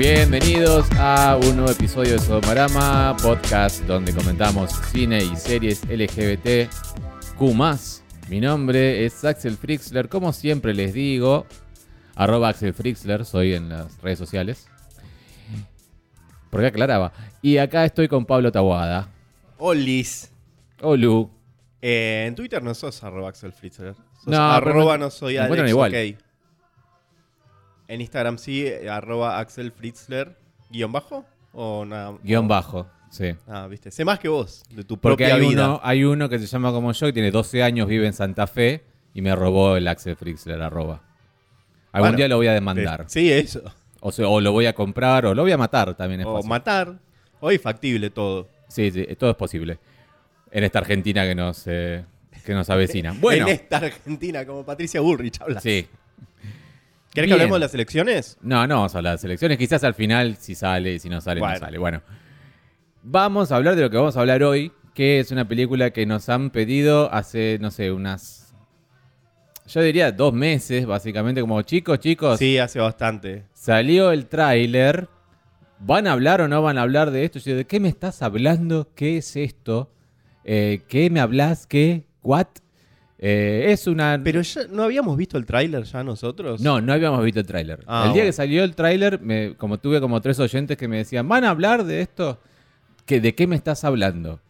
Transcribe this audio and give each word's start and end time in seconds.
Bienvenidos 0.00 0.86
a 0.98 1.36
un 1.36 1.56
nuevo 1.56 1.70
episodio 1.70 2.12
de 2.12 2.18
Sodomarama, 2.20 3.14
podcast 3.22 3.82
donde 3.82 4.14
comentamos 4.14 4.70
cine 4.90 5.22
y 5.22 5.36
series 5.36 5.84
LGBT 5.84 6.70
Q+. 7.36 7.54
Mi 8.30 8.40
nombre 8.40 9.04
es 9.04 9.22
Axel 9.26 9.58
Frixler, 9.58 10.08
como 10.08 10.32
siempre 10.32 10.72
les 10.72 10.94
digo, 10.94 11.44
arroba 12.14 12.48
Axel 12.48 12.72
Frixler, 12.72 13.26
soy 13.26 13.52
en 13.52 13.68
las 13.68 14.00
redes 14.00 14.18
sociales. 14.18 14.68
Porque 16.48 16.68
aclaraba. 16.68 17.12
Y 17.42 17.58
acá 17.58 17.84
estoy 17.84 18.08
con 18.08 18.24
Pablo 18.24 18.50
Tawada. 18.50 19.10
Olis. 19.58 20.32
Olu. 20.80 21.30
Eh, 21.82 22.24
en 22.26 22.34
Twitter 22.34 22.62
no 22.62 22.72
sos 22.72 23.04
arroba 23.04 23.28
Axel 23.28 23.52
Fritzler. 23.52 23.94
Sos 24.14 24.28
No, 24.28 24.50
arroba 24.50 24.96
no- 24.96 25.04
no, 25.04 25.10
soy 25.10 25.36
Alex, 25.36 25.68
igual. 25.68 26.16
En 27.90 28.00
Instagram 28.00 28.38
sí, 28.38 28.64
eh, 28.66 28.88
arroba 28.88 29.38
Axel 29.40 29.72
Fritzler, 29.72 30.36
guion 30.70 30.92
bajo 30.92 31.24
o 31.52 31.84
nada. 31.84 32.16
Guión 32.22 32.46
bajo. 32.46 32.86
Sí. 33.10 33.34
Ah, 33.48 33.66
viste. 33.68 33.90
Sé 33.90 34.04
más 34.04 34.20
que 34.20 34.28
vos, 34.28 34.62
de 34.70 34.84
tu 34.84 34.96
Porque 34.98 35.24
propia 35.24 35.34
hay 35.34 35.48
vida. 35.48 35.66
uno, 35.66 35.80
hay 35.82 36.04
uno 36.04 36.28
que 36.28 36.38
se 36.38 36.46
llama 36.46 36.70
como 36.70 36.92
yo, 36.92 37.06
que 37.08 37.12
tiene 37.12 37.32
12 37.32 37.62
años, 37.64 37.88
vive 37.88 38.06
en 38.06 38.12
Santa 38.12 38.46
Fe 38.46 38.84
y 39.12 39.20
me 39.22 39.34
robó 39.34 39.76
el 39.76 39.88
Axel 39.88 40.14
Frixler, 40.14 40.62
arroba. 40.62 41.02
Algún 41.90 42.10
Bueno, 42.10 42.16
día 42.18 42.28
lo 42.28 42.36
voy 42.36 42.46
a 42.46 42.52
Eh, 42.52 42.54
demandar. 42.54 43.04
Sí, 43.08 43.32
eso. 43.32 43.62
O, 43.98 44.12
sea, 44.12 44.28
o 44.28 44.40
lo 44.40 44.52
voy 44.52 44.66
a 44.66 44.72
comprar 44.74 45.26
o 45.26 45.34
lo 45.34 45.42
voy 45.42 45.50
a 45.50 45.58
matar 45.58 45.94
también 45.96 46.20
es 46.20 46.26
O 46.28 46.34
fácil. 46.36 46.48
matar. 46.48 46.98
Hoy 47.40 47.58
factible 47.58 48.10
todo. 48.10 48.48
Sí, 48.68 48.92
sí, 48.92 49.04
todo 49.18 49.30
es 49.30 49.36
posible. 49.36 49.78
En 50.52 50.62
esta 50.62 50.78
Argentina 50.78 51.24
que 51.24 51.34
nos, 51.34 51.64
eh, 51.66 52.04
que 52.46 52.54
nos 52.54 52.70
avecina. 52.70 53.12
Bueno, 53.20 53.48
En 53.48 53.54
esta 53.54 53.78
Argentina, 53.78 54.46
como 54.46 54.64
Patricia 54.64 55.00
Bullrich 55.00 55.40
habla. 55.40 55.60
sí. 55.60 55.88
¿Querés 57.12 57.26
Bien. 57.26 57.28
que 57.28 57.32
hablemos 57.42 57.56
de 57.56 57.60
las 57.60 57.74
elecciones? 57.74 58.38
No, 58.40 58.66
no 58.66 58.76
vamos 58.76 58.94
a 58.94 58.98
hablar 58.98 59.14
de 59.14 59.18
selecciones. 59.18 59.58
Quizás 59.58 59.82
al 59.84 59.94
final 59.94 60.36
si 60.36 60.54
sale, 60.54 60.98
si 60.98 61.08
no 61.08 61.20
sale, 61.20 61.40
Bueno. 61.40 61.54
no 61.54 61.60
sale. 61.60 61.78
Bueno, 61.78 62.02
vamos 63.02 63.50
a 63.52 63.56
hablar 63.56 63.74
de 63.76 63.82
lo 63.82 63.90
que 63.90 63.96
vamos 63.96 64.16
a 64.16 64.20
hablar 64.20 64.42
hoy, 64.42 64.72
que 64.94 65.18
es 65.20 65.30
una 65.32 65.46
película 65.48 65.90
que 65.90 66.06
nos 66.06 66.28
han 66.28 66.50
pedido 66.50 67.12
hace, 67.12 67.58
no 67.60 67.70
sé, 67.70 67.90
unas... 67.90 68.54
Yo 69.66 69.80
diría 69.82 70.10
dos 70.10 70.32
meses, 70.32 70.84
básicamente, 70.86 71.40
como 71.40 71.62
chicos, 71.62 71.98
chicos, 72.00 72.38
Sí, 72.38 72.58
hace 72.58 72.80
bastante. 72.80 73.44
salió 73.52 74.10
el 74.12 74.26
tráiler. 74.26 75.08
¿Van 75.78 76.06
a 76.06 76.12
hablar 76.12 76.40
o 76.42 76.48
no 76.48 76.60
van 76.60 76.76
a 76.76 76.82
hablar 76.82 77.10
de 77.10 77.24
esto? 77.24 77.38
Yo, 77.38 77.56
¿de 77.56 77.64
qué 77.66 77.80
me 77.80 77.88
estás 77.88 78.20
hablando? 78.22 78.88
¿Qué 78.94 79.16
es 79.18 79.34
esto? 79.36 79.92
Eh, 80.44 80.82
¿Qué 80.88 81.08
me 81.08 81.20
hablas? 81.20 81.66
¿Qué? 81.66 82.04
¿What? 82.22 82.48
Eh, 83.22 83.66
es 83.68 83.86
una... 83.86 84.18
Pero 84.24 84.40
ya 84.40 84.62
no 84.70 84.82
habíamos 84.82 85.14
visto 85.14 85.36
el 85.36 85.44
tráiler 85.44 85.84
ya 85.84 86.02
nosotros. 86.02 86.58
No, 86.62 86.80
no 86.80 86.94
habíamos 86.94 87.22
visto 87.22 87.38
el 87.38 87.46
tráiler. 87.46 87.80
Ah, 87.86 88.04
el 88.06 88.14
día 88.14 88.22
bueno. 88.22 88.28
que 88.28 88.32
salió 88.32 88.64
el 88.64 88.74
tráiler, 88.74 89.20
como 89.58 89.78
tuve 89.78 90.00
como 90.00 90.22
tres 90.22 90.40
oyentes 90.40 90.78
que 90.78 90.88
me 90.88 90.96
decían, 90.96 91.28
¿van 91.28 91.44
a 91.44 91.50
hablar 91.50 91.84
de 91.84 92.00
esto? 92.00 92.40
¿Que, 93.04 93.20
¿De 93.20 93.34
qué 93.34 93.46
me 93.46 93.56
estás 93.56 93.84
hablando? 93.84 94.40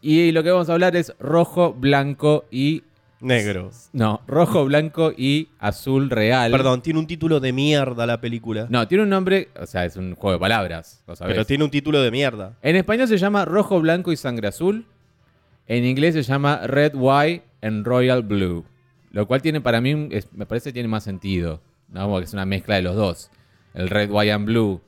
Y 0.00 0.32
lo 0.32 0.42
que 0.42 0.50
vamos 0.50 0.68
a 0.68 0.72
hablar 0.72 0.96
es 0.96 1.14
rojo, 1.20 1.74
blanco 1.74 2.44
y... 2.50 2.82
Negro. 3.20 3.70
No, 3.92 4.20
rojo, 4.26 4.64
blanco 4.64 5.12
y 5.16 5.50
azul 5.60 6.10
real. 6.10 6.50
Perdón, 6.50 6.82
tiene 6.82 6.98
un 6.98 7.06
título 7.06 7.38
de 7.38 7.52
mierda 7.52 8.04
la 8.04 8.20
película. 8.20 8.66
No, 8.68 8.88
tiene 8.88 9.04
un 9.04 9.10
nombre, 9.10 9.50
o 9.60 9.64
sea, 9.64 9.84
es 9.84 9.94
un 9.94 10.16
juego 10.16 10.32
de 10.32 10.40
palabras, 10.40 11.04
lo 11.06 11.14
sabés. 11.14 11.34
Pero 11.34 11.46
tiene 11.46 11.62
un 11.62 11.70
título 11.70 12.02
de 12.02 12.10
mierda. 12.10 12.56
En 12.62 12.74
español 12.74 13.06
se 13.06 13.16
llama 13.16 13.44
rojo, 13.44 13.80
blanco 13.80 14.10
y 14.10 14.16
sangre 14.16 14.48
azul. 14.48 14.86
En 15.68 15.84
inglés 15.84 16.14
se 16.14 16.22
llama 16.22 16.66
red, 16.66 16.94
white 16.96 17.51
and 17.62 17.86
royal 17.86 18.22
blue. 18.22 18.64
Lo 19.10 19.26
cual 19.26 19.42
tiene 19.42 19.60
para 19.60 19.80
mí, 19.80 20.08
es- 20.10 20.28
me 20.32 20.46
parece 20.46 20.70
que 20.70 20.74
tiene 20.74 20.88
más 20.88 21.04
sentido. 21.04 21.60
¿no? 21.88 22.08
Porque 22.08 22.24
es 22.24 22.32
una 22.32 22.46
mezcla 22.46 22.76
de 22.76 22.82
los 22.82 22.96
dos. 22.96 23.30
El 23.74 23.88
red, 23.90 24.10
white 24.10 24.32
and 24.32 24.46
blue 24.46 24.80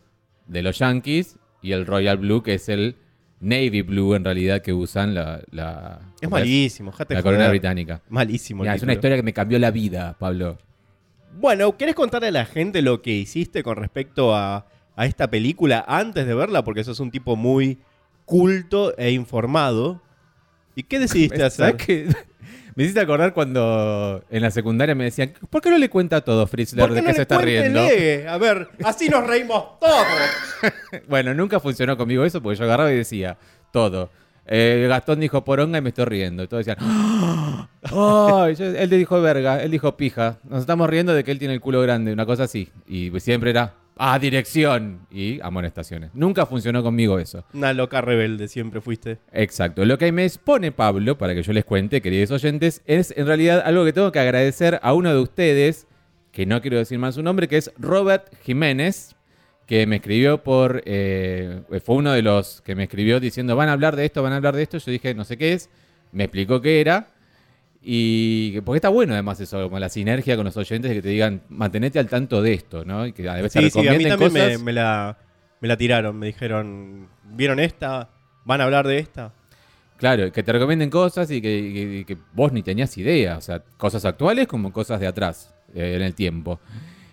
de 0.47 0.63
los 0.63 0.79
yankees 0.79 1.37
y 1.63 1.73
el 1.73 1.87
royal 1.87 2.17
blue 2.19 2.43
que 2.43 2.55
es 2.55 2.69
el 2.69 2.97
navy 3.41 3.83
blue 3.83 4.15
en 4.15 4.25
realidad 4.25 4.63
que 4.63 4.73
usan 4.73 5.15
la, 5.15 5.43
la, 5.51 6.01
Es 6.21 6.29
¿cómo 6.29 6.37
malísimo, 6.37 6.91
dejate 6.93 7.15
la 7.15 7.23
corona 7.23 7.49
británica. 7.51 8.01
Malísimo. 8.09 8.63
Mirá, 8.63 8.75
es 8.75 8.83
una 8.83 8.95
historia 8.95 9.17
que 9.17 9.23
me 9.23 9.35
cambió 9.35 9.59
la 9.59 9.71
vida, 9.71 10.17
Pablo. 10.19 10.57
Bueno, 11.39 11.77
¿querés 11.77 11.95
contarle 11.95 12.29
a 12.29 12.31
la 12.31 12.47
gente 12.47 12.81
lo 12.81 13.03
que 13.03 13.11
hiciste 13.11 13.63
con 13.63 13.77
respecto 13.77 14.35
a, 14.35 14.67
a 14.97 15.05
esta 15.07 15.29
película 15.31 15.85
antes 15.87 16.27
de 16.27 16.35
verla? 16.35 16.65
Porque 16.65 16.85
sos 16.85 17.01
un 17.01 17.11
tipo 17.11 17.37
muy 17.37 17.79
culto 18.25 18.97
e 18.97 19.11
informado. 19.11 20.01
¿Y 20.75 20.85
qué 20.85 20.99
decidiste 20.99 21.43
hacer? 21.45 21.77
Me 22.77 22.83
hiciste 22.83 23.01
acordar 23.01 23.33
cuando 23.35 24.25
en 24.31 24.43
la 24.43 24.51
secundaria 24.51 24.95
me 24.95 25.05
decían, 25.05 25.33
¿por 25.49 25.63
qué 25.63 25.71
no 25.71 25.79
le 25.79 25.89
cuenta 25.89 26.23
todo 26.23 26.47
Fritzler 26.47 26.81
¿Por 26.87 26.91
qué 26.91 26.95
de 26.97 27.01
no 27.03 27.07
qué 27.07 27.13
le 27.13 27.17
se 27.17 27.23
está 27.23 27.39
riendo? 27.39 27.81
A 28.29 28.39
ver, 28.39 28.69
así 28.85 29.09
nos 29.09 29.27
reímos 29.27 29.79
todos. 29.79 30.07
Bueno, 31.09 31.35
nunca 31.35 31.61
funcionó 31.61 31.97
conmigo 31.97 32.25
eso 32.25 32.41
porque 32.43 32.59
yo 32.59 32.65
agarraba 32.65 32.91
y 32.93 32.97
decía 32.97 33.37
todo. 33.73 34.11
Eh, 34.47 34.87
Gastón 34.89 35.21
dijo 35.21 35.45
poronga 35.45 35.79
y 35.79 35.81
me 35.83 35.89
estoy 35.91 36.05
riendo. 36.05 36.43
Y 36.43 36.49
todos 36.49 36.65
decían, 36.65 36.79
¡Ah! 36.81 37.69
Ay, 37.85 38.55
yo- 38.55 38.65
él 38.67 38.91
le 38.91 38.97
dijo 38.97 39.21
verga, 39.21 39.63
él 39.63 39.71
dijo 39.71 39.97
pija. 39.97 40.39
Nos 40.49 40.61
estamos 40.61 40.89
riendo 40.89 41.15
de 41.15 41.25
que 41.25 41.31
él 41.31 41.39
tiene 41.39 41.55
el 41.55 41.61
culo 41.61 41.81
grande, 41.83 42.13
una 42.13 42.27
cosa 42.27 42.45
así. 42.45 42.71
Y 42.87 43.11
siempre 43.21 43.51
era, 43.51 43.75
ah, 43.97 44.19
dirección. 44.19 45.07
Y 45.11 45.41
amonestaciones. 45.41 46.11
Nunca 46.15 46.47
funcionó 46.47 46.83
conmigo 46.83 47.19
eso. 47.19 47.45
Una 47.53 47.73
loca 47.73 48.01
rebelde 48.01 48.49
siempre 48.49 48.81
fuiste. 48.81 49.19
Exacto. 49.33 49.85
Lo 49.85 49.99
que 49.99 50.11
me 50.13 50.25
expone 50.25 50.73
Pablo, 50.73 51.19
para 51.19 51.35
que 51.35 51.43
yo 51.43 51.53
les 51.53 51.65
cuente, 51.65 52.01
queridos 52.01 52.31
oyentes, 52.31 52.83
es 52.87 53.15
en 53.17 53.27
realidad 53.27 53.63
algo 53.65 53.85
que 53.85 53.93
tengo 53.93 54.13
que 54.13 54.21
agradecer 54.21 54.79
a 54.83 54.93
uno 54.95 55.13
de 55.13 55.21
ustedes, 55.21 55.87
que 56.33 56.47
no 56.47 56.61
quiero 56.61 56.79
decir 56.79 56.99
más 56.99 57.15
su 57.15 57.23
nombre, 57.23 57.49
que 57.49 57.57
es 57.57 57.73
Robert 57.79 58.35
Jiménez, 58.43 59.17
que 59.67 59.87
me 59.87 59.97
escribió 59.97 60.43
por... 60.43 60.83
eh, 60.85 61.63
fue 61.85 61.97
uno 61.97 62.13
de 62.13 62.23
los 62.23 62.61
que 62.61 62.75
me 62.75 62.83
escribió 62.85 63.21
diciendo, 63.21 63.57
van 63.57 63.69
a 63.69 63.73
hablar 63.73 63.97
de 63.97 64.05
esto, 64.05 64.23
van 64.23 64.33
a 64.33 64.37
hablar 64.37 64.55
de 64.57 64.63
esto. 64.63 64.79
Yo 64.79 64.91
dije, 64.91 65.15
no 65.15 65.25
sé 65.25 65.39
qué 65.39 65.53
es. 65.55 65.71
Me 66.13 66.25
explicó 66.25 66.61
qué 66.61 66.81
era. 66.81 67.09
Y 67.87 68.53
que- 68.53 68.63
porque 68.63 68.79
está 68.79 68.89
bueno 68.89 69.13
además 69.13 69.39
eso, 69.41 69.63
como 69.65 69.79
la 69.79 69.91
sinergia 69.91 70.37
con 70.37 70.47
los 70.47 70.57
oyentes 70.57 70.89
de 70.91 70.97
que 70.97 71.03
te 71.03 71.09
digan, 71.11 71.43
mantenete 71.51 71.99
al 71.99 72.09
tanto 72.09 72.41
de 72.41 72.55
esto, 72.55 72.85
¿no? 72.85 73.07
Y 73.07 73.13
que 73.13 73.29
a 73.29 73.35
veces 73.35 73.53
te 73.53 73.61
Sí, 73.61 73.71
sí, 73.71 73.89
a 73.89 73.93
mí 73.93 74.05
también 74.05 74.33
me, 74.33 74.41
cosas. 74.41 74.63
me 74.63 74.73
la, 74.73 75.19
me 75.61 75.69
la 75.69 75.77
tiraron. 75.77 76.17
Me 76.19 76.27
dijeron, 76.29 77.09
¿vieron 77.25 77.61
esta? 77.61 78.09
¿Van 78.47 78.61
a 78.61 78.65
hablar 78.65 78.87
de 78.87 78.99
esta? 78.99 79.33
Claro, 79.99 80.33
que 80.33 80.43
te 80.43 80.53
recomienden 80.53 80.89
cosas 80.91 81.31
y 81.31 81.41
que, 81.43 81.73
que- 81.75 81.99
y 82.01 82.05
que 82.05 82.17
vos 82.33 82.53
ni 82.53 82.63
tenías 82.63 82.97
idea. 82.97 83.37
O 83.37 83.41
sea, 83.43 83.63
cosas 83.77 84.05
actuales 84.07 84.47
como 84.47 84.73
cosas 84.73 84.99
de 84.99 85.07
atrás 85.07 85.55
eh, 85.75 85.95
en 85.97 86.03
el 86.03 86.15
tiempo. 86.15 86.61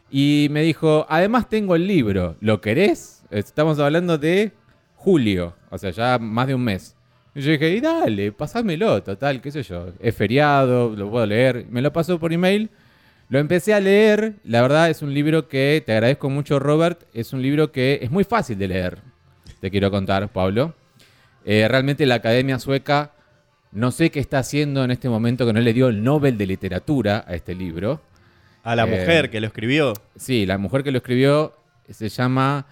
Y 0.09 0.47
me 0.51 0.61
dijo, 0.61 1.05
además 1.09 1.49
tengo 1.49 1.75
el 1.75 1.85
libro, 1.87 2.35
¿lo 2.39 2.59
querés? 2.61 3.23
Estamos 3.29 3.77
hablando 3.79 4.17
de 4.17 4.51
julio, 4.95 5.55
o 5.69 5.77
sea, 5.77 5.91
ya 5.91 6.17
más 6.19 6.47
de 6.47 6.55
un 6.55 6.63
mes. 6.63 6.95
Y 7.33 7.41
yo 7.41 7.51
dije, 7.51 7.69
y 7.69 7.79
dale, 7.79 8.31
pasámelo, 8.33 9.01
total, 9.03 9.41
qué 9.41 9.51
sé 9.51 9.63
yo. 9.63 9.87
Es 9.99 10.15
feriado, 10.15 10.89
lo 10.95 11.09
puedo 11.09 11.25
leer. 11.25 11.65
Me 11.69 11.81
lo 11.81 11.93
pasó 11.93 12.19
por 12.19 12.33
email. 12.33 12.69
Lo 13.29 13.39
empecé 13.39 13.73
a 13.73 13.79
leer. 13.79 14.33
La 14.43 14.61
verdad 14.61 14.89
es 14.89 15.01
un 15.01 15.13
libro 15.13 15.47
que, 15.47 15.81
te 15.85 15.93
agradezco 15.93 16.29
mucho, 16.29 16.59
Robert. 16.59 17.03
Es 17.13 17.31
un 17.31 17.41
libro 17.41 17.71
que 17.71 17.99
es 18.01 18.11
muy 18.11 18.25
fácil 18.25 18.57
de 18.57 18.67
leer. 18.67 18.97
Te 19.61 19.71
quiero 19.71 19.89
contar, 19.89 20.27
Pablo. 20.29 20.73
Eh, 21.45 21.65
realmente 21.69 22.05
la 22.05 22.15
Academia 22.15 22.59
Sueca 22.59 23.11
no 23.71 23.91
sé 23.91 24.11
qué 24.11 24.19
está 24.19 24.39
haciendo 24.39 24.83
en 24.83 24.91
este 24.91 25.07
momento 25.07 25.45
que 25.45 25.53
no 25.53 25.61
le 25.61 25.71
dio 25.73 25.87
el 25.87 26.03
Nobel 26.03 26.37
de 26.37 26.45
Literatura 26.45 27.23
a 27.25 27.33
este 27.35 27.55
libro. 27.55 28.01
A 28.63 28.75
la 28.75 28.83
Eh, 28.83 28.99
mujer 28.99 29.29
que 29.29 29.39
lo 29.39 29.47
escribió, 29.47 29.93
Sí, 30.17 30.45
la 30.45 30.57
mujer 30.57 30.83
que 30.83 30.91
lo 30.91 30.97
escribió 30.97 31.53
se 31.89 32.09
llama... 32.09 32.65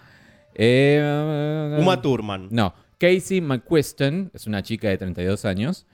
eh, 0.54 1.78
Uma 1.80 2.00
Thurman. 2.02 2.48
No, 2.50 2.74
Casey 3.00 3.40
McQuiston, 3.40 4.30
es 4.34 4.46
una 4.46 4.62
chica 4.62 4.88
de 4.90 4.98
32 4.98 5.44
años, 5.46 5.86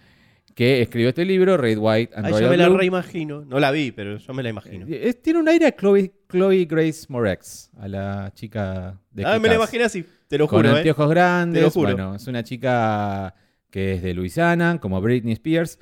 que 0.57 0.83
escribió 0.83 1.11
este 1.11 1.25
libro, 1.25 1.57
Red 1.57 1.79
White 1.79 2.15
and 2.17 2.27
Ay, 2.27 2.33
yo 2.33 2.39
Royal 2.39 2.51
me 2.51 2.57
la 2.57 2.69
Blue. 2.69 2.79
reimagino. 2.79 3.45
No 3.45 3.61
la 3.61 3.71
vi, 3.71 3.93
pero 3.93 4.17
yo 4.17 4.35
me 4.35 4.43
la 4.43 4.49
imagino. 4.49 4.87
Eh, 4.89 5.09
es- 5.09 5.23
tiene 5.23 5.39
un 5.39 5.49
aire 5.49 5.67
a 5.67 5.77
Chloe, 5.77 6.13
Chloe 6.31 6.65
Grace 6.65 7.05
Moretz, 7.09 7.71
a 7.79 7.87
la 7.89 8.33
chica 8.35 8.99
de 9.13 9.25
Ah, 9.25 9.39
me 9.39 9.49
la 9.49 9.55
imaginé 9.57 9.85
así, 9.85 10.05
te 10.27 10.39
lo 10.39 10.49
Con 10.49 10.61
juro, 10.63 10.75
¿eh? 10.75 10.79
anteojos 10.79 11.11
grandes. 11.11 11.61
Te 11.61 11.65
lo 11.65 11.71
juro. 11.71 11.93
Bueno, 11.93 12.15
es 12.15 12.27
una 12.27 12.43
chica 12.43 13.35
que 13.71 13.93
es 13.95 14.03
de 14.03 14.15
Luisiana, 14.15 14.79
como 14.81 15.01
Britney 15.01 15.35
Spears, 15.35 15.79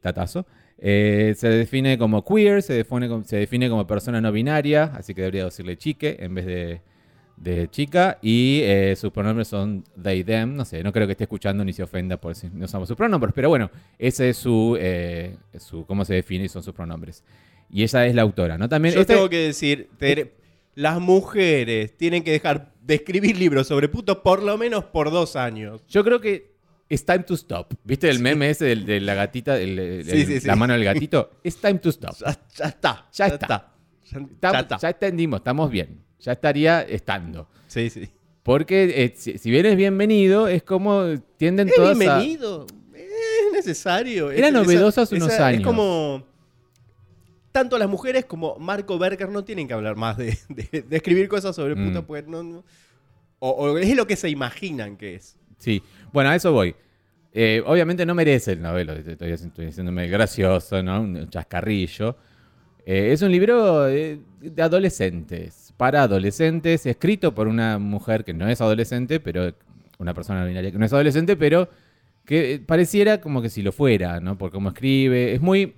tatazo. 0.00 0.46
Eh, 0.78 1.32
se 1.36 1.48
define 1.48 1.96
como 1.96 2.24
queer, 2.24 2.60
se 2.62 2.74
define 2.74 3.08
como, 3.08 3.24
se 3.24 3.36
define 3.36 3.68
como 3.70 3.86
persona 3.86 4.20
no 4.20 4.30
binaria, 4.30 4.84
así 4.94 5.14
que 5.14 5.22
debería 5.22 5.44
decirle 5.46 5.76
chique 5.78 6.16
en 6.20 6.34
vez 6.34 6.44
de, 6.44 6.82
de 7.36 7.68
chica. 7.70 8.18
Y 8.22 8.60
eh, 8.62 8.94
sus 8.96 9.10
pronombres 9.12 9.48
son 9.48 9.84
they, 10.00 10.22
them. 10.24 10.54
No 10.56 10.64
sé, 10.64 10.82
no 10.82 10.92
creo 10.92 11.06
que 11.06 11.12
esté 11.12 11.24
escuchando 11.24 11.64
ni 11.64 11.72
se 11.72 11.82
ofenda 11.82 12.16
por 12.16 12.34
si 12.34 12.48
no 12.48 12.64
usamos 12.64 12.88
sus 12.88 12.96
pronombres, 12.96 13.32
pero 13.34 13.48
bueno, 13.48 13.70
ese 13.98 14.30
es 14.30 14.36
su, 14.36 14.76
eh, 14.80 15.36
su 15.58 15.84
cómo 15.86 16.04
se 16.04 16.14
define 16.14 16.44
y 16.44 16.48
son 16.48 16.62
sus 16.62 16.74
pronombres. 16.74 17.22
Y 17.70 17.82
ella 17.82 18.06
es 18.06 18.14
la 18.14 18.22
autora, 18.22 18.58
¿no? 18.58 18.68
También 18.68 18.94
Yo 18.94 19.00
este- 19.00 19.14
tengo 19.14 19.28
que 19.28 19.38
decir, 19.38 19.88
te- 19.98 20.34
las 20.74 21.00
mujeres 21.00 21.96
tienen 21.96 22.22
que 22.22 22.30
dejar 22.32 22.72
de 22.82 22.94
escribir 22.96 23.36
libros 23.36 23.66
sobre 23.68 23.88
putos 23.88 24.18
por 24.18 24.42
lo 24.42 24.58
menos 24.58 24.84
por 24.84 25.10
dos 25.10 25.36
años. 25.36 25.82
Yo 25.88 26.02
creo 26.04 26.20
que 26.20 26.52
it's 26.88 27.04
time 27.04 27.20
to 27.20 27.34
stop. 27.34 27.72
¿Viste 27.84 28.10
el 28.10 28.18
meme 28.20 28.50
ese 28.50 28.66
del- 28.66 28.84
de, 28.84 29.00
la 29.00 29.14
gatita, 29.14 29.58
el- 29.58 29.78
el- 29.78 30.04
Sí, 30.04 30.24
sí, 30.26 30.40
sí. 30.40 30.46
la 30.46 30.56
mano 30.56 30.72
del 30.74 30.84
gatito? 30.84 31.30
It's 31.44 31.56
time 31.56 31.78
to 31.78 31.88
stop. 31.90 32.14
Ya, 32.20 32.36
ya 32.56 32.64
está. 32.66 33.06
Ya 33.12 33.26
está. 33.26 33.46
Ya, 33.48 34.18
Tam- 34.18 34.52
ya 34.52 34.60
está. 34.60 34.78
Ya 34.78 34.88
entendimos, 34.90 35.40
estamos 35.40 35.70
bien. 35.70 36.01
Ya 36.22 36.32
estaría 36.32 36.82
estando. 36.82 37.48
Sí, 37.66 37.90
sí. 37.90 38.08
Porque 38.42 39.04
eh, 39.04 39.12
si, 39.16 39.38
si 39.38 39.50
bien 39.50 39.66
es 39.66 39.76
bienvenido, 39.76 40.48
es 40.48 40.62
como 40.62 41.04
tienden 41.36 41.68
Es 41.68 41.74
todas 41.74 41.96
a... 41.96 41.98
bienvenido. 41.98 42.66
Es 42.94 43.52
necesario. 43.52 44.30
Era 44.30 44.48
Es- 44.48 44.52
novedoso 44.54 45.02
hace 45.02 45.16
unos 45.16 45.32
años. 45.38 45.60
Es 45.60 45.66
como. 45.66 46.24
Tanto 47.52 47.76
las 47.78 47.88
mujeres 47.88 48.24
como 48.24 48.56
Marco 48.58 48.98
Berger 48.98 49.28
no 49.28 49.44
tienen 49.44 49.68
que 49.68 49.74
hablar 49.74 49.94
más 49.96 50.16
de, 50.16 50.38
de- 50.48 50.82
de 50.82 50.96
escribir 50.96 51.28
cosas 51.28 51.54
sobre 51.54 51.74
Mm. 51.74 51.88
puta, 51.88 52.02
pues 52.06 52.26
no. 52.26 52.42
no- 52.42 52.64
o, 53.40 53.50
o 53.50 53.78
es 53.78 53.94
lo 53.96 54.06
que 54.06 54.16
se 54.16 54.30
imaginan 54.30 54.96
que 54.96 55.16
es. 55.16 55.36
Sí, 55.58 55.82
bueno, 56.12 56.30
a 56.30 56.36
eso 56.36 56.52
voy. 56.52 56.74
Eh, 57.34 57.62
obviamente 57.66 58.04
no 58.06 58.14
merece 58.14 58.52
el 58.52 58.62
novelo, 58.62 58.92
estoy, 58.92 59.32
estoy 59.32 59.66
haciéndome 59.66 60.06
gracioso, 60.08 60.82
¿no? 60.82 61.00
Un 61.00 61.28
chascarrillo. 61.28 62.16
Eh, 62.84 63.10
es 63.12 63.22
un 63.22 63.30
libro 63.32 63.84
de 63.84 64.20
adolescentes, 64.58 65.61
para 65.76 66.02
adolescentes, 66.02 66.86
escrito 66.86 67.34
por 67.34 67.48
una 67.48 67.78
mujer 67.78 68.24
que 68.24 68.34
no 68.34 68.48
es 68.48 68.60
adolescente, 68.60 69.20
pero 69.20 69.52
una 69.98 70.14
persona 70.14 70.44
binaria 70.44 70.70
que 70.70 70.78
no 70.78 70.84
es 70.86 70.92
adolescente, 70.92 71.36
pero 71.36 71.68
que 72.24 72.54
eh, 72.54 72.58
pareciera 72.60 73.20
como 73.20 73.42
que 73.42 73.48
si 73.48 73.62
lo 73.62 73.72
fuera, 73.72 74.20
¿no? 74.20 74.38
Por 74.38 74.50
cómo 74.52 74.68
escribe. 74.68 75.34
Es 75.34 75.40
muy 75.40 75.74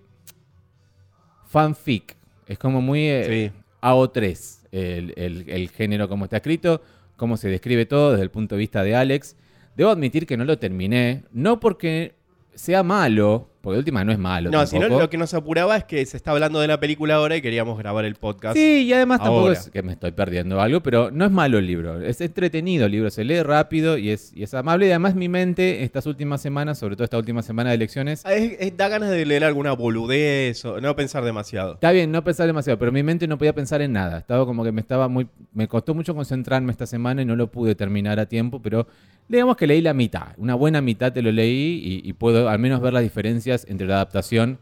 fanfic, 1.47 2.17
es 2.47 2.59
como 2.59 2.81
muy 2.81 3.07
eh, 3.09 3.53
Sí. 3.53 3.61
AO3, 3.83 4.59
el, 4.73 5.13
el- 5.17 5.45
el 5.49 5.69
género 5.71 6.09
como 6.09 6.25
está 6.25 6.37
escrito, 6.39 6.83
cómo 7.17 7.37
se 7.37 7.49
describe 7.49 7.87
todo 7.87 8.13
desde 8.13 8.25
el 8.25 8.31
punto 8.31 8.55
de 8.55 8.61
vista 8.61 8.83
de 8.83 8.95
Alex. 8.97 9.37
Debo 9.77 9.91
admitir 9.91 10.27
que 10.27 10.37
no 10.37 10.45
lo 10.45 10.59
terminé, 10.59 11.25
no 11.33 11.61
porque 11.61 12.15
sea 12.55 12.83
malo, 12.83 13.51
porque 13.65 13.75
de 13.75 13.79
última 13.81 14.05
no 14.05 14.13
es 14.13 14.19
malo. 14.19 14.51
No, 14.51 14.65
sino 14.67 14.89
lo 14.89 15.11
que 15.11 15.19
nos 15.19 15.35
apuraba 15.35 15.77
es 15.77 15.83
que 15.85 16.07
se 16.07 16.17
está 16.17 16.31
hablando 16.31 16.61
de 16.61 16.69
la 16.69 16.79
película 16.79 17.17
ahora 17.17 17.37
y 17.37 17.43
queríamos 17.43 17.77
grabar 17.79 18.05
el 18.05 18.15
podcast. 18.15 18.57
Sí, 18.57 18.85
y 18.87 18.93
además 18.93 19.19
tampoco 19.21 19.51
es 19.51 19.71
que 19.71 19.83
me 19.83 19.93
estoy 19.93 20.13
perdiendo 20.13 20.61
algo, 20.61 20.81
pero 20.83 21.11
no 21.11 21.25
es 21.25 21.31
malo 21.33 21.59
el 21.59 21.67
libro. 21.67 22.01
Es 22.01 22.21
entretenido 22.21 22.87
el 22.87 22.93
libro, 22.93 23.11
se 23.11 23.25
lee 23.25 23.43
rápido 23.43 23.99
y 23.99 24.11
es, 24.11 24.33
y 24.37 24.45
es 24.45 24.55
amable. 24.55 24.87
Y 24.87 24.91
además 24.91 25.17
mi 25.17 25.29
mente 25.29 25.83
estas 25.83 26.07
últimas 26.07 26.41
semanas, 26.41 26.79
sobre 26.79 26.95
todo 26.95 27.05
esta 27.05 27.19
última 27.19 27.43
semana 27.43 27.71
de 27.71 27.77
elecciones, 27.77 28.23
Ah, 28.25 28.35
es- 28.35 28.57
es- 28.61 28.77
da 28.77 28.89
ganas 28.89 29.11
de 29.11 29.25
leer 29.27 29.43
alguna 29.45 29.73
boludez 29.73 30.65
o 30.65 30.81
no 30.81 30.95
pensar 30.95 31.25
demasiado. 31.25 31.75
Está 31.75 31.91
bien, 31.91 32.13
no 32.13 32.23
pensar 32.23 32.47
demasiado, 32.47 32.79
pero 32.79 32.93
mi 32.93 33.03
mente 33.03 33.27
no 33.27 33.39
podía 33.39 33.55
pensar 33.55 33.81
en 33.83 33.93
nada. 33.93 34.19
Estaba 34.19 34.45
como 34.45 34.63
que 34.65 34.73
me 34.73 34.81
estaba 34.81 35.09
muy. 35.09 35.27
Me 35.55 35.67
costó 35.69 35.95
mucho 35.95 36.15
concentrarme 36.15 36.71
esta 36.73 36.87
semana 36.87 37.23
y 37.23 37.25
no 37.25 37.37
lo 37.37 37.51
pude 37.51 37.75
terminar 37.75 38.19
a 38.21 38.27
tiempo, 38.27 38.61
pero 38.61 38.87
digamos 39.29 39.57
que 39.57 39.67
leí 39.67 39.81
la 39.81 39.95
mitad. 39.95 40.29
Una 40.37 40.55
buena 40.55 40.81
mitad 40.83 41.13
te 41.13 41.23
lo 41.23 41.33
leí 41.33 41.81
y, 42.05 42.09
y 42.09 42.13
puedo 42.13 42.49
al 42.49 42.59
menos 42.59 42.81
ver 42.81 42.93
las 42.93 43.03
diferencias 43.03 43.54
entre 43.69 43.87
la 43.87 43.97
adaptación 43.97 44.59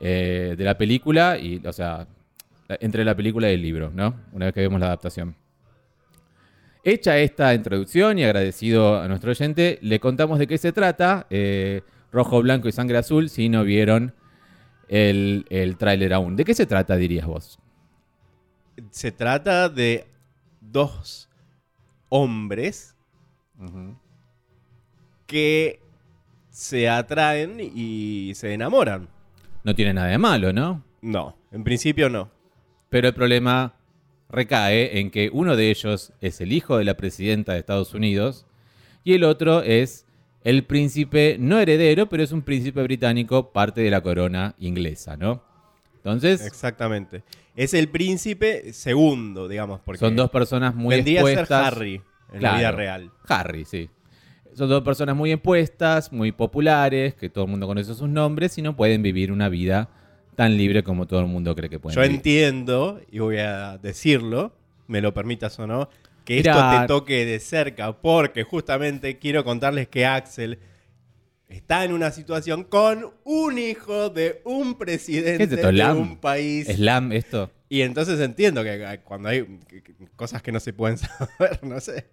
eh, 0.00 0.54
de 0.58 0.64
la 0.64 0.76
película 0.76 1.38
y, 1.38 1.62
o 1.64 1.72
sea, 1.72 2.06
entre 2.68 3.04
la 3.04 3.14
película 3.14 3.50
y 3.50 3.54
el 3.54 3.62
libro, 3.62 3.90
¿no? 3.94 4.14
Una 4.32 4.46
vez 4.46 4.54
que 4.54 4.60
vemos 4.60 4.80
la 4.80 4.86
adaptación. 4.86 5.36
Hecha 6.82 7.18
esta 7.18 7.54
introducción 7.54 8.18
y 8.18 8.24
agradecido 8.24 9.00
a 9.00 9.08
nuestro 9.08 9.30
oyente, 9.30 9.78
le 9.80 10.00
contamos 10.00 10.38
de 10.38 10.46
qué 10.46 10.58
se 10.58 10.72
trata. 10.72 11.26
eh, 11.30 11.82
Rojo, 12.12 12.42
Blanco 12.42 12.68
y 12.68 12.72
Sangre 12.72 12.98
Azul, 12.98 13.28
si 13.28 13.48
no 13.48 13.64
vieron 13.64 14.14
el, 14.88 15.46
el 15.50 15.76
tráiler 15.76 16.12
aún. 16.12 16.36
¿De 16.36 16.44
qué 16.44 16.54
se 16.54 16.66
trata, 16.66 16.96
dirías 16.96 17.26
vos? 17.26 17.58
Se 18.90 19.10
trata 19.10 19.68
de 19.68 20.06
dos 20.60 21.28
hombres 22.08 22.96
que 25.26 25.80
se 26.54 26.88
atraen 26.88 27.58
y 27.60 28.30
se 28.36 28.54
enamoran. 28.54 29.08
No 29.64 29.74
tiene 29.74 29.92
nada 29.92 30.06
de 30.06 30.18
malo, 30.18 30.52
¿no? 30.52 30.84
No, 31.02 31.36
en 31.50 31.64
principio 31.64 32.08
no. 32.08 32.30
Pero 32.90 33.08
el 33.08 33.14
problema 33.14 33.74
recae 34.30 35.00
en 35.00 35.10
que 35.10 35.30
uno 35.32 35.56
de 35.56 35.70
ellos 35.70 36.12
es 36.20 36.40
el 36.40 36.52
hijo 36.52 36.78
de 36.78 36.84
la 36.84 36.96
presidenta 36.96 37.52
de 37.54 37.58
Estados 37.58 37.92
Unidos 37.92 38.46
y 39.02 39.14
el 39.14 39.24
otro 39.24 39.62
es 39.62 40.06
el 40.44 40.62
príncipe 40.64 41.36
no 41.40 41.58
heredero, 41.58 42.08
pero 42.08 42.22
es 42.22 42.30
un 42.30 42.42
príncipe 42.42 42.82
británico, 42.84 43.50
parte 43.52 43.80
de 43.80 43.90
la 43.90 44.00
corona 44.00 44.54
inglesa, 44.60 45.16
¿no? 45.16 45.42
Entonces, 45.96 46.46
Exactamente. 46.46 47.24
Es 47.56 47.74
el 47.74 47.88
príncipe 47.88 48.72
segundo, 48.72 49.48
digamos, 49.48 49.80
porque 49.84 49.98
son 49.98 50.14
dos 50.14 50.30
personas 50.30 50.74
muy 50.76 50.94
vendría 50.94 51.20
a 51.20 51.22
expuestas. 51.30 51.64
ser 51.64 51.74
Harry 51.74 51.94
en 52.32 52.38
Claro. 52.38 52.52
la 52.54 52.58
vida 52.58 52.70
real. 52.72 53.10
Harry, 53.26 53.64
sí. 53.64 53.90
Son 54.54 54.68
dos 54.68 54.82
personas 54.82 55.16
muy 55.16 55.32
expuestas, 55.32 56.12
muy 56.12 56.32
populares, 56.32 57.14
que 57.14 57.28
todo 57.28 57.44
el 57.44 57.50
mundo 57.50 57.66
conoce 57.66 57.94
sus 57.94 58.08
nombres 58.08 58.56
y 58.58 58.62
no 58.62 58.76
pueden 58.76 59.02
vivir 59.02 59.32
una 59.32 59.48
vida 59.48 59.88
tan 60.36 60.56
libre 60.56 60.82
como 60.82 61.06
todo 61.06 61.20
el 61.20 61.26
mundo 61.26 61.54
cree 61.54 61.68
que 61.70 61.78
pueden 61.78 61.94
Yo 61.96 62.02
vivir. 62.02 62.16
entiendo, 62.16 63.00
y 63.10 63.18
voy 63.20 63.38
a 63.38 63.78
decirlo, 63.78 64.52
me 64.86 65.00
lo 65.00 65.12
permitas 65.14 65.58
o 65.58 65.66
no, 65.66 65.88
que 66.24 66.36
Mirá. 66.36 66.52
esto 66.52 66.80
te 66.82 66.86
toque 66.88 67.24
de 67.26 67.38
cerca, 67.40 67.92
porque 68.00 68.42
justamente 68.44 69.18
quiero 69.18 69.44
contarles 69.44 69.88
que 69.88 70.06
Axel 70.06 70.58
está 71.48 71.84
en 71.84 71.92
una 71.92 72.10
situación 72.10 72.64
con 72.64 73.12
un 73.24 73.58
hijo 73.58 74.10
de 74.10 74.40
un 74.44 74.76
presidente 74.76 75.38
¿Qué 75.38 75.44
es 75.44 75.52
esto, 75.52 75.66
de 75.68 75.72
Lam? 75.72 75.96
un 75.98 76.16
país. 76.16 76.66
¿Slam 76.66 77.12
esto? 77.12 77.50
Y 77.68 77.82
entonces 77.82 78.18
entiendo 78.20 78.62
que 78.64 79.00
cuando 79.04 79.28
hay 79.28 79.46
cosas 80.16 80.42
que 80.42 80.50
no 80.52 80.58
se 80.60 80.72
pueden 80.72 80.98
saber, 80.98 81.60
no 81.62 81.80
sé. 81.80 82.06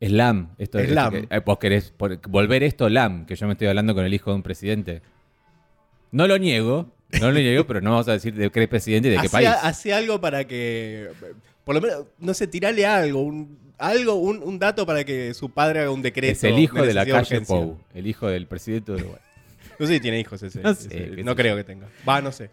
Slam. 0.00 0.50
Esto, 0.58 0.78
esto 0.78 0.92
Slam. 0.92 1.12
que- 1.12 1.26
eh, 1.30 1.40
vos 1.44 1.58
querés 1.58 1.90
por- 1.96 2.20
volver 2.28 2.62
esto 2.62 2.88
Lam, 2.88 3.26
que 3.26 3.36
yo 3.36 3.46
me 3.46 3.52
estoy 3.52 3.68
hablando 3.68 3.94
con 3.94 4.04
el 4.04 4.12
hijo 4.14 4.30
de 4.30 4.36
un 4.36 4.42
presidente. 4.42 5.02
No 6.12 6.26
lo 6.28 6.38
niego, 6.38 6.92
no 7.20 7.30
lo 7.30 7.38
niego, 7.38 7.64
pero 7.66 7.80
no 7.80 7.90
vamos 7.90 8.08
a 8.08 8.12
decir 8.12 8.34
de 8.34 8.50
qué 8.50 8.68
presidente 8.68 9.08
y 9.08 9.12
de 9.12 9.16
qué 9.18 9.26
Hace, 9.26 9.30
país. 9.36 9.48
hace 9.62 9.94
algo 9.94 10.20
para 10.20 10.44
que, 10.44 11.08
por 11.64 11.74
lo 11.74 11.80
menos, 11.80 12.04
no 12.18 12.34
sé, 12.34 12.46
tirale 12.46 12.86
algo, 12.86 13.20
un, 13.22 13.58
algo, 13.78 14.14
un, 14.14 14.42
un 14.42 14.58
dato 14.58 14.86
para 14.86 15.04
que 15.04 15.34
su 15.34 15.50
padre 15.50 15.80
haga 15.80 15.90
un 15.90 16.02
decreto. 16.02 16.32
Es 16.32 16.44
el 16.44 16.58
hijo 16.58 16.82
de 16.84 16.94
la 16.94 17.04
calle. 17.06 17.40
Pou, 17.40 17.78
el 17.94 18.06
hijo 18.06 18.28
del 18.28 18.46
presidente 18.46 18.92
de 18.92 18.98
Uruguay. 18.98 19.20
No 19.78 19.86
sé 19.86 19.94
si 19.94 20.00
tiene 20.00 20.20
hijos 20.20 20.40
ese. 20.42 20.60
No 20.62 20.72
sé, 20.74 20.86
ese- 20.86 21.24
no 21.24 21.34
creo 21.34 21.56
que 21.56 21.64
tenga. 21.64 21.88
Va, 22.08 22.20
no 22.20 22.30
sé. 22.30 22.50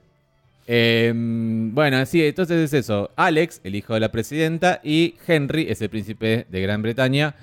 Eh, 0.67 1.11
bueno, 1.15 2.05
sí, 2.05 2.23
entonces 2.23 2.57
es 2.57 2.73
eso. 2.73 3.09
Alex, 3.15 3.61
el 3.63 3.75
hijo 3.75 3.93
de 3.93 3.99
la 3.99 4.11
presidenta, 4.11 4.79
y 4.83 5.15
Henry 5.27 5.67
es 5.69 5.81
el 5.81 5.89
príncipe 5.89 6.45
de 6.49 6.61
Gran 6.61 6.81
Bretaña, 6.81 7.35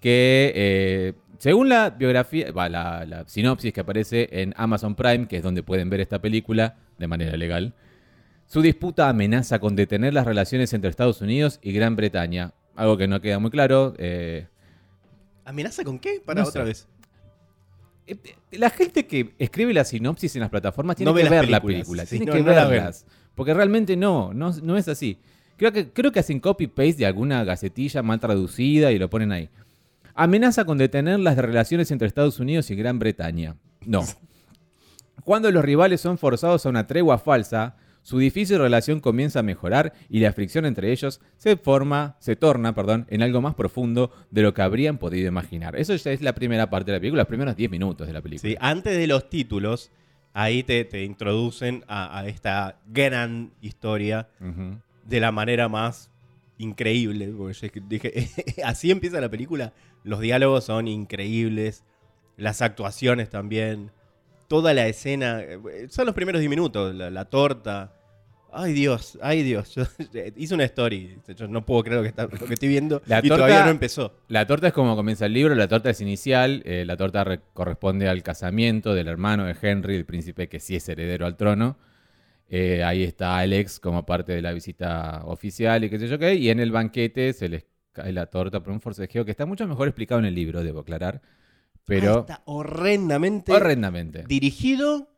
que 0.00 0.52
eh, 0.54 1.12
según 1.38 1.68
la 1.68 1.90
biografía, 1.90 2.50
va, 2.52 2.68
la, 2.68 3.04
la 3.06 3.26
sinopsis 3.28 3.72
que 3.72 3.80
aparece 3.80 4.28
en 4.32 4.54
Amazon 4.56 4.94
Prime, 4.94 5.26
que 5.28 5.38
es 5.38 5.42
donde 5.42 5.62
pueden 5.62 5.88
ver 5.90 6.00
esta 6.00 6.20
película 6.20 6.76
de 6.98 7.06
manera 7.06 7.36
legal, 7.36 7.72
su 8.46 8.60
disputa 8.60 9.08
amenaza 9.08 9.58
con 9.58 9.74
detener 9.76 10.12
las 10.12 10.26
relaciones 10.26 10.72
entre 10.74 10.90
Estados 10.90 11.20
Unidos 11.22 11.58
y 11.62 11.72
Gran 11.72 11.96
Bretaña. 11.96 12.52
Algo 12.76 12.96
que 12.96 13.08
no 13.08 13.20
queda 13.20 13.38
muy 13.38 13.50
claro. 13.50 13.94
eh, 13.98 14.46
¿Amenaza 15.44 15.84
con 15.84 15.98
qué? 15.98 16.20
Para 16.24 16.42
No 16.42 16.48
otra 16.48 16.62
sé. 16.62 16.68
vez. 16.68 16.88
Eh, 18.06 18.16
La 18.52 18.70
gente 18.70 19.06
que 19.06 19.34
escribe 19.38 19.72
la 19.72 19.84
sinopsis 19.84 20.34
en 20.36 20.40
las 20.40 20.50
plataformas 20.50 20.96
tiene 20.96 21.10
No 21.10 21.16
que 21.16 21.28
ver 21.28 21.48
la 21.48 21.60
película, 21.60 22.04
Sí, 22.04 22.18
tiene 22.18 22.26
no, 22.26 22.32
que 22.32 22.38
no 22.40 22.68
verlas. 22.68 23.06
Porque 23.34 23.54
realmente 23.54 23.96
no, 23.96 24.32
no, 24.32 24.52
no 24.62 24.76
es 24.76 24.88
así. 24.88 25.18
Creo 25.56 25.72
que, 25.72 25.90
creo 25.90 26.12
que 26.12 26.20
hacen 26.20 26.40
copy-paste 26.40 26.96
de 26.98 27.06
alguna 27.06 27.44
gacetilla 27.44 28.02
mal 28.02 28.20
traducida 28.20 28.92
y 28.92 28.98
lo 28.98 29.08
ponen 29.08 29.32
ahí. 29.32 29.48
Amenaza 30.14 30.64
con 30.64 30.78
detener 30.78 31.18
las 31.20 31.36
relaciones 31.36 31.90
entre 31.90 32.06
Estados 32.08 32.38
Unidos 32.38 32.70
y 32.70 32.76
Gran 32.76 32.98
Bretaña. 32.98 33.56
No. 33.84 34.04
Cuando 35.24 35.50
los 35.50 35.64
rivales 35.64 36.00
son 36.00 36.18
forzados 36.18 36.66
a 36.66 36.68
una 36.68 36.86
tregua 36.86 37.18
falsa, 37.18 37.76
su 38.04 38.18
difícil 38.18 38.58
relación 38.58 39.00
comienza 39.00 39.40
a 39.40 39.42
mejorar 39.42 39.94
y 40.10 40.20
la 40.20 40.32
fricción 40.34 40.66
entre 40.66 40.92
ellos 40.92 41.22
se 41.38 41.56
forma, 41.56 42.16
se 42.20 42.36
torna, 42.36 42.74
perdón, 42.74 43.06
en 43.08 43.22
algo 43.22 43.40
más 43.40 43.54
profundo 43.54 44.12
de 44.30 44.42
lo 44.42 44.52
que 44.52 44.60
habrían 44.60 44.98
podido 44.98 45.26
imaginar. 45.26 45.74
Eso 45.74 45.96
ya 45.96 46.12
es 46.12 46.20
la 46.20 46.34
primera 46.34 46.68
parte 46.68 46.90
de 46.90 46.98
la 46.98 47.00
película, 47.00 47.22
los 47.22 47.28
primeros 47.28 47.56
10 47.56 47.70
minutos 47.70 48.06
de 48.06 48.12
la 48.12 48.20
película. 48.20 48.50
Sí, 48.50 48.56
antes 48.60 48.94
de 48.98 49.06
los 49.06 49.30
títulos, 49.30 49.90
ahí 50.34 50.62
te, 50.62 50.84
te 50.84 51.02
introducen 51.02 51.82
a, 51.88 52.18
a 52.18 52.26
esta 52.28 52.78
gran 52.86 53.52
historia 53.62 54.28
de 55.06 55.20
la 55.20 55.32
manera 55.32 55.70
más 55.70 56.10
increíble. 56.58 57.32
Porque 57.34 57.70
yo 57.74 57.82
dije, 57.88 58.28
así 58.66 58.90
empieza 58.90 59.18
la 59.18 59.30
película. 59.30 59.72
Los 60.02 60.20
diálogos 60.20 60.64
son 60.64 60.88
increíbles, 60.88 61.84
las 62.36 62.60
actuaciones 62.60 63.30
también, 63.30 63.92
toda 64.60 64.72
la 64.72 64.86
escena. 64.86 65.40
eh, 65.42 65.58
Son 65.88 66.06
los 66.06 66.14
primeros 66.14 66.40
10 66.40 66.48
minutos, 66.48 66.94
la, 66.94 67.10
la 67.10 67.24
torta. 67.24 67.92
Ay 68.56 68.72
Dios, 68.72 69.18
ay 69.20 69.42
Dios. 69.42 69.74
Yo 69.74 69.82
hice 70.36 70.54
una 70.54 70.62
story. 70.64 71.18
Yo 71.36 71.48
no 71.48 71.66
puedo 71.66 71.82
creer 71.82 71.96
lo 71.96 72.02
que, 72.02 72.08
está- 72.10 72.22
lo 72.26 72.46
que 72.46 72.54
estoy 72.54 72.68
viendo. 72.68 73.02
La 73.06 73.18
y 73.18 73.22
torta- 73.28 73.36
todavía 73.46 73.64
no 73.64 73.70
empezó. 73.72 74.14
La 74.28 74.46
torta 74.46 74.68
es 74.68 74.72
como 74.72 74.94
comienza 74.94 75.26
el 75.26 75.32
libro, 75.32 75.56
la 75.56 75.66
torta 75.66 75.90
es 75.90 76.00
inicial, 76.00 76.62
eh, 76.64 76.84
la 76.86 76.96
torta 76.96 77.24
re- 77.24 77.40
corresponde 77.52 78.08
al 78.08 78.22
casamiento 78.22 78.94
del 78.94 79.08
hermano 79.08 79.44
de 79.44 79.56
Henry, 79.60 79.96
el 79.96 80.04
príncipe 80.04 80.48
que 80.48 80.60
sí 80.60 80.76
es 80.76 80.88
heredero 80.88 81.26
al 81.26 81.36
trono. 81.36 81.76
Eh, 82.48 82.84
ahí 82.84 83.02
está 83.02 83.38
Alex 83.38 83.80
como 83.80 84.06
parte 84.06 84.32
de 84.32 84.42
la 84.42 84.52
visita 84.52 85.22
oficial 85.24 85.82
y 85.82 85.90
qué 85.90 85.98
sé 85.98 86.06
yo 86.06 86.18
qué, 86.18 86.34
y 86.34 86.50
en 86.50 86.60
el 86.60 86.70
banquete 86.70 87.32
se 87.32 87.48
les 87.48 87.66
cae 87.92 88.12
la 88.12 88.26
torta 88.26 88.60
por 88.62 88.72
un 88.72 88.80
forcejeo 88.80 89.24
que 89.24 89.30
está 89.32 89.46
mucho 89.46 89.66
mejor 89.66 89.88
explicado 89.88 90.20
en 90.20 90.26
el 90.26 90.34
libro, 90.34 90.62
debo 90.62 90.80
aclarar, 90.80 91.22
Ah, 91.84 91.86
pero 91.86 92.20
está 92.20 92.42
horrendamente 92.46 93.52
horrendamente. 93.52 94.24
dirigido, 94.26 95.10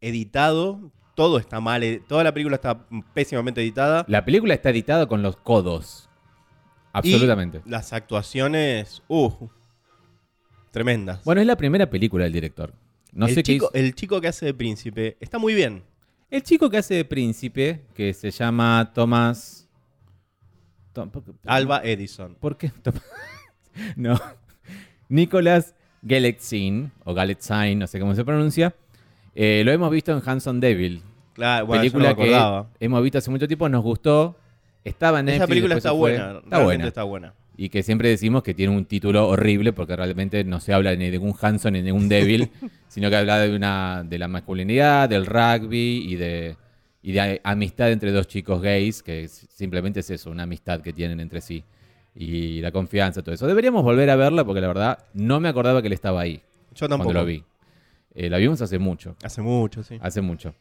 editado, 0.00 0.92
todo 1.14 1.38
está 1.38 1.60
mal, 1.60 1.82
eh, 1.84 2.02
toda 2.08 2.24
la 2.24 2.32
película 2.34 2.56
está 2.56 2.86
pésimamente 3.14 3.60
editada. 3.62 4.04
La 4.08 4.24
película 4.24 4.54
está 4.54 4.70
editada 4.70 5.06
con 5.06 5.22
los 5.22 5.36
codos. 5.36 6.08
Absolutamente. 6.92 7.62
Y 7.64 7.70
las 7.70 7.92
actuaciones, 7.92 9.02
uh, 9.08 9.30
tremendas. 10.72 11.22
Bueno, 11.24 11.40
es 11.40 11.46
la 11.46 11.56
primera 11.56 11.88
película 11.88 12.24
del 12.24 12.32
director. 12.32 12.74
No 13.12 13.26
el, 13.26 13.34
sé 13.34 13.42
qué 13.42 13.52
chico, 13.54 13.66
hizo- 13.72 13.74
el 13.74 13.94
chico 13.94 14.20
que 14.20 14.28
hace 14.28 14.46
de 14.46 14.54
príncipe 14.54 15.16
está 15.20 15.38
muy 15.38 15.54
bien. 15.54 15.84
El 16.30 16.42
chico 16.42 16.68
que 16.68 16.78
hace 16.78 16.94
de 16.94 17.04
príncipe, 17.04 17.86
que 17.94 18.12
se 18.12 18.30
llama 18.30 18.90
Thomas... 18.94 19.68
Tom- 20.92 21.10
¿por 21.10 21.24
qué- 21.24 21.32
Alba 21.46 21.80
Edison. 21.84 22.34
¿Por 22.34 22.56
qué? 22.58 22.72
No. 23.96 24.20
Nicolas 25.08 25.74
Galitzine, 26.02 26.90
o 27.04 27.14
Galitzine, 27.14 27.76
no 27.76 27.86
sé 27.86 27.98
cómo 28.00 28.14
se 28.14 28.24
pronuncia. 28.24 28.74
Eh, 29.34 29.62
lo 29.64 29.72
hemos 29.72 29.90
visto 29.90 30.12
en 30.12 30.22
Hanson 30.24 30.60
Devil. 30.60 31.02
Claro, 31.34 31.66
bueno, 31.66 31.80
película 31.82 32.10
yo 32.10 32.16
no 32.16 32.68
que 32.78 32.84
hemos 32.84 33.02
visto 33.02 33.18
hace 33.18 33.30
mucho 33.30 33.46
tiempo, 33.46 33.68
nos 33.68 33.82
gustó. 33.82 34.36
Estaba 34.84 35.20
en 35.20 35.26
Netflix. 35.26 35.42
Esa 35.42 35.48
película 35.48 35.76
está 35.76 35.92
buena. 35.92 36.40
Está 36.42 36.62
buena. 36.62 36.86
está 36.86 37.02
buena. 37.04 37.34
Y 37.56 37.68
que 37.68 37.82
siempre 37.82 38.08
decimos 38.08 38.42
que 38.42 38.54
tiene 38.54 38.76
un 38.76 38.84
título 38.84 39.28
horrible 39.28 39.72
porque 39.72 39.96
realmente 39.96 40.44
no 40.44 40.60
se 40.60 40.72
habla 40.72 40.94
ni 40.94 41.06
de 41.06 41.12
ningún 41.12 41.34
Hanson 41.40 41.72
ni 41.72 41.80
de 41.80 41.86
ningún 41.86 42.08
Devil, 42.08 42.50
sino 42.88 43.10
que 43.10 43.16
habla 43.16 43.38
de 43.38 43.54
una 43.54 44.04
de 44.04 44.18
la 44.18 44.28
masculinidad, 44.28 45.08
del 45.08 45.26
rugby 45.26 46.04
y 46.08 46.16
de, 46.16 46.56
y 47.02 47.12
de 47.12 47.40
amistad 47.42 47.90
entre 47.90 48.12
dos 48.12 48.28
chicos 48.28 48.62
gays, 48.62 49.02
que 49.02 49.28
simplemente 49.28 50.00
es 50.00 50.10
eso, 50.10 50.30
una 50.30 50.44
amistad 50.44 50.80
que 50.80 50.92
tienen 50.92 51.20
entre 51.20 51.40
sí. 51.40 51.64
Y 52.20 52.60
la 52.60 52.72
confianza, 52.72 53.22
todo 53.22 53.32
eso. 53.34 53.46
Deberíamos 53.46 53.84
volver 53.84 54.10
a 54.10 54.16
verla 54.16 54.44
porque 54.44 54.60
la 54.60 54.66
verdad 54.66 54.98
no 55.14 55.38
me 55.38 55.48
acordaba 55.48 55.80
que 55.80 55.86
él 55.86 55.92
estaba 55.92 56.20
ahí 56.20 56.42
Yo 56.74 56.88
tampoco. 56.88 57.04
cuando 57.12 57.20
lo 57.20 57.26
vi. 57.26 57.44
Eh, 58.14 58.28
la 58.28 58.38
vimos 58.38 58.60
hace 58.60 58.78
mucho, 58.80 59.14
Hace 59.22 59.40
mucho, 59.40 59.84
sí. 59.84 59.98
hace 60.00 60.20
mucho. 60.20 60.52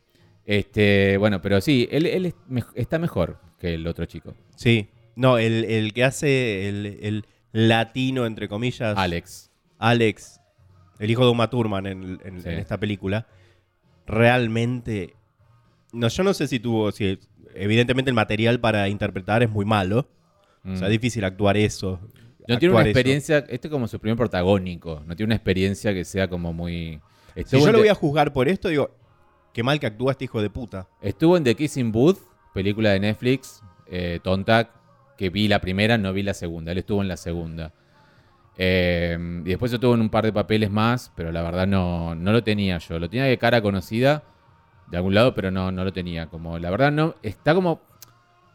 Este, 0.45 1.17
bueno, 1.17 1.41
pero 1.41 1.59
sí, 1.59 1.87
él, 1.91 2.05
él 2.05 2.27
es 2.27 2.35
está 2.75 2.99
mejor 2.99 3.39
que 3.59 3.73
el 3.73 3.87
otro 3.87 4.05
chico, 4.05 4.35
Sí. 4.55 4.87
No, 5.15 5.39
el, 5.39 5.63
el 5.65 5.93
que 5.93 6.03
hace 6.03 6.69
el, 6.69 6.85
el 7.01 7.25
latino, 7.53 8.27
entre 8.27 8.47
comillas. 8.47 8.95
Alex. 8.95 9.49
Alex, 9.79 10.39
el 10.99 11.09
hijo 11.09 11.25
de 11.25 11.31
Uma 11.31 11.49
Thurman 11.49 11.87
en, 11.87 12.19
en- 12.23 12.41
Sí. 12.43 12.49
en 12.49 12.59
esta 12.59 12.77
película, 12.79 13.25
realmente. 14.05 15.15
No, 15.91 16.07
yo 16.07 16.23
no 16.23 16.33
sé 16.33 16.47
si 16.47 16.59
tuvo. 16.59 16.91
Si, 16.91 17.17
evidentemente 17.55 18.09
el 18.11 18.15
material 18.15 18.59
para 18.59 18.87
interpretar 18.89 19.41
es 19.43 19.49
muy 19.49 19.65
malo. 19.65 20.07
O 20.67 20.75
sea, 20.75 20.87
Mm. 20.87 20.91
es 20.91 20.91
difícil 20.91 21.23
actuar 21.23 21.55
eso. 21.57 21.99
No 22.47 22.57
tiene 22.57 22.73
una 22.73 22.81
eso. 22.81 22.89
experiencia, 22.89 23.37
este 23.49 23.67
es 23.67 23.71
como 23.71 23.87
su 23.87 23.99
primer 23.99 24.17
protagónico, 24.17 25.01
no 25.05 25.15
tiene 25.15 25.27
una 25.29 25.35
experiencia 25.35 25.93
que 25.93 26.03
sea 26.05 26.29
como 26.29 26.53
muy... 26.53 26.99
Si 27.45 27.59
yo 27.59 27.71
lo 27.71 27.79
voy 27.79 27.89
a 27.89 27.93
juzgar 27.95 28.33
por 28.33 28.47
esto, 28.47 28.69
digo, 28.69 28.89
qué 29.53 29.63
mal 29.63 29.79
que 29.79 29.85
actúa 29.87 30.11
este 30.13 30.25
hijo 30.25 30.41
de 30.41 30.49
puta. 30.49 30.87
estuvo 31.01 31.35
en 31.37 31.43
The 31.43 31.55
Kissing 31.55 31.91
Booth, 31.91 32.19
película 32.53 32.91
de 32.91 32.99
Netflix, 32.99 33.61
eh, 33.87 34.19
tonta, 34.23 34.71
que 35.17 35.29
vi 35.29 35.47
la 35.47 35.59
primera, 35.59 35.97
no 35.97 36.13
vi 36.13 36.23
la 36.23 36.33
segunda, 36.33 36.71
él 36.71 36.77
estuvo 36.79 37.01
en 37.01 37.07
la 37.07 37.17
segunda. 37.17 37.73
Eh, 38.57 39.17
y 39.45 39.49
después 39.49 39.71
estuvo 39.71 39.93
en 39.93 40.01
un 40.01 40.09
par 40.09 40.25
de 40.25 40.33
papeles 40.33 40.71
más, 40.71 41.11
pero 41.15 41.31
la 41.31 41.43
verdad 41.43 41.67
no, 41.67 42.15
no 42.15 42.31
lo 42.31 42.43
tenía 42.43 42.77
yo, 42.79 42.97
lo 42.97 43.09
tenía 43.09 43.25
de 43.25 43.37
cara 43.37 43.61
conocida 43.61 44.23
de 44.89 44.97
algún 44.97 45.13
lado, 45.13 45.35
pero 45.35 45.51
no, 45.51 45.71
no 45.71 45.83
lo 45.83 45.93
tenía, 45.93 46.27
como 46.27 46.57
la 46.57 46.69
verdad 46.71 46.91
no, 46.91 47.15
está 47.21 47.53
como, 47.53 47.81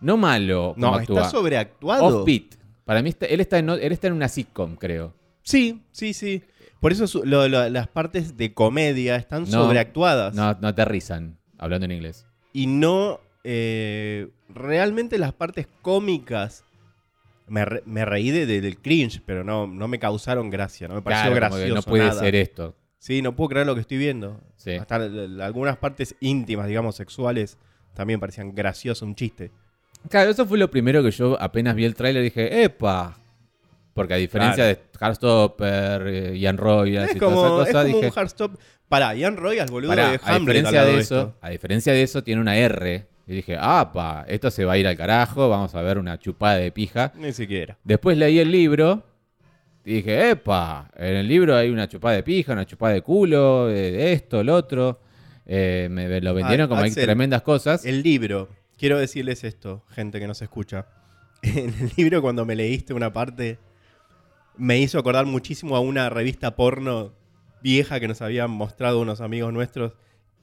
no 0.02 0.16
malo 0.16 0.72
como 0.74 0.86
No, 0.88 0.94
actúa. 0.96 1.18
está 1.20 1.30
sobreactuado. 1.30 2.20
Off-beat. 2.22 2.56
Para 2.84 3.00
mí 3.02 3.08
está- 3.10 3.26
él, 3.26 3.40
está 3.40 3.58
en, 3.58 3.70
él 3.70 3.92
está 3.92 4.08
en 4.08 4.12
una 4.12 4.28
sitcom, 4.28 4.76
creo. 4.76 5.14
Sí, 5.42 5.82
sí, 5.92 6.12
sí. 6.12 6.42
Por 6.80 6.90
eso 6.92 7.06
su- 7.06 7.24
lo- 7.24 7.48
lo- 7.48 7.68
las 7.70 7.88
partes 7.88 8.36
de 8.36 8.52
comedia 8.52 9.16
están 9.16 9.42
No, 9.44 9.50
sobreactuadas. 9.64 10.34
No, 10.34 10.56
no 10.60 10.68
aterrizan, 10.68 11.38
hablando 11.58 11.84
en 11.86 11.92
inglés. 11.92 12.26
y 12.52 12.66
no 12.66 13.20
eh, 13.44 14.28
realmente 14.48 15.18
las 15.18 15.32
partes 15.32 15.66
cómicas 15.82 16.64
me, 17.48 17.64
re- 17.64 17.82
me 17.86 18.04
reí 18.04 18.30
de- 18.30 18.46
de- 18.46 18.60
del 18.60 18.78
cringe 18.78 19.20
pero 19.26 19.42
no, 19.42 19.66
no 19.66 19.88
me 19.88 19.98
causaron 19.98 20.48
gracia 20.48 20.86
no 20.86 20.94
me 20.94 21.02
pareció 21.02 21.32
Claro, 21.32 21.36
gracioso 21.56 21.74
no 21.74 21.82
puede 21.82 22.04
nada. 22.06 22.20
ser 22.20 22.34
esto. 22.36 22.76
sí 22.98 23.20
no 23.20 23.34
puedo 23.34 23.48
creer 23.50 23.66
lo 23.66 23.74
que 23.74 23.80
estoy 23.80 23.98
viendo 23.98 24.40
Sí. 24.56 24.72
hasta 24.76 24.94
algunas 24.96 25.76
partes 25.76 26.14
íntimas 26.20 26.68
digamos 26.68 26.94
sexuales 26.94 27.58
también 27.94 28.20
parecían 28.20 28.54
gracioso 28.54 29.04
un 29.04 29.16
chiste 29.16 29.50
Claro, 30.08 30.30
eso 30.30 30.46
fue 30.46 30.58
lo 30.58 30.70
primero 30.70 31.02
que 31.02 31.10
yo 31.10 31.40
apenas 31.40 31.74
vi 31.74 31.84
el 31.84 31.94
tráiler 31.94 32.22
dije, 32.22 32.64
¡epa! 32.64 33.18
Porque 33.94 34.14
a 34.14 34.16
diferencia 34.16 34.64
Claro. 34.64 34.78
de 34.78 34.98
Heartstopper, 34.98 36.06
eh, 36.06 36.38
Ian 36.38 36.56
Royals 36.56 37.10
es 37.10 37.16
y 37.16 37.18
toda 37.18 37.30
como, 37.34 37.42
esa 37.42 37.48
es 37.62 37.66
cosa, 37.68 37.82
como 37.82 37.96
dije, 38.00 38.44
un 38.44 38.58
para 38.88 39.14
Ian 39.14 39.36
Royals 39.36 39.70
boludo 39.70 39.90
pará, 39.90 40.10
de 40.12 40.20
a 40.22 40.38
diferencia 40.38 40.84
de 40.84 40.92
de 40.92 40.98
eso, 41.00 41.18
esto. 41.20 41.34
a 41.40 41.50
diferencia 41.50 41.92
de 41.92 42.02
eso 42.02 42.22
tiene 42.22 42.40
una 42.40 42.56
R. 42.56 43.06
Y 43.26 43.34
dije, 43.34 43.56
¡apa! 43.58 44.24
Esto 44.28 44.50
se 44.50 44.64
va 44.64 44.72
a 44.72 44.78
ir 44.78 44.86
al 44.86 44.96
carajo, 44.96 45.48
vamos 45.48 45.74
a 45.74 45.82
ver 45.82 45.96
una 45.98 46.18
chupada 46.18 46.56
de 46.56 46.72
pija. 46.72 47.12
ni 47.16 47.32
siquiera 47.32 47.78
Después 47.84 48.18
leí 48.18 48.38
el 48.40 48.50
libro 48.50 49.02
y 49.84 49.94
dije, 49.94 50.30
¡epa! 50.30 50.90
En 50.96 51.16
el 51.16 51.28
libro 51.28 51.54
hay 51.56 51.70
una 51.70 51.88
chupada 51.88 52.16
de 52.16 52.22
pija, 52.22 52.52
una 52.52 52.66
chupada 52.66 52.94
de 52.94 53.02
culo, 53.02 53.70
eh, 53.70 54.12
esto, 54.12 54.42
lo 54.42 54.54
otro. 54.56 55.00
Eh, 55.46 55.88
me 55.90 56.20
lo 56.20 56.34
vendieron 56.34 56.66
Ah, 56.66 56.68
como 56.68 56.82
hay 56.82 56.92
tremendas 56.92 57.42
cosas. 57.42 57.84
El 57.84 58.02
libro, 58.02 58.48
quiero 58.82 58.98
decirles 58.98 59.44
esto, 59.44 59.84
gente 59.90 60.18
que 60.18 60.26
nos 60.26 60.42
escucha. 60.42 60.86
En 61.42 61.72
el 61.80 61.92
libro, 61.96 62.20
cuando 62.20 62.44
me 62.44 62.56
leíste 62.56 62.94
una 62.94 63.12
parte, 63.12 63.58
me 64.56 64.80
hizo 64.80 64.98
acordar 64.98 65.24
muchísimo 65.24 65.76
a 65.76 65.80
una 65.80 66.10
revista 66.10 66.56
porno 66.56 67.12
vieja 67.62 68.00
que 68.00 68.08
nos 68.08 68.22
habían 68.22 68.50
mostrado 68.50 69.00
unos 69.00 69.20
amigos 69.20 69.52
nuestros 69.52 69.92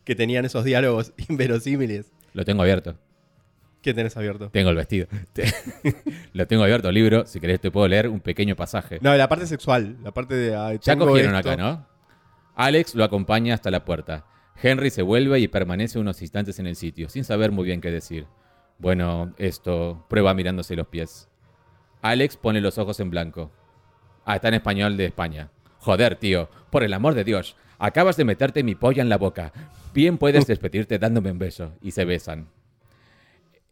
que 0.06 0.16
tenían 0.16 0.46
esos 0.46 0.64
diálogos 0.64 1.12
inverosímiles. 1.30 2.14
Lo 2.34 2.46
tengo 2.46 2.62
abierto. 2.62 2.96
¿Qué 3.82 3.94
tenés 3.94 4.16
abierto? 4.16 4.50
Tengo 4.52 4.70
el 4.70 4.78
vestido. 4.78 5.08
Lo 6.34 6.48
tengo 6.48 6.64
abierto 6.64 6.88
el 6.88 6.96
libro. 6.96 7.26
Si 7.26 7.42
querés 7.42 7.60
te 7.60 7.72
puedo 7.72 7.90
leer 7.90 8.08
un 8.08 8.22
pequeño 8.22 8.56
pasaje. 8.56 9.00
No, 9.02 9.16
la 9.16 9.28
parte 9.28 9.48
sexual, 9.48 9.98
la 10.02 10.14
parte 10.14 10.36
de... 10.36 10.56
ay, 10.56 10.80
ya 10.82 10.98
cogieron 10.98 11.36
esto. 11.36 11.52
acá, 11.52 11.62
¿no? 11.62 11.86
Alex 12.56 12.96
lo 12.96 13.04
acompaña 13.04 13.54
hasta 13.54 13.70
la 13.70 13.84
puerta. 13.84 14.26
Henry 14.62 14.90
se 14.90 15.02
vuelve 15.02 15.40
y 15.40 15.48
permanece 15.48 16.00
unos 16.00 16.22
instantes 16.22 16.60
en 16.60 16.68
el 16.68 16.76
sitio, 16.76 17.10
sin 17.10 17.24
saber 17.24 17.52
muy 17.52 17.66
bien 17.66 17.82
qué 17.82 17.92
decir. 17.92 18.26
Bueno, 18.78 19.34
esto, 19.38 20.06
prueba 20.10 20.34
mirándose 20.34 20.76
los 20.76 20.88
pies. 20.88 21.30
Alex 22.02 22.38
pone 22.38 22.62
los 22.62 22.78
ojos 22.78 23.00
en 23.00 23.10
blanco. 23.10 23.52
Ah, 24.26 24.36
está 24.36 24.50
en 24.50 24.56
español 24.56 24.98
de 24.98 25.06
España. 25.06 25.50
Joder, 25.80 26.16
tío, 26.16 26.50
por 26.70 26.84
el 26.84 26.94
amor 26.94 27.14
de 27.14 27.24
Dios, 27.24 27.56
acabas 27.78 28.18
de 28.18 28.26
meterte 28.26 28.64
mi 28.64 28.76
polla 28.76 29.02
en 29.02 29.10
la 29.10 29.18
boca. 29.18 29.52
Bien 29.94 30.18
puedes 30.18 30.46
despedirte 30.48 31.00
dándome 31.00 31.32
un 31.32 31.40
beso. 31.40 31.74
Y 31.82 31.92
se 31.92 32.06
besan. 32.06 32.50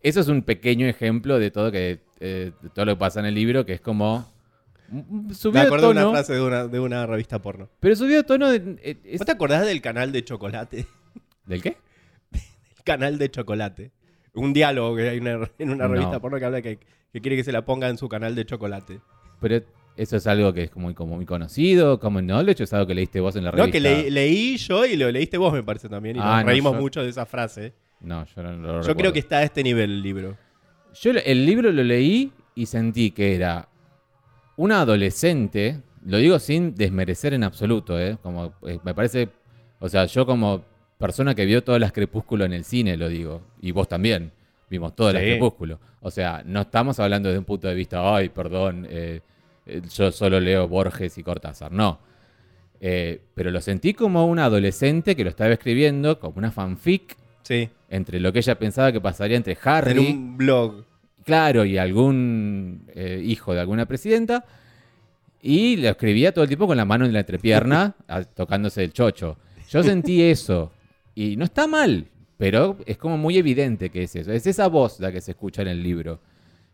Eso 0.02 0.20
es 0.20 0.28
un 0.28 0.42
pequeño 0.42 0.88
ejemplo 0.88 1.40
de 1.40 1.52
todo, 1.52 1.72
que, 1.72 2.00
eh, 2.20 2.52
de 2.62 2.70
todo 2.70 2.86
lo 2.86 2.94
que 2.94 3.00
pasa 3.00 3.20
en 3.20 3.26
el 3.26 3.36
libro, 3.36 3.66
que 3.66 3.74
es 3.74 3.82
como... 3.82 4.32
mm, 4.90 5.28
Me 5.28 5.34
Subió 5.34 5.64
de 5.64 5.88
una 5.88 6.10
frase 6.12 6.34
de 6.34 6.42
una, 6.42 6.68
de 6.68 6.80
una 6.80 7.06
revista 7.06 7.42
porno. 7.42 7.70
pero 7.80 7.96
subió 7.96 8.18
de 8.18 8.24
tono... 8.24 8.50
de- 8.50 8.78
eh, 8.84 8.98
es- 9.04 9.20
¿Vos 9.20 9.26
te 9.26 9.32
acordás 9.32 9.66
del 9.66 9.82
canal 9.82 10.12
de 10.12 10.24
chocolate? 10.24 10.86
¿Del 11.46 11.62
qué? 11.62 11.78
El 12.32 12.84
canal 12.84 13.18
de 13.18 13.30
chocolate. 13.32 13.92
Un 14.34 14.54
diálogo 14.54 14.96
que 14.96 15.10
hay 15.10 15.18
una- 15.20 15.50
en 15.60 15.70
una 15.72 15.88
No. 15.88 15.94
revista 15.94 16.20
porno 16.20 16.38
que 16.40 16.46
habla 16.46 16.62
que, 16.62 16.80
que 17.12 17.22
quiere 17.22 17.36
que 17.38 17.44
se 17.44 17.52
la 17.52 17.66
ponga 17.66 17.90
en 17.90 17.98
su 17.98 18.08
canal 18.10 18.36
de 18.36 18.46
chocolate. 18.46 19.00
Pero 19.42 19.64
eso 19.96 20.16
es 20.18 20.28
algo 20.28 20.54
que 20.54 20.64
es 20.64 20.70
como, 20.70 20.94
como 20.94 21.16
muy 21.16 21.26
conocido, 21.26 22.00
como 22.00 22.22
knowledge, 22.22 22.62
o 22.62 22.66
es 22.66 22.74
algo 22.74 22.86
que 22.88 22.94
leíste 22.96 23.20
vos 23.20 23.36
en 23.36 23.44
la 23.46 23.52
No, 23.52 23.58
revista. 23.58 23.72
que 23.74 23.80
le- 23.80 24.12
leí 24.12 24.58
yo 24.58 24.86
y 24.86 24.96
lo 24.96 25.12
leíste 25.12 25.38
vos, 25.38 25.52
me 25.54 25.64
parece 25.64 25.90
también. 25.90 26.18
Y 26.18 26.20
Ah, 26.22 26.36
nos 26.38 26.44
no, 26.44 26.50
reímos 26.52 26.74
yo- 26.74 26.80
mucho 26.82 27.02
de 27.04 27.10
esa 27.10 27.26
frase. 27.26 27.74
No, 28.00 28.26
yo 28.26 28.44
no, 28.44 28.52
no 28.52 28.58
lo 28.58 28.68
Yo 28.68 28.74
recuerdo. 28.80 28.96
creo 28.98 29.14
que 29.14 29.20
está 29.20 29.38
a 29.40 29.44
este 29.44 29.64
nivel 29.64 29.90
el 29.90 30.02
libro. 30.04 30.38
Yo 31.02 31.14
lo- 31.14 31.20
el 31.20 31.46
libro 31.46 31.72
lo 31.72 31.84
leí 31.84 32.32
y 32.54 32.66
sentí 32.68 33.10
que 33.12 33.34
era 33.36 33.68
una 34.58 34.82
adolescente, 34.82 35.82
lo 36.06 36.18
digo 36.18 36.38
sin 36.40 36.76
desmerecer 36.76 37.34
en 37.34 37.44
absoluto, 37.44 38.00
¿eh? 38.00 38.18
Como, 38.22 38.54
eh, 38.68 38.80
me 38.84 38.94
parece, 38.94 39.30
o 39.80 39.88
sea, 39.88 40.06
yo 40.06 40.26
como 40.26 40.64
persona 40.98 41.34
que 41.36 41.46
vio 41.46 41.64
todas 41.64 41.80
las 41.80 41.92
Crepúsculo 41.92 42.44
en 42.46 42.54
el 42.54 42.64
cine, 42.64 42.98
lo 42.98 43.08
digo, 43.08 43.42
y 43.62 43.72
vos 43.72 43.88
también, 43.88 44.32
vimos 44.70 44.96
todas 44.96 45.14
las 45.14 45.24
Sí. 45.24 45.30
Crepúsculo. 45.30 45.80
O 46.02 46.12
sea, 46.12 46.44
no 46.46 46.62
estamos 46.62 47.00
hablando 47.00 47.32
de 47.32 47.38
un 47.38 47.46
punto 47.46 47.68
de 47.68 47.76
vista, 47.76 48.16
ay, 48.16 48.30
perdón, 48.30 48.86
eh, 48.90 49.22
eh, 49.66 49.82
yo 49.96 50.12
solo 50.12 50.40
leo 50.40 50.68
Borges 50.68 51.18
y 51.18 51.24
Cortázar, 51.24 51.72
no. 51.72 52.00
Eh, 52.80 53.22
pero 53.34 53.50
lo 53.52 53.60
sentí 53.62 53.94
como 53.94 54.26
una 54.28 54.46
adolescente 54.46 55.16
que 55.16 55.24
lo 55.24 55.30
estaba 55.30 55.52
escribiendo, 55.52 56.20
como 56.20 56.38
una 56.38 56.52
fanfic, 56.52 57.16
Sí. 57.44 57.70
entre 57.90 58.20
lo 58.20 58.34
que 58.34 58.40
ella 58.40 58.60
pensaba 58.60 58.92
que 58.92 59.00
pasaría 59.02 59.38
entre 59.38 59.58
Harry... 59.64 60.08
En 60.08 60.18
un 60.18 60.38
blog. 60.38 60.84
Claro, 61.28 61.66
y 61.66 61.78
algún 61.78 62.84
eh, 62.96 63.22
hijo 63.22 63.54
de 63.54 63.60
alguna 63.60 63.86
presidenta. 63.86 64.46
Y 65.42 65.76
lo 65.76 65.90
escribía 65.90 66.34
todo 66.34 66.44
el 66.46 66.48
tiempo 66.48 66.68
con 66.68 66.78
la 66.78 66.86
mano 66.86 67.06
en 67.06 67.12
la 67.12 67.20
entrepierna, 67.20 67.96
a- 68.08 68.24
tocándose 68.24 68.82
el 68.86 68.94
chocho. 68.94 69.38
Yo 69.70 69.84
sentí 69.84 70.22
eso. 70.24 70.72
Y 71.16 71.36
no 71.36 71.44
está 71.44 71.68
mal, 71.68 72.08
pero 72.38 72.78
es 72.86 72.98
como 72.98 73.18
muy 73.18 73.38
evidente 73.38 73.90
que 73.90 74.04
es 74.04 74.16
eso. 74.16 74.32
Es 74.32 74.48
esa 74.48 74.68
voz 74.68 75.02
la 75.02 75.12
que 75.12 75.20
se 75.20 75.32
escucha 75.32 75.62
en 75.64 75.68
el 75.68 75.84
libro. 75.84 76.22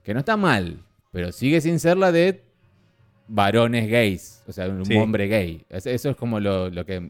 Que 0.04 0.14
no 0.14 0.20
está 0.20 0.38
mal, 0.38 0.84
pero 1.12 1.32
sigue 1.32 1.60
sin 1.60 1.80
ser 1.80 1.98
la 1.98 2.12
de 2.12 2.44
varones 3.28 3.90
gays. 3.90 4.44
O 4.48 4.52
sea, 4.52 4.68
un 4.70 4.86
Sí. 4.86 4.96
hombre 4.98 5.28
gay. 5.28 5.66
Es- 5.68 5.88
Eso 5.88 6.12
es 6.12 6.16
como 6.16 6.40
lo, 6.40 6.70
lo 6.70 6.86
que 6.86 7.10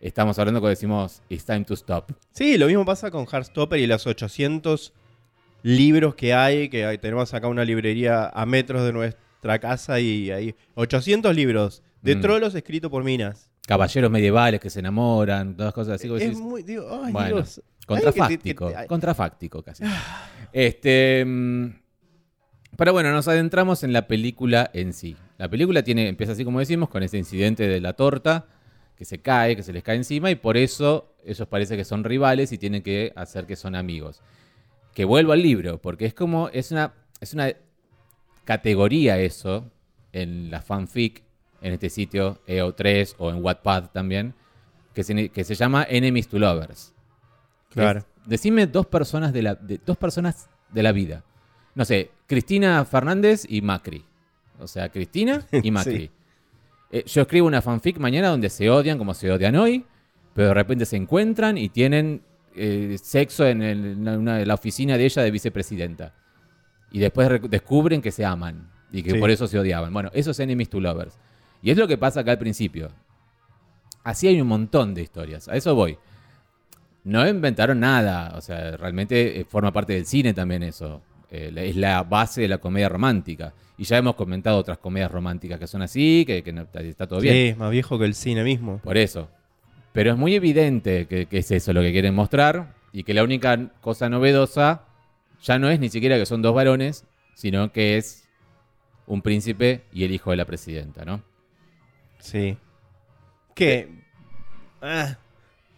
estamos 0.00 0.38
hablando 0.38 0.60
cuando 0.60 0.70
decimos 0.70 1.20
It's 1.28 1.44
time 1.44 1.64
to 1.64 1.74
stop. 1.74 2.12
Sí, 2.32 2.56
lo 2.56 2.66
mismo 2.66 2.86
pasa 2.86 3.10
con 3.10 3.26
Heartstopper 3.26 3.78
y 3.78 3.86
los 3.86 4.06
800 4.06 4.94
libros 5.62 6.14
que 6.14 6.34
hay, 6.34 6.68
que 6.68 6.84
hay- 6.84 6.98
tenemos 6.98 7.32
acá 7.34 7.48
una 7.48 7.64
librería 7.64 8.28
a 8.28 8.46
metros 8.46 8.84
de 8.84 8.92
nuestra 8.92 9.58
casa 9.58 10.00
y 10.00 10.30
hay 10.30 10.54
800 10.74 11.34
libros 11.34 11.82
de 12.02 12.16
Mm. 12.16 12.20
trolos 12.20 12.54
escritos 12.54 12.90
por 12.90 13.04
minas. 13.04 13.48
Caballeros 13.66 14.10
medievales 14.10 14.60
que 14.60 14.70
se 14.70 14.80
enamoran, 14.80 15.56
todas 15.56 15.74
cosas 15.74 15.96
así. 15.96 16.06
es 16.12 16.20
decís, 16.20 16.38
muy, 16.38 16.62
digo, 16.62 16.88
ay, 17.04 17.12
Bueno, 17.12 17.36
Dios. 17.36 17.62
Contrafáctico, 17.86 18.66
Ay, 18.66 18.72
que 18.72 18.76
te- 18.76 18.82
que- 18.82 18.88
contrafáctico 18.88 19.62
casi. 19.62 19.82
Este, 20.52 21.24
mm, 21.26 21.66
pero 22.76 22.92
bueno, 22.92 23.12
nos 23.12 23.28
adentramos 23.28 23.82
en 23.82 23.92
la 23.92 24.06
película 24.06 24.70
en 24.74 24.92
sí. 24.92 25.16
La 25.38 25.48
película 25.48 25.82
tiene, 25.82 26.08
empieza 26.08 26.32
así 26.32 26.44
como 26.44 26.60
decimos, 26.60 26.88
con 26.88 27.02
ese 27.02 27.18
incidente 27.18 27.66
de 27.68 27.80
la 27.80 27.94
torta, 27.94 28.46
que 28.96 29.04
se 29.04 29.20
cae, 29.20 29.54
que 29.56 29.62
se 29.62 29.72
les 29.72 29.82
cae 29.82 29.96
encima, 29.96 30.30
y 30.30 30.34
por 30.34 30.56
eso 30.56 31.14
ellos 31.24 31.46
parece 31.48 31.76
que 31.76 31.84
son 31.84 32.04
rivales 32.04 32.52
y 32.52 32.58
tienen 32.58 32.82
que 32.82 33.12
hacer 33.16 33.46
que 33.46 33.56
son 33.56 33.74
amigos. 33.74 34.20
Que 34.98 35.04
vuelvo 35.04 35.30
al 35.30 35.40
libro, 35.40 35.78
porque 35.80 36.06
es 36.06 36.12
como, 36.12 36.48
es 36.48 36.72
una, 36.72 36.92
es 37.20 37.32
una 37.32 37.52
categoría 38.44 39.16
eso 39.20 39.70
en 40.12 40.50
la 40.50 40.60
fanfic, 40.60 41.22
en 41.62 41.72
este 41.74 41.88
sitio 41.88 42.40
EO3 42.48 43.14
o 43.18 43.30
en 43.30 43.40
Wattpad 43.44 43.90
también, 43.92 44.34
que 44.94 45.04
se, 45.04 45.28
que 45.28 45.44
se 45.44 45.54
llama 45.54 45.86
Enemies 45.88 46.26
to 46.26 46.40
Lovers. 46.40 46.94
Claro. 47.70 48.00
Es- 48.00 48.06
decime 48.26 48.66
dos 48.66 48.86
personas 48.86 49.32
de 49.32 49.42
la 49.42 49.54
de, 49.54 49.78
dos 49.86 49.96
personas 49.96 50.48
de 50.68 50.82
la 50.82 50.90
vida. 50.90 51.22
No 51.76 51.84
sé, 51.84 52.10
Cristina 52.26 52.84
Fernández 52.84 53.46
y 53.48 53.62
Macri. 53.62 54.04
O 54.58 54.66
sea, 54.66 54.88
Cristina 54.88 55.46
y 55.62 55.70
Macri. 55.70 55.98
Sí. 56.06 56.10
Eh, 56.90 57.04
yo 57.06 57.22
escribo 57.22 57.46
una 57.46 57.62
fanfic 57.62 57.98
mañana 57.98 58.30
donde 58.30 58.50
se 58.50 58.68
odian 58.68 58.98
como 58.98 59.14
se 59.14 59.30
odian 59.30 59.54
hoy, 59.54 59.84
pero 60.34 60.48
de 60.48 60.54
repente 60.54 60.86
se 60.86 60.96
encuentran 60.96 61.56
y 61.56 61.68
tienen 61.68 62.22
eh, 62.56 62.96
sexo 63.02 63.46
en, 63.46 63.62
el- 63.62 63.84
en 63.92 64.08
una- 64.08 64.44
la 64.44 64.54
oficina 64.54 64.96
de 64.96 65.04
ella 65.04 65.22
de 65.22 65.30
vicepresidenta. 65.30 66.14
Y 66.90 66.98
después 66.98 67.28
re- 67.28 67.38
descubren 67.48 68.00
que 68.02 68.10
se 68.10 68.24
aman 68.24 68.68
y 68.92 69.02
que 69.02 69.12
Sí. 69.12 69.18
por 69.18 69.30
eso 69.30 69.46
se 69.46 69.58
odiaban. 69.58 69.92
Bueno, 69.92 70.10
eso 70.14 70.30
es 70.30 70.40
Enemies 70.40 70.70
to 70.70 70.80
Lovers. 70.80 71.18
Y 71.62 71.70
es 71.70 71.76
lo 71.76 71.86
que 71.88 71.98
pasa 71.98 72.20
acá 72.20 72.32
al 72.32 72.38
principio. 72.38 72.90
Así 74.04 74.26
hay 74.28 74.40
un 74.40 74.48
montón 74.48 74.94
de 74.94 75.02
historias. 75.02 75.48
A 75.48 75.56
eso 75.56 75.74
voy. 75.74 75.98
No 77.04 77.26
inventaron 77.28 77.80
nada. 77.80 78.32
O 78.36 78.40
sea, 78.40 78.76
realmente 78.76 79.40
eh, 79.40 79.44
forma 79.44 79.72
parte 79.72 79.92
del 79.94 80.06
cine 80.06 80.34
también 80.34 80.62
eso. 80.62 81.02
Eh, 81.30 81.52
es 81.56 81.76
la 81.76 82.02
base 82.04 82.40
de 82.40 82.48
la 82.48 82.58
comedia 82.58 82.88
romántica. 82.88 83.52
Y 83.76 83.84
ya 83.84 83.98
hemos 83.98 84.14
comentado 84.14 84.58
otras 84.58 84.78
comedias 84.78 85.10
románticas 85.10 85.58
que 85.58 85.66
son 85.66 85.82
así, 85.82 86.24
que, 86.26 86.42
que 86.42 86.52
no- 86.52 86.66
está 86.74 87.06
todo 87.06 87.20
bien. 87.20 87.34
Sí, 87.34 87.40
es 87.48 87.56
más 87.58 87.70
viejo 87.70 87.98
que 87.98 88.06
el 88.06 88.14
cine 88.14 88.42
mismo. 88.44 88.78
Por 88.78 88.96
eso. 88.96 89.28
Pero 89.92 90.12
es 90.12 90.18
muy 90.18 90.34
evidente 90.34 91.06
que, 91.06 91.26
que 91.26 91.38
es 91.38 91.50
eso 91.50 91.72
lo 91.72 91.80
que 91.80 91.92
quieren 91.92 92.14
mostrar 92.14 92.74
y 92.92 93.04
que 93.04 93.14
la 93.14 93.24
única 93.24 93.70
cosa 93.80 94.08
novedosa 94.08 94.82
ya 95.42 95.58
no 95.58 95.68
es 95.70 95.80
ni 95.80 95.88
siquiera 95.88 96.16
que 96.16 96.26
son 96.26 96.42
dos 96.42 96.54
varones, 96.54 97.04
sino 97.34 97.72
que 97.72 97.96
es 97.96 98.28
un 99.06 99.22
príncipe 99.22 99.82
y 99.92 100.04
el 100.04 100.12
hijo 100.12 100.30
de 100.30 100.36
la 100.36 100.44
presidenta, 100.44 101.04
¿no? 101.04 101.22
Sí. 102.18 102.56
Que. 103.54 103.88
ah, 104.82 105.16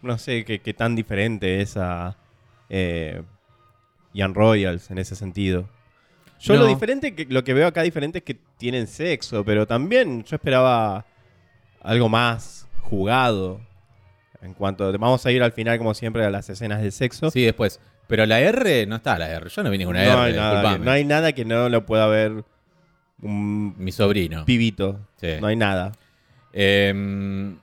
no 0.01 0.17
sé 0.17 0.43
qué, 0.43 0.73
tan 0.73 0.95
diferente 0.95 1.61
es 1.61 1.77
a. 1.77 2.17
Eh, 2.69 3.21
Young 4.13 4.33
Royals 4.35 4.91
en 4.91 4.97
ese 4.97 5.15
sentido. 5.15 5.69
Yo 6.39 6.55
No. 6.55 6.61
lo 6.61 6.67
diferente, 6.67 7.15
que, 7.15 7.25
lo 7.25 7.43
que 7.43 7.53
veo 7.53 7.67
acá 7.67 7.83
diferente 7.83 8.17
es 8.19 8.23
que 8.23 8.35
tienen 8.57 8.87
sexo, 8.87 9.45
pero 9.45 9.65
también 9.67 10.23
yo 10.23 10.35
esperaba 10.35 11.05
algo 11.81 12.09
más 12.09 12.67
jugado. 12.81 13.61
En 14.41 14.53
cuanto. 14.53 14.91
Vamos 14.97 15.25
a 15.25 15.31
ir 15.31 15.43
al 15.43 15.51
final, 15.51 15.77
como 15.77 15.93
siempre, 15.93 16.25
a 16.25 16.29
las 16.29 16.49
escenas 16.49 16.81
de 16.81 16.91
sexo. 16.91 17.29
Sí, 17.31 17.43
después. 17.43 17.79
Pero 18.07 18.25
la 18.25 18.39
R 18.39 18.85
no 18.87 18.97
está 18.97 19.17
la 19.17 19.29
R. 19.29 19.49
Yo 19.49 19.63
no 19.63 19.69
vi 19.69 19.77
ninguna 19.77 20.03
no, 20.03 20.11
R, 20.11 20.19
hay 20.21 20.33
nada, 20.33 20.77
no 20.77 20.91
hay 20.91 21.05
nada 21.05 21.31
que 21.33 21.45
no 21.45 21.69
lo 21.69 21.85
pueda 21.85 22.07
ver 22.07 22.43
un 23.21 23.75
Mi 23.77 23.91
sobrino. 23.91 24.45
pibito. 24.45 24.99
Sí. 25.17 25.27
No 25.39 25.47
hay 25.47 25.55
nada. 25.55 25.91
Eh, 26.53 27.53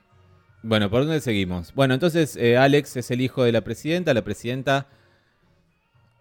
bueno, 0.61 0.89
¿por 0.89 1.05
dónde 1.05 1.21
seguimos? 1.21 1.73
Bueno, 1.73 1.93
entonces 1.93 2.35
eh, 2.35 2.57
Alex 2.57 2.97
es 2.97 3.11
el 3.11 3.21
hijo 3.21 3.43
de 3.43 3.51
la 3.51 3.61
presidenta. 3.61 4.13
La 4.13 4.23
presidenta 4.23 4.87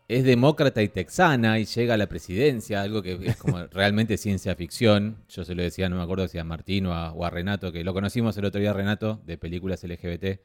es 0.08 0.24
demócrata 0.24 0.82
y 0.82 0.88
texana 0.88 1.58
y 1.58 1.66
llega 1.66 1.94
a 1.94 1.96
la 1.98 2.06
presidencia, 2.08 2.80
algo 2.80 3.02
que 3.02 3.18
es 3.22 3.36
como 3.36 3.58
realmente 3.72 4.16
ciencia 4.16 4.54
ficción. 4.56 5.18
Yo 5.28 5.44
se 5.44 5.54
lo 5.54 5.62
decía, 5.62 5.88
no 5.90 5.96
me 5.96 6.02
acuerdo 6.02 6.26
si 6.28 6.38
a 6.38 6.44
Martín 6.44 6.86
o 6.86 6.94
a, 6.94 7.12
o 7.12 7.24
a 7.26 7.30
Renato, 7.30 7.70
que 7.72 7.84
lo 7.84 7.92
conocimos 7.92 8.36
el 8.38 8.46
otro 8.46 8.58
día, 8.60 8.72
Renato, 8.72 9.20
de 9.26 9.36
películas 9.36 9.84
LGBT. 9.84 10.40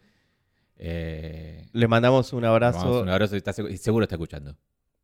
Eh, 0.78 1.66
Le 1.72 1.88
mandamos 1.88 2.34
un 2.34 2.42
le 2.42 2.48
abrazo. 2.48 2.78
mandamos 2.80 3.04
un 3.04 3.10
abrazo, 3.10 3.36
está 3.36 3.52
segu- 3.54 3.76
seguro 3.78 4.04
está 4.04 4.16
escuchando. 4.16 4.58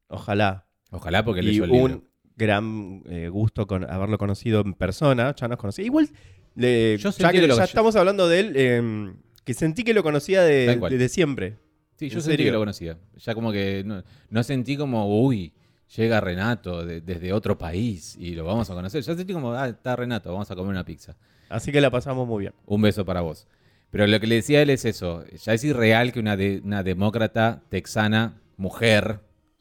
Ojalá. 0.08 0.66
Ojalá 0.92 1.24
porque 1.24 1.42
y 1.42 1.46
leyó 1.46 1.64
el 1.66 1.72
libro. 1.72 1.86
un 1.96 2.04
gran 2.36 3.04
eh, 3.10 3.30
gusto 3.30 3.68
con 3.68 3.90
haberlo 3.90 4.18
conocido 4.18 4.62
en 4.62 4.74
persona. 4.74 5.34
Ya 5.36 5.48
nos 5.48 5.58
conocía. 5.58 5.86
Igual, 5.86 6.10
le- 6.56 6.98
Yo 6.98 7.12
ya 7.12 7.32
que 7.32 7.48
ya 7.48 7.64
estamos 7.64 7.96
hablando 7.96 8.28
de 8.28 8.40
él, 8.40 8.54
eh, 8.56 9.14
que 9.46 9.54
sentí 9.54 9.84
que 9.84 9.94
lo 9.94 10.04
conocía 10.04 10.42
de- 10.42 10.76
desde 10.90 11.08
siempre. 11.10 11.58
Sí, 12.00 12.06
¿En 12.06 12.12
yo 12.12 12.22
sentí 12.22 12.44
que 12.46 12.52
lo 12.52 12.60
conocía. 12.60 12.98
Ya 13.18 13.36
como 13.36 13.52
que 13.52 13.84
no, 13.86 14.02
no 14.30 14.44
sentí 14.44 14.78
como, 14.78 15.22
uy, 15.22 15.52
llega 15.98 16.22
Renato 16.22 16.86
de- 16.86 17.02
desde 17.02 17.34
otro 17.34 17.58
país 17.58 18.16
y 18.18 18.36
lo 18.36 18.46
vamos 18.46 18.70
a 18.70 18.74
conocer. 18.74 19.04
Ya 19.04 19.16
sentí 19.16 19.34
como, 19.34 19.52
ah, 19.52 19.68
está 19.68 19.98
Renato, 19.98 20.32
vamos 20.32 20.50
a 20.50 20.56
comer 20.56 20.70
una 20.72 20.86
pizza. 20.86 21.18
Así 21.50 21.74
que 21.74 21.82
la 21.82 21.92
pasamos 21.92 22.26
muy 22.26 22.42
bien. 22.44 22.54
Un 22.66 22.82
beso 22.82 23.04
para 23.04 23.20
vos. 23.20 23.48
Pero 23.92 24.08
lo 24.08 24.18
que 24.22 24.28
le 24.28 24.36
decía 24.36 24.60
a 24.60 24.62
él 24.62 24.70
es 24.70 24.86
eso. 24.86 25.26
Ya 25.44 25.54
es 25.54 25.64
irreal 25.66 26.14
que 26.14 26.22
una, 26.22 26.38
de- 26.38 26.62
una 26.64 26.84
demócrata 26.84 27.64
texana, 27.68 28.40
mujer, 28.56 29.20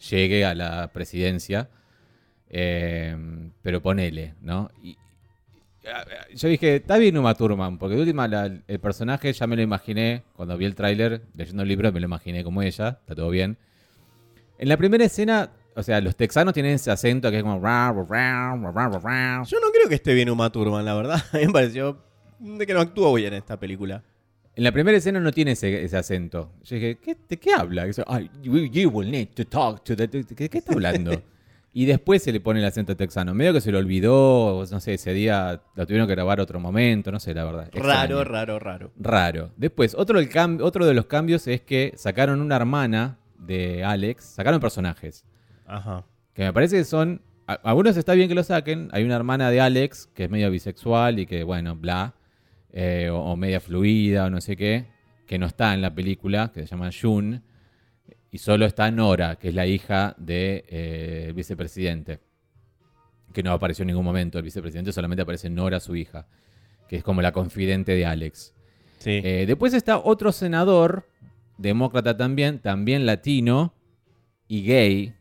llegue 0.09 0.45
a 0.45 0.55
la 0.55 0.93
presidencia. 0.93 1.69
Eh, 2.51 3.17
pero 3.63 3.83
ponele, 3.83 4.35
¿no? 4.41 4.71
Y, 4.83 4.97
yo 6.35 6.49
dije, 6.49 6.77
está 6.77 6.99
bien 6.99 7.17
Uma 7.17 7.35
Thurman, 7.35 7.79
porque 7.79 7.95
de 7.97 8.03
última 8.03 8.29
la- 8.29 8.47
el 8.67 8.79
personaje 8.81 9.33
ya 9.33 9.47
me 9.47 9.57
lo 9.57 9.63
imaginé, 9.63 10.23
cuando 10.35 10.57
vi 10.57 10.65
el 10.67 10.75
tráiler, 10.75 11.23
leyendo 11.35 11.63
el 11.63 11.69
libro, 11.69 11.91
me 11.93 12.01
lo 12.01 12.07
imaginé 12.07 12.45
como 12.45 12.63
ella, 12.63 12.99
está 13.01 13.15
todo 13.15 13.31
bien. 13.31 13.57
En 14.59 14.69
la 14.69 14.77
primera 14.77 15.05
escena, 15.05 15.51
o 15.77 15.83
sea, 15.83 16.01
los 16.01 16.17
texanos 16.17 16.53
tienen 16.53 16.73
ese 16.75 16.91
acento 16.91 17.31
que 17.31 17.37
es 17.39 17.43
como... 17.43 17.61
"Ra, 17.61 17.93
ra, 17.93 18.05
ra, 18.05 18.57
ra, 18.73 18.89
ra, 18.89 18.99
ra". 18.99 19.43
Yo 19.45 19.61
no 19.61 19.69
creo 19.73 19.89
que 19.89 19.95
esté 19.95 20.15
bien 20.15 20.29
Uma 20.31 20.51
Thurman, 20.51 20.85
la 20.85 20.95
verdad. 20.95 21.23
A 21.33 21.37
mí 21.39 21.47
me 21.47 21.53
pareció 21.53 21.99
de 22.41 22.67
que 22.67 22.75
no 22.75 22.81
actuó 22.81 23.15
bien 23.15 23.33
en 23.33 23.39
esta 23.39 23.59
película. 23.59 24.03
En 24.57 24.65
la 24.65 24.73
primera 24.73 24.99
escena 24.99 25.21
no 25.21 25.31
tiene 25.31 25.53
ese, 25.53 25.85
ese 25.85 25.97
acento. 25.97 26.51
Yo 26.65 26.75
dije, 26.75 26.99
¿qué, 27.01 27.17
¿de 27.29 27.37
qué 27.37 27.55
habla? 27.55 27.85
Y 27.85 27.89
dice, 27.89 28.03
"Ay, 28.09 28.29
you, 28.43 28.57
you 28.67 28.91
will 28.91 29.09
need 29.09 29.29
to 29.29 29.45
talk 29.47 29.85
to 29.85 29.95
the... 29.95 30.09
¿Qué, 30.09 30.49
qué 30.49 30.59
está 30.59 30.73
hablando? 30.73 31.23
y 31.73 31.85
después 31.87 32.23
se 32.23 32.33
le 32.33 32.41
pone 32.41 32.61
el 32.61 32.67
acento 32.67 32.97
texano. 32.97 33.35
Medio 33.35 33.53
que 33.53 33.61
se 33.61 33.71
lo 33.71 33.79
olvidó, 33.79 34.65
no 34.71 34.81
sé, 34.81 34.95
ese 34.95 35.13
día 35.13 35.61
lo 35.77 35.87
tuvieron 35.87 36.09
que 36.09 36.15
grabar 36.15 36.41
otro 36.41 36.59
momento, 36.61 37.13
no 37.13 37.21
sé, 37.21 37.35
la 37.35 37.45
verdad. 37.45 37.69
Raro, 37.73 37.79
Extraño. 37.79 38.25
raro, 38.25 38.59
raro. 38.59 38.93
Raro. 38.99 39.51
Después, 39.57 39.95
otro, 39.95 40.19
del 40.19 40.29
cam- 40.31 40.61
otro 40.63 40.87
de 40.87 40.95
los 40.95 41.07
cambios 41.07 41.47
es 41.47 41.61
que 41.61 41.93
sacaron 41.97 42.41
una 42.41 42.57
hermana 42.57 43.19
de 43.39 43.85
Alex, 43.85 44.25
sacaron 44.25 44.61
personajes. 44.61 45.25
Ajá. 45.67 46.05
Que 46.35 46.45
me 46.45 46.53
parece 46.53 46.77
que 46.79 46.85
son. 46.85 47.21
a- 47.47 47.55
Algunos 47.65 47.97
está 47.97 48.15
bien 48.15 48.29
que 48.29 48.35
lo 48.35 48.43
saquen. 48.43 48.89
Hay 48.93 49.05
una 49.05 49.17
hermana 49.17 49.51
de 49.51 49.61
Alex 49.61 50.09
que 50.15 50.25
es 50.25 50.31
medio 50.31 50.51
bisexual 50.51 51.19
y 51.19 51.27
que, 51.27 51.45
bueno, 51.45 51.77
bla. 51.77 52.15
eh, 52.73 53.09
o, 53.11 53.19
o 53.19 53.37
media 53.37 53.61
fluida 53.61 54.27
o 54.27 54.31
no 54.31 54.41
sé 54.41 54.57
qué. 54.57 54.87
Que 55.27 55.39
no 55.39 55.47
está 55.47 55.75
en 55.75 55.83
la 55.83 55.95
película, 55.95 56.51
que 56.55 56.61
se 56.63 56.67
llama 56.69 56.91
June. 56.99 57.43
Y 58.31 58.39
solo 58.39 58.67
está 58.67 58.91
Nora, 58.91 59.37
que 59.37 59.49
es 59.49 59.55
la 59.55 59.67
hija 59.67 60.15
del 60.19 60.27
de, 60.27 60.65
eh, 60.69 61.33
vicepresidente. 61.35 62.21
Que 63.33 63.43
no 63.43 63.53
apareció 63.53 63.83
en 63.83 63.89
ningún 63.89 64.05
momento. 64.05 64.39
El 64.39 64.45
vicepresidente 64.45 64.93
solamente 64.93 65.23
aparece 65.23 65.49
Nora, 65.49 65.81
su 65.81 65.97
hija. 65.97 66.27
Que 66.89 66.97
es 66.97 67.03
como 67.03 67.23
la 67.23 67.33
confidente 67.33 67.93
de 67.93 68.05
Alex. 68.05 68.55
Sí. 68.99 69.21
Eh, 69.23 69.45
después 69.47 69.73
está 69.75 69.99
otro 69.99 70.33
senador, 70.33 71.09
demócrata 71.57 72.17
también, 72.17 72.59
también 72.59 73.07
latino 73.07 73.75
y 74.47 74.63
gay, 74.63 75.15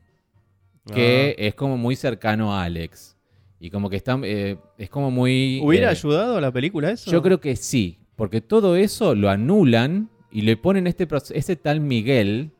que 0.93 1.35
Ah. 1.37 1.41
es 1.41 1.55
como 1.55 1.77
muy 1.77 1.95
cercano 1.95 2.53
a 2.55 2.63
Alex. 2.63 3.15
Y 3.59 3.69
como 3.69 3.89
que 3.89 3.95
está, 3.97 4.19
eh, 4.23 4.57
es 4.77 4.89
como 4.89 5.11
muy... 5.11 5.59
¿Hubiera 5.63 5.89
ayudado 5.89 6.37
a 6.37 6.41
la 6.41 6.51
película 6.51 6.91
eso? 6.91 7.09
Yo 7.11 7.21
creo 7.21 7.39
que 7.39 7.55
sí, 7.55 7.99
porque 8.15 8.39
todo 8.41 8.75
eso 8.75 9.15
lo 9.15 9.29
anulan 9.29 10.09
y 10.31 10.41
le 10.41 10.57
ponen 10.57 10.87
este, 10.87 11.07
este 11.33 11.55
tal 11.55 11.79
Miguel. 11.81 12.51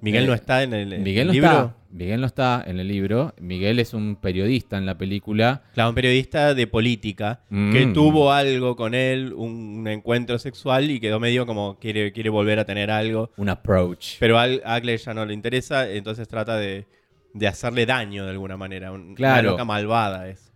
Miguel 0.00 0.24
eh, 0.24 0.26
no 0.26 0.34
está 0.34 0.62
en 0.62 0.72
el, 0.72 0.98
Miguel 1.00 1.26
no 1.28 1.32
libro. 1.32 1.48
está. 1.50 1.74
Miguel 1.90 2.20
no 2.20 2.26
está 2.26 2.62
en 2.66 2.78
el 2.80 2.86
libro. 2.88 3.34
Miguel 3.40 3.78
es 3.78 3.94
un 3.94 4.16
periodista 4.16 4.76
en 4.76 4.84
la 4.86 4.98
película. 4.98 5.62
Claro, 5.74 5.88
un 5.90 5.94
periodista 5.94 6.52
de 6.54 6.66
política 6.66 7.40
Mm. 7.48 7.72
que 7.72 7.86
tuvo 7.86 8.30
algo 8.30 8.76
con 8.76 8.94
él, 8.94 9.32
un, 9.34 9.78
un 9.80 9.88
encuentro 9.88 10.38
sexual 10.38 10.90
y 10.90 11.00
quedó 11.00 11.18
medio 11.18 11.46
como 11.46 11.78
quiere, 11.78 12.12
quiere 12.12 12.28
volver 12.30 12.58
a 12.58 12.64
tener 12.64 12.90
algo. 12.90 13.30
Un 13.38 13.48
approach. 13.48 14.16
Pero 14.20 14.38
a 14.38 14.42
Agle 14.44 14.96
ya 14.98 15.14
no 15.14 15.24
le 15.24 15.32
interesa, 15.34 15.90
entonces 15.90 16.28
trata 16.28 16.56
de, 16.58 16.86
de 17.32 17.46
hacerle 17.48 17.86
daño 17.86 18.24
de 18.24 18.30
alguna 18.32 18.56
manera. 18.56 18.92
Un- 18.92 19.14
Claro. 19.14 19.40
Una 19.40 19.50
loca 19.52 19.64
malvada 19.64 20.28
es. 20.28 20.52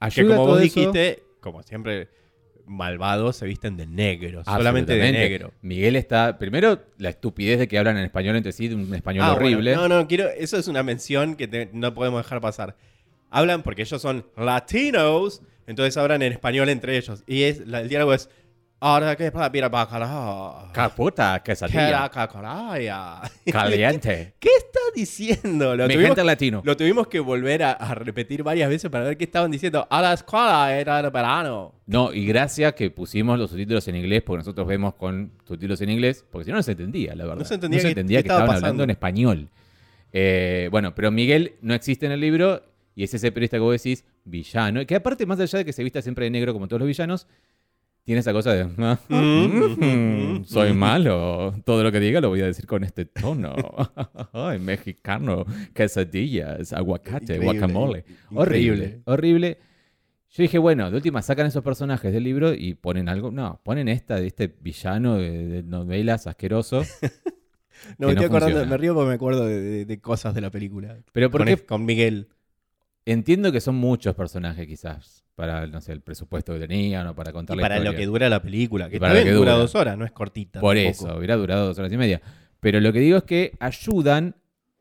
Que 0.00 0.06
Ayuda 0.06 0.36
como 0.36 0.46
todo 0.46 0.54
vos 0.56 0.64
eso- 0.64 0.80
dijiste, 0.80 1.22
como 1.40 1.62
siempre 1.64 2.08
malvados 2.66 3.36
se 3.36 3.46
visten 3.46 3.76
de 3.76 3.86
negro, 3.86 4.42
solamente 4.44 4.94
de 4.94 5.12
negro. 5.12 5.52
Miguel 5.62 5.96
está. 5.96 6.38
Primero, 6.38 6.82
la 6.98 7.10
estupidez 7.10 7.58
de 7.58 7.68
que 7.68 7.78
hablan 7.78 7.96
en 7.98 8.04
español 8.04 8.36
entre 8.36 8.52
sí, 8.52 8.68
de 8.68 8.74
un 8.74 8.94
español 8.94 9.24
Ah, 9.24 9.32
bueno, 9.34 9.46
horrible. 9.46 9.74
no, 9.74 9.88
no, 9.88 10.06
quiero. 10.08 10.28
Eso 10.28 10.56
es 10.58 10.68
una 10.68 10.82
mención 10.82 11.36
que 11.36 11.46
te- 11.48 11.70
no 11.72 11.94
podemos 11.94 12.22
dejar 12.22 12.40
pasar. 12.40 12.76
Hablan 13.30 13.62
porque 13.62 13.82
ellos 13.82 14.00
son 14.02 14.26
latinos, 14.36 15.42
entonces 15.66 15.96
hablan 15.96 16.22
en 16.22 16.32
español 16.32 16.68
entre 16.68 16.96
ellos. 16.96 17.22
Y 17.26 17.42
es, 17.44 17.66
la- 17.66 17.80
el 17.80 17.88
diálogo 17.88 18.14
es. 18.14 18.28
Ahora 18.78 19.16
que 19.16 19.32
para 19.32 19.50
para 19.50 19.68
bacalao. 19.70 20.70
Caputa, 20.72 21.38
Que 21.42 21.52
quesadilla. 21.52 21.90
la 22.02 22.08
cacolaya". 22.10 23.20
Caliente. 23.50 24.34
¿Qué 24.38 24.50
está 24.58 24.80
diciendo? 24.94 25.74
Lo 25.74 25.86
Mi 25.86 25.94
tuvimos, 25.94 26.10
gente 26.10 26.24
latino. 26.24 26.60
lo 26.64 26.76
tuvimos 26.76 27.06
que 27.08 27.18
volver 27.20 27.62
a, 27.62 27.72
a 27.72 27.94
repetir 27.94 28.42
varias 28.42 28.68
veces 28.68 28.90
para 28.90 29.04
ver 29.04 29.16
qué 29.16 29.24
estaban 29.24 29.50
diciendo. 29.50 29.86
A 29.90 30.02
la 30.02 30.12
escuela 30.12 30.76
era 30.78 31.00
el 31.00 31.10
verano. 31.10 31.72
No, 31.86 32.12
y 32.12 32.26
gracias 32.26 32.74
que 32.74 32.90
pusimos 32.90 33.38
los 33.38 33.48
subtítulos 33.50 33.88
en 33.88 33.96
inglés, 33.96 34.22
porque 34.22 34.38
nosotros 34.38 34.66
vemos 34.66 34.94
con 34.94 35.32
subtítulos 35.46 35.80
en 35.80 35.90
inglés, 35.90 36.24
porque 36.30 36.44
si 36.44 36.50
no, 36.50 36.58
no 36.58 36.62
se 36.62 36.72
entendía, 36.72 37.14
la 37.14 37.24
verdad. 37.24 37.38
No 37.38 37.44
se 37.46 37.54
entendía 37.54 37.80
qué- 37.80 37.94
qué 37.94 37.94
que 37.94 38.16
estaba 38.18 38.20
estaban 38.40 38.46
pasando. 38.46 38.66
hablando 38.66 38.84
en 38.84 38.90
español. 38.90 39.48
Eh, 40.12 40.68
bueno, 40.70 40.94
pero 40.94 41.10
Miguel 41.10 41.54
no 41.62 41.72
existe 41.74 42.06
en 42.06 42.12
el 42.12 42.20
libro 42.20 42.62
y 42.94 43.04
es 43.04 43.12
ese 43.14 43.32
periodista 43.32 43.56
que 43.56 43.60
vos 43.62 43.72
decís, 43.82 44.04
villano, 44.24 44.84
que 44.86 44.94
aparte, 44.94 45.24
más 45.26 45.40
allá 45.40 45.58
de 45.60 45.64
que 45.64 45.72
se 45.72 45.82
vista 45.82 46.00
siempre 46.02 46.24
de 46.24 46.30
negro 46.30 46.52
como 46.52 46.68
todos 46.68 46.80
los 46.80 46.86
villanos, 46.86 47.26
tiene 48.06 48.20
esa 48.20 48.32
cosa 48.32 48.54
de, 48.54 48.66
"Ah, 48.78 48.98
mm, 49.10 50.44
soy 50.44 50.72
malo, 50.72 51.52
todo 51.64 51.82
lo 51.82 51.92
que 51.92 52.00
diga 52.00 52.20
lo 52.22 52.28
voy 52.30 52.40
a 52.40 52.46
decir 52.46 52.66
con 52.66 52.84
este 52.84 53.04
tono. 53.04 53.54
Ay, 54.32 54.58
mexicano, 54.58 55.44
quesadillas, 55.74 56.72
aguacate, 56.72 57.34
Increíble, 57.34 57.44
guacamole. 57.44 58.04
increíble. 58.30 58.40
Horrible, 58.40 59.00
horrible. 59.04 59.58
Yo 60.30 60.42
dije, 60.42 60.58
bueno, 60.58 60.90
de 60.90 60.96
última 60.96 61.20
sacan 61.22 61.46
esos 61.46 61.62
personajes 61.64 62.12
del 62.12 62.22
libro 62.24 62.54
y 62.54 62.74
ponen 62.74 63.08
algo. 63.08 63.30
No, 63.30 63.60
ponen 63.64 63.88
esta 63.88 64.16
de 64.16 64.26
este 64.28 64.54
villano 64.60 65.16
de, 65.16 65.46
de 65.48 65.62
novelas 65.62 66.26
asqueroso. 66.26 66.82
No, 67.98 68.08
me 68.08 68.14
no 68.14 68.20
estoy 68.22 68.26
acordando, 68.38 68.66
me 68.66 68.76
río 68.78 68.94
porque 68.94 69.08
me 69.08 69.14
acuerdo 69.14 69.44
de, 69.44 69.60
de- 69.60 69.84
de 69.84 70.00
cosas 70.00 70.34
de 70.34 70.40
la 70.40 70.50
película. 70.50 70.96
Pero 71.12 71.30
con 71.30 71.84
Miguel. 71.84 72.26
Entiendo 73.06 73.50
que 73.52 73.60
son 73.60 73.76
muchos 73.76 74.14
personajes, 74.14 74.66
quizás, 74.66 75.24
para, 75.34 75.66
no 75.66 75.80
sé, 75.80 75.92
el 75.92 76.02
presupuesto 76.02 76.52
que 76.52 76.60
tenían 76.60 77.06
o 77.06 77.14
para 77.14 77.30
Y 77.30 77.32
contar 77.32 77.56
la 77.56 77.62
para 77.62 77.78
lo 77.80 77.94
que 77.94 78.04
dura 78.04 78.28
la 78.28 78.42
película, 78.42 78.90
que 78.90 78.96
Y 78.96 79.00
para 79.00 79.14
también 79.14 79.28
lo 79.28 79.32
que 79.32 79.38
dura, 79.38 79.52
dura. 79.52 79.62
dos 79.62 79.74
horas, 79.74 79.96
no 79.96 80.04
es 80.04 80.12
cortita. 80.12 80.60
Por 80.60 80.76
tampoco. 80.76 81.06
eso, 81.08 81.16
hubiera 81.16 81.36
durado 81.36 81.66
dos 81.66 81.78
horas 81.78 81.92
y 81.92 81.96
media. 81.96 82.20
Pero 82.60 82.80
lo 82.80 82.92
que 82.92 83.00
digo 83.00 83.16
es 83.16 83.24
que 83.24 83.52
ayudan 83.60 84.34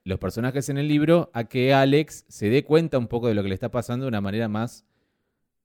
los 0.03 0.19
personajes 0.19 0.69
en 0.69 0.77
el 0.77 0.87
libro 0.87 1.29
a 1.33 1.45
que 1.45 1.73
Alex 1.73 2.25
se 2.27 2.49
dé 2.49 2.63
cuenta 2.63 2.97
un 2.97 3.07
poco 3.07 3.27
de 3.27 3.33
lo 3.35 3.43
que 3.43 3.49
le 3.49 3.55
está 3.55 3.71
pasando 3.71 4.05
de 4.05 4.09
una 4.09 4.21
manera 4.21 4.47
más, 4.47 4.85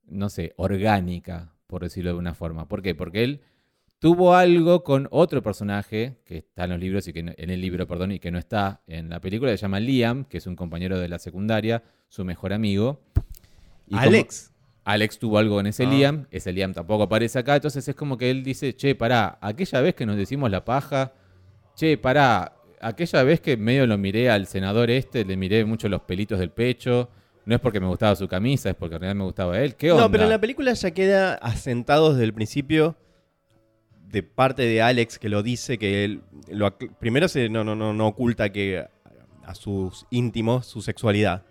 no 0.05 0.29
sé, 0.29 0.53
orgánica, 0.57 1.53
por 1.67 1.83
decirlo 1.83 2.11
de 2.11 2.17
una 2.17 2.33
forma. 2.33 2.67
¿Por 2.67 2.81
qué? 2.81 2.95
Porque 2.95 3.23
él 3.23 3.41
tuvo 4.01 4.33
algo 4.33 4.83
con 4.83 5.07
otro 5.11 5.43
personaje 5.43 6.17
que 6.25 6.37
está 6.39 6.63
en 6.63 6.71
los 6.71 6.79
libros 6.79 7.07
y 7.07 7.13
que 7.13 7.21
no- 7.21 7.33
en 7.37 7.51
el 7.51 7.61
libro, 7.61 7.85
perdón, 7.87 8.11
y 8.13 8.17
que 8.19 8.31
no 8.31 8.39
está 8.39 8.81
en 8.87 9.09
la 9.09 9.19
película, 9.21 9.51
que 9.51 9.57
se 9.57 9.61
llama 9.61 9.79
Liam, 9.79 10.25
que 10.25 10.39
es 10.39 10.47
un 10.47 10.55
compañero 10.55 10.97
de 10.97 11.07
la 11.07 11.19
secundaria, 11.19 11.83
su 12.09 12.25
mejor 12.25 12.51
amigo. 12.51 12.99
Y 13.85 13.91
como- 13.91 14.01
Alex. 14.01 14.51
Alex 14.85 15.19
tuvo 15.19 15.37
algo 15.37 15.57
con 15.57 15.67
ese 15.67 15.83
Ah. 15.83 15.89
Liam, 15.91 16.25
ese 16.31 16.51
Liam 16.51 16.73
tampoco 16.73 17.03
aparece 17.03 17.37
acá, 17.37 17.55
entonces 17.57 17.87
es 17.87 17.93
como 17.93 18.17
que 18.17 18.31
él 18.31 18.43
dice, 18.43 18.75
che, 18.75 18.95
pará, 18.95 19.37
aquella 19.39 19.81
vez 19.81 19.93
que 19.93 20.07
nos 20.07 20.17
decimos 20.17 20.49
la 20.49 20.65
paja, 20.65 21.13
che, 21.75 21.95
pará, 21.99 22.55
aquella 22.81 23.21
vez 23.21 23.39
que 23.39 23.55
medio 23.55 23.85
lo 23.85 23.99
miré 23.99 24.31
al 24.31 24.47
senador 24.47 24.89
este, 24.89 25.23
le 25.25 25.37
miré 25.37 25.63
mucho 25.63 25.87
los 25.89 26.01
pelitos 26.01 26.39
del 26.39 26.49
pecho, 26.49 27.07
no 27.45 27.53
es 27.53 27.61
porque 27.61 27.79
me 27.79 27.85
gustaba 27.85 28.15
su 28.15 28.27
camisa, 28.27 28.71
es 28.71 28.75
porque 28.75 28.95
en 28.95 29.01
realidad 29.01 29.17
me 29.19 29.25
gustaba 29.25 29.59
él, 29.59 29.75
¿qué 29.75 29.91
onda? 29.91 30.05
No, 30.05 30.11
pero 30.11 30.23
en 30.23 30.29
la 30.31 30.41
película 30.41 30.73
ya 30.73 30.89
queda 30.89 31.35
asentado 31.35 32.13
desde 32.13 32.23
el 32.23 32.33
principio 32.33 32.95
de 34.11 34.23
parte 34.23 34.63
de 34.63 34.81
Alex 34.81 35.17
que 35.19 35.29
lo 35.29 35.41
dice 35.43 35.77
que 35.77 36.03
él 36.03 36.21
lo 36.49 36.75
primero 36.77 37.27
se 37.27 37.49
no, 37.49 37.63
no, 37.63 37.75
no, 37.75 37.93
no 37.93 38.07
oculta 38.07 38.51
que 38.51 38.85
a 39.45 39.55
sus 39.55 40.05
íntimos 40.09 40.65
su 40.65 40.81
sexualidad 40.81 41.43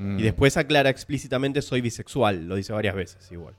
Mm. 0.00 0.20
y 0.20 0.22
después 0.22 0.56
aclara 0.56 0.90
explícitamente 0.90 1.60
soy 1.60 1.80
bisexual, 1.80 2.46
lo 2.46 2.54
dice 2.54 2.72
varias 2.72 2.94
veces 2.94 3.32
igual. 3.32 3.54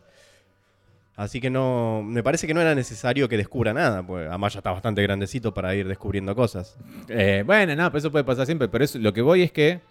Así 1.17 1.41
que 1.41 1.49
no, 1.49 2.01
me 2.01 2.23
parece 2.23 2.47
que 2.47 2.53
no 2.53 2.61
era 2.61 2.73
necesario 2.75 3.27
que 3.27 3.35
descubra 3.35 3.73
nada, 3.73 4.07
porque 4.07 4.27
además 4.27 4.53
ya 4.53 4.59
está 4.59 4.71
bastante 4.71 5.01
grandecito 5.03 5.53
para 5.53 5.75
ir 5.75 5.85
descubriendo 5.85 6.33
cosas. 6.33 6.77
Eh, 7.09 7.43
bueno, 7.45 7.75
no, 7.75 7.89
pero 7.89 7.97
eso 7.99 8.09
puede 8.09 8.23
pasar 8.23 8.45
siempre, 8.45 8.69
pero 8.69 8.85
eso, 8.85 8.97
lo 8.99 9.11
que 9.11 9.21
voy 9.21 9.41
es 9.41 9.51
que 9.51 9.81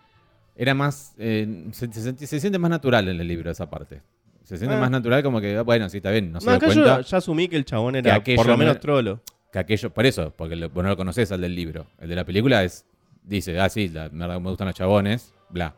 era 0.56 0.72
más, 0.72 1.12
eh, 1.18 1.66
se, 1.72 1.92
se 1.92 2.00
senti- 2.00 2.24
se 2.26 2.40
siente 2.40 2.58
más 2.58 2.70
natural 2.70 3.06
en 3.08 3.20
el 3.20 3.28
libro 3.28 3.50
esa 3.50 3.68
parte. 3.68 4.00
Se 4.48 4.56
siente 4.56 4.76
Ah. 4.76 4.80
más 4.80 4.90
natural 4.90 5.22
como 5.22 5.40
que, 5.42 5.56
ah, 5.58 5.62
bueno, 5.62 5.90
sí, 5.90 5.98
está 5.98 6.10
bien, 6.10 6.32
no 6.32 6.40
se 6.40 6.50
da 6.50 6.58
cuenta. 6.58 6.74
yo 6.74 7.00
ya 7.02 7.16
asumí 7.18 7.48
que 7.48 7.56
el 7.56 7.66
chabón 7.66 7.96
era 7.96 8.14
aquello 8.14 8.36
por 8.36 8.46
lo 8.46 8.52
no 8.52 8.56
menos 8.58 8.80
trolo. 8.80 9.20
que 9.52 9.58
aquello, 9.58 9.90
por 9.92 10.06
eso, 10.06 10.32
porque 10.34 10.56
lo- 10.56 10.70
vos 10.70 10.82
no 10.82 10.88
lo 10.88 10.96
conocés 10.96 11.30
al 11.32 11.42
del 11.42 11.54
libro. 11.54 11.86
El 12.00 12.08
de 12.08 12.16
la 12.16 12.24
película 12.24 12.64
es, 12.64 12.86
dice, 13.22 13.60
ah, 13.60 13.68
sí, 13.68 13.88
la, 13.90 14.08
me, 14.08 14.36
gustan 14.38 14.68
los 14.68 14.74
chabones, 14.76 15.34
bla. 15.50 15.74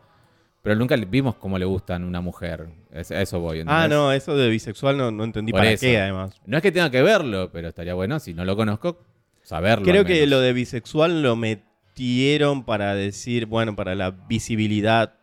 Pero 0.62 0.76
nunca 0.76 0.94
vimos 0.94 1.34
cómo 1.36 1.58
le 1.58 1.64
gustan 1.64 2.04
una 2.04 2.20
mujer. 2.20 2.68
Es- 2.92 3.10
a 3.10 3.20
eso 3.20 3.40
voy. 3.40 3.58
Ah, 3.58 3.60
¿entendés? 3.62 3.90
no, 3.90 4.12
eso 4.12 4.36
de 4.36 4.48
bisexual 4.50 4.96
no, 4.96 5.10
no 5.10 5.24
entendí 5.24 5.50
Por 5.50 5.62
para 5.62 5.72
eso. 5.72 5.80
qué 5.80 5.98
además. 5.98 6.40
No 6.46 6.56
es 6.56 6.62
que 6.62 6.70
tenga 6.70 6.90
que 6.90 7.02
verlo, 7.02 7.50
pero 7.52 7.68
estaría 7.68 7.94
bueno, 7.94 8.20
si 8.20 8.34
no 8.34 8.44
lo 8.44 8.54
conozco, 8.56 9.02
saberlo. 9.42 9.84
Creo 9.84 10.04
que 10.04 10.24
lo 10.28 10.38
de 10.40 10.52
bisexual 10.52 11.22
lo 11.22 11.34
metieron 11.34 12.64
para 12.64 12.94
decir, 12.94 13.46
bueno, 13.46 13.74
para 13.74 13.94
la 13.94 14.10
visibilidad. 14.10 15.14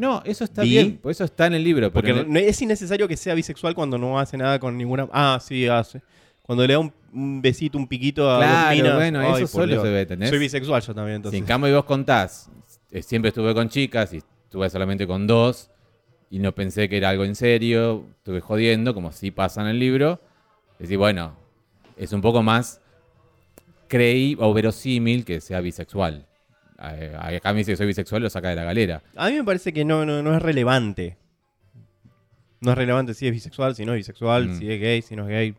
No, 0.00 0.22
eso 0.24 0.44
está 0.44 0.62
bien, 0.62 0.98
pues 1.02 1.18
eso 1.18 1.24
está 1.24 1.46
en 1.46 1.54
el 1.54 1.62
libro. 1.62 1.92
Porque 1.92 2.12
no- 2.26 2.38
es 2.38 2.60
innecesario 2.62 3.06
que 3.06 3.16
sea 3.16 3.34
bisexual 3.34 3.74
cuando 3.74 3.98
no 3.98 4.18
hace 4.18 4.36
nada 4.36 4.58
con 4.58 4.76
ninguna. 4.76 5.08
Ah, 5.12 5.38
sí, 5.42 5.66
hace. 5.68 6.00
Cuando 6.42 6.66
le 6.66 6.72
da 6.72 6.78
un, 6.80 6.92
un 7.12 7.42
besito, 7.42 7.76
un 7.78 7.86
piquito 7.86 8.28
a 8.28 8.34
dos 8.36 8.44
Claro, 8.44 8.76
minas. 8.76 8.94
bueno, 8.96 9.36
eso 9.36 9.46
solo 9.46 9.66
Dios. 9.66 9.82
se 9.82 9.90
ve, 9.90 10.00
¿entendés? 10.00 10.30
Soy 10.30 10.38
bisexual 10.38 10.80
yo 10.82 10.94
también, 10.94 11.14
Si 11.14 11.16
entonces. 11.16 11.38
en 11.40 11.46
cambio 11.46 11.74
vos 11.76 11.84
contás, 11.84 12.50
eh, 12.90 13.02
siempre 13.02 13.28
estuve 13.28 13.54
con 13.54 13.68
chicas 13.68 14.12
y 14.14 14.16
estuve 14.16 14.68
solamente 14.70 15.06
con 15.06 15.26
dos 15.26 15.70
y 16.30 16.38
no 16.38 16.52
pensé 16.54 16.88
que 16.88 16.96
era 16.96 17.10
algo 17.10 17.24
en 17.24 17.34
serio, 17.34 18.06
estuve 18.16 18.40
jodiendo, 18.40 18.94
como 18.94 19.12
sí 19.12 19.30
pasa 19.30 19.60
en 19.60 19.68
el 19.68 19.78
libro, 19.78 20.20
decir, 20.78 20.96
bueno, 20.98 21.36
es 21.96 22.12
un 22.12 22.20
poco 22.22 22.42
más 22.42 22.80
creí 23.88 24.36
o 24.38 24.52
verosímil 24.54 25.24
que 25.24 25.40
sea 25.40 25.60
bisexual. 25.60 26.26
Acá 26.80 27.52
me 27.52 27.58
dice 27.58 27.72
que 27.72 27.76
soy 27.76 27.86
bisexual, 27.86 28.22
lo 28.22 28.30
saca 28.30 28.48
de 28.50 28.56
la 28.56 28.64
galera. 28.64 29.02
A 29.16 29.28
mí 29.28 29.36
me 29.36 29.44
parece 29.44 29.72
que 29.72 29.84
no, 29.84 30.04
no, 30.06 30.22
no 30.22 30.34
es 30.34 30.42
relevante. 30.42 31.16
No 32.60 32.72
es 32.72 32.78
relevante 32.78 33.14
si 33.14 33.26
es 33.26 33.32
bisexual, 33.32 33.74
si 33.74 33.84
no 33.84 33.92
es 33.92 33.98
bisexual, 33.98 34.48
Mm. 34.48 34.58
si 34.58 34.70
es 34.72 34.80
gay, 34.80 35.02
si 35.02 35.16
no 35.16 35.24
es 35.24 35.28
gay. 35.30 35.50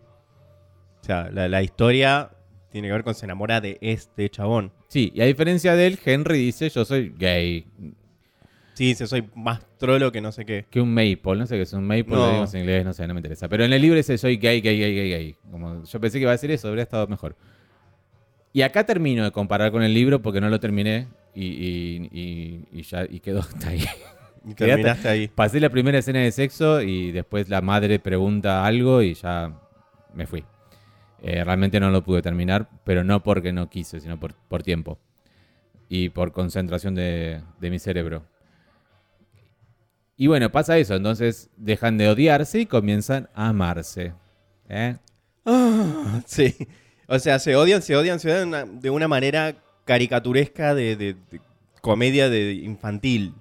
O 1.02 1.04
sea, 1.04 1.30
la, 1.32 1.48
la 1.48 1.64
historia 1.64 2.30
tiene 2.72 2.88
que 2.88 2.94
ver 2.94 3.04
con 3.04 3.16
se 3.16 3.26
enamora 3.26 3.60
de 3.62 3.78
este 3.82 4.30
chabón. 4.30 4.72
Sí, 4.88 5.12
y 5.16 5.22
a 5.22 5.26
diferencia 5.26 5.76
de 5.76 5.88
él, 5.88 6.00
Henry 6.04 6.38
dice, 6.40 6.70
yo 6.70 6.86
soy 6.86 7.14
gay, 7.18 7.66
Sí, 8.74 8.86
dice, 8.86 9.06
soy 9.06 9.28
más 9.36 9.62
trolo 9.78 10.12
que 10.12 10.22
no 10.22 10.32
sé 10.32 10.46
qué. 10.46 10.66
que 10.70 10.80
un 10.80 10.94
maple, 10.94 11.36
no 11.38 11.46
sé 11.46 11.56
qué 11.56 11.64
es 11.64 11.74
un 11.74 11.86
maple, 11.86 12.06
No. 12.08 12.16
lo 12.18 12.28
digamos 12.28 12.54
en 12.54 12.62
inglés, 12.62 12.86
no 12.86 12.94
sé, 12.94 13.06
no 13.06 13.14
me 13.14 13.20
interesa. 13.20 13.50
Pero 13.50 13.66
en 13.66 13.74
el 13.74 13.82
libro 13.82 13.98
dice, 13.98 14.18
soy 14.18 14.38
gay, 14.38 14.62
gay, 14.62 14.80
gay, 14.80 14.96
gay, 14.96 15.10
gay. 15.10 15.36
Como 15.52 15.84
yo 15.84 16.00
pensé 16.00 16.18
que 16.18 16.22
iba 16.24 16.32
a 16.32 16.34
decir 16.34 16.50
eso, 16.52 16.68
habría 16.70 16.84
estado 16.84 17.06
mejor. 17.08 17.36
Y 18.54 18.64
acá 18.64 18.86
termino 18.86 19.24
de 19.24 19.32
comparar 19.32 19.72
con 19.72 19.82
el 19.84 19.94
libro 19.94 20.22
porque 20.22 20.42
no 20.42 20.50
lo 20.50 20.60
terminé 20.60 21.08
y, 21.34 21.46
y- 21.46 22.10
y- 22.12 22.66
y 22.80 22.82
ya 22.84 23.06
y 23.10 23.20
quedó 23.20 23.40
hasta 23.42 23.70
ahí. 23.70 23.86
Y 24.46 24.54
terminaste 24.56 25.08
ahí. 25.08 25.28
Pasé 25.28 25.60
la 25.60 25.70
primera 25.70 26.00
escena 26.00 26.20
de 26.20 26.32
sexo 26.32 26.82
y 26.82 27.12
después 27.12 27.48
la 27.50 27.62
madre 27.62 28.00
pregunta 28.00 28.66
algo 28.66 29.02
y 29.02 29.14
ya 29.14 29.54
me 30.14 30.26
fui. 30.28 30.44
Eh, 31.22 31.44
realmente 31.44 31.80
no 31.80 31.92
lo 31.92 32.04
pude 32.04 32.22
terminar, 32.24 32.68
pero 32.84 33.04
no 33.04 33.22
porque 33.24 33.54
no 33.54 33.70
quise, 33.70 34.00
sino 34.00 34.20
por, 34.20 34.34
por 34.34 34.64
tiempo 34.64 34.98
y 35.88 36.10
por 36.10 36.32
concentración 36.32 36.96
de, 36.96 37.42
de 37.60 37.70
mi 37.70 37.78
cerebro. 37.80 38.24
Y 40.18 40.28
bueno, 40.28 40.52
pasa 40.52 40.78
eso, 40.78 40.96
entonces 40.96 41.50
dejan 41.58 41.98
de 41.98 42.10
odiarse 42.10 42.60
y 42.62 42.66
comienzan 42.66 43.30
a 43.34 43.50
amarse. 43.50 44.14
¿eh? 44.70 44.98
Ah, 45.46 46.22
sí. 46.26 46.56
O 47.14 47.20
sea, 47.20 47.40
se 47.40 47.56
odian, 47.56 47.82
se 47.82 47.96
odian, 47.96 48.20
se 48.20 48.32
odian 48.32 48.48
una- 48.48 48.66
de 48.66 48.90
una 48.90 49.08
manera 49.08 49.56
caricaturesca 49.86 50.74
de, 50.74 50.96
de- 50.96 51.16
de 51.30 51.42
comedia 51.82 52.30
de 52.30 52.54
infantil. 52.54 53.34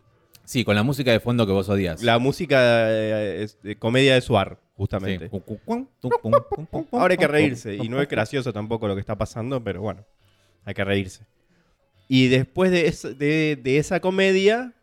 Sí, 0.45 0.65
con 0.65 0.75
la 0.75 0.83
música 0.83 1.13
de 1.13 1.21
fondo 1.21 1.47
que 1.47 1.53
vos 1.53 1.69
odias. 1.69 2.03
La 2.03 2.19
música 2.19 2.59
eh, 2.91 3.43
es 3.45 3.63
de 3.63 3.77
comedia 3.77 4.15
de 4.15 4.21
Suar, 4.21 4.59
justamente. 4.77 5.29
Ahora 6.91 7.13
hay 7.13 7.19
que 7.19 7.29
reírse. 7.29 7.77
Y 7.77 7.89
no 7.89 8.03
es 8.03 8.09
gracioso 8.09 8.53
tampoco 8.53 8.89
lo 8.89 8.95
que 8.95 9.01
está 9.01 9.17
pasando, 9.17 9.63
pero 9.63 9.81
bueno, 9.83 10.05
hay 10.65 10.75
que 10.75 10.83
reírse. 10.85 11.25
Y 12.09 12.27
después 12.27 12.73
de, 12.73 12.89
es- 12.89 13.17
de- 13.19 13.57
de 13.63 13.79
esa 13.79 14.01
comedia, 14.01 14.75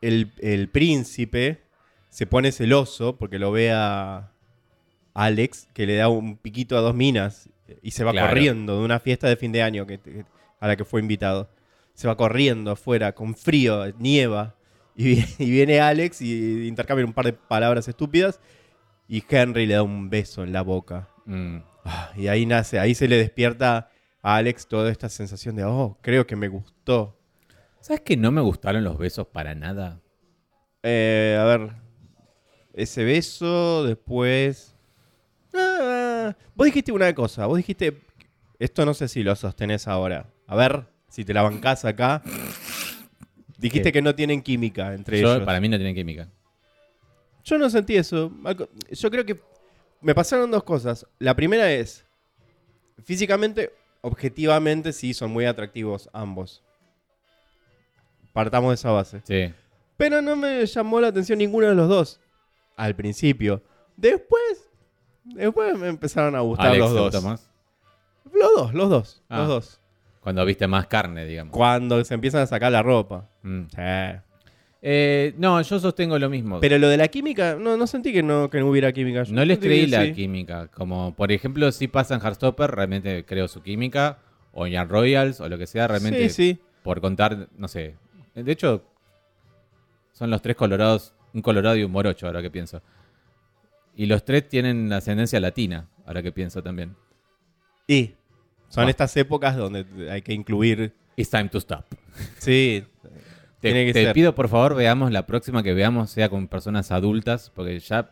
el, 0.00 0.32
el 0.40 0.68
príncipe 0.68 1.62
se 2.08 2.26
pone 2.26 2.50
celoso 2.50 3.16
porque 3.16 3.38
lo 3.38 3.52
ve 3.52 3.70
a 3.70 4.32
Alex, 5.14 5.68
que 5.74 5.86
le 5.86 5.94
da 5.96 6.08
un 6.08 6.36
piquito 6.36 6.76
a 6.76 6.80
dos 6.80 6.94
minas 6.96 7.48
y 7.82 7.92
se 7.92 8.04
va 8.04 8.12
Claro. 8.12 8.28
corriendo 8.28 8.78
de 8.78 8.84
una 8.84 8.98
fiesta 9.00 9.28
de 9.28 9.36
fin 9.36 9.52
de 9.52 9.62
año 9.62 9.86
que, 9.86 10.24
a 10.60 10.68
la 10.68 10.76
que 10.76 10.84
fue 10.84 11.00
invitado. 11.00 11.48
Se 11.94 12.08
va 12.08 12.16
corriendo 12.16 12.70
afuera, 12.72 13.12
con 13.14 13.34
frío, 13.34 13.92
nieva. 13.98 14.56
Y 14.94 15.50
viene 15.50 15.80
Alex 15.80 16.20
y 16.20 16.66
intercambian 16.68 17.08
un 17.08 17.14
par 17.14 17.24
de 17.24 17.32
palabras 17.32 17.88
estúpidas. 17.88 18.40
y 19.08 19.22
Henry 19.28 19.66
le 19.66 19.74
da 19.74 19.82
un 19.82 20.10
beso 20.10 20.42
en 20.44 20.52
la 20.52 20.62
boca. 20.62 21.08
Mm. 21.26 21.58
Ah, 21.84 22.10
y 22.16 22.28
ahí 22.28 22.46
nace, 22.46 22.78
ahí 22.78 22.94
se 22.94 23.08
le 23.08 23.16
despierta 23.16 23.90
a 24.22 24.36
Alex 24.36 24.66
toda 24.68 24.90
esta 24.90 25.08
sensación 25.08 25.56
de, 25.56 25.64
oh, 25.64 25.98
creo 26.02 26.26
que 26.26 26.36
me 26.36 26.48
gustó. 26.48 27.18
¿Sabes 27.80 28.02
que 28.02 28.16
no 28.16 28.30
me 28.30 28.40
gustaron 28.40 28.84
los 28.84 28.96
besos 28.98 29.26
para 29.26 29.54
nada? 29.54 30.00
Eh, 30.84 31.36
a 31.40 31.44
ver, 31.44 31.72
ese 32.74 33.02
beso, 33.04 33.84
después... 33.84 34.71
Ah, 35.54 36.34
vos 36.54 36.64
dijiste 36.66 36.92
una 36.92 37.14
cosa, 37.14 37.46
vos 37.46 37.56
dijiste, 37.56 38.00
esto 38.58 38.84
no 38.86 38.94
sé 38.94 39.08
si 39.08 39.22
lo 39.22 39.34
sostenés 39.36 39.88
ahora. 39.88 40.26
A 40.46 40.56
ver, 40.56 40.86
si 41.08 41.24
te 41.24 41.34
la 41.34 41.42
bancás 41.42 41.84
acá. 41.84 42.22
Dijiste 43.58 43.90
¿Qué? 43.90 43.92
que 43.92 44.02
no 44.02 44.14
tienen 44.14 44.42
química 44.42 44.94
entre 44.94 45.20
Yo, 45.20 45.34
ellos. 45.34 45.46
para 45.46 45.60
mí 45.60 45.68
no 45.68 45.76
tienen 45.76 45.94
química. 45.94 46.28
Yo 47.44 47.58
no 47.58 47.68
sentí 47.70 47.96
eso. 47.96 48.32
Yo 48.90 49.10
creo 49.10 49.24
que 49.24 49.40
me 50.00 50.14
pasaron 50.14 50.50
dos 50.50 50.64
cosas. 50.64 51.06
La 51.18 51.34
primera 51.34 51.70
es, 51.72 52.04
físicamente, 53.04 53.72
objetivamente, 54.00 54.92
sí, 54.92 55.14
son 55.14 55.30
muy 55.30 55.44
atractivos 55.44 56.08
ambos. 56.12 56.62
Partamos 58.32 58.70
de 58.70 58.74
esa 58.74 58.90
base. 58.90 59.20
Sí. 59.24 59.52
Pero 59.96 60.22
no 60.22 60.34
me 60.34 60.64
llamó 60.66 61.00
la 61.00 61.08
atención 61.08 61.38
ninguno 61.38 61.68
de 61.68 61.74
los 61.74 61.88
dos. 61.88 62.20
Al 62.76 62.96
principio. 62.96 63.62
Después, 63.96 64.68
después 65.24 65.78
me 65.78 65.88
empezaron 65.88 66.34
a 66.36 66.40
gustar 66.40 66.68
Alex, 66.68 66.80
los 66.80 66.90
¿te 66.90 66.96
dos. 66.98 67.12
gusta 67.12 67.28
más? 67.28 67.50
Los 68.32 68.50
dos, 68.56 68.74
los 68.74 68.90
dos, 68.90 69.22
Ah. 69.28 69.38
los 69.38 69.48
dos. 69.48 69.80
Cuando 70.20 70.44
viste 70.44 70.66
más 70.68 70.86
carne, 70.86 71.24
digamos. 71.26 71.52
Cuando 71.52 72.04
se 72.04 72.14
empiezan 72.14 72.42
a 72.42 72.46
sacar 72.46 72.70
la 72.70 72.82
ropa. 72.82 73.28
Mm. 73.42 73.62
Sí. 73.68 74.20
Eh, 74.84 75.34
no, 75.38 75.60
yo 75.62 75.78
sostengo 75.78 76.18
lo 76.18 76.28
mismo. 76.28 76.58
Pero 76.60 76.78
lo 76.78 76.88
de 76.88 76.96
la 76.96 77.08
química, 77.08 77.56
no, 77.58 77.76
no 77.76 77.86
sentí 77.86 78.12
que 78.12 78.22
no, 78.22 78.48
que 78.50 78.58
no 78.60 78.68
hubiera 78.68 78.92
química. 78.92 79.22
Yo 79.24 79.32
no 79.34 79.44
les 79.44 79.58
creí 79.58 79.86
la 79.86 80.04
sí. 80.04 80.12
química. 80.12 80.68
Como, 80.68 81.14
por 81.14 81.30
ejemplo, 81.32 81.70
si 81.72 81.88
pasa 81.88 82.14
en 82.14 82.20
Heartstopper, 82.20 82.70
realmente 82.70 83.24
creo 83.24 83.48
su 83.48 83.62
química. 83.62 84.18
O 84.52 84.66
en 84.66 84.88
Royals, 84.88 85.40
o 85.40 85.48
lo 85.48 85.56
que 85.56 85.66
sea, 85.66 85.88
realmente. 85.88 86.28
Sí, 86.28 86.54
sí. 86.54 86.58
Por 86.82 87.00
contar, 87.00 87.48
no 87.56 87.68
sé. 87.68 87.96
De 88.34 88.52
hecho, 88.52 88.82
son 90.12 90.30
los 90.30 90.42
tres 90.42 90.56
colorados. 90.56 91.14
Un 91.34 91.42
colorado 91.42 91.76
y 91.76 91.84
un 91.84 91.90
morocho, 91.92 92.26
ahora 92.26 92.42
que 92.42 92.50
pienso. 92.50 92.82
Y 93.94 94.06
los 94.06 94.24
tres 94.24 94.48
tienen 94.48 94.92
ascendencia 94.92 95.38
latina, 95.40 95.88
ahora 96.06 96.22
que 96.22 96.32
pienso 96.32 96.62
también. 96.62 96.96
Y 97.86 98.12
son 98.68 98.86
Ah. 98.86 98.90
estas 98.90 99.16
épocas 99.16 99.56
donde 99.56 99.84
hay 100.10 100.22
que 100.22 100.32
incluir. 100.32 100.92
It's 101.16 101.28
time 101.30 101.48
to 101.50 101.58
stop. 101.58 101.84
Sí. 102.38 102.84
Te, 103.60 103.68
Tiene 103.70 103.86
que 103.86 103.92
te 103.92 104.04
ser. 104.06 104.12
pido 104.12 104.34
por 104.34 104.48
favor 104.48 104.74
veamos 104.74 105.12
la 105.12 105.24
próxima 105.24 105.62
que 105.62 105.72
veamos 105.72 106.10
sea 106.10 106.28
con 106.28 106.48
personas 106.48 106.90
adultas, 106.90 107.52
porque 107.54 107.78
ya 107.78 108.10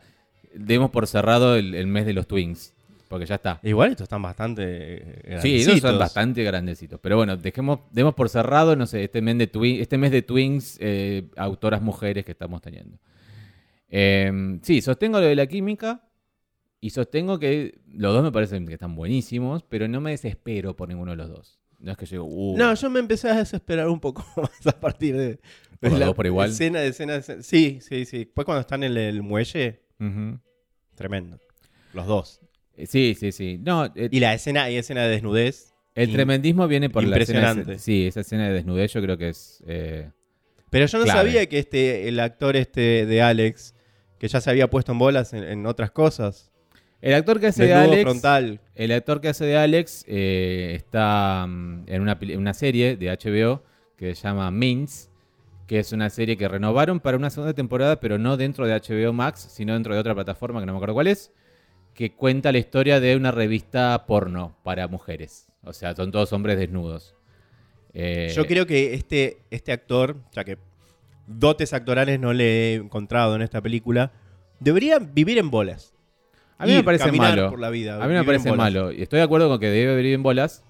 demos 0.54 0.90
por 0.90 1.08
cerrado 1.08 1.56
el, 1.56 1.74
el 1.74 1.88
mes 1.88 2.06
de 2.06 2.12
los 2.12 2.28
twins, 2.28 2.72
porque 3.08 3.26
ya 3.26 3.34
está. 3.34 3.58
Igual 3.64 3.90
estos 3.90 4.04
están 4.04 4.22
bastante. 4.22 4.62
eh, 4.64 5.38
Sí, 5.42 5.54
ellos 5.54 5.64
grandecitos. 5.66 5.90
son 5.90 5.98
bastante 5.98 6.44
grandecitos, 6.44 7.00
pero 7.02 7.16
bueno, 7.16 7.36
dejemos, 7.36 7.80
demos 7.90 8.14
por 8.14 8.28
cerrado, 8.28 8.76
no 8.76 8.86
sé, 8.86 9.02
este 9.02 9.20
mes 9.22 9.38
de, 9.38 9.50
twi- 9.50 9.80
este 9.80 9.98
mes 9.98 10.12
de 10.12 10.22
twins, 10.22 10.76
eh, 10.80 11.24
autoras 11.36 11.82
mujeres 11.82 12.24
que 12.24 12.30
estamos 12.30 12.60
teniendo. 12.62 12.96
Eh, 13.90 14.58
sí, 14.62 14.80
sostengo 14.80 15.20
lo 15.20 15.26
de 15.26 15.34
la 15.36 15.46
química 15.46 16.06
y 16.80 16.90
sostengo 16.90 17.38
que 17.38 17.80
los 17.92 18.14
dos 18.14 18.22
me 18.22 18.32
parecen 18.32 18.66
que 18.66 18.74
están 18.74 18.94
buenísimos, 18.94 19.62
pero 19.64 19.88
no 19.88 20.00
me 20.00 20.12
desespero 20.12 20.76
por 20.76 20.88
ninguno 20.88 21.10
de 21.12 21.16
los 21.16 21.28
dos. 21.28 21.58
No 21.78 21.92
es 21.92 21.98
que 21.98 22.06
yo, 22.06 22.24
uh, 22.24 22.56
No, 22.58 22.74
yo 22.74 22.90
me 22.90 23.00
empecé 23.00 23.28
a 23.30 23.36
desesperar 23.38 23.88
un 23.88 24.00
poco 24.00 24.24
más 24.36 24.66
a 24.66 24.78
partir 24.78 25.16
de. 25.16 25.40
¿Por 25.80 25.90
de 25.92 25.98
los 25.98 26.06
dos 26.08 26.14
por 26.16 26.26
igual? 26.26 26.50
Escena 26.50 26.82
escena 26.82 27.16
escena. 27.16 27.42
Sí, 27.42 27.78
sí, 27.80 28.04
sí. 28.04 28.18
Después 28.18 28.44
cuando 28.44 28.60
están 28.60 28.82
en 28.84 28.96
el 28.96 29.22
muelle, 29.22 29.80
tremendo. 30.94 31.38
Los 31.94 32.06
dos. 32.06 32.40
Eh, 32.76 32.86
Sí, 32.86 33.16
sí, 33.18 33.32
sí. 33.32 33.58
No, 33.62 33.86
eh, 33.96 34.08
Y 34.10 34.20
la 34.20 34.34
escena, 34.34 34.64
hay 34.64 34.76
escena 34.76 35.02
de 35.04 35.08
desnudez. 35.10 35.74
El 35.94 36.12
tremendismo 36.12 36.68
viene 36.68 36.88
por 36.88 37.02
la 37.04 37.16
escena. 37.16 37.40
impresionante. 37.40 37.78
sí, 37.78 38.06
esa 38.06 38.20
escena 38.20 38.46
de 38.48 38.54
desnudez 38.54 38.92
yo 38.92 39.02
creo 39.02 39.18
que 39.18 39.30
es. 39.30 39.62
eh, 39.66 40.10
Pero 40.70 40.86
yo 40.86 40.98
no 40.98 41.04
Clave. 41.04 41.18
sabía 41.18 41.46
que 41.48 41.58
este, 41.58 42.08
el 42.08 42.20
actor 42.20 42.56
este 42.56 43.06
de 43.06 43.22
Alex, 43.22 43.74
que 44.20 44.28
ya 44.28 44.40
se 44.40 44.50
había 44.50 44.70
puesto 44.70 44.92
en 44.92 44.98
bolas 44.98 45.32
en, 45.32 45.42
en 45.42 45.66
otras 45.66 45.90
cosas. 45.90 46.52
El 47.00 47.14
actor 47.14 47.40
que 47.40 47.46
hace 47.46 47.64
de 47.64 47.74
Alex. 47.74 48.02
frontal. 48.02 48.60
El 48.74 48.92
actor 48.92 49.20
que 49.20 49.28
hace 49.28 49.46
de 49.46 49.56
Alex 49.56 50.04
eh, 50.06 50.74
está 50.76 51.46
mm, 51.48 51.84
en 51.86 52.02
una, 52.38 52.54
serie 52.54 52.96
de 52.96 53.08
HBO 53.08 53.62
que 53.96 54.14
se 54.14 54.22
llama 54.22 54.50
Minx, 54.50 55.10
que 55.66 55.78
es 55.78 55.92
una 55.92 56.10
serie 56.10 56.36
que 56.36 56.48
renovaron 56.48 57.00
para 57.00 57.16
una 57.16 57.30
segunda 57.30 57.54
temporada, 57.54 58.00
pero 58.00 58.18
no 58.18 58.36
dentro 58.36 58.66
de 58.66 58.74
HBO 58.74 59.12
Max, 59.12 59.48
sino 59.50 59.74
dentro 59.74 59.94
de 59.94 60.00
otra 60.00 60.14
plataforma 60.14 60.60
que 60.60 60.66
no 60.66 60.72
me 60.72 60.78
acuerdo 60.78 60.94
cuál 60.94 61.06
es, 61.06 61.32
que 61.94 62.14
cuenta 62.14 62.52
la 62.52 62.58
historia 62.58 63.00
de 63.00 63.16
una 63.16 63.30
revista 63.30 64.04
porno 64.06 64.56
para 64.62 64.86
mujeres. 64.88 65.46
O 65.62 65.72
sea, 65.72 65.94
son 65.94 66.10
todos 66.10 66.32
hombres 66.32 66.58
desnudos. 66.58 67.14
Eh, 67.92 68.32
Yo 68.34 68.46
creo 68.46 68.66
que 68.66 68.94
este, 68.94 69.42
este 69.50 69.72
actor, 69.72 70.16
ya 70.32 70.44
que 70.44 70.58
dotes 71.38 71.72
actorales 71.72 72.18
no 72.20 72.32
le 72.32 72.44
he 72.44 72.74
encontrado 72.74 73.36
en 73.36 73.42
esta 73.42 73.60
película, 73.60 74.12
debería 74.58 74.98
vivir 74.98 75.38
en 75.38 75.50
bolas. 75.50 75.94
A 76.58 76.66
mí 76.66 76.74
me 76.74 76.82
parece 76.84 77.10
malo. 77.12 77.48
por 77.50 77.58
la 77.60 77.70
vida, 77.70 78.02
a 78.02 78.06
mí 78.06 78.12
me 78.14 78.24
parece 78.24 78.52
malo. 78.52 78.92
Y 78.92 79.02
estoy 79.02 79.18
de 79.18 79.22
acuerdo 79.24 79.48
con 79.48 79.58
que 79.60 79.68
debe 79.70 79.96
vivir 79.96 80.14
en 80.14 80.22
bolas. 80.22 80.62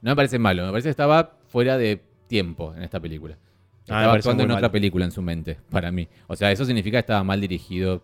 No 0.00 0.10
me 0.12 0.16
parece 0.16 0.38
malo. 0.38 0.64
Me 0.64 0.70
parece 0.70 0.86
que 0.86 0.90
estaba 0.90 1.36
fuera 1.48 1.76
de 1.76 2.02
tiempo 2.28 2.74
en 2.74 2.82
esta 2.82 2.98
película. 2.98 3.36
Ah, 3.40 3.82
Estaba 3.82 4.06
parece 4.12 4.28
actuando 4.30 4.44
en 4.44 4.50
otra 4.52 4.72
película 4.72 5.04
en 5.04 5.10
su 5.10 5.20
mente, 5.22 5.58
para 5.70 5.92
mí. 5.92 6.08
O 6.28 6.36
sea, 6.36 6.50
eso 6.50 6.64
significa 6.64 6.96
que 6.96 7.00
estaba 7.00 7.22
mal 7.24 7.40
dirigido. 7.40 8.02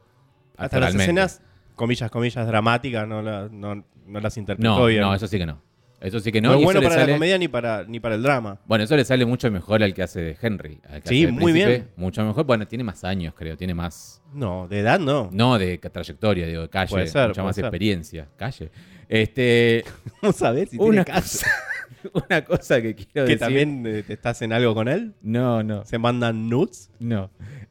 Hasta 0.56 0.80
las 0.80 0.94
escenas, 0.94 1.40
comillas, 1.76 2.10
comillas, 2.10 2.46
dramáticas, 2.46 3.06
no, 3.08 3.22
la- 3.22 3.48
no, 3.50 3.84
no 4.06 4.20
las 4.20 4.36
interpretó 4.36 4.78
No, 4.80 4.86
bien. 4.86 5.00
no, 5.00 5.14
eso 5.14 5.26
sí 5.28 5.38
que 5.38 5.46
no. 5.46 5.62
Eso 6.00 6.20
sí 6.20 6.30
que 6.30 6.40
no. 6.40 6.50
No 6.52 6.58
es 6.58 6.64
bueno 6.64 6.80
para 6.80 6.94
sale- 6.94 7.06
la 7.12 7.12
comedia 7.18 7.38
ni 7.38 7.48
para, 7.48 7.84
ni 7.84 7.98
para 7.98 8.14
el 8.14 8.22
drama. 8.22 8.60
Bueno, 8.66 8.84
eso 8.84 8.94
le 8.96 9.04
sale 9.04 9.26
mucho 9.26 9.50
mejor 9.50 9.82
al 9.82 9.92
que 9.94 10.02
hace 10.04 10.20
de 10.20 10.36
Henry. 10.40 10.80
al 10.88 11.02
que 11.02 11.08
Sí, 11.08 11.24
hace 11.24 11.32
muy 11.32 11.52
Príncipe. 11.52 11.66
bien. 11.68 11.88
Mucho 11.96 12.24
mejor. 12.24 12.44
Bueno, 12.44 12.66
tiene 12.68 12.84
más 12.84 13.02
años, 13.04 13.34
creo. 13.36 13.56
Tiene 13.56 13.74
más. 13.74 14.22
No, 14.32 14.68
de 14.68 14.78
edad 14.80 15.00
no. 15.00 15.28
No 15.32 15.58
de 15.58 15.76
trayectoria, 15.78 16.46
digo, 16.46 16.62
de 16.62 16.68
calle. 16.68 16.90
Puede 16.90 17.06
ser, 17.08 17.28
mucha 17.28 17.34
puede 17.42 17.46
más 17.48 17.56
ser. 17.56 17.64
experiencia. 17.64 18.28
Calle. 18.36 18.70
Este. 19.08 19.84
Vamos 20.22 20.40
a 20.42 20.52
ver 20.52 20.68
si 20.68 20.78
una, 20.78 21.04
tiene 21.04 21.20
una 22.28 22.44
cosa 22.44 22.80
que 22.80 22.94
quiero 22.94 23.12
Que 23.26 23.32
decir. 23.32 23.38
también 23.38 23.84
eh, 23.86 24.04
te 24.06 24.12
estás 24.12 24.40
en 24.42 24.52
algo 24.52 24.74
con 24.74 24.86
él. 24.88 25.14
No, 25.22 25.62
no. 25.64 25.84
Se 25.84 25.98
mandan 25.98 26.48
nudes. 26.48 26.90
No. 27.00 27.30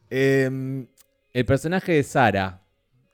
Eh, 0.10 0.86
el 1.34 1.46
personaje 1.46 1.94
de 1.94 2.04
Sara, 2.04 2.62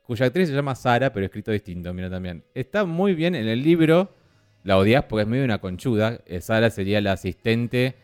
cuya 0.04 0.26
actriz 0.26 0.49
se 0.49 0.56
llama 0.56 0.73
Sara, 0.76 1.12
pero 1.13 1.26
escrito 1.26 1.52
distinto, 1.52 1.93
mira 1.93 2.10
también. 2.10 2.43
Está 2.56 2.86
muy 2.86 3.13
bien 3.13 3.36
en 3.36 3.47
el 3.47 3.62
libro. 3.62 4.15
La 4.63 4.78
odias 4.78 5.06
porque 5.06 5.23
es 5.23 5.28
medio 5.28 5.43
una 5.43 5.60
conchuda. 5.60 6.19
Eh, 6.26 6.41
Sara 6.41 6.69
sería 6.69 7.02
la 7.02 7.13
asistente. 7.13 7.95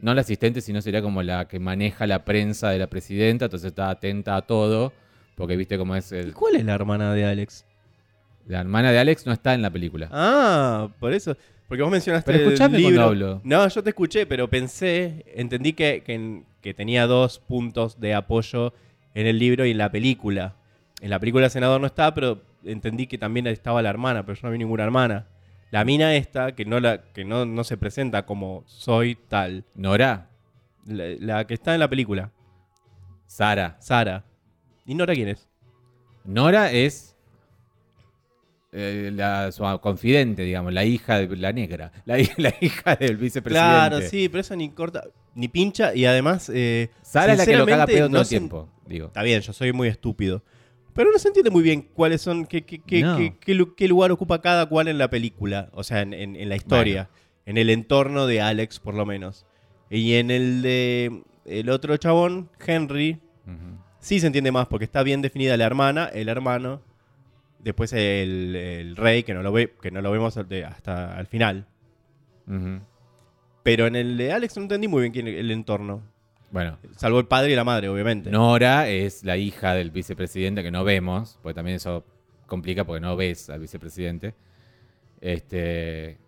No 0.00 0.14
la 0.14 0.20
asistente, 0.20 0.60
sino 0.60 0.80
sería 0.80 1.02
como 1.02 1.22
la 1.22 1.48
que 1.48 1.58
maneja 1.58 2.06
la 2.06 2.24
prensa 2.24 2.70
de 2.70 2.78
la 2.78 2.86
presidenta. 2.86 3.46
Entonces 3.46 3.68
está 3.68 3.90
atenta 3.90 4.36
a 4.36 4.42
todo. 4.42 4.92
Porque 5.34 5.56
viste 5.56 5.76
cómo 5.78 5.94
es 5.96 6.10
¿Y 6.12 6.16
el- 6.16 6.34
cuál 6.34 6.56
es 6.56 6.64
la 6.64 6.74
hermana 6.74 7.12
de 7.14 7.24
Alex? 7.24 7.64
la 8.46 8.60
hermana 8.60 8.90
de 8.92 8.98
Alex 8.98 9.26
no 9.26 9.32
está 9.32 9.52
en 9.54 9.60
la 9.60 9.68
película. 9.70 10.08
Ah, 10.10 10.88
por 11.00 11.12
eso. 11.12 11.36
Porque 11.68 11.82
vos 11.82 11.92
mencionaste 11.92 12.32
Pero 12.32 12.48
el 12.50 12.72
libro. 12.72 13.02
hablo. 13.02 13.40
No, 13.44 13.68
yo 13.68 13.82
te 13.82 13.90
escuché, 13.90 14.24
pero 14.24 14.48
pensé, 14.48 15.24
entendí 15.34 15.74
que, 15.74 16.02
que- 16.02 16.44
que 16.62 16.72
tenía 16.72 17.06
dos 17.06 17.40
puntos 17.40 18.00
de 18.00 18.14
apoyo 18.14 18.72
en 19.14 19.26
el 19.26 19.38
libro 19.38 19.66
y 19.66 19.72
en 19.72 19.78
la 19.78 19.90
película. 19.92 20.54
En 21.02 21.10
la 21.10 21.18
película 21.20 21.44
el 21.44 21.50
senador 21.50 21.78
no 21.80 21.86
está, 21.86 22.14
pero 22.14 22.40
entendí 22.64 23.06
que 23.06 23.18
también 23.18 23.46
estaba 23.48 23.82
la 23.82 23.90
hermana, 23.90 24.24
pero 24.24 24.36
yo 24.40 24.46
no 24.48 24.52
vi 24.52 24.58
ninguna 24.58 24.84
hermana. 24.84 25.26
La 25.70 25.84
mina 25.84 26.14
esta, 26.14 26.54
que 26.54 26.64
no, 26.64 26.80
la, 26.80 27.02
que 27.12 27.24
no, 27.24 27.44
no 27.44 27.62
se 27.64 27.76
presenta 27.76 28.24
como 28.24 28.64
soy 28.66 29.16
tal, 29.16 29.64
Nora, 29.74 30.30
la, 30.86 31.04
la 31.20 31.46
que 31.46 31.54
está 31.54 31.74
en 31.74 31.80
la 31.80 31.88
película, 31.88 32.32
Sara. 33.26 33.76
Sara. 33.80 34.24
¿Y 34.86 34.94
Nora 34.94 35.14
quién 35.14 35.28
es? 35.28 35.46
Nora 36.24 36.72
es 36.72 37.16
eh, 38.72 39.10
la, 39.14 39.52
su 39.52 39.62
confidente, 39.80 40.42
digamos, 40.42 40.72
la 40.72 40.84
hija 40.84 41.18
de 41.18 41.36
la 41.36 41.52
negra, 41.52 41.92
la, 42.06 42.16
la 42.38 42.54
hija 42.60 42.96
del 42.96 43.16
vicepresidente. 43.16 43.68
Claro, 43.68 44.00
sí, 44.00 44.28
pero 44.28 44.40
eso 44.40 44.56
ni 44.56 44.70
corta, 44.70 45.04
ni 45.34 45.48
pincha 45.48 45.94
y 45.94 46.06
además... 46.06 46.50
eh, 46.52 46.90
Sara 47.02 47.32
es 47.32 47.38
la 47.38 47.46
que 47.46 47.56
lo 47.56 47.66
caga 47.66 47.86
pedo 47.86 48.06
todo 48.06 48.16
no 48.16 48.20
el 48.20 48.28
tiempo, 48.28 48.68
digo. 48.86 49.08
Está 49.08 49.22
bien, 49.22 49.40
yo 49.42 49.52
soy 49.52 49.72
muy 49.72 49.88
estúpido. 49.88 50.42
Pero 50.98 51.12
no 51.12 51.18
se 51.20 51.28
entiende 51.28 51.50
muy 51.52 51.62
bien 51.62 51.82
cuáles 51.94 52.20
son, 52.22 52.44
qué, 52.44 52.64
qué, 52.64 52.80
qué, 52.80 53.02
No. 53.02 53.16
lugar 53.88 54.10
ocupa 54.10 54.40
cada 54.40 54.66
cual 54.66 54.88
en 54.88 54.98
la 54.98 55.08
película. 55.08 55.68
O 55.72 55.84
sea, 55.84 56.00
en, 56.00 56.12
en- 56.12 56.34
en 56.34 56.48
la 56.48 56.56
historia. 56.56 57.08
En 57.46 57.56
el 57.56 57.70
entorno 57.70 58.26
de 58.26 58.40
Alex, 58.40 58.80
por 58.80 58.94
lo 58.94 59.06
menos. 59.06 59.46
Y 59.90 60.14
en 60.14 60.32
el 60.32 60.60
de 60.60 61.22
el 61.44 61.70
otro 61.70 61.96
chabón, 61.98 62.50
Henry, 62.66 63.20
sí 64.00 64.18
se 64.18 64.26
entiende 64.26 64.50
más 64.50 64.66
porque 64.66 64.86
está 64.86 65.04
bien 65.04 65.22
definida 65.22 65.56
la 65.56 65.66
hermana, 65.66 66.06
el 66.06 66.28
hermano. 66.28 66.82
Después 67.60 67.92
el, 67.92 68.56
el 68.56 68.96
rey, 68.96 69.22
que 69.22 69.34
no 69.34 69.44
lo 69.44 69.52
ve, 69.52 69.72
que 69.80 69.92
no 69.92 70.02
lo 70.02 70.10
vemos 70.10 70.36
hasta 70.36 71.16
al 71.16 71.26
final. 71.28 71.66
Pero 73.62 73.86
en 73.86 73.94
el 73.94 74.16
de 74.16 74.32
Alex 74.32 74.56
no 74.56 74.62
entendí 74.64 74.88
muy 74.88 75.02
bien 75.02 75.12
quién, 75.12 75.28
el 75.28 75.50
entorno. 75.52 76.02
Bueno, 76.50 76.78
Salvo 76.96 77.20
el 77.20 77.26
padre 77.26 77.52
y 77.52 77.56
la 77.56 77.64
madre, 77.64 77.88
obviamente. 77.88 78.30
Nora 78.30 78.88
es 78.88 79.22
la 79.24 79.36
hija 79.36 79.74
del 79.74 79.90
vicepresidente 79.90 80.62
que 80.62 80.70
no 80.70 80.82
vemos, 80.84 81.38
porque 81.42 81.54
también 81.54 81.76
eso 81.76 82.04
complica 82.46 82.84
porque 82.84 83.00
no 83.00 83.16
ves 83.16 83.50
al 83.50 83.60
vicepresidente. 83.60 84.34
Este. 85.20 86.18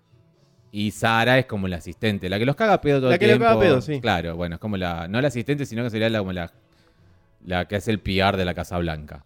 Y 0.72 0.92
Sara 0.92 1.38
es 1.38 1.46
como 1.46 1.66
la 1.66 1.76
asistente, 1.76 2.28
la 2.28 2.38
que 2.38 2.46
los 2.46 2.54
caga 2.54 2.80
pedo 2.80 2.98
todo 3.00 3.08
La 3.08 3.14
el 3.16 3.18
que 3.18 3.26
los 3.26 3.38
tiempo. 3.38 3.46
caga 3.46 3.60
pedo, 3.60 3.80
sí. 3.80 4.00
Claro, 4.00 4.36
bueno, 4.36 4.56
es 4.56 4.60
como 4.60 4.76
la. 4.76 5.08
No 5.08 5.20
la 5.20 5.28
asistente, 5.28 5.66
sino 5.66 5.82
que 5.82 5.90
sería 5.90 6.08
la, 6.10 6.18
como 6.20 6.32
la. 6.32 6.52
La 7.44 7.66
que 7.66 7.76
hace 7.76 7.90
el 7.90 8.00
PR 8.00 8.36
de 8.36 8.44
la 8.44 8.54
Casa 8.54 8.78
Blanca. 8.78 9.24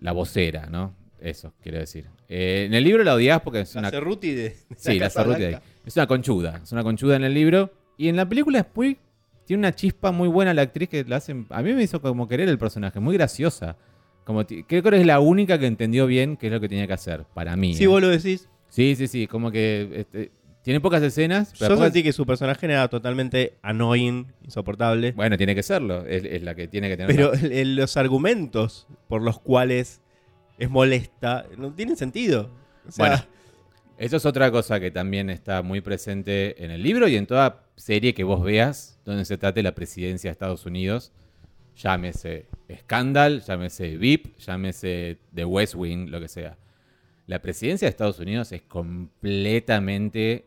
La 0.00 0.12
vocera, 0.12 0.66
¿no? 0.66 0.94
Eso, 1.20 1.54
quiero 1.62 1.78
decir. 1.78 2.08
Eh, 2.28 2.64
en 2.66 2.74
el 2.74 2.84
libro 2.84 3.04
la 3.04 3.14
odias 3.14 3.40
porque 3.40 3.60
es 3.60 3.74
La 3.74 3.80
una. 3.82 3.90
Cerruti 3.90 4.34
de, 4.34 4.42
de 4.50 4.56
Sí, 4.76 4.98
la 4.98 5.06
Casa 5.06 5.22
Cerruti 5.22 5.40
de 5.40 5.46
ahí. 5.46 5.56
Es 5.86 5.96
una 5.96 6.06
conchuda. 6.06 6.60
Es 6.62 6.72
una 6.72 6.82
conchuda 6.82 7.16
en 7.16 7.24
el 7.24 7.32
libro. 7.32 7.72
Y 7.96 8.08
en 8.08 8.16
la 8.16 8.28
película 8.28 8.58
es 8.58 8.66
muy. 8.74 8.98
Tiene 9.46 9.60
una 9.60 9.74
chispa 9.74 10.10
muy 10.12 10.28
buena 10.28 10.52
la 10.52 10.62
actriz 10.62 10.88
que 10.88 11.04
la 11.04 11.16
hacen. 11.16 11.46
A 11.50 11.62
mí 11.62 11.72
me 11.72 11.82
hizo 11.82 12.00
como 12.02 12.28
querer 12.28 12.48
el 12.48 12.58
personaje. 12.58 13.00
Muy 13.00 13.14
graciosa. 13.16 13.76
Como 14.24 14.44
creo 14.44 14.82
que 14.82 15.00
es 15.00 15.06
la 15.06 15.20
única 15.20 15.58
que 15.58 15.66
entendió 15.66 16.06
bien 16.06 16.36
qué 16.36 16.48
es 16.48 16.52
lo 16.52 16.60
que 16.60 16.68
tenía 16.68 16.86
que 16.86 16.92
hacer. 16.92 17.24
Para 17.32 17.54
mí. 17.56 17.74
Sí, 17.74 17.84
¿eh? 17.84 17.86
vos 17.86 18.00
lo 18.02 18.08
decís. 18.08 18.48
sí, 18.68 18.94
sí, 18.96 19.06
sí. 19.06 19.26
Como 19.26 19.50
que. 19.50 19.88
este, 19.94 20.32
tiene 20.62 20.80
pocas 20.80 21.00
escenas. 21.02 21.52
Pero 21.58 21.70
Yo 21.70 21.76
pocas- 21.76 21.92
sentí 21.92 22.02
que 22.02 22.12
su 22.12 22.26
personaje 22.26 22.66
era 22.66 22.88
totalmente 22.88 23.54
annoying, 23.62 24.26
insoportable. 24.42 25.12
Bueno, 25.12 25.36
tiene 25.36 25.54
que 25.54 25.62
serlo. 25.62 26.04
Es, 26.04 26.24
es 26.24 26.42
la 26.42 26.56
que 26.56 26.66
tiene 26.66 26.88
que 26.88 26.96
tener. 26.96 27.14
pero 27.14 27.30
una- 27.32 27.64
los 27.82 27.96
argumentos 27.96 28.88
por 29.06 29.22
los 29.22 29.38
cuales 29.38 30.00
es 30.58 30.68
molesta 30.68 31.46
no 31.56 31.72
tienen 31.72 31.96
sentido. 31.96 32.50
O 32.88 32.90
sea, 32.90 33.06
Bueno. 33.08 33.22
Eso 33.98 34.16
es 34.18 34.26
otra 34.26 34.50
cosa 34.50 34.78
que 34.78 34.90
también 34.90 35.30
está 35.30 35.62
muy 35.62 35.80
presente 35.80 36.62
en 36.62 36.70
el 36.70 36.82
libro 36.82 37.08
y 37.08 37.16
en 37.16 37.26
toda 37.26 37.62
serie 37.76 38.14
que 38.14 38.24
vos 38.24 38.42
veas 38.42 39.00
donde 39.04 39.24
se 39.24 39.38
trate 39.38 39.62
la 39.62 39.74
presidencia 39.74 40.28
de 40.28 40.32
Estados 40.32 40.66
Unidos. 40.66 41.12
Llámese 41.76 42.46
Scandal, 42.74 43.42
llámese 43.42 43.96
VIP, 43.98 44.38
llámese 44.38 45.18
The 45.34 45.44
West 45.44 45.74
Wing, 45.74 46.08
lo 46.10 46.20
que 46.20 46.28
sea. 46.28 46.56
La 47.26 47.40
presidencia 47.42 47.86
de 47.86 47.90
Estados 47.90 48.18
Unidos 48.18 48.50
es 48.52 48.62
completamente 48.62 50.46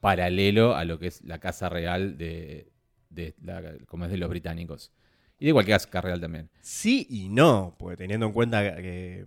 paralelo 0.00 0.74
a 0.76 0.84
lo 0.84 0.98
que 0.98 1.08
es 1.08 1.22
la 1.24 1.38
Casa 1.38 1.68
Real 1.68 2.16
de, 2.16 2.70
de 3.10 3.34
la- 3.42 3.74
como 3.86 4.04
es 4.04 4.10
de 4.10 4.16
los 4.18 4.30
británicos. 4.30 4.92
Y 5.38 5.46
de 5.46 5.52
cualquier 5.54 5.78
casa 5.80 6.02
real 6.02 6.20
también. 6.20 6.50
sí 6.60 7.06
y 7.08 7.30
no, 7.30 7.74
porque 7.78 7.96
teniendo 7.96 8.26
en 8.26 8.32
cuenta 8.32 8.76
que 8.76 9.24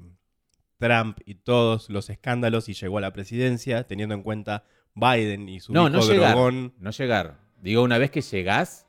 Trump 0.77 1.17
y 1.25 1.36
todos 1.36 1.89
los 1.89 2.08
escándalos 2.12 2.69
y 2.69 2.73
llegó 2.75 2.99
a 2.99 3.01
la 3.01 3.13
presidencia, 3.13 3.84
teniendo 3.88 4.13
en 4.13 4.21
cuenta 4.21 4.63
Biden 4.95 5.49
y 5.49 5.60
su 5.60 5.73
No, 5.73 5.84
hijo 5.88 5.89
no 5.97 6.01
llegar. 6.08 6.32
drogón. 6.36 6.73
No 6.79 6.91
llegar. 6.91 7.38
Digo, 7.62 7.82
una 7.84 7.97
vez 7.97 8.12
que 8.12 8.21
llegás, 8.21 8.86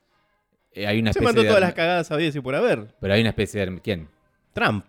eh, 0.73 0.87
hay 0.87 0.99
una 0.99 1.13
Se 1.13 1.19
especie 1.19 1.25
mandó 1.27 1.43
de... 1.43 1.49
todas 1.49 1.61
las 1.63 1.75
cagadas 1.75 2.11
habidas 2.11 2.35
y 2.37 2.41
por 2.41 2.55
haber. 2.55 2.95
Pero 3.01 3.15
hay 3.15 3.21
una 3.21 3.31
especie 3.31 3.65
de... 3.65 3.81
¿Quién? 3.81 4.09
Trump. 4.53 4.85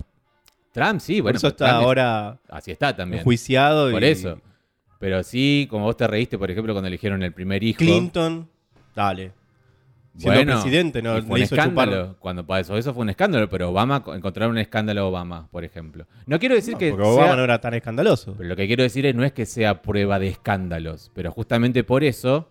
Trump, 0.72 1.00
sí, 1.00 1.16
por 1.16 1.24
bueno. 1.24 1.38
eso 1.38 1.48
pero 1.48 1.54
está 1.56 1.66
Trump 1.68 1.80
es- 1.82 1.86
ahora 1.86 2.40
Así 2.50 2.72
está 2.72 2.96
también. 2.96 3.20
enjuiciado. 3.20 3.92
Por 3.92 4.04
y 4.04 4.08
eso. 4.08 4.42
Pero 5.00 5.24
sí, 5.24 5.68
como 5.70 5.86
vos 5.86 5.96
te 5.98 6.08
reíste, 6.08 6.38
por 6.38 6.50
ejemplo, 6.52 6.74
cuando 6.74 6.88
eligieron 6.88 7.22
el 7.24 7.32
primer 7.34 7.64
hijo. 7.64 7.78
Clinton, 7.80 8.50
dale. 8.96 9.32
Siendo 10.18 10.40
Bueno, 10.40 10.54
presidente, 10.62 11.02
no 11.02 11.22
fue 11.24 11.40
un 11.40 11.44
hizo 11.44 11.56
escándalo. 11.56 11.92
chupar. 12.04 12.16
Cuando 12.20 12.46
pasó 12.48 12.78
eso 12.78 12.94
fue 12.94 13.04
un 13.04 13.10
escándalo, 13.10 13.50
pero 13.50 13.70
Obama, 13.70 14.02
encontraron 14.14 14.52
un 14.54 14.60
escándalo 14.60 15.02
a 15.02 15.06
Obama, 15.06 15.48
por 15.52 15.64
ejemplo. 15.66 16.06
No 16.26 16.40
quiero 16.40 16.56
decir 16.56 16.74
No, 16.74 16.80
que 16.80 16.92
porque 16.92 17.06
Obama 17.08 17.28
sea- 17.28 17.36
no 17.36 17.44
era 17.44 17.60
tan 17.60 17.74
escandaloso. 17.74 18.34
Pero 18.38 18.48
lo 18.50 18.56
que 18.56 18.66
quiero 18.68 18.84
decir 18.84 19.06
es 19.06 19.14
no 19.14 19.24
es 19.26 19.34
que 19.34 19.46
sea 19.46 19.82
prueba 19.82 20.18
de 20.20 20.28
escándalos, 20.30 21.12
pero 21.14 21.32
justamente 21.32 21.84
por 21.84 22.04
eso 22.06 22.50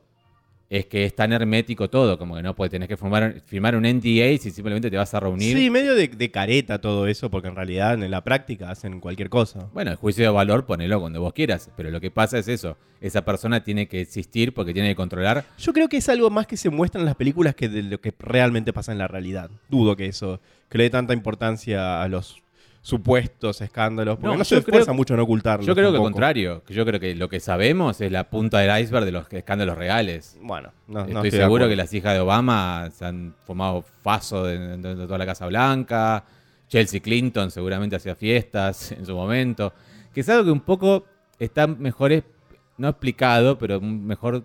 es 0.79 0.87
que 0.87 1.05
es 1.05 1.15
tan 1.15 1.33
hermético 1.33 1.89
todo, 1.89 2.19
como 2.19 2.35
que 2.35 2.43
no 2.43 2.57
puedes, 2.57 2.73
tenés 2.73 2.89
que 2.89 2.97
firmar, 2.97 3.41
firmar 3.47 3.77
un 3.77 3.85
NDA 3.85 4.37
si 4.39 4.51
simplemente 4.51 4.91
te 4.91 4.97
vas 4.97 5.15
a 5.15 5.21
reunir. 5.21 5.57
Sí, 5.57 5.71
medio 5.71 5.95
de, 5.95 6.09
de 6.09 6.31
careta 6.33 6.81
todo 6.81 7.07
eso, 7.07 7.31
porque 7.31 7.47
en 7.47 7.55
realidad 7.55 7.95
en 7.95 8.11
la 8.11 8.25
práctica 8.25 8.71
hacen 8.71 8.99
cualquier 8.99 9.29
cosa. 9.29 9.69
Bueno, 9.73 9.93
el 9.93 9.97
juicio 9.97 10.25
de 10.25 10.31
valor 10.31 10.67
ponelo 10.67 11.01
cuando 11.01 11.21
vos 11.21 11.33
quieras, 11.33 11.71
pero 11.77 11.93
lo 11.93 12.01
que 12.01 12.11
pasa 12.11 12.39
es 12.39 12.49
eso, 12.49 12.77
esa 13.01 13.25
persona 13.25 13.63
tiene 13.63 13.87
que 13.87 14.01
existir 14.01 14.53
porque 14.53 14.73
tiene 14.73 14.89
que 14.89 14.97
controlar. 14.97 15.45
Yo 15.59 15.73
creo 15.73 15.89
que 15.89 15.99
es 15.99 16.09
algo 16.09 16.29
más 16.31 16.49
que 16.49 16.57
se 16.57 16.71
muestra 16.71 17.01
en 17.01 17.07
las 17.07 17.15
películas 17.15 17.55
que 17.55 17.69
de 17.69 17.85
lo 17.85 18.01
que 18.01 18.13
realmente 18.19 18.73
pasa 18.73 18.91
en 18.91 18.99
la 18.99 19.07
realidad. 19.07 19.51
Dudo 19.69 19.95
que 19.95 20.07
eso, 20.07 20.41
que 20.69 20.79
le 20.79 20.85
dé 20.85 20.91
tanta 20.91 21.15
importancia 21.15 22.03
a 22.03 22.09
los 22.09 22.44
supuestos 22.85 23.63
escándalos, 23.63 24.17
porque 24.19 24.33
No, 24.35 24.37
no, 24.37 24.45
se 24.45 24.59
esfuerza 24.59 24.85
creo- 24.85 24.95
mucho 24.95 25.15
en 25.15 25.21
ocultarlos. 25.21 25.67
Yo 25.67 25.75
creo 25.75 25.91
que 25.91 25.97
al 25.97 26.03
contrario, 26.03 26.63
yo 26.69 26.85
creo 26.85 27.01
que 27.01 27.15
lo 27.15 27.31
que 27.31 27.41
sabemos 27.41 27.99
es 28.03 28.13
la 28.13 28.29
punta 28.29 28.59
del 28.59 28.79
iceberg 28.83 29.07
de 29.07 29.13
los 29.13 29.33
escándalos 29.33 29.79
reales. 29.79 30.37
Bueno, 30.43 30.71
no, 30.87 31.01
no 31.01 31.07
Estoy 31.07 31.31
de 31.31 31.39
seguro 31.39 31.67
que 31.67 31.77
las 31.77 31.95
hijas 31.95 32.13
de 32.13 32.21
Obama 32.21 32.91
se 32.93 33.07
han 33.07 33.35
fumado 33.47 33.83
faso 34.03 34.45
de, 34.45 34.77
de- 34.77 34.95
de 34.97 35.07
toda 35.07 35.17
la 35.17 35.25
Casa 35.25 35.47
Blanca. 35.47 36.25
Chelsea 36.69 37.01
Clinton 37.01 37.51
seguramente 37.51 37.97
hacía 37.97 38.15
fiestas 38.15 38.93
en 38.93 39.07
su 39.07 39.15
momento. 39.17 39.73
Que 40.13 40.21
es 40.21 40.29
algo 40.29 40.45
que 40.45 40.51
un 40.51 40.61
poco 40.61 41.07
está 41.39 41.67
mejor, 41.67 42.23
no 42.77 42.89
explicado, 42.91 43.57
pero 43.57 43.81
mejor, 43.81 44.45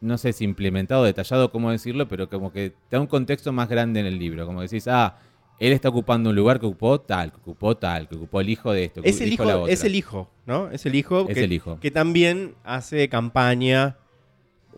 no 0.00 0.16
sé 0.18 0.32
si 0.32 0.44
implementado, 0.44 1.02
detallado, 1.02 1.50
cómo 1.50 1.72
decirlo, 1.72 2.06
pero 2.06 2.30
como 2.30 2.52
que 2.52 2.70
te 2.88 2.96
da 2.96 3.00
un 3.00 3.08
contexto 3.08 3.52
más 3.52 3.68
grande 3.68 3.98
en 3.98 4.06
el 4.06 4.20
libro. 4.20 4.46
Como 4.46 4.62
decís, 4.62 4.86
ah, 4.86 5.16
él 5.60 5.72
está 5.72 5.90
ocupando 5.90 6.30
un 6.30 6.36
lugar 6.36 6.58
que 6.58 6.66
ocupó 6.66 7.00
tal, 7.00 7.30
que 7.30 7.36
ocupó 7.38 7.76
tal, 7.76 8.08
que 8.08 8.16
ocupó 8.16 8.40
el 8.40 8.48
hijo 8.48 8.72
de 8.72 8.84
esto, 8.84 9.02
que 9.02 9.08
Es 9.10 9.20
el, 9.20 9.28
la 9.28 9.34
hijo, 9.34 9.44
otra. 9.44 9.72
es 9.72 9.84
el 9.84 9.94
hijo, 9.94 10.30
¿no? 10.46 10.70
Es 10.70 10.86
el 10.86 10.94
hijo, 10.94 11.26
Es 11.28 11.34
que, 11.34 11.44
el 11.44 11.52
hijo. 11.52 11.78
que 11.78 11.90
también 11.90 12.54
hace 12.64 13.08
campaña 13.10 13.96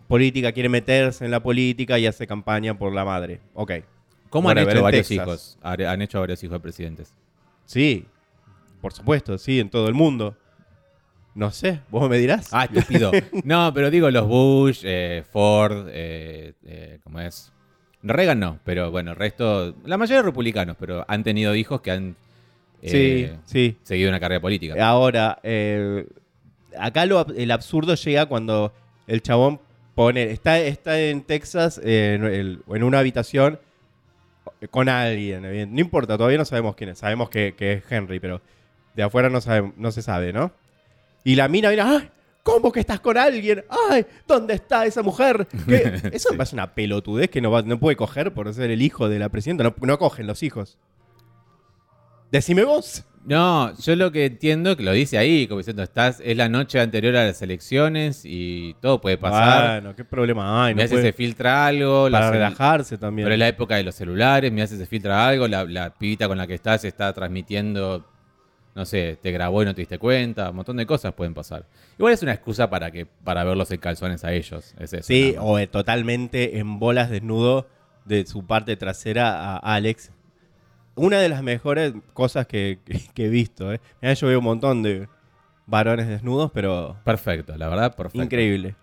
política, 0.09 0.53
quiere 0.53 0.69
meterse 0.69 1.25
en 1.25 1.31
la 1.31 1.41
política 1.43 1.99
y 1.99 2.07
hace 2.07 2.27
campaña 2.27 2.77
por 2.77 2.93
la 2.93 3.05
madre. 3.05 3.41
Ok. 3.55 3.73
¿Cómo 4.29 4.51
han 4.51 4.59
hecho 4.59 4.83
varios 4.83 5.07
Texas. 5.09 5.27
hijos? 5.27 5.59
Han 5.63 5.83
han 5.83 6.03
hecho 6.03 6.19
varios 6.19 6.43
hijos 6.43 6.55
de 6.57 6.61
presidentes. 6.61 7.15
Sí, 7.65 8.07
por 8.81 8.93
supuesto, 8.93 9.39
sí, 9.39 9.61
en 9.61 9.71
todo 9.71 9.87
el 9.89 9.95
mundo. 9.95 10.37
No 11.35 11.51
sé, 11.51 11.81
vos 11.91 12.11
me 12.11 12.19
dirás. 12.19 12.49
Ah, 12.53 12.65
estúpido. 12.65 13.11
No, 13.45 13.73
pero 13.73 13.89
digo 13.91 14.11
los 14.11 14.27
Bush, 14.27 14.81
eh, 14.85 15.23
Ford, 15.31 15.87
eh, 15.91 16.55
eh, 16.65 16.99
¿cómo 17.05 17.21
es? 17.21 17.52
Reagan 18.03 18.41
no, 18.41 18.59
pero 18.65 18.91
bueno, 18.91 19.13
el 19.13 19.17
resto, 19.17 19.75
la 19.85 19.97
mayoría 19.97 20.19
de 20.19 20.23
republicanos, 20.27 20.77
pero 20.79 21.05
han 21.09 21.23
tenido 21.23 21.55
hijos 21.55 21.81
que 21.81 21.91
han 21.93 22.17
sí, 22.83 22.89
eh, 23.25 23.37
sí. 23.45 23.77
seguido 23.83 24.09
una 24.09 24.19
carrera 24.21 24.41
política. 24.41 24.75
Ahora, 24.85 25.39
eh, 25.43 26.07
acá 26.79 27.07
lo 27.07 27.25
el 27.37 27.51
absurdo 27.51 27.95
llega 27.95 28.27
cuando 28.27 28.73
el 29.07 29.23
chabón 29.23 29.61
pone, 29.95 30.31
está, 30.31 30.59
está 30.59 30.99
en 31.01 31.23
Texas 31.23 31.81
eh, 31.85 32.15
en, 32.15 32.25
el- 32.25 32.63
en 32.69 32.83
una 32.83 32.99
habitación 32.99 33.59
con 34.71 34.89
alguien. 34.89 35.43
No 35.75 35.81
importa, 35.81 36.17
todavía 36.17 36.39
no 36.39 36.45
sabemos 36.45 36.75
quién 36.75 36.91
es. 36.91 36.99
Sabemos 36.99 37.31
que, 37.31 37.55
que 37.57 37.75
es 37.75 37.85
Henry, 37.91 38.19
pero 38.21 38.41
de 38.95 39.03
afuera 39.03 39.29
no, 39.31 39.41
sabe- 39.41 39.73
no 39.77 39.93
se 39.93 40.03
sabe, 40.03 40.33
¿no? 40.33 40.53
Y 41.25 41.37
la 41.37 41.47
mina 41.49 41.71
mira, 41.71 41.89
¡ay! 41.89 42.09
¿Cómo 42.43 42.73
que 42.73 42.81
estás 42.81 42.99
con 43.01 43.17
alguien? 43.17 43.65
¡Ay! 43.91 44.05
¿Dónde 44.27 44.55
está 44.55 44.85
esa 44.85 45.03
mujer? 45.03 45.47
¿Qué? 45.69 46.01
Eso 46.13 46.31
me 46.33 46.39
parece 46.39 46.57
una 46.57 46.75
pelotudez 46.75 47.31
que 47.31 47.41
no, 47.41 47.51
va- 47.51 47.63
no 47.63 47.79
puede 47.79 47.97
coger 47.97 48.33
por 48.35 48.53
ser 48.53 48.71
el 48.71 48.83
hijo 48.83 49.09
de 49.09 49.19
la 49.21 49.29
presidenta. 49.29 49.63
No, 49.65 49.75
no 49.81 49.99
cogen 49.99 50.27
los 50.27 50.43
hijos. 50.43 50.77
Decime 52.31 52.65
vos. 52.65 53.05
No, 53.25 53.73
yo 53.79 53.95
lo 53.95 54.11
que 54.11 54.27
entiendo 54.27 54.77
que 54.77 54.83
lo 54.83 54.91
dice 54.91 55.17
ahí, 55.17 55.47
como 55.47 55.59
diciendo, 55.59 55.85
estás, 55.85 56.21
es 56.25 56.37
la 56.37 56.49
noche 56.49 56.81
anterior 56.81 57.15
a 57.15 57.25
las 57.27 57.41
elecciones 57.41 58.23
y 58.25 58.75
todo 58.81 59.01
puede 59.01 59.17
pasar. 59.17 59.81
Bueno, 59.81 59.95
qué 59.95 60.05
problema 60.05 60.65
hay. 60.65 60.75
me 60.75 60.81
no 60.83 60.85
hace 60.87 60.95
puede- 60.95 61.05
se 61.05 61.13
filtra 61.13 61.65
algo, 61.67 62.09
la 62.09 62.19
para 62.19 62.29
cel- 62.31 62.33
relajarse 62.33 62.99
también. 62.99 63.27
Pero 63.27 63.35
es 63.35 63.39
la 63.39 63.47
época 63.49 63.77
de 63.77 63.85
los 63.85 63.95
celulares, 63.95 64.51
me 64.51 64.63
hace 64.63 64.77
se 64.77 64.87
filtra 64.87 65.25
algo, 65.29 65.47
la, 65.47 65.63
la 65.65 65.95
pibita 65.95 66.27
con 66.27 66.37
la 66.37 66.49
que 66.49 66.55
estás 66.55 66.85
está 66.85 67.13
transmitiendo, 67.13 68.05
no 68.75 68.85
sé, 68.85 69.19
te 69.23 69.31
grabó 69.33 69.63
y 69.63 69.67
no 69.67 69.75
te 69.75 69.83
diste 69.83 69.99
cuenta, 69.99 70.51
un 70.51 70.57
montón 70.57 70.77
de 70.79 70.87
cosas 70.87 71.13
pueden 71.15 71.35
pasar. 71.35 71.67
Igual 71.99 72.13
es 72.15 72.23
una 72.23 72.33
excusa 72.33 72.71
para 72.71 72.91
que 72.91 73.07
para 73.07 73.45
verlos 73.45 73.71
en 73.71 73.79
calzones 73.81 74.25
a 74.25 74.33
ellos, 74.33 74.75
es 74.79 74.93
eso. 74.93 75.07
sí, 75.07 75.35
o 75.39 75.59
eh, 75.59 75.67
totalmente 75.67 76.59
en 76.59 76.79
bolas 76.79 77.11
desnudo 77.11 77.69
de 78.05 78.27
su 78.27 78.47
parte 78.47 78.77
trasera 78.77 79.57
a 79.57 79.75
Alex. 79.75 80.11
Una 80.95 81.19
de 81.21 81.29
las 81.29 81.43
mejores 81.43 81.95
cosas 82.13 82.47
que, 82.47 82.79
que- 82.85 83.01
que 83.15 83.27
he 83.27 83.29
visto. 83.29 83.73
¿eh? 83.73 83.81
Mirá, 84.01 84.15
yo 84.15 84.27
veo 84.27 84.39
un 84.39 84.45
montón 84.45 84.83
de 84.83 85.09
varones 85.67 86.09
desnudos, 86.09 86.51
pero 86.53 86.97
Perfecto, 87.05 87.57
la 87.57 87.69
verdad, 87.69 87.95
perfecto. 87.95 88.23
increíble. 88.25 88.75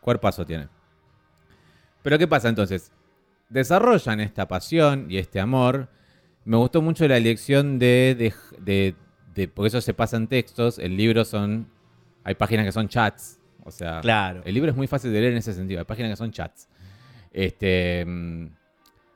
Cuerpazo 0.00 0.44
tiene. 0.46 0.68
Pero 2.02 2.18
¿qué 2.18 2.28
pasa 2.28 2.48
entonces? 2.48 2.92
Desarrollan 3.48 4.20
esta 4.20 4.46
pasión 4.48 5.06
y 5.10 5.18
este 5.18 5.40
amor. 5.40 5.88
Me 6.44 6.56
gustó 6.56 6.80
mucho 6.82 7.06
la 7.08 7.16
elección 7.16 7.78
de, 7.78 8.14
de, 8.16 8.34
de- 8.60 8.94
porque 9.54 9.68
eso 9.68 9.80
se 9.80 9.94
pasa 9.94 10.16
en 10.16 10.26
textos, 10.26 10.78
el 10.78 10.96
libro 10.96 11.24
son, 11.24 11.66
hay 12.24 12.34
páginas 12.34 12.64
que 12.66 12.72
son 12.72 12.88
chats, 12.88 13.38
o 13.64 13.70
sea, 13.70 14.00
Claro. 14.00 14.42
el 14.44 14.54
libro 14.54 14.70
es 14.70 14.76
muy 14.76 14.86
fácil 14.86 15.12
de 15.12 15.20
leer 15.20 15.32
en 15.32 15.38
ese 15.38 15.52
sentido, 15.52 15.80
hay 15.80 15.84
páginas 15.86 16.10
que 16.12 16.16
son 16.16 16.30
chats. 16.32 16.68
Este, 17.32 18.04
mm, 18.06 18.46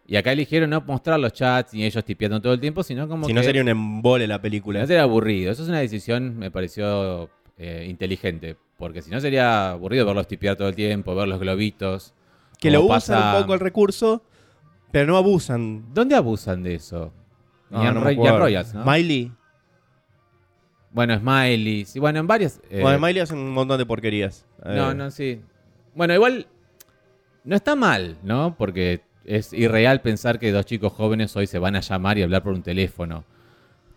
y 0.07 0.17
acá 0.17 0.33
eligieron 0.33 0.71
no 0.71 0.81
mostrar 0.83 1.19
los 1.21 1.33
chats 1.33 1.73
ni 1.73 1.85
ellos 1.85 2.05
tipeando 2.05 2.41
todo 2.43 2.53
el 2.53 2.61
tiempo, 2.61 2.83
sino 2.83 3.09
como 3.09 3.25
Si 3.25 3.29
que... 3.33 3.35
no 3.35 3.43
sería 3.43 3.63
un 3.63 3.69
embole 3.69 4.27
la 4.27 4.41
película. 4.43 4.81
No 4.81 4.87
sería 4.87 5.03
aburrido. 5.03 5.53
Eso 5.53 5.63
es 5.63 5.69
una 5.69 5.79
decisión, 5.79 6.37
me 6.37 6.51
pareció 6.51 7.31
eh, 7.57 7.87
inteligente. 7.89 8.57
Porque 8.77 9.03
si 9.03 9.11
no 9.11 9.21
sería 9.21 9.71
aburrido 9.71 10.05
verlos 10.07 10.27
tipear 10.27 10.57
todo 10.57 10.69
el 10.69 10.75
tiempo, 10.75 11.15
ver 11.15 11.29
los 11.29 11.39
globitos. 11.39 12.13
que 12.59 12.71
lo 12.73 12.87
pasa- 12.89 13.19
usan 13.19 13.35
un 13.37 13.41
poco 13.43 13.55
el 13.55 13.61
recurso, 13.61 14.23
pero 14.91 15.07
no 15.07 15.17
abusan. 15.17 15.95
¿Dónde 15.95 16.17
abusan 16.17 16.63
de 16.65 16.75
eso? 16.75 17.13
No, 17.71 17.83
Ian 17.85 17.95
no 17.95 18.01
acuerdo. 18.01 18.39
Royals, 18.39 18.75
¿no? 18.75 18.85
Miley. 18.85 19.31
Bueno, 20.93 21.17
Smiley. 21.19 21.85
Sí, 21.85 21.99
bueno, 22.01 22.19
en 22.21 22.27
varias. 22.27 22.61
eh, 22.71 22.81
Bueno, 22.83 22.99
Miley 22.99 23.21
hace 23.21 23.35
un 23.35 23.51
montón 23.53 23.79
de 23.79 23.87
porquerías. 23.87 24.47
No, 24.65 24.91
Eh, 24.91 24.95
no, 24.95 25.11
sí. 25.11 25.41
Bueno, 25.95 26.15
igual 26.15 26.47
no 27.45 27.57
está 27.57 27.77
mal, 27.77 28.17
¿no? 28.23 28.57
Porque 28.59 29.03
es 29.25 29.53
irreal 29.53 30.01
pensar 30.01 30.39
que 30.39 30.51
dos 30.53 30.67
chicos 30.67 30.93
jóvenes 30.93 31.37
hoy 31.37 31.47
se 31.47 31.59
van 31.59 31.77
a 31.77 31.81
llamar 31.81 32.19
y 32.19 32.23
hablar 32.23 32.43
por 32.43 32.53
un 32.55 32.63
teléfono. 32.63 33.25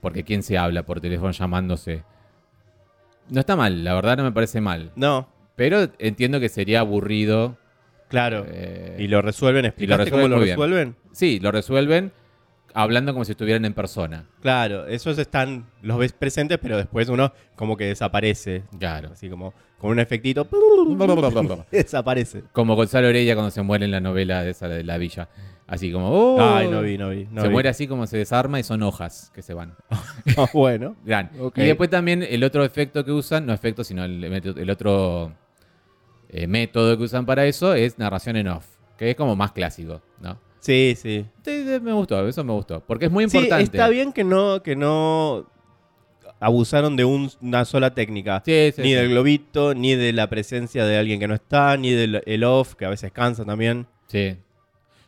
Porque 0.01 0.23
¿quién 0.23 0.43
se 0.43 0.57
habla 0.57 0.83
por 0.83 0.99
teléfono 1.01 1.31
llamándose? 1.31 2.03
No 3.29 3.39
está 3.39 3.55
mal, 3.55 3.83
la 3.83 3.93
verdad 3.95 4.17
no 4.17 4.23
me 4.23 4.31
parece 4.31 4.59
mal. 4.61 4.91
No, 4.95 5.29
Pero 5.55 5.87
entiendo 5.97 6.39
que 6.39 6.49
sería 6.49 6.81
aburrido. 6.81 7.57
claro. 8.09 8.45
eh, 8.47 8.97
y 8.99 9.07
lo 9.07 9.21
resuelven. 9.21 9.65
¿Explicaste 9.65 10.03
resuelven 10.05 10.25
cómo 10.25 10.29
lo 10.29 10.35
muy 10.37 10.45
bien. 10.45 10.57
resuelven? 10.57 10.95
Sí, 11.13 11.39
lo 11.39 11.51
resuelven 11.51 12.11
hablando 12.73 13.13
como 13.13 13.25
si 13.25 13.31
estuvieran 13.31 13.65
en 13.65 13.73
persona. 13.73 14.25
Claro, 14.41 14.87
esos 14.87 15.17
están, 15.17 15.65
los 15.81 15.97
ves 15.97 16.13
presentes, 16.13 16.57
pero 16.61 16.77
después 16.77 17.09
uno 17.09 17.33
como 17.55 17.77
que 17.77 17.85
desaparece. 17.85 18.63
Claro. 18.79 19.09
Así 19.13 19.29
como 19.29 19.53
con 19.77 19.91
un 19.91 19.99
efectito. 19.99 20.47
desaparece. 21.71 22.43
Como 22.51 22.75
Gonzalo 22.75 23.07
Heredia 23.07 23.35
cuando 23.35 23.51
se 23.51 23.61
muere 23.61 23.85
en 23.85 23.91
la 23.91 23.99
novela 23.99 24.43
de 24.43 24.51
esa 24.51 24.67
de 24.67 24.83
la 24.83 24.97
villa. 24.97 25.29
Así 25.67 25.91
como. 25.91 26.09
"Oh". 26.09 26.41
Ay, 26.41 26.67
no 26.67 26.81
vi, 26.81 26.97
no 26.97 27.09
vi. 27.09 27.27
no 27.31 27.41
se 27.41 27.47
vi. 27.47 27.53
muere 27.53 27.69
así 27.69 27.87
como 27.87 28.05
se 28.07 28.17
desarma 28.17 28.59
y 28.59 28.63
son 28.63 28.83
hojas 28.83 29.31
que 29.33 29.41
se 29.41 29.53
van. 29.53 29.75
Ah, 30.37 30.47
bueno. 30.53 30.95
Gran. 31.05 31.29
Y 31.55 31.63
después 31.63 31.89
también 31.89 32.23
el 32.23 32.43
otro 32.43 32.63
efecto 32.63 33.03
que 33.03 33.11
usan, 33.11 33.45
no 33.45 33.53
efecto, 33.53 33.83
sino 33.83 34.03
el, 34.05 34.23
el 34.23 34.69
otro 34.69 35.33
eh, 36.29 36.47
método 36.47 36.97
que 36.97 37.03
usan 37.03 37.25
para 37.25 37.45
eso 37.45 37.73
es 37.75 37.99
narración 37.99 38.37
en 38.37 38.47
off, 38.47 38.65
que 38.97 39.11
es 39.11 39.15
como 39.15 39.35
más 39.35 39.51
clásico, 39.51 40.01
¿no? 40.19 40.39
Sí, 40.63 40.93
sí. 40.95 41.25
Sí, 41.43 41.65
sí, 41.65 41.79
me 41.81 41.91
gustó, 41.91 42.25
eso 42.25 42.41
me 42.45 42.53
gustó, 42.53 42.79
porque 42.85 43.05
es 43.07 43.11
muy 43.11 43.29
Sí, 43.29 43.35
importante. 43.37 43.63
está 43.65 43.89
bien 43.89 44.13
que 44.13 44.23
no, 44.23 44.63
que 44.63 44.77
no 44.77 45.45
abusaron 46.39 46.95
de 46.95 47.03
un- 47.05 47.29
una 47.41 47.65
sola 47.65 47.93
técnica. 47.93 48.41
Sí, 48.45 48.71
sí, 48.73 48.81
ni 48.81 48.87
sí. 48.89 48.93
del 48.93 49.09
globito, 49.09 49.73
ni 49.75 49.95
de 49.95 50.13
la 50.13 50.29
presencia 50.29 50.85
de 50.85 50.97
alguien 50.97 51.19
que 51.19 51.27
no 51.27 51.33
está, 51.35 51.75
ni 51.75 51.91
del 51.91 52.21
el 52.25 52.43
off, 52.45 52.75
que 52.75 52.85
a 52.85 52.89
veces 52.89 53.11
cansa 53.11 53.43
también. 53.43 53.87
Sí. 54.07 54.37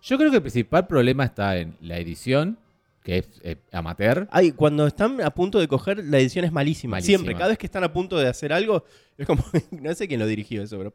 Yo 0.03 0.17
creo 0.17 0.29
que 0.29 0.37
el 0.37 0.41
principal 0.43 0.87
problema 0.87 1.23
está 1.23 1.57
en 1.57 1.75
la 1.79 1.97
edición, 1.99 2.59
que 3.03 3.19
es 3.19 3.29
eh, 3.43 3.55
amateur. 3.71 4.27
Ay, 4.31 4.51
cuando 4.51 4.85
están 4.87 5.21
a 5.21 5.29
punto 5.31 5.59
de 5.59 5.67
coger, 5.69 6.03
la 6.03 6.19
edición 6.19 6.43
es 6.43 6.51
malísima. 6.51 6.91
Malísima. 6.97 7.17
Siempre, 7.19 7.33
cada 7.35 7.49
vez 7.49 7.57
que 7.57 7.65
están 7.67 7.83
a 7.85 7.93
punto 7.93 8.17
de 8.17 8.27
hacer 8.27 8.51
algo, 8.51 8.83
es 9.17 9.25
como, 9.25 9.43
no 9.71 9.93
sé 9.93 10.07
quién 10.07 10.19
lo 10.19 10.27
dirigió 10.27 10.63
eso, 10.63 10.77
pero... 10.77 10.93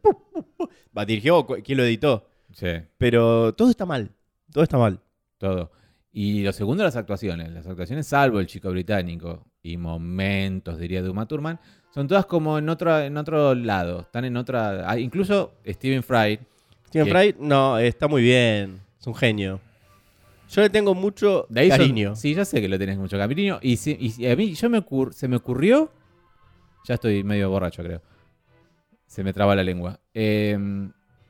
Va, 0.96 1.06
dirigió 1.06 1.46
quién 1.46 1.78
lo 1.78 1.84
editó. 1.84 2.26
Sí, 2.52 2.66
Pero 2.98 3.54
todo 3.54 3.70
está 3.70 3.86
mal. 3.86 4.10
Todo 4.52 4.64
está 4.64 4.78
mal. 4.78 5.00
todo. 5.38 5.70
Y 6.12 6.42
lo 6.42 6.52
segundo, 6.52 6.82
las 6.82 6.96
actuaciones. 6.96 7.50
Las 7.52 7.66
actuaciones, 7.66 8.06
salvo 8.06 8.40
el 8.40 8.46
chico 8.46 8.70
británico 8.70 9.46
y 9.62 9.76
momentos, 9.76 10.78
diría, 10.78 11.02
de 11.02 11.08
Uma 11.08 11.26
Thurman, 11.26 11.58
son 11.94 12.08
todas 12.08 12.26
como 12.26 12.58
en 12.58 12.68
otro, 12.68 12.98
en 12.98 13.16
otro 13.16 13.54
lado. 13.54 14.00
Están 14.00 14.24
en 14.24 14.36
otra. 14.36 14.90
ah, 14.90 14.98
incluso 14.98 15.54
Stephen 15.66 16.02
Fry. 16.02 16.38
Steven. 16.88 17.08
Fry, 17.08 17.36
no, 17.38 17.78
está 17.78 18.08
muy 18.08 18.22
bien. 18.22 18.80
Es 18.98 19.06
un 19.06 19.14
genio. 19.14 19.60
Yo 20.50 20.62
le 20.62 20.70
tengo 20.70 20.94
mucho 20.96 21.46
De 21.48 21.68
son- 21.68 21.78
cariño. 21.78 22.16
sí, 22.16 22.34
ya 22.34 22.44
sé 22.44 22.60
que 22.60 22.68
lo 22.68 22.76
tenés 22.76 22.98
mucho 22.98 23.16
cariño. 23.16 23.60
Y, 23.62 23.76
si- 23.76 23.96
y 24.00 24.10
si 24.10 24.28
a 24.28 24.34
mí 24.34 24.52
yo 24.54 24.68
me 24.68 24.78
ocur- 24.84 25.12
se 25.12 25.28
me 25.28 25.36
ocurrió. 25.36 25.92
Ya 26.86 26.94
estoy 26.94 27.22
medio 27.22 27.48
borracho, 27.50 27.84
creo. 27.84 28.02
Se 29.06 29.22
me 29.22 29.32
traba 29.32 29.54
la 29.54 29.62
lengua. 29.62 30.00
Eh, 30.12 30.58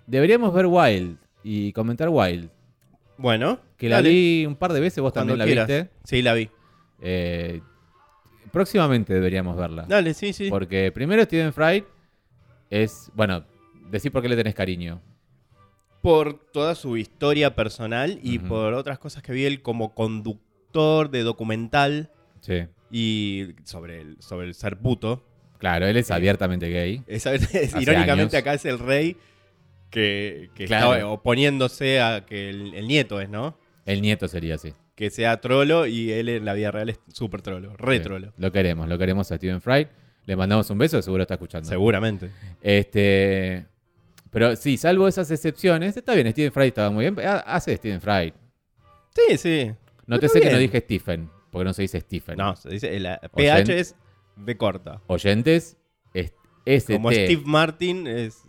deberíamos 0.06 0.54
ver 0.54 0.66
Wild 0.66 1.18
y 1.44 1.72
comentar 1.72 2.08
Wild. 2.08 2.48
Bueno, 3.20 3.60
Que 3.76 3.88
la 3.88 3.96
dale, 3.96 4.08
vi 4.10 4.46
un 4.46 4.56
par 4.56 4.72
de 4.72 4.80
veces, 4.80 5.02
vos 5.02 5.12
cuando 5.12 5.32
también 5.36 5.38
la 5.58 5.64
quieras. 5.66 5.68
viste. 5.68 5.90
Sí, 6.04 6.22
la 6.22 6.32
vi. 6.34 6.48
Eh, 7.02 7.60
próximamente 8.50 9.12
deberíamos 9.14 9.56
verla. 9.56 9.84
Dale, 9.88 10.14
sí, 10.14 10.32
sí. 10.32 10.48
Porque 10.50 10.90
primero 10.92 11.22
Stephen 11.24 11.52
Fry 11.52 11.84
es. 12.70 13.10
Bueno, 13.14 13.44
decir 13.90 14.10
por 14.12 14.22
qué 14.22 14.28
le 14.28 14.36
tenés 14.36 14.54
cariño. 14.54 15.00
Por 16.02 16.38
toda 16.50 16.74
su 16.74 16.96
historia 16.96 17.54
personal 17.54 18.18
y 18.22 18.38
por 18.38 18.72
otras 18.72 18.98
cosas 18.98 19.22
que 19.22 19.32
vi 19.34 19.44
él 19.44 19.60
como 19.60 19.94
conductor 19.94 21.10
de 21.10 21.22
documental 21.22 22.10
Sí. 22.40 22.64
y 22.90 23.48
sobre 23.64 24.00
el, 24.00 24.16
sobre 24.20 24.46
el 24.46 24.54
ser 24.54 24.78
puto. 24.78 25.22
Claro, 25.58 25.86
él 25.86 25.98
es 25.98 26.10
abiertamente 26.10 26.70
gay. 26.70 27.02
Es, 27.06 27.26
es- 27.26 27.44
Hace 27.74 27.82
irónicamente 27.82 28.34
años. 28.36 28.42
acá 28.46 28.54
es 28.54 28.64
el 28.64 28.78
rey 28.78 29.18
que, 29.90 30.50
que 30.54 30.66
Claro. 30.66 30.94
está 30.94 31.06
oponiéndose 31.08 32.00
a 32.00 32.24
que 32.26 32.48
el, 32.50 32.74
el 32.74 32.86
nieto 32.88 33.20
es, 33.20 33.28
¿no? 33.28 33.58
El 33.86 34.02
nieto 34.02 34.28
sería 34.28 34.54
así. 34.56 34.72
Que 34.94 35.10
sea 35.10 35.40
trolo 35.40 35.86
y 35.86 36.12
él 36.12 36.28
en 36.28 36.44
la 36.44 36.52
vida 36.54 36.70
real 36.70 36.90
es 36.90 37.00
súper 37.12 37.42
trolo, 37.42 37.74
re 37.76 37.98
Sí. 37.98 38.02
trolo. 38.04 38.32
Lo 38.36 38.52
queremos, 38.52 38.88
lo 38.88 38.98
queremos 38.98 39.30
a 39.32 39.36
Stephen 39.36 39.60
Fry. 39.60 39.88
Le 40.26 40.36
mandamos 40.36 40.68
un 40.70 40.78
beso, 40.78 41.00
seguro 41.02 41.22
está 41.22 41.34
escuchando. 41.34 41.68
Seguramente. 41.68 42.30
Este. 42.62 43.66
Pero 44.30 44.54
sí, 44.54 44.76
salvo 44.76 45.08
esas 45.08 45.30
excepciones, 45.30 45.96
está 45.96 46.14
bien, 46.14 46.30
Stephen 46.30 46.52
Fry 46.52 46.68
estaba 46.68 46.90
muy 46.90 47.04
bien. 47.10 47.18
Ha- 47.26 47.38
Hace 47.40 47.76
Stephen 47.76 48.00
Fry. 48.00 48.32
Sí, 49.14 49.36
sí. 49.38 49.72
Nótese 50.06 50.38
Está 50.38 50.48
que 50.50 50.54
no 50.54 50.58
dije 50.60 50.80
Stephen, 50.80 51.30
porque 51.50 51.64
no 51.64 51.72
se 51.72 51.82
dice 51.82 52.00
Stephen. 52.00 52.36
No, 52.36 52.54
se 52.54 52.68
dice, 52.70 53.00
la 53.00 53.18
PH 53.18 53.78
es 53.78 53.96
B 54.36 54.56
corta. 54.56 55.00
Oyentes, 55.08 55.76
es 56.14 56.32
ST. 56.64 56.94
Como 56.94 57.10
Steve 57.10 57.42
Martin 57.44 58.06
es- 58.06 58.42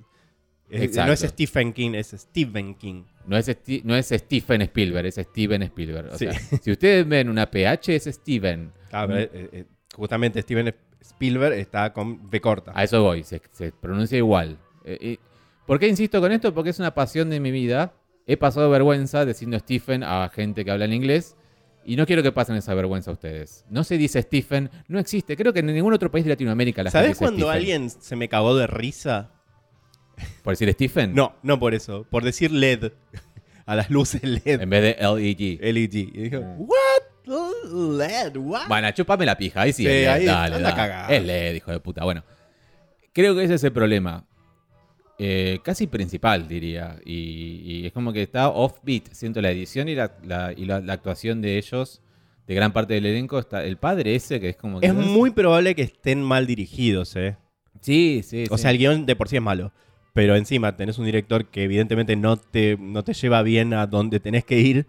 Exacto. 0.72 1.08
no 1.08 1.14
es 1.14 1.20
Stephen 1.22 1.74
King, 1.74 1.92
es 1.96 2.08
Stephen 2.18 2.76
King. 2.76 3.04
No 3.28 3.38
es, 3.38 3.48
Sti- 3.50 3.82
no 3.84 3.96
es 3.96 4.08
Stephen 4.10 4.62
Spielberg, 4.62 5.06
es 5.08 5.16
Steven 5.16 5.62
Spielberg. 5.64 6.14
O 6.14 6.18
Sí. 6.18 6.26
sea, 6.26 6.34
si 6.62 6.72
ustedes 6.72 7.08
ven 7.08 7.30
una 7.30 7.50
PH, 7.50 7.96
es 7.96 8.06
Steven. 8.06 8.72
Ah, 8.92 9.06
pero, 9.08 9.20
eh, 9.20 9.30
eh, 9.34 9.66
justamente 9.96 10.42
Steven 10.42 10.74
Spielberg 11.02 11.54
está 11.54 11.92
con 11.94 12.30
B 12.30 12.40
corta. 12.42 12.72
A 12.76 12.84
eso 12.84 13.02
voy, 13.04 13.24
se, 13.24 13.42
se 13.52 13.72
pronuncia 13.72 14.18
igual. 14.18 14.58
Eh, 14.86 15.18
¿Por 15.66 15.80
qué 15.80 15.88
insisto 15.88 16.20
con 16.22 16.32
esto? 16.32 16.54
Porque 16.54 16.72
es 16.72 16.80
una 16.80 16.94
pasión 16.94 17.30
de 17.30 17.40
mi 17.40 17.52
vida. 17.52 17.94
He 18.28 18.38
pasado 18.38 18.70
vergüenza 18.70 19.26
diciendo 19.26 19.58
Stephen 19.60 20.04
a 20.04 20.30
gente 20.30 20.64
que 20.66 20.72
habla 20.72 20.86
en 20.86 20.94
inglés 20.94 21.36
y 21.86 21.96
no 21.96 22.06
quiero 22.06 22.22
que 22.24 22.32
pasen 22.32 22.56
esa 22.56 22.74
vergüenza 22.74 23.12
a 23.12 23.14
ustedes. 23.14 23.66
No 23.70 23.84
se 23.84 23.98
dice 23.98 24.22
Stephen, 24.22 24.70
no 24.88 25.00
existe. 25.00 25.36
Creo 25.36 25.54
que 25.54 25.60
en 25.60 25.68
ningún 25.68 25.94
otro 25.94 26.12
país 26.12 26.26
de 26.26 26.30
Latinoamérica 26.30 26.84
la 26.84 26.92
¿Sabes 26.92 27.18
cuando 27.18 27.40
Stephen. 27.48 27.56
alguien 27.58 27.90
se 27.90 28.16
me 28.16 28.30
cagó 28.30 28.56
de 28.56 28.68
risa? 28.68 29.32
¿Por 30.44 30.54
decir 30.54 30.72
Stephen? 30.74 31.14
No, 31.14 31.36
no 31.44 31.60
por 31.60 31.74
eso. 31.74 32.06
Por 32.10 32.24
decir 32.24 32.52
LED. 32.52 32.92
A 33.66 33.76
las 33.76 33.90
luces 33.90 34.24
LED. 34.24 34.62
En 34.62 34.70
vez 34.70 34.82
de 34.82 34.92
L-E-G. 35.00 35.60
LED. 35.62 35.94
Y 35.94 36.06
dijo, 36.30 36.40
¿what? 36.40 36.78
Oh, 37.28 37.94
LED, 37.98 38.36
what? 38.38 38.68
Bueno, 38.68 38.90
chupame 38.92 39.26
la 39.26 39.38
pija. 39.38 39.62
Ahí 39.62 39.72
sí, 39.74 39.84
Sí, 39.84 39.90
es 39.90 39.94
LED, 40.04 40.08
ahí 40.10 40.26
dale, 40.26 40.56
anda 40.56 40.70
dale. 40.70 40.76
cagado. 40.76 41.14
Es 41.14 41.24
LED, 41.24 41.56
hijo 41.56 41.72
de 41.72 41.80
puta. 41.80 42.04
Bueno, 42.04 42.24
creo 43.14 43.36
que 43.36 43.44
ese 43.44 43.54
es 43.56 43.64
el 43.64 43.72
problema. 43.72 44.26
Eh, 45.20 45.60
casi 45.64 45.86
principal, 45.88 46.48
diría. 46.48 46.98
Y, 47.06 47.62
y 47.64 47.86
es 47.86 47.94
como 47.94 48.12
que 48.12 48.24
está 48.24 48.50
offbeat. 48.50 49.12
Siento 49.14 49.40
la 49.42 49.52
edición 49.52 49.88
y 49.88 49.96
la, 49.96 50.18
la- 50.24 50.52
y 50.56 50.66
la, 50.66 50.80
la 50.82 50.94
actuación 50.94 51.42
de 51.42 51.58
ellos, 51.60 52.02
de 52.48 52.56
gran 52.56 52.74
parte 52.74 52.96
del 52.96 53.06
elenco. 53.06 53.38
Está 53.38 53.64
el 53.64 53.78
padre 53.78 54.16
ese, 54.16 54.40
que 54.40 54.50
es 54.50 54.56
como 54.56 54.80
que. 54.80 54.88
Es 54.88 54.94
muy 54.96 55.30
probable 55.30 55.76
que 55.76 55.84
estén 55.84 56.24
mal 56.24 56.48
dirigidos, 56.48 57.16
¿eh? 57.16 57.38
Sí, 57.82 58.22
sí. 58.24 58.46
O 58.50 58.58
sí. 58.58 58.64
sea, 58.64 58.72
el 58.72 58.80
guion 58.80 59.06
de 59.06 59.16
por 59.16 59.30
sí 59.30 59.36
es 59.36 59.42
malo. 59.44 59.72
Pero 60.14 60.36
encima 60.36 60.76
tenés 60.76 60.98
un 61.00 61.06
director 61.06 61.46
que 61.46 61.64
evidentemente 61.64 62.16
no 62.16 62.36
te, 62.38 62.78
no 62.80 63.04
te 63.04 63.14
lleva 63.14 63.42
bien 63.44 63.74
a 63.74 63.88
donde 63.88 64.20
tenés 64.20 64.44
que 64.46 64.60
ir. 64.60 64.88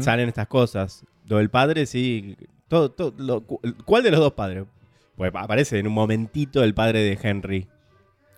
Salen 0.00 0.28
estas 0.28 0.46
cosas. 0.48 1.04
Lo 1.26 1.38
del 1.38 1.50
padre, 1.50 1.86
sí. 1.86 2.36
Todo, 2.68 2.90
todo, 2.90 3.12
lo- 3.18 3.42
cu- 3.42 3.60
¿Cuál 3.84 4.02
de 4.04 4.10
los 4.12 4.20
dos 4.20 4.32
padres? 4.32 4.64
Pues 5.16 5.32
aparece 5.34 5.78
en 5.78 5.86
un 5.86 5.92
momentito 5.92 6.62
el 6.62 6.72
padre 6.74 7.00
de 7.00 7.18
Henry. 7.20 7.66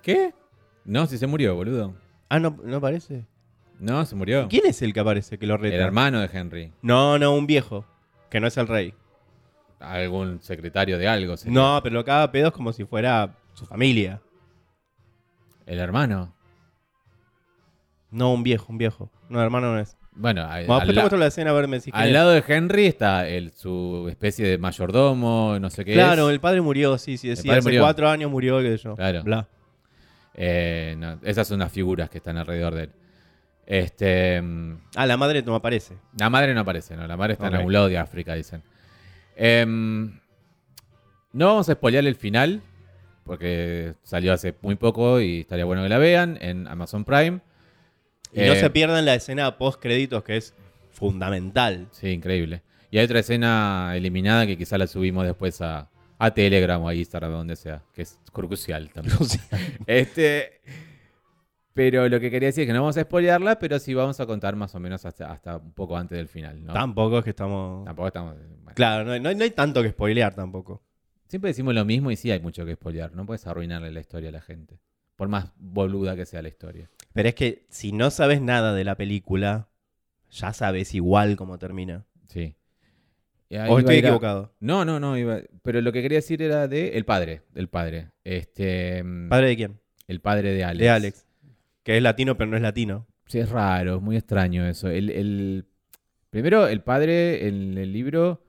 ¿Qué? 0.03 0.33
No, 0.85 1.07
si 1.07 1.19
se 1.19 1.27
murió, 1.27 1.55
boludo. 1.55 1.95
Ah, 2.29 2.39
no, 2.39 2.57
no 2.65 2.77
aparece. 2.79 3.25
No, 3.79 4.05
se 4.07 4.15
murió. 4.17 4.49
¿Quién 4.49 4.67
es 4.67 4.81
el 4.83 4.93
que 4.93 5.01
aparece 5.01 5.39
que 5.39 5.47
lo 5.47 5.57
reta? 5.57 5.77
El 5.77 5.83
hermano 5.83 6.21
de 6.21 6.29
Henry. 6.33 6.73
No, 6.83 7.19
no, 7.19 7.35
un 7.35 7.47
viejo. 7.47 7.85
Que 8.31 8.41
no 8.41 8.47
es 8.47 8.57
el 8.57 8.67
rey. 8.69 8.95
Algún 9.81 10.41
secretario 10.43 10.99
de 10.99 11.07
algo. 11.09 11.37
sería. 11.37 11.55
No, 11.55 11.81
pero 11.83 11.95
lo 11.95 12.05
caga 12.05 12.31
pedos 12.33 12.53
como 12.53 12.73
si 12.73 12.85
fuera 12.85 13.37
su 13.55 13.65
familia. 13.67 14.21
El 15.69 15.79
hermano. 15.79 16.35
No, 18.11 18.33
un 18.33 18.43
viejo, 18.43 18.67
un 18.71 18.79
viejo. 18.79 19.11
No, 19.29 19.41
hermano 19.43 19.73
no 19.75 19.79
es. 19.81 19.97
Bueno, 20.13 20.43
a- 20.43 20.57
Bueno, 20.65 20.75
al, 20.81 20.89
la- 20.95 21.03
muestro 21.03 21.19
la 21.19 21.27
escena 21.27 21.51
a 21.51 21.53
ver 21.53 21.69
me 21.69 21.79
al 21.93 22.13
lado 22.13 22.31
de 22.31 22.43
Henry 22.47 22.87
está 22.87 23.29
el, 23.29 23.53
su 23.53 24.07
especie 24.11 24.47
de 24.49 24.59
mayordomo, 24.59 25.59
no 25.61 25.71
sé 25.71 25.85
qué 25.85 25.93
Claro, 25.93 26.29
es. 26.29 26.35
el 26.35 26.41
padre 26.41 26.61
murió, 26.61 26.99
sí, 26.99 27.17
sí, 27.19 27.29
padre 27.37 27.53
Hace 27.59 27.63
murió. 27.69 27.83
cuatro 27.83 28.09
años 28.09 28.31
murió, 28.31 28.59
qué 28.61 28.77
sé 28.77 28.83
yo. 28.85 28.97
Claro. 28.97 29.23
Bla. 29.23 29.47
Eh, 30.35 30.97
no, 30.99 31.19
esas 31.23 31.47
son 31.47 31.61
las 31.61 31.71
figuras 31.71 32.09
que 32.11 32.19
están 32.19 32.37
alrededor 32.39 32.75
de 32.75 32.83
él. 32.85 32.93
Este, 33.67 34.41
mm, 34.41 34.79
Ah, 34.97 35.07
la 35.07 35.17
madre 35.19 35.43
no 35.43 35.55
aparece. 35.55 35.99
la 36.19 36.31
madre 36.31 36.55
no 36.55 36.61
aparece, 36.61 36.97
¿no? 36.97 37.07
La 37.07 37.17
madre 37.17 37.35
está 37.35 37.49
en 37.49 37.55
algún 37.57 37.73
lado 37.73 37.89
de 37.89 37.99
África, 37.99 38.35
dicen. 38.35 38.63
Em, 39.37 40.19
no 41.33 41.47
vamos 41.47 41.69
a 41.69 41.75
spoilear 41.75 42.07
el 42.07 42.17
final, 42.17 42.63
porque 43.29 43.95
salió 44.03 44.33
hace 44.33 44.57
muy 44.63 44.75
poco 44.75 45.21
y 45.21 45.41
estaría 45.43 45.65
bueno 45.65 45.85
que 45.85 45.89
la 45.89 45.99
vean 45.99 46.37
en 46.41 46.67
Amazon 46.67 47.05
Prime. 47.05 47.41
Y 48.33 48.41
no 48.41 48.53
Eh, 48.55 48.61
se 48.61 48.71
pierdan 48.71 49.05
la 49.05 49.15
escena 49.15 49.57
post 49.57 49.81
créditos 49.81 50.25
que 50.25 50.37
es 50.39 50.55
fundamental. 50.91 51.87
Sí, 51.93 52.09
increíble. 52.09 52.63
Y 52.91 52.99
hay 52.99 53.05
otra 53.05 53.21
escena 53.21 53.93
eliminada 53.95 54.47
que 54.47 54.57
quizá 54.59 54.77
la 54.79 54.87
subimos 54.87 55.25
después 55.25 55.61
a, 55.61 55.89
a 56.19 56.31
Telegram 56.35 56.83
o 56.83 56.89
a 56.89 56.95
Instagram, 56.95 57.31
donde 57.31 57.55
sea, 57.57 57.83
que 57.95 58.03
es 58.03 58.19
crucial 58.33 58.91
también. 58.93 59.17
este, 59.87 60.61
pero 61.75 62.09
lo 62.09 62.19
que 62.19 62.31
quería 62.31 62.49
decir 62.49 62.63
es 62.63 62.67
que 62.67 62.73
no 62.73 62.81
vamos 62.81 62.97
a 62.97 63.03
spoilearla, 63.03 63.59
pero 63.59 63.79
sí 63.79 63.95
vamos 63.95 64.19
a 64.21 64.27
contar 64.27 64.57
más 64.57 64.75
o 64.75 64.81
menos 64.81 65.05
hasta, 65.05 65.31
hasta 65.31 65.59
un 65.59 65.73
poco 65.73 65.97
antes 65.97 66.19
del 66.19 66.29
final, 66.29 66.65
¿no? 66.65 66.73
Tampoco 66.73 67.19
es 67.19 67.25
que 67.25 67.31
estamos. 67.31 67.85
Tampoco 67.85 68.09
estamos... 68.09 68.35
bueno. 68.35 68.73
Claro, 68.75 69.05
no 69.05 69.19
no 69.21 69.29
hay- 69.29 69.35
no 69.37 69.45
hay 69.45 69.51
tanto 69.51 69.83
que 69.83 69.91
spoilear 69.91 70.35
tampoco. 70.35 70.83
Siempre 71.29 71.49
decimos 71.51 71.75
lo 71.75 71.85
mismo 71.85 72.11
y 72.11 72.17
sí 72.17 72.31
hay 72.31 72.41
mucho 72.41 72.65
que 72.67 72.75
spoilear. 72.75 73.15
No 73.15 73.25
puedes 73.27 73.47
arruinarle 73.47 73.91
la 73.93 74.01
historia 74.01 74.31
a 74.31 74.33
la 74.33 74.41
gente. 74.41 74.81
Por 75.17 75.29
más 75.29 75.53
boluda 75.59 76.17
que 76.17 76.27
sea 76.27 76.43
la 76.43 76.49
historia. 76.49 76.91
Pero 77.13 77.29
es 77.29 77.35
que 77.35 77.67
si 77.69 77.93
no 77.93 78.11
sabes 78.11 78.41
nada 78.41 78.73
de 78.75 78.85
la 78.85 78.97
película, 78.97 79.69
ya 80.31 80.53
sabes 80.53 80.95
igual 80.95 81.37
cómo 81.37 81.59
termina. 81.59 82.05
Sí. 82.29 82.55
O 83.69 83.79
estoy 83.79 83.97
equivocado. 83.97 84.53
No, 84.61 84.85
no, 84.85 85.01
no. 85.01 85.17
iba- 85.17 85.41
Pero 85.63 85.81
lo 85.81 85.91
que 85.93 86.03
quería 86.03 86.19
decir 86.19 86.43
era 86.43 86.69
de 86.69 86.91
el 86.97 87.05
padre. 87.05 87.43
Del 87.55 87.69
padre. 87.69 88.11
Este, 88.25 89.03
mm, 89.03 89.29
¿Padre 89.29 89.49
de 89.49 89.57
quién? 89.57 89.81
El 90.07 90.21
padre 90.21 90.53
de 90.53 90.65
Alex. 90.65 90.81
De 90.81 90.91
Alex. 90.91 91.27
Que 91.83 91.97
es 91.97 92.03
latino, 92.03 92.37
pero 92.37 92.51
no 92.51 92.57
es 92.57 92.63
latino. 92.63 93.07
Sí, 93.27 93.39
es 93.39 93.49
raro, 93.51 93.97
es 93.97 94.03
muy 94.03 94.17
extraño 94.17 94.67
eso. 94.67 94.89
El, 94.89 95.11
el- 95.11 95.65
Primero, 96.31 96.69
el 96.69 96.83
padre 96.83 97.49
en 97.49 97.79
el 97.79 97.91
libro 97.93 98.43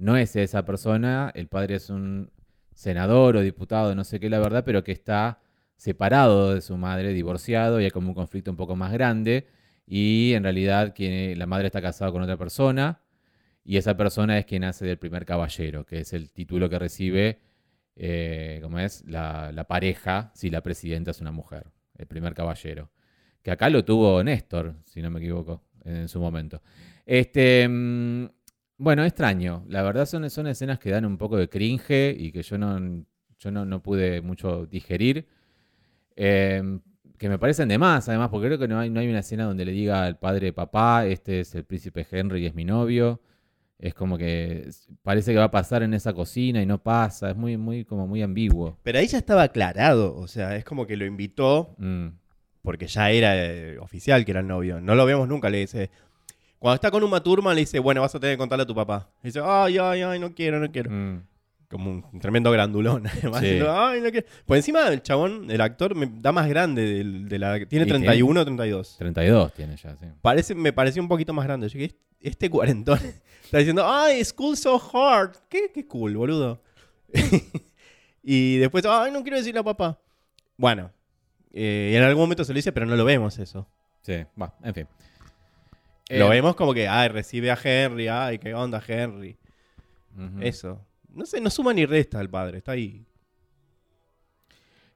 no 0.00 0.16
es 0.16 0.34
esa 0.34 0.64
persona. 0.64 1.30
El 1.34 1.46
padre 1.46 1.76
es 1.76 1.90
un 1.90 2.30
senador 2.74 3.36
o 3.36 3.42
diputado, 3.42 3.94
no 3.94 4.02
sé 4.04 4.18
qué 4.18 4.30
la 4.30 4.38
verdad, 4.40 4.64
pero 4.64 4.82
que 4.82 4.92
está 4.92 5.40
separado 5.76 6.54
de 6.54 6.62
su 6.62 6.76
madre, 6.76 7.12
divorciado, 7.12 7.80
y 7.80 7.84
hay 7.84 7.90
como 7.90 8.08
un 8.08 8.14
conflicto 8.14 8.50
un 8.50 8.56
poco 8.56 8.76
más 8.76 8.92
grande. 8.92 9.46
Y 9.86 10.32
en 10.34 10.42
realidad 10.42 10.94
quien, 10.94 11.38
la 11.38 11.46
madre 11.46 11.66
está 11.66 11.82
casada 11.82 12.10
con 12.12 12.22
otra 12.22 12.36
persona. 12.38 13.00
Y 13.62 13.76
esa 13.76 13.96
persona 13.96 14.38
es 14.38 14.46
quien 14.46 14.64
hace 14.64 14.86
del 14.86 14.98
primer 14.98 15.26
caballero, 15.26 15.84
que 15.84 16.00
es 16.00 16.12
el 16.14 16.32
título 16.32 16.70
que 16.70 16.78
recibe, 16.78 17.40
eh, 17.94 18.60
¿cómo 18.62 18.78
es? 18.78 19.04
La, 19.06 19.66
pareja, 19.68 20.32
si 20.34 20.48
la 20.48 20.62
presidenta 20.62 21.10
es 21.10 21.20
una 21.20 21.30
mujer, 21.30 21.66
el 21.98 22.06
primer 22.06 22.34
caballero. 22.34 22.90
Que 23.42 23.50
acá 23.50 23.68
lo 23.68 23.84
tuvo 23.84 24.24
Néstor, 24.24 24.76
si 24.86 25.02
no 25.02 25.10
me 25.10 25.20
equivoco, 25.20 25.62
en 25.84 26.08
su 26.08 26.20
momento. 26.20 26.62
Este, 27.04 27.68
mm, 27.68 28.26
bueno, 28.80 29.04
extraño. 29.04 29.62
La 29.68 29.82
verdad 29.82 30.06
son, 30.06 30.28
son 30.30 30.46
escenas 30.46 30.78
que 30.78 30.90
dan 30.90 31.04
un 31.04 31.18
poco 31.18 31.36
de 31.36 31.50
cringe 31.50 32.16
y 32.18 32.32
que 32.32 32.42
yo 32.42 32.56
no, 32.56 33.04
yo 33.38 33.50
no, 33.50 33.66
no 33.66 33.82
pude 33.82 34.22
mucho 34.22 34.64
digerir. 34.64 35.26
Eh, 36.16 36.80
que 37.18 37.28
me 37.28 37.38
parecen 37.38 37.68
de 37.68 37.76
más, 37.76 38.08
además, 38.08 38.30
porque 38.30 38.46
creo 38.46 38.58
que 38.58 38.66
no 38.66 38.78
hay, 38.78 38.88
no 38.88 38.98
hay 38.98 39.08
una 39.08 39.18
escena 39.18 39.44
donde 39.44 39.66
le 39.66 39.72
diga 39.72 40.04
al 40.04 40.18
padre, 40.18 40.54
papá, 40.54 41.04
este 41.04 41.40
es 41.40 41.54
el 41.54 41.64
príncipe 41.64 42.06
Henry 42.10 42.44
y 42.44 42.46
es 42.46 42.54
mi 42.54 42.64
novio. 42.64 43.20
Es 43.78 43.92
como 43.92 44.16
que 44.16 44.70
parece 45.02 45.32
que 45.32 45.38
va 45.38 45.44
a 45.44 45.50
pasar 45.50 45.82
en 45.82 45.92
esa 45.92 46.14
cocina 46.14 46.62
y 46.62 46.66
no 46.66 46.82
pasa. 46.82 47.28
Es 47.28 47.36
muy, 47.36 47.58
muy, 47.58 47.84
como 47.84 48.06
muy 48.06 48.22
ambiguo. 48.22 48.78
Pero 48.82 48.98
ahí 48.98 49.06
ya 49.06 49.18
estaba 49.18 49.42
aclarado. 49.42 50.16
O 50.16 50.26
sea, 50.26 50.56
es 50.56 50.64
como 50.64 50.86
que 50.86 50.96
lo 50.96 51.04
invitó 51.04 51.74
Mm, 51.76 52.08
porque 52.62 52.86
ya 52.86 53.10
era 53.10 53.36
eh, 53.36 53.78
oficial 53.78 54.24
que 54.24 54.30
era 54.30 54.40
el 54.40 54.46
novio. 54.46 54.80
No 54.80 54.94
lo 54.94 55.04
vemos 55.04 55.28
nunca, 55.28 55.50
le 55.50 55.58
dice. 55.58 55.90
Cuando 56.60 56.74
está 56.76 56.90
con 56.92 57.02
Uma 57.02 57.20
Thurman 57.22 57.54
le 57.56 57.62
dice, 57.62 57.78
bueno, 57.80 58.02
vas 58.02 58.14
a 58.14 58.20
tener 58.20 58.34
que 58.36 58.38
contarle 58.38 58.62
a 58.62 58.66
tu 58.66 58.74
papá. 58.74 59.08
Y 59.22 59.28
dice, 59.28 59.40
ay, 59.42 59.78
ay, 59.78 60.02
ay, 60.02 60.18
no 60.20 60.32
quiero, 60.34 60.60
no 60.60 60.70
quiero. 60.70 60.90
mm. 60.90 61.22
Como 61.70 61.90
un 62.12 62.20
tremendo 62.20 62.50
grandulón. 62.50 63.06
Además, 63.12 63.40
Sí. 63.40 63.46
diciendo, 63.46 63.72
ay, 63.72 64.00
no 64.00 64.10
quiero. 64.10 64.26
Por 64.44 64.56
encima, 64.56 64.86
el 64.88 65.02
chabón, 65.02 65.50
el 65.50 65.60
actor, 65.60 65.94
me 65.94 66.06
da 66.12 66.32
más 66.32 66.48
grande 66.48 66.82
del- 66.82 67.28
de, 67.28 67.38
la... 67.38 67.64
Tiene 67.66 67.86
Y 67.86 67.88
31 67.88 68.40
o 68.40 68.44
32. 68.44 68.96
32 68.98 69.52
tiene 69.54 69.76
ya, 69.76 69.96
sí. 69.96 70.04
Parece, 70.20 70.54
me 70.54 70.72
pareció 70.72 71.00
un 71.02 71.08
poquito 71.08 71.32
más 71.32 71.46
grande. 71.46 71.68
Yo 71.68 71.78
dije, 71.78 71.94
este 72.20 72.50
cuarentón 72.50 72.98
está 73.44 73.58
diciendo, 73.58 73.84
ay, 73.86 74.22
school 74.24 74.56
so 74.56 74.78
hard. 74.92 75.36
¿Qué, 75.48 75.70
qué 75.72 75.86
cool, 75.86 76.16
boludo? 76.16 76.60
y 78.22 78.56
después, 78.58 78.84
ay, 78.86 79.12
no 79.12 79.22
quiero 79.22 79.38
decirle 79.38 79.60
a 79.60 79.64
papá. 79.64 79.98
Bueno, 80.56 80.90
eh, 81.52 81.94
en 81.96 82.02
algún 82.02 82.24
momento 82.24 82.44
se 82.44 82.52
lo 82.52 82.56
dice, 82.56 82.72
pero 82.72 82.84
no 82.86 82.96
lo 82.96 83.04
vemos 83.04 83.38
eso. 83.38 83.66
Sí, 84.02 84.14
va, 84.40 84.54
en 84.62 84.74
fin. 84.74 84.86
Lo 86.10 86.26
Eh, 86.26 86.30
vemos 86.30 86.56
como 86.56 86.74
que, 86.74 86.88
ay, 86.88 87.08
recibe 87.08 87.50
a 87.50 87.58
Henry, 87.62 88.08
ay, 88.08 88.38
qué 88.38 88.52
onda 88.54 88.82
Henry. 88.86 89.38
Eso. 90.40 90.84
No 91.08 91.24
sé, 91.24 91.40
no 91.40 91.50
suma 91.50 91.72
ni 91.72 91.86
resta 91.86 92.20
el 92.20 92.28
padre, 92.28 92.58
está 92.58 92.72
ahí. 92.72 93.06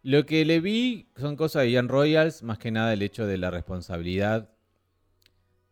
Lo 0.03 0.27
que 0.27 0.45
le 0.45 0.61
vi 0.61 1.09
son 1.17 1.37
cosas 1.37 1.63
de 1.63 1.71
Ian 1.71 1.89
Royals, 1.89 2.43
más 2.43 2.59
que 2.59 2.71
nada 2.71 2.93
el 2.93 3.03
hecho 3.03 3.27
de 3.27 3.39
la 3.39 3.51
responsabilidad 3.51 4.51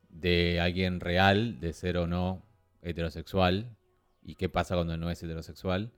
de 0.08 0.60
alguien 0.60 1.00
real, 1.00 1.60
de 1.60 1.72
ser 1.72 1.98
o 1.98 2.06
no 2.06 2.46
heterosexual, 2.80 3.76
y 4.22 4.36
qué 4.36 4.48
pasa 4.48 4.74
cuando 4.74 4.96
no 4.96 5.10
es 5.10 5.22
heterosexual. 5.22 5.92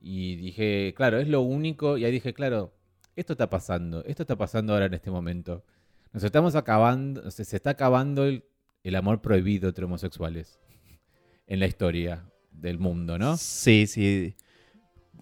Y 0.00 0.36
dije, 0.36 0.94
claro, 0.96 1.18
es 1.18 1.28
lo 1.28 1.42
único, 1.42 1.98
y 1.98 2.04
ahí 2.04 2.12
dije, 2.12 2.32
claro, 2.34 2.74
esto 3.14 3.34
está 3.34 3.48
pasando, 3.48 4.02
esto 4.04 4.22
está 4.22 4.36
pasando 4.36 4.72
ahora 4.72 4.86
en 4.86 4.94
este 4.94 5.10
momento. 5.10 5.64
Nos 6.12 6.24
estamos 6.24 6.54
acabando, 6.54 7.30
se, 7.30 7.44
se 7.44 7.56
está 7.56 7.70
acabando 7.70 8.24
el, 8.24 8.44
el 8.82 8.94
amor 8.96 9.20
prohibido 9.20 9.68
entre 9.68 9.84
homosexuales 9.84 10.58
en 11.46 11.60
la 11.60 11.66
historia 11.66 12.24
del 12.50 12.78
mundo, 12.78 13.18
¿no? 13.18 13.36
Sí, 13.36 13.86
sí. 13.86 14.34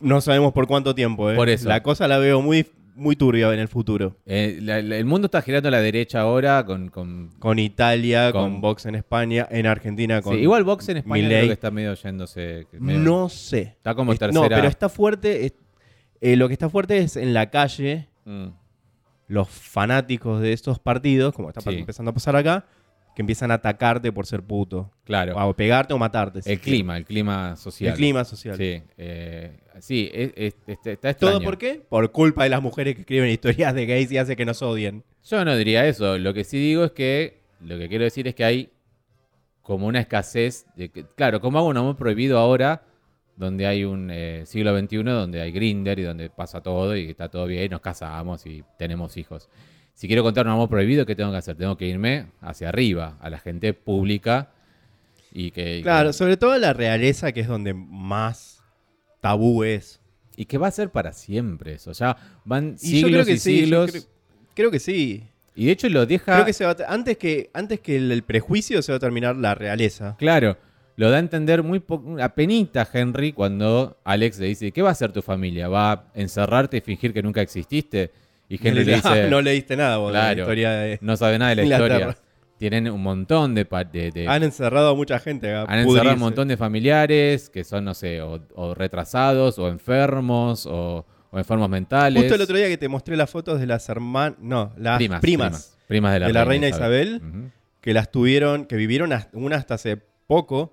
No 0.01 0.21
sabemos 0.21 0.53
por 0.53 0.67
cuánto 0.67 0.95
tiempo, 0.95 1.31
¿eh? 1.31 1.37
Por 1.37 1.49
eso. 1.49 1.69
La 1.69 1.83
cosa 1.83 2.07
la 2.07 2.19
veo 2.19 2.41
muy, 2.43 2.67
muy 2.95 3.17
turbia 3.17 3.53
en 3.53 3.59
el 3.61 3.69
futuro. 3.69 4.17
Eh, 4.27 4.59
la- 4.63 4.83
la- 4.83 4.97
el 4.99 5.05
mundo 5.05 5.27
está 5.27 5.41
girando 5.43 5.69
a 5.69 5.73
la 5.73 5.81
derecha 5.81 6.21
ahora 6.21 6.65
con, 6.65 6.91
con 6.91 7.31
Con 7.39 7.59
Italia, 7.59 8.31
con, 8.31 8.53
Con- 8.53 8.61
Vox 8.61 8.87
en 8.87 8.95
España, 8.97 9.47
en 9.51 9.67
Argentina 9.67 10.21
con... 10.23 10.35
Sí, 10.37 10.43
igual 10.43 10.63
Vox 10.65 10.89
en 10.91 10.99
España 10.99 11.27
creo 11.27 11.47
que 11.47 11.53
está 11.53 11.71
medio 11.71 11.95
yéndose. 11.95 12.67
medio- 12.79 13.01
No 13.01 13.29
sé. 13.29 13.61
Está 13.63 13.95
como 13.95 14.15
tercera. 14.15 14.33
No, 14.33 14.49
pero 14.49 14.69
está 14.69 14.89
fuerte. 14.89 15.47
es- 15.47 15.55
eh, 16.21 16.37
lo 16.37 16.47
que 16.49 16.53
está 16.55 16.69
fuerte 16.69 16.99
es 16.99 17.17
en 17.17 17.35
la 17.35 17.51
calle, 17.51 18.09
Mm, 18.27 18.47
los 19.29 19.49
fanáticos 19.49 20.41
de 20.41 20.53
estos 20.53 20.79
partidos, 20.79 21.35
como 21.35 21.49
está 21.49 21.61
Sí. 21.61 21.71
empezando 21.79 22.11
a 22.11 22.15
pasar 22.15 22.37
acá, 22.37 22.67
que 23.17 23.23
empiezan 23.23 23.51
a 23.53 23.55
atacarte 23.55 24.11
por 24.13 24.27
ser 24.27 24.43
puto. 24.43 24.91
claro. 25.05 25.37
O 25.37 25.55
pegarte 25.55 25.95
o 25.95 25.99
matarte. 25.99 26.41
el 26.51 26.61
clima, 26.61 26.97
el 26.97 27.05
clima 27.05 27.55
social. 27.57 27.91
El 27.93 27.97
clima 27.97 28.25
social. 28.25 28.57
Sí, 28.57 28.83
eh, 28.99 29.61
sí 29.81 30.11
es- 30.13 30.33
es- 30.35 30.57
este- 30.67 30.93
está 30.93 31.11
extraño. 31.11 31.37
¿Todo 31.39 31.45
por 31.45 31.57
qué? 31.59 31.83
Por 31.89 32.11
culpa 32.11 32.43
de 32.43 32.49
las 32.51 32.61
mujeres 32.61 32.95
que 32.97 33.03
escriben 33.03 33.31
historias 33.31 33.73
de 33.75 33.87
gays 33.87 34.11
y 34.11 34.19
hace 34.19 34.35
que 34.35 34.45
nos 34.45 34.61
odien. 34.63 35.05
Yo 35.25 35.45
no 35.45 35.57
diría 35.57 35.87
eso. 35.87 36.19
Lo 36.19 36.35
que 36.35 36.43
sí 36.45 36.59
digo 36.59 36.85
es 36.85 36.91
que. 36.93 37.41
Lo 37.61 37.79
que 37.79 37.89
quiero 37.89 38.05
decir 38.05 38.27
es 38.29 38.35
que 38.35 38.45
hay 38.45 38.71
como 39.63 39.87
una 39.87 40.01
escasez. 40.01 40.67
De 40.75 40.89
que, 40.91 41.05
claro, 41.05 41.41
como 41.41 41.59
hago 41.59 41.69
un 41.69 41.77
amor 41.77 41.97
prohibido 41.97 42.39
ahora, 42.39 42.83
donde 43.37 43.67
hay 43.67 43.85
un 43.85 44.11
eh, 44.13 44.43
siglo 44.47 44.79
XXI, 44.79 45.03
donde 45.03 45.41
hay 45.41 45.51
Grinder 45.53 45.99
y 45.99 46.03
donde 46.03 46.31
pasa 46.31 46.61
todo 46.63 46.97
y 46.97 47.11
está 47.11 47.29
todo 47.29 47.47
bien, 47.47 47.71
nos 47.71 47.81
casamos 47.81 48.47
y 48.47 48.63
tenemos 48.79 49.17
hijos. 49.17 49.49
Si 49.95 50.07
quiero 50.09 50.23
contar 50.23 50.47
un 50.47 50.53
amor 50.53 50.69
prohibido, 50.69 51.07
¿qué 51.07 51.15
tengo 51.15 51.31
que 51.31 51.37
hacer? 51.39 51.57
Tengo 51.57 51.77
que 51.77 51.87
irme 51.87 52.27
hacia 52.41 52.69
arriba, 52.69 53.17
a 53.21 53.31
la 53.31 53.39
gente 53.39 53.75
pública 53.75 54.51
y 55.33 55.51
que. 55.51 55.81
Claro, 55.83 56.11
que- 56.11 56.13
sobre 56.15 56.37
todo 56.37 56.57
la 56.59 56.73
realeza, 56.73 57.33
que 57.33 57.41
es 57.41 57.49
donde 57.49 57.75
más 57.75 58.63
tabú 59.21 59.65
es. 59.65 60.01
y 60.37 60.47
que 60.47 60.59
va 60.59 60.67
a 60.67 60.71
ser 60.73 60.91
para 60.91 61.13
siempre 61.13 61.75
eso. 61.75 61.93
Ya 61.93 62.17
van 62.45 62.75
Y 62.83 63.01
yo 63.03 63.07
siglos 63.07 63.11
creo 63.13 63.25
que 63.25 63.33
y 63.33 63.39
sí. 63.39 63.53
yo 63.61 63.65
siglos. 63.65 63.91
creo, 63.93 64.03
creo 64.55 64.71
que 64.73 64.79
sí. 64.81 65.29
Y 65.55 65.67
de 65.67 65.73
hecho 65.73 65.89
lo 65.89 66.07
deja. 66.07 66.33
Creo 66.35 66.45
que 66.45 66.53
se 66.53 66.65
va 66.65 66.73
a- 66.73 66.93
antes 66.93 67.17
que 67.19 67.51
antes 67.55 67.79
que 67.79 67.97
el, 67.97 68.11
el 68.11 68.25
prejuicio 68.25 68.83
se 68.83 68.91
va 68.91 68.97
a 68.97 68.99
terminar 69.01 69.37
la 69.37 69.55
realeza. 69.55 70.17
Claro, 70.19 70.57
lo 70.97 71.11
da 71.11 71.17
a 71.17 71.21
entender 71.21 71.63
muy 71.63 71.81
po- 71.81 72.17
apenita 72.21 72.89
Henry 72.93 73.33
cuando 73.33 73.99
Alex 74.05 74.39
le 74.39 74.47
dice, 74.47 74.71
¿qué 74.73 74.83
va 74.83 74.91
a 74.91 74.93
hacer 74.93 75.13
tu 75.13 75.23
familia? 75.23 75.69
¿Va 75.69 75.93
a 75.93 76.05
encerrarte 76.15 76.77
y 76.77 76.81
fingir 76.81 77.13
que 77.13 77.23
nunca 77.23 77.41
exististe? 77.43 78.13
Y 78.49 78.57
Henry 78.67 78.85
le 78.85 78.93
Ah, 78.95 78.97
dice, 78.97 79.23
no 79.25 79.31
no, 79.31 79.41
leíste 79.43 79.77
nada 79.77 79.97
vos 79.97 80.13
de 80.13 80.19
la 80.19 80.25
Claro. 80.27 80.41
historia 80.43 80.71
de... 80.73 80.99
sabe 81.17 81.39
nada 81.39 81.51
de 81.51 81.57
la 81.57 81.63
Inglaterra. 81.63 81.95
historia. 82.11 82.19
Tienen 82.59 82.89
un 82.91 83.03
montón 83.03 83.55
de... 83.55 83.65
pa- 83.65 83.83
de- 83.85 84.11
de- 84.13 84.29
Han 84.29 84.43
encerrado 84.45 84.91
a 84.91 84.95
mucha 84.95 85.19
gente 85.19 85.53
han 85.53 85.63
encerrado 85.63 85.87
pudrirse. 85.87 86.15
un 86.15 86.21
montón 86.21 86.49
de 86.49 86.57
familiares 86.57 87.51
que 87.51 87.65
son, 87.65 87.85
no 87.85 87.95
sé, 87.95 88.21
o, 88.23 88.41
o 88.55 88.75
retrasados, 88.75 89.59
o 89.59 89.69
enfermos, 89.69 90.67
o, 90.67 91.05
o 91.31 91.39
enfermos 91.39 91.69
mentales. 91.69 92.23
Justo 92.23 92.37
el 92.37 92.41
otro 92.43 92.57
día 92.57 92.69
que 92.69 92.79
te 92.79 92.89
mostré 92.89 93.17
las 93.17 93.31
fotos 93.31 93.59
de 93.59 93.67
las 93.67 93.89
hermanas... 93.89 94.39
No, 94.41 94.73
las 94.77 94.99
primas, 94.99 95.21
primas, 95.21 95.49
primas, 95.51 95.79
primas 95.89 96.13
de 96.13 96.21
la, 96.21 96.27
de 96.29 96.33
la 96.33 96.45
reina 96.45 96.69
Isabel. 96.69 97.21
Que 97.81 97.93
las 97.93 98.11
tuvieron, 98.11 98.67
que 98.67 98.77
vivieron 98.77 99.13
hasta- 99.13 99.37
una 99.37 99.57
hasta 99.57 99.75
hace 99.75 99.99
poco 100.27 100.73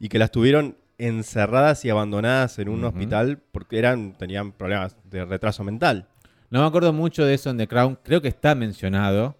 y 0.00 0.08
que 0.08 0.18
las 0.18 0.32
tuvieron 0.32 0.76
encerradas 0.98 1.84
y 1.84 1.90
abandonadas 1.90 2.58
en 2.58 2.68
un 2.68 2.82
hospital 2.84 3.38
porque 3.52 3.78
eran 3.78 4.12
tenían 4.18 4.50
problemas 4.52 4.96
de 5.04 5.24
retraso 5.24 5.62
mental. 5.62 6.08
No 6.50 6.60
me 6.62 6.66
acuerdo 6.66 6.92
mucho 6.92 7.24
de 7.24 7.34
eso 7.34 7.48
en 7.50 7.58
The 7.58 7.68
Crown. 7.68 7.98
Creo 8.02 8.20
que 8.20 8.28
está 8.28 8.54
mencionado 8.56 9.36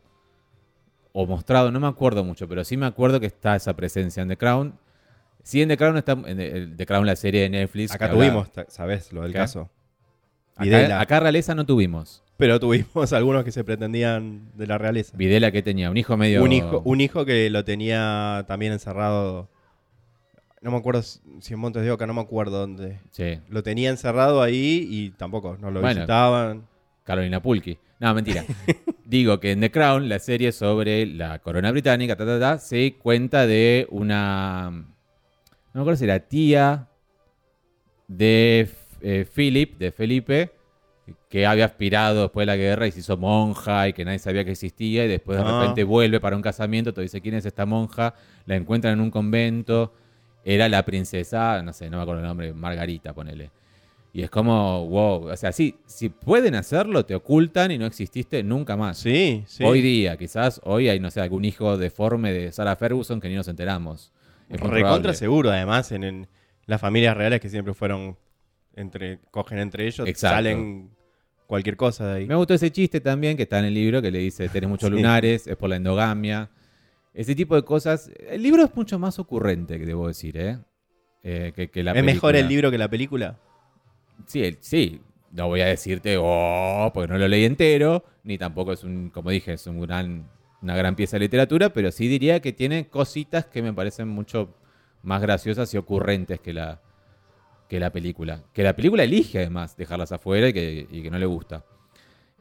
o 1.12 1.26
mostrado, 1.26 1.72
no 1.72 1.80
me 1.80 1.88
acuerdo 1.88 2.22
mucho, 2.24 2.48
pero 2.48 2.62
sí 2.64 2.76
me 2.76 2.86
acuerdo 2.86 3.18
que 3.18 3.26
está 3.26 3.56
esa 3.56 3.74
presencia 3.74 4.22
en 4.22 4.28
The 4.28 4.36
Crown. 4.36 4.74
Sí, 5.42 5.60
en 5.60 5.68
The 5.70 5.76
Crown 5.76 5.96
está 5.96 6.12
en 6.12 6.76
The- 6.76 6.86
Crown, 6.86 7.04
la 7.06 7.16
serie 7.16 7.40
de 7.42 7.50
Netflix. 7.50 7.92
Acá 7.92 8.10
tuvimos, 8.10 8.48
¿sabes? 8.68 9.12
Lo 9.12 9.22
del 9.22 9.32
caso. 9.32 9.70
Acá, 10.54 10.64
Videla. 10.64 11.00
acá 11.00 11.18
realeza 11.20 11.54
no 11.54 11.64
tuvimos. 11.66 12.22
pero 12.36 12.60
tuvimos 12.60 13.12
algunos 13.12 13.44
que 13.44 13.50
se 13.50 13.64
pretendían 13.64 14.50
de 14.54 14.66
la 14.66 14.78
realeza. 14.78 15.16
Videla 15.16 15.50
que 15.50 15.62
tenía 15.62 15.90
un 15.90 15.96
hijo 15.96 16.16
medio. 16.16 16.44
Un 16.44 16.52
hijo, 16.52 16.82
un 16.84 17.00
hijo 17.00 17.24
que 17.24 17.50
lo 17.50 17.64
tenía 17.64 18.44
también 18.46 18.72
encerrado. 18.72 19.48
No 20.60 20.70
me 20.70 20.76
acuerdo 20.76 21.02
si 21.02 21.20
en 21.54 21.58
Montes 21.58 21.82
de 21.82 21.90
Oca, 21.90 22.06
no 22.06 22.12
me 22.14 22.20
acuerdo 22.20 22.58
dónde. 22.58 23.00
Sí. 23.12 23.38
Lo 23.48 23.62
tenía 23.62 23.88
encerrado 23.90 24.42
ahí 24.42 24.86
y 24.90 25.10
tampoco, 25.10 25.56
no 25.58 25.70
lo 25.70 25.80
Bueno. 25.80 26.00
visitaban. 26.00 26.66
Carolina 27.04 27.40
Pulki. 27.42 27.78
No, 27.98 28.14
mentira. 28.14 28.44
Digo 29.04 29.40
que 29.40 29.52
en 29.52 29.60
The 29.60 29.70
Crown, 29.70 30.08
la 30.08 30.18
serie 30.18 30.52
sobre 30.52 31.06
la 31.06 31.38
corona 31.38 31.70
británica, 31.70 32.14
ta, 32.16 32.26
ta, 32.26 32.38
ta, 32.38 32.58
se 32.58 32.94
cuenta 32.98 33.46
de 33.46 33.86
una. 33.90 34.70
No 34.70 34.84
me 35.74 35.80
acuerdo 35.80 35.96
si 35.96 36.04
era 36.04 36.20
tía 36.20 36.88
de 38.06 38.68
eh, 39.00 39.26
Philip, 39.34 39.78
de 39.78 39.92
Felipe, 39.92 40.50
que 41.28 41.46
había 41.46 41.64
aspirado 41.64 42.22
después 42.22 42.42
de 42.42 42.46
la 42.46 42.56
guerra 42.56 42.86
y 42.86 42.92
se 42.92 43.00
hizo 43.00 43.16
monja 43.16 43.88
y 43.88 43.92
que 43.94 44.04
nadie 44.04 44.18
sabía 44.18 44.44
que 44.44 44.50
existía 44.52 45.04
y 45.04 45.08
después 45.08 45.38
de 45.38 45.44
Ah. 45.44 45.60
repente 45.60 45.84
vuelve 45.84 46.20
para 46.20 46.36
un 46.36 46.42
casamiento, 46.42 46.92
te 46.92 47.00
dice 47.00 47.20
quién 47.20 47.34
es 47.34 47.46
esta 47.46 47.64
monja, 47.66 48.14
la 48.46 48.56
encuentran 48.56 48.94
en 48.94 49.00
un 49.00 49.10
convento, 49.10 49.94
era 50.54 50.68
la 50.68 50.84
princesa, 50.84 51.62
no 51.62 51.72
sé, 51.72 51.90
no 51.90 51.96
me 51.98 52.02
acuerdo 52.02 52.22
el 52.22 52.26
nombre, 52.28 52.52
Margarita, 52.52 53.12
ponele. 53.12 53.50
Y 54.12 54.22
es 54.22 54.30
como, 54.30 54.88
wow, 54.88 55.28
o 55.30 55.36
sea, 55.36 55.52
sí, 55.52 55.76
si 55.86 56.08
pueden 56.08 56.56
hacerlo, 56.56 57.04
te 57.06 57.14
ocultan 57.14 57.70
y 57.70 57.78
no 57.78 57.86
exististe 57.86 58.42
nunca 58.42 58.76
más. 58.76 58.98
Sí, 58.98 59.44
sí. 59.46 59.62
Hoy 59.62 59.80
día, 59.80 60.16
quizás 60.16 60.60
hoy 60.64 60.88
hay, 60.88 60.98
no 60.98 61.10
sé, 61.12 61.20
algún 61.20 61.44
hijo 61.44 61.76
deforme 61.78 62.32
de 62.32 62.50
Sarah 62.50 62.74
Ferguson 62.74 63.20
que 63.20 63.28
ni 63.28 63.36
nos 63.36 63.46
enteramos. 63.46 64.12
Es 64.48 64.60
Recontra 64.60 65.14
seguro, 65.14 65.50
además, 65.50 65.92
en, 65.92 66.02
en 66.02 66.26
las 66.66 66.80
familias 66.80 67.16
reales 67.16 67.40
que 67.40 67.48
siempre 67.48 67.72
fueron 67.72 68.16
entre, 68.74 69.20
cogen 69.30 69.60
entre 69.60 69.86
ellos, 69.86 70.08
Exacto. 70.08 70.36
salen 70.36 70.90
cualquier 71.46 71.76
cosa 71.76 72.06
de 72.08 72.14
ahí. 72.18 72.26
Me 72.26 72.34
gustó 72.34 72.54
ese 72.54 72.72
chiste 72.72 73.00
también 73.00 73.36
que 73.36 73.44
está 73.44 73.60
en 73.60 73.66
el 73.66 73.74
libro 73.74 74.02
que 74.02 74.10
le 74.10 74.18
dice, 74.18 74.48
tenés 74.48 74.68
muchos 74.70 74.88
Sí. 74.88 74.94
lunares, 74.96 75.46
es 75.46 75.56
por 75.56 75.68
la 75.70 75.76
endogamia. 75.76 76.50
Ese 77.12 77.34
tipo 77.34 77.56
de 77.56 77.62
cosas. 77.64 78.10
El 78.28 78.42
libro 78.42 78.62
es 78.64 78.74
mucho 78.74 78.98
más 78.98 79.18
ocurrente, 79.18 79.78
que 79.78 79.86
debo 79.86 80.08
decir, 80.08 80.36
¿eh? 80.36 80.58
Eh, 81.22 81.52
que, 81.54 81.68
que 81.70 81.82
la 81.82 81.92
¿Es 81.92 82.02
mejor 82.04 82.36
el 82.36 82.48
libro 82.48 82.70
que 82.70 82.78
la 82.78 82.88
película? 82.88 83.38
Sí, 84.26 84.42
el- 84.44 84.58
sí. 84.60 85.00
No 85.32 85.46
voy 85.46 85.60
a 85.60 85.66
decirte, 85.66 86.16
oh, 86.18 86.90
porque 86.92 87.12
no 87.12 87.16
lo 87.18 87.28
leí 87.28 87.44
entero, 87.44 88.04
ni 88.24 88.36
tampoco 88.36 88.72
es 88.72 88.82
un, 88.82 89.10
como 89.10 89.30
dije, 89.30 89.52
es 89.52 89.64
un 89.68 89.80
gran, 89.80 90.28
una 90.60 90.74
gran 90.74 90.96
pieza 90.96 91.16
de 91.16 91.20
literatura, 91.20 91.72
pero 91.72 91.92
sí 91.92 92.08
diría 92.08 92.40
que 92.40 92.52
tiene 92.52 92.88
cositas 92.88 93.46
que 93.46 93.62
me 93.62 93.72
parecen 93.72 94.08
mucho 94.08 94.56
más 95.04 95.22
graciosas 95.22 95.72
y 95.72 95.76
ocurrentes 95.78 96.40
que 96.40 96.52
la, 96.52 96.80
que 97.68 97.78
la 97.78 97.90
película. 97.92 98.42
Que 98.52 98.64
la 98.64 98.74
película 98.74 99.04
elige 99.04 99.38
además 99.38 99.76
dejarlas 99.76 100.10
afuera 100.10 100.48
y 100.48 100.52
que, 100.52 100.88
y 100.90 101.02
que 101.02 101.10
no 101.12 101.18
le 101.18 101.26
gusta. 101.26 101.64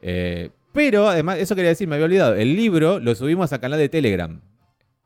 Eh, 0.02 0.50
pero 0.72 1.08
además, 1.08 1.38
eso 1.38 1.54
quería 1.54 1.70
decir, 1.70 1.86
me 1.86 1.94
había 1.94 2.06
olvidado. 2.06 2.34
El 2.34 2.56
libro 2.56 2.98
lo 2.98 3.14
subimos 3.14 3.52
a 3.52 3.60
canal 3.60 3.78
de 3.78 3.88
Telegram. 3.88 4.40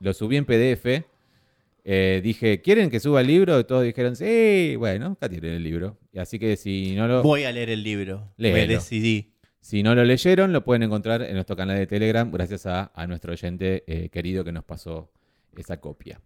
Lo 0.00 0.12
subí 0.12 0.36
en 0.36 0.44
PDF. 0.44 1.04
Eh, 1.86 2.20
dije, 2.24 2.62
¿quieren 2.62 2.88
que 2.90 2.98
suba 3.00 3.20
el 3.20 3.26
libro? 3.26 3.58
Y 3.60 3.64
todos 3.64 3.84
dijeron, 3.84 4.16
sí, 4.16 4.74
bueno, 4.76 5.12
acá 5.12 5.28
tienen 5.28 5.52
el 5.52 5.62
libro. 5.62 5.98
Así 6.16 6.38
que 6.38 6.56
si 6.56 6.94
no 6.96 7.06
lo, 7.06 7.22
Voy 7.22 7.44
a 7.44 7.52
leer 7.52 7.70
el 7.70 7.82
libro. 7.82 8.32
Me 8.38 8.50
Léelo. 8.52 8.72
decidí. 8.74 9.34
si 9.60 9.82
no 9.82 9.94
lo 9.94 10.02
leyeron, 10.04 10.52
lo 10.52 10.64
pueden 10.64 10.82
encontrar 10.84 11.22
en 11.22 11.34
nuestro 11.34 11.56
canal 11.56 11.76
de 11.76 11.86
Telegram, 11.86 12.30
gracias 12.30 12.64
a, 12.66 12.90
a 12.94 13.06
nuestro 13.06 13.32
oyente 13.32 13.84
eh, 13.86 14.08
querido 14.08 14.44
que 14.44 14.52
nos 14.52 14.64
pasó 14.64 15.10
esa 15.56 15.78
copia. 15.80 16.20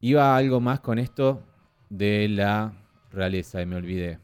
Iba 0.00 0.36
algo 0.36 0.60
más 0.60 0.80
con 0.80 0.98
esto 0.98 1.42
de 1.88 2.28
la 2.28 2.72
realeza 3.10 3.62
y 3.62 3.66
me 3.66 3.76
olvidé. 3.76 4.18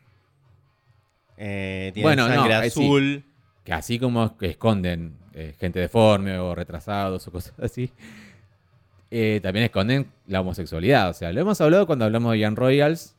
Eh, 1.37 1.91
tiene 1.95 2.07
Bueno, 2.07 2.29
no, 2.29 2.35
sangre 2.35 2.71
sí. 2.71 2.81
azul. 2.81 3.25
que 3.65 3.73
así 3.73 3.99
como 3.99 4.37
que 4.37 4.47
esconden 4.47 5.17
eh, 5.33 5.55
gente 5.59 5.81
deforme 5.81 6.39
o 6.39 6.55
retrasados 6.55 7.27
o 7.27 7.33
cosas 7.33 7.55
así, 7.59 7.91
eh, 9.17 9.41
también 9.41 9.65
esconden 9.65 10.07
la 10.27 10.41
homosexualidad. 10.41 11.09
O 11.11 11.13
sea, 11.15 11.33
lo 11.33 11.41
hemos 11.41 11.61
hablado 11.61 11.87
cuando 11.87 12.05
hablamos 12.05 12.33
de 12.33 12.41
Young 12.41 12.57
Royals, 12.59 13.15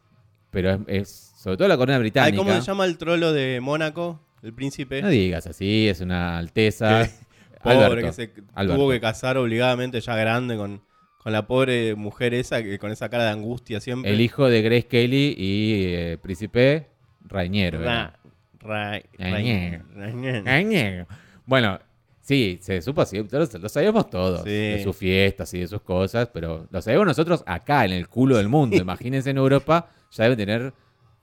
pero 0.51 0.71
es, 0.71 0.79
es 0.87 1.31
sobre 1.37 1.55
todo 1.57 1.67
la 1.69 1.77
corona 1.77 1.97
británica. 1.99 2.37
¿Cómo 2.37 2.53
se 2.53 2.61
llama 2.61 2.83
el 2.85 2.97
trolo 2.97 3.31
de 3.31 3.59
Mónaco? 3.61 4.19
El 4.43 4.53
príncipe. 4.53 5.01
No 5.01 5.09
digas 5.09 5.47
así, 5.47 5.87
es 5.87 6.01
una 6.01 6.37
alteza. 6.37 7.07
Pobre 7.63 7.77
Alberto, 7.85 8.07
que 8.07 8.13
se 8.13 8.31
Alberto. 8.53 8.79
tuvo 8.81 8.91
que 8.91 8.99
casar 8.99 9.37
obligadamente 9.37 9.99
ya 10.01 10.15
grande 10.15 10.55
con, 10.57 10.81
con 11.23 11.31
la 11.33 11.47
pobre 11.47 11.95
mujer 11.95 12.33
esa, 12.35 12.61
que 12.61 12.77
con 12.77 12.91
esa 12.91 13.09
cara 13.09 13.23
de 13.23 13.29
angustia 13.31 13.79
siempre. 13.79 14.11
El 14.11 14.21
hijo 14.21 14.47
de 14.49 14.61
Grace 14.61 14.85
Kelly 14.87 15.33
y 15.37 15.83
eh, 15.85 16.17
Príncipe 16.21 16.87
era. 17.31 17.79
Ra- 17.79 18.19
ra- 18.59 19.01
Rañero. 19.17 19.83
Rañero. 19.95 20.43
Rañero. 20.45 21.07
Bueno, 21.47 21.79
sí, 22.26 22.57
se 22.59 22.82
supo 22.82 23.01
así, 23.01 23.23
lo, 23.30 23.69
sabíamos 23.69 24.09
todos, 24.09 24.41
Sí. 24.43 24.49
de 24.49 24.82
sus 24.84 24.95
fiestas 24.97 25.53
y 25.53 25.59
de 25.59 25.67
sus 25.67 25.82
cosas, 25.82 26.28
pero 26.34 26.67
lo 26.71 26.82
sabemos 26.82 27.05
nosotros 27.05 27.43
acá, 27.45 27.86
en 27.86 27.91
el 27.93 28.07
culo 28.09 28.38
del 28.38 28.49
mundo. 28.49 28.76
Imagínense 28.76 29.30
en 29.30 29.38
Europa, 29.38 29.89
ya 30.11 30.23
deben 30.23 30.38
tener 30.38 30.73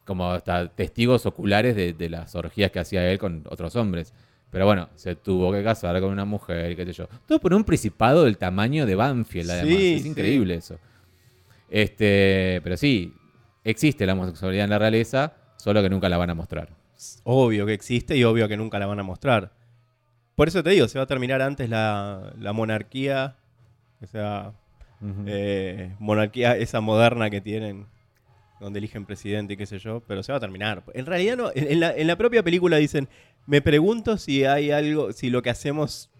como 0.06 0.30
hasta 0.30 0.68
testigos 0.68 1.26
oculares 1.26 1.74
de, 1.76 1.92
de 1.92 2.08
las 2.08 2.34
orgías 2.34 2.70
que 2.70 2.78
hacía 2.78 3.10
él 3.10 3.18
con 3.18 3.44
otros 3.50 3.74
hombres. 3.76 4.14
Pero 4.50 4.66
bueno, 4.66 4.90
se 4.96 5.16
tuvo 5.16 5.50
que 5.50 5.64
casar 5.64 5.98
con 6.00 6.10
una 6.12 6.24
mujer, 6.26 6.76
qué 6.76 6.84
sé 6.84 6.92
yo. 6.92 7.08
Todo 7.26 7.40
por 7.40 7.54
un 7.54 7.64
principado 7.64 8.24
del 8.24 8.36
tamaño 8.36 8.84
de 8.84 8.94
Banfield, 8.94 9.50
además. 9.50 9.74
Sí, 9.76 9.94
es 9.94 10.06
increíble 10.06 10.54
eso. 10.56 10.78
Este, 11.70 12.60
pero 12.62 12.76
sí, 12.76 13.14
existe 13.64 14.04
la 14.04 14.12
homosexualidad 14.12 14.64
en 14.64 14.70
la 14.70 14.78
realeza, 14.78 15.34
solo 15.56 15.82
que 15.82 15.88
nunca 15.88 16.08
la 16.08 16.18
van 16.18 16.30
a 16.30 16.34
mostrar. 16.34 16.68
Obvio 17.24 17.64
que 17.64 17.72
existe 17.72 18.16
y 18.16 18.24
obvio 18.24 18.46
que 18.46 18.56
nunca 18.56 18.78
la 18.78 18.86
van 18.86 19.00
a 19.00 19.02
mostrar. 19.02 19.52
Por 20.34 20.48
eso 20.48 20.62
te 20.62 20.70
digo, 20.70 20.88
se 20.88 20.98
va 20.98 21.04
a 21.04 21.06
terminar 21.06 21.42
antes 21.42 21.68
la, 21.68 22.32
la 22.38 22.52
monarquía, 22.52 23.36
o 24.02 24.06
sea, 24.06 24.52
eh, 25.26 25.94
monarquía 25.98 26.56
esa 26.56 26.80
moderna 26.80 27.28
que 27.30 27.40
tienen, 27.40 27.86
donde 28.60 28.78
eligen 28.78 29.04
presidente 29.04 29.54
y 29.54 29.56
qué 29.56 29.66
sé 29.66 29.78
yo, 29.78 30.02
pero 30.06 30.22
se 30.22 30.32
va 30.32 30.38
a 30.38 30.40
terminar. 30.40 30.82
En 30.94 31.06
realidad 31.06 31.36
no, 31.36 31.50
en 31.54 31.70
en 31.70 31.80
la, 31.80 31.94
en 31.94 32.06
la 32.06 32.16
propia 32.16 32.42
película 32.42 32.76
dicen, 32.76 33.08
me 33.46 33.60
pregunto 33.60 34.16
si 34.18 34.44
hay 34.44 34.70
algo, 34.70 35.12
si 35.12 35.30
lo 35.30 35.42
que 35.42 35.50
hacemos 35.50 36.10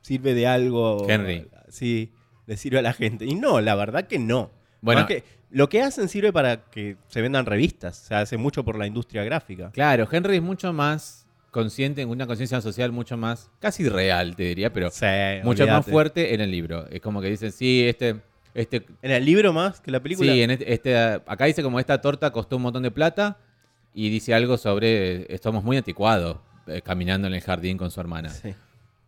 sirve 0.00 0.34
de 0.34 0.46
algo. 0.46 1.08
Henry. 1.08 1.48
Sí, 1.68 2.12
le 2.46 2.56
sirve 2.56 2.78
a 2.78 2.82
la 2.82 2.92
gente. 2.92 3.24
Y 3.24 3.34
no, 3.34 3.60
la 3.60 3.74
verdad 3.74 4.06
que 4.06 4.18
no. 4.18 4.50
Bueno, 4.80 5.06
que 5.06 5.22
lo 5.50 5.68
que 5.68 5.82
hacen 5.82 6.08
sirve 6.08 6.32
para 6.32 6.64
que 6.64 6.96
se 7.08 7.20
vendan 7.20 7.44
revistas, 7.44 7.96
se 7.96 8.14
hace 8.14 8.36
mucho 8.36 8.64
por 8.64 8.78
la 8.78 8.86
industria 8.86 9.22
gráfica. 9.24 9.70
Claro, 9.72 10.08
Henry 10.10 10.36
es 10.36 10.42
mucho 10.42 10.72
más 10.72 11.26
consciente, 11.50 12.02
en 12.02 12.08
una 12.08 12.26
conciencia 12.26 12.60
social 12.60 12.92
mucho 12.92 13.16
más, 13.16 13.50
casi 13.58 13.88
real, 13.88 14.36
te 14.36 14.44
diría, 14.44 14.72
pero 14.72 14.90
Sí, 14.90 15.06
mucho 15.42 15.66
más 15.66 15.84
fuerte 15.86 16.34
en 16.34 16.40
el 16.40 16.50
libro. 16.50 16.86
Es 16.90 17.00
como 17.00 17.20
que 17.20 17.28
dicen, 17.28 17.50
sí, 17.52 17.86
este, 17.88 18.16
este, 18.54 18.84
¿En 19.02 19.10
el 19.10 19.24
libro 19.24 19.52
más 19.52 19.80
que 19.80 19.90
la 19.90 20.00
película? 20.00 20.32
sí, 20.32 20.42
en 20.42 20.50
este, 20.52 20.72
este, 20.72 20.96
acá 20.98 21.44
dice 21.46 21.62
como 21.62 21.78
esta 21.80 22.00
torta 22.00 22.30
costó 22.32 22.56
un 22.56 22.62
montón 22.62 22.82
de 22.82 22.90
plata 22.90 23.38
y 23.94 24.08
dice 24.10 24.34
algo 24.34 24.56
sobre, 24.56 25.22
eh, 25.22 25.26
estamos 25.30 25.64
muy 25.64 25.76
anticuados 25.76 26.38
eh, 26.66 26.80
caminando 26.82 27.26
en 27.26 27.34
el 27.34 27.40
jardín 27.40 27.76
con 27.76 27.90
su 27.90 28.00
hermana. 28.00 28.28
Sí. 28.28 28.54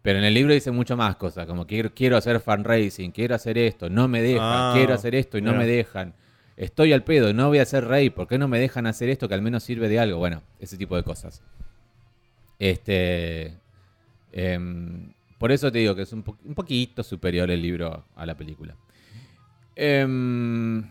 Pero 0.03 0.18
en 0.18 0.24
el 0.24 0.34
libro 0.34 0.53
dice 0.53 0.72
mucho 0.72 0.97
más 0.97 1.14
cosas, 1.14 1.47
como 1.47 1.64
quiero, 1.66 1.93
quiero 1.95 2.16
hacer 2.16 2.40
fundraising, 2.40 3.12
quiero 3.12 3.36
hacer 3.36 3.57
esto, 3.57 3.88
no 3.88 4.09
me 4.09 4.20
dejan, 4.20 4.40
Ah, 4.43 4.72
quiero 4.74 4.95
hacer 4.95 5.14
esto 5.14 5.38
y 5.38 5.43
no 5.43 5.53
mira. 5.53 5.62
me 5.62 5.66
dejan. 5.68 6.14
Estoy 6.57 6.93
al 6.93 7.05
pedo, 7.05 7.32
no 7.32 7.49
voy 7.49 7.59
a 7.59 7.64
ser 7.64 7.84
rey, 7.86 8.11
¿por 8.11 8.26
qué 8.26 8.36
no 8.36 8.49
me 8.49 8.59
dejan 8.59 8.86
hacer 8.86 9.09
esto 9.09 9.28
que 9.28 9.34
al 9.34 9.43
menos 9.43 9.62
sirve 9.62 9.88
de 9.88 10.01
algo? 10.01 10.18
Bueno, 10.18 10.43
ese 10.59 10.76
tipo 10.76 10.97
de 10.97 11.05
cosas. 11.05 11.40
Este. 12.62 13.58
em, 14.30 15.12
por 15.38 15.50
eso 15.50 15.72
te 15.72 15.78
digo 15.80 15.96
que 15.96 16.02
es 16.02 16.12
un, 16.12 16.22
po- 16.22 16.38
un 16.44 16.54
poquito 16.54 17.02
superior 17.02 17.50
el 17.50 17.60
libro 17.60 18.04
a 18.14 18.24
la 18.24 18.36
película. 18.36 18.76
Em, 19.74 20.84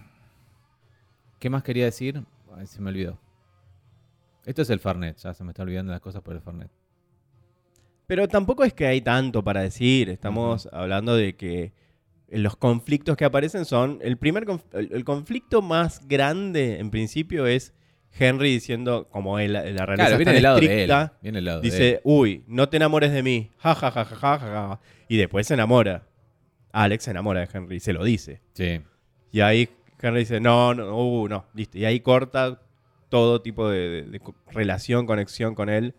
¿Qué 1.39 1.49
más 1.49 1.63
quería 1.63 1.85
decir? 1.85 2.21
Ay, 2.57 2.67
se 2.67 2.81
me 2.81 2.89
olvidó. 2.89 3.17
Esto 4.45 4.63
es 4.63 4.69
el 4.69 4.79
Farnet, 4.81 5.15
ya 5.17 5.33
se 5.33 5.43
me 5.45 5.51
está 5.51 5.63
olvidando 5.63 5.91
las 5.93 6.01
cosas 6.01 6.21
por 6.21 6.35
el 6.35 6.41
Farnet. 6.41 6.69
Pero 8.05 8.27
tampoco 8.27 8.65
es 8.65 8.73
que 8.73 8.87
hay 8.87 8.99
tanto 8.99 9.41
para 9.41 9.61
decir. 9.61 10.09
Estamos 10.09 10.67
hablando 10.73 11.15
de 11.15 11.37
que 11.37 11.71
los 12.27 12.57
conflictos 12.57 13.15
que 13.15 13.23
aparecen 13.23 13.63
son. 13.63 13.99
El 14.01 14.17
primer 14.17 14.45
conf- 14.45 14.63
el 14.73 15.05
conflicto 15.05 15.61
más 15.61 16.05
grande, 16.07 16.79
en 16.79 16.91
principio, 16.91 17.47
es 17.47 17.73
Henry 18.17 18.51
diciendo, 18.51 19.07
como 19.09 19.39
él, 19.39 19.53
la 19.53 19.61
realeza 19.61 19.95
Claro, 19.95 20.17
viene 20.17 20.33
del 20.33 20.43
lado 20.43 20.59
de 20.59 20.65
él. 20.65 20.71
estricta, 20.71 21.13
Viene 21.21 21.37
del 21.37 21.45
lado 21.45 21.61
de 21.61 21.67
él. 21.67 21.71
dice, 21.73 22.01
uy, 22.03 22.43
no 22.47 22.69
te 22.69 22.77
enamores 22.77 23.11
de 23.11 23.23
mí. 23.23 23.49
Ja, 23.57 23.73
ja, 23.75 23.91
ja, 23.91 24.05
ja, 24.05 24.15
ja, 24.15 24.39
ja, 24.39 24.47
ja. 24.47 24.79
Y 25.07 25.17
después 25.17 25.47
se 25.47 25.53
enamora. 25.55 26.03
Alex 26.73 27.03
se 27.05 27.11
enamora 27.11 27.41
de 27.41 27.49
Henry, 27.53 27.79
se 27.79 27.93
lo 27.93 28.03
dice. 28.03 28.41
Sí. 28.53 28.81
Y 29.31 29.41
ahí 29.41 29.69
Henry 30.01 30.19
dice, 30.21 30.39
no, 30.39 30.73
no, 30.73 30.95
uh, 30.97 31.27
no, 31.27 31.45
listo. 31.53 31.77
Y 31.77 31.85
ahí 31.85 31.99
corta 31.99 32.61
todo 33.09 33.41
tipo 33.41 33.69
de, 33.69 34.03
de- 34.03 34.21
relación, 34.51 35.05
conexión 35.05 35.53
con 35.55 35.69
él, 35.69 35.95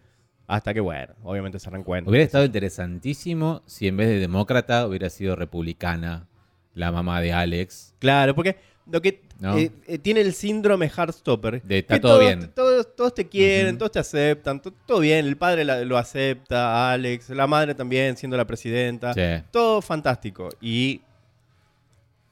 hasta 0.47 0.75
que, 0.75 0.81
bueno, 0.81 1.15
obviamente 1.23 1.59
se 1.59 1.71
reencuentran. 1.71 2.11
Hubiera 2.11 2.25
estado 2.25 2.45
interesantísimo 2.45 3.63
si 3.67 3.89
en 3.89 3.97
vez 3.97 4.09
de 4.09 4.19
demócrata 4.19 4.87
hubiera 4.87 5.09
sido 5.11 5.37
republicana 5.37 6.27
la 6.75 6.91
mamá 6.91 7.21
de 7.21 7.33
Alex. 7.33 7.95
Claro, 7.99 8.35
porque 8.35 8.57
lo 8.91 9.01
que 9.01 9.23
No. 9.39 9.57
eh, 9.59 9.71
eh, 9.87 9.99
tiene 9.99 10.21
el 10.21 10.33
síndrome 10.35 10.87
Heartstopper. 10.89 11.63
De 11.63 11.79
está 11.79 11.95
que 11.95 12.01
todo 12.01 12.13
todos, 12.19 12.25
bien. 12.27 12.51
Todos, 12.55 12.97
todos 12.97 13.15
te 13.15 13.29
quieren, 13.29 13.79
todos 13.79 13.93
te 13.93 13.99
aceptan, 14.01 14.61
to- 14.61 14.73
todo 14.87 15.01
bien. 15.01 15.25
El 15.27 15.37
padre 15.37 15.65
la- 15.65 15.85
lo 15.85 15.97
acepta, 15.99 16.93
Alex, 16.93 17.31
la 17.31 17.47
madre 17.47 17.75
también, 17.75 18.17
siendo 18.17 18.37
la 18.37 18.45
presidenta. 18.47 19.15
Sí. 19.15 19.45
Todo 19.51 19.81
fantástico. 19.83 20.49
Y 20.61 21.01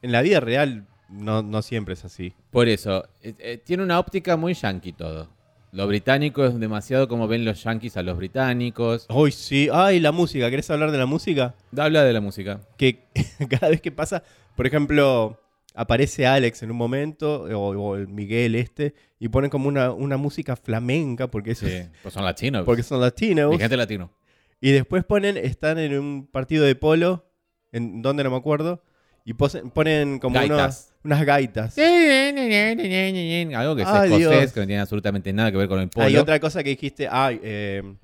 en 0.01 0.11
la 0.11 0.21
vida 0.21 0.39
real 0.39 0.85
no, 1.09 1.41
no 1.43 1.61
siempre 1.61 1.93
es 1.93 2.05
así. 2.05 2.33
Por 2.51 2.67
eso, 2.67 3.05
eh, 3.21 3.33
eh, 3.39 3.57
tiene 3.63 3.83
una 3.83 3.99
óptica 3.99 4.35
muy 4.37 4.53
yankee 4.53 4.93
todo. 4.93 5.29
Lo 5.73 5.87
británico 5.87 6.43
es 6.45 6.59
demasiado 6.59 7.07
como 7.07 7.27
ven 7.29 7.45
los 7.45 7.63
yankees 7.63 7.95
a 7.95 8.03
los 8.03 8.17
británicos. 8.17 9.05
Hoy 9.09 9.31
sí. 9.31 9.69
Ay, 9.71 10.01
la 10.01 10.11
música. 10.11 10.49
¿Querés 10.49 10.69
hablar 10.69 10.91
de 10.91 10.97
la 10.97 11.05
música? 11.05 11.55
Habla 11.77 12.03
de 12.03 12.11
la 12.11 12.19
música. 12.19 12.59
Que 12.77 13.03
cada 13.49 13.69
vez 13.69 13.79
que 13.81 13.91
pasa, 13.91 14.21
por 14.57 14.67
ejemplo, 14.67 15.39
aparece 15.73 16.25
Alex 16.27 16.63
en 16.63 16.71
un 16.71 16.77
momento, 16.77 17.43
o, 17.43 17.69
o 17.77 17.95
el 17.95 18.07
Miguel 18.07 18.55
este, 18.55 18.93
y 19.19 19.29
ponen 19.29 19.49
como 19.49 19.67
una, 19.69 19.91
una 19.91 20.17
música 20.17 20.55
flamenca, 20.55 21.29
porque, 21.29 21.55
Sí, 21.55 21.67
pues 22.01 22.13
son 22.13 22.25
latinos. 22.25 22.63
porque 22.65 22.83
son 22.83 22.99
latinos. 23.01 23.51
Mi 23.51 23.57
gente 23.59 23.77
latino. 23.77 24.11
Y 24.59 24.71
después 24.71 25.03
ponen, 25.03 25.37
están 25.37 25.79
en 25.79 25.97
un 25.97 26.27
partido 26.27 26.65
de 26.65 26.75
polo, 26.75 27.25
en 27.71 28.01
donde 28.01 28.23
no 28.23 28.29
me 28.31 28.37
acuerdo, 28.37 28.83
y 29.25 29.33
ponen 29.33 30.19
como 30.19 30.35
Gaitas. 30.35 30.57
unos- 30.59 30.87
unas 31.03 31.25
gaitas. 31.25 31.77
Algo 31.79 33.75
que 33.75 33.81
es 33.83 33.87
Ay, 33.87 34.11
escocés, 34.13 34.39
Dios. 34.39 34.53
que 34.53 34.59
no 34.59 34.67
tiene 34.67 34.79
absolutamente 34.81 35.33
nada 35.33 35.51
que 35.51 35.57
ver 35.57 35.67
con 35.67 35.79
el 35.79 35.89
polo. 35.89 36.05
Hay 36.05 36.15
otra 36.17 36.39
cosa 36.39 36.63
que 36.63 36.69
dijiste, 36.71 37.07
ay, 37.09 37.39
eh, 37.43 37.95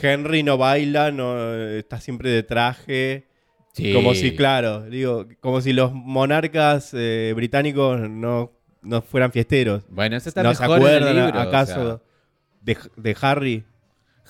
Henry 0.00 0.42
no 0.42 0.56
baila, 0.58 1.10
no 1.10 1.52
está 1.56 2.00
siempre 2.00 2.30
de 2.30 2.42
traje. 2.42 3.26
Sí. 3.72 3.92
Como 3.92 4.14
si, 4.14 4.34
claro, 4.34 4.82
digo, 4.82 5.26
como 5.40 5.60
si 5.60 5.72
los 5.72 5.92
monarcas 5.92 6.90
eh, 6.92 7.32
británicos 7.36 8.00
no, 8.08 8.52
no 8.82 9.02
fueran 9.02 9.32
fiesteros. 9.32 9.84
Bueno, 9.88 10.16
eso 10.16 10.28
está 10.28 10.42
¿No 10.42 10.54
se 10.54 10.62
mejor 10.62 10.78
en 10.80 10.86
el 10.86 10.92
acuerdan 10.92 11.24
libro, 11.26 11.40
acaso 11.40 11.80
o 11.80 11.86
sea. 11.86 12.00
de, 12.62 12.76
de 12.96 13.16
Harry? 13.20 13.64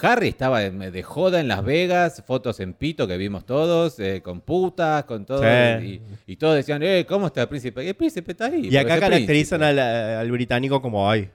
Harry 0.02 0.28
estaba 0.28 0.60
de, 0.60 1.02
joda 1.02 1.40
en 1.40 1.48
Las 1.48 1.64
Vegas, 1.64 2.22
fotos 2.26 2.60
en 2.60 2.74
pito 2.74 3.06
que 3.06 3.16
vimos 3.16 3.44
todos, 3.44 3.98
eh, 3.98 4.22
con 4.22 4.40
putas, 4.40 5.04
con 5.04 5.26
todo. 5.26 5.42
Sí. 5.42 6.02
Y, 6.26 6.32
y 6.32 6.36
todos 6.36 6.56
decían, 6.56 6.82
eh, 6.82 7.04
¿cómo 7.06 7.26
está 7.26 7.42
el 7.42 7.48
príncipe? 7.48 7.86
El 7.86 7.94
príncipe 7.94 8.32
está 8.32 8.46
ahí. 8.46 8.68
Y 8.70 8.76
acá 8.76 8.98
caracterizan 8.98 9.62
al, 9.62 9.78
al 9.78 10.30
británico 10.30 10.80
como, 10.80 11.10
ay, 11.10 11.30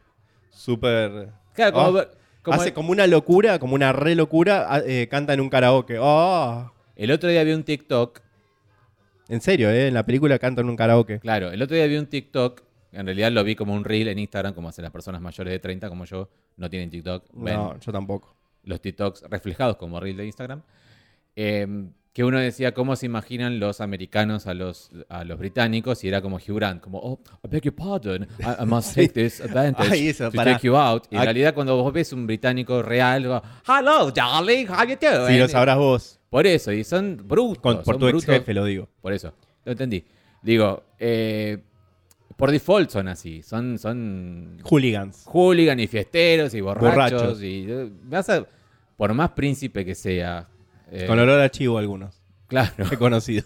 súper... 0.49 1.29
Claro, 1.53 1.73
como, 1.73 1.99
Oh, 1.99 2.05
como 2.41 2.61
hace 2.61 2.69
el, 2.69 2.73
como 2.73 2.91
una 2.91 3.07
locura, 3.07 3.57
como 3.59 3.75
una 3.75 3.91
re 3.91 4.13
locura, 4.15 4.67
ah, 4.69 4.81
eh, 4.85 5.07
canta 5.09 5.33
en 5.33 5.41
un 5.41 5.49
karaoke. 5.49 5.97
Oh, 5.99 6.71
el 6.95 7.11
otro 7.11 7.29
día 7.29 7.43
vi 7.43 7.53
un 7.53 7.63
TikTok. 7.63 8.19
en 9.29 9.41
serio, 9.41 9.69
¿eh? 9.69 9.87
En 9.87 9.93
la 9.93 10.05
película 10.05 10.37
canta 10.39 10.61
en 10.61 10.69
un 10.69 10.75
karaoke. 10.75 11.19
Claro, 11.19 11.51
el 11.51 11.61
otro 11.61 11.75
día 11.75 11.87
vi 11.87 11.97
un 11.97 12.07
TikTok. 12.07 12.61
En 12.91 13.05
realidad 13.05 13.31
lo 13.31 13.43
vi 13.43 13.55
como 13.55 13.73
un 13.73 13.83
reel 13.83 14.07
en 14.07 14.19
Instagram, 14.19 14.53
como 14.53 14.69
hacen 14.69 14.83
las 14.83 14.91
personas 14.91 15.21
mayores 15.21 15.51
de 15.51 15.59
30 15.59 15.89
como 15.89 16.05
yo. 16.05 16.29
No 16.57 16.69
tienen 16.69 16.89
TikTok. 16.89 17.25
Ven 17.33 17.53
No, 17.55 17.79
yo 17.79 17.91
tampoco. 17.91 18.35
los 18.63 18.79
TikToks 18.81 19.23
reflejados 19.29 19.75
como 19.77 19.99
reel 19.99 20.17
de 20.17 20.25
Instagram. 20.25 20.61
eh, 21.35 21.67
que 22.13 22.23
uno 22.23 22.39
decía 22.39 22.73
cómo 22.73 22.95
se 22.95 23.07
imaginan 23.07 23.59
los 23.59 23.81
americanos 23.81 24.47
a 24.47 24.53
los, 24.53 24.89
a 25.09 25.25
los 25.25 25.37
británicos 25.37 26.01
y 26.05 26.07
era 26.07 26.21
como 26.21 26.37
Hugh 26.37 26.55
Grant, 26.55 26.79
como, 26.81 26.97
oh, 26.99 27.19
I 27.43 27.49
beg 27.49 27.63
your 27.63 27.75
pardon, 27.75 28.23
I, 28.39 28.63
I 28.63 28.65
must 28.65 28.95
take 28.95 29.09
this 29.13 29.41
advantage 29.41 29.91
Ay, 29.91 30.07
eso, 30.07 30.31
to 30.31 30.37
pará. 30.37 30.53
take 30.53 30.65
you 30.65 30.77
out. 30.77 31.03
Y 31.11 31.17
en 31.17 31.23
realidad 31.23 31.53
cuando 31.53 31.75
vos 31.75 31.91
ves 31.91 32.13
un 32.13 32.25
británico 32.25 32.81
real, 32.81 33.25
hello, 33.67 34.11
darling, 34.11 34.65
how 34.69 34.85
you 34.87 34.95
doing? 34.95 35.27
Sí, 35.27 35.37
lo 35.37 35.49
sabrás 35.49 35.75
vos. 35.77 36.17
Por 36.36 36.45
eso, 36.47 36.73
y 36.73 36.83
son 36.83 37.21
brutos. 37.25 37.61
Con- 37.61 37.75
por 37.77 37.86
son 37.86 37.99
tu 37.99 38.07
ex 38.07 38.13
brutos. 38.25 38.36
jefe 38.36 38.53
lo 38.53 38.65
digo. 38.65 38.89
Por 39.01 39.13
eso, 39.13 39.33
lo 39.63 39.71
entendí. 39.71 40.03
Digo, 40.41 40.83
eh, 40.99 41.59
por 42.36 42.51
default 42.51 42.89
son 42.89 43.07
así, 43.07 43.41
son, 43.41 43.79
son 43.79 44.57
Hooligans. 44.63 45.23
hooligan 45.27 45.79
y 45.79 45.88
fiesteros 45.88 46.53
y 46.53 46.59
borrachos. 46.59 46.91
Borrachos. 47.21 47.41
Y 47.41 47.65
eh, 47.69 47.89
vas 48.03 48.27
a, 48.29 48.45
por 48.97 49.13
más 49.13 49.29
príncipe 49.31 49.86
que 49.86 49.95
sea. 49.95 50.49
eh, 50.91 51.05
Con 51.07 51.17
olor 51.19 51.39
a 51.39 51.49
chivo 51.49 51.77
algunos. 51.77 52.21
Claro, 52.47 52.83
He 52.91 52.97
conocido. 52.97 53.45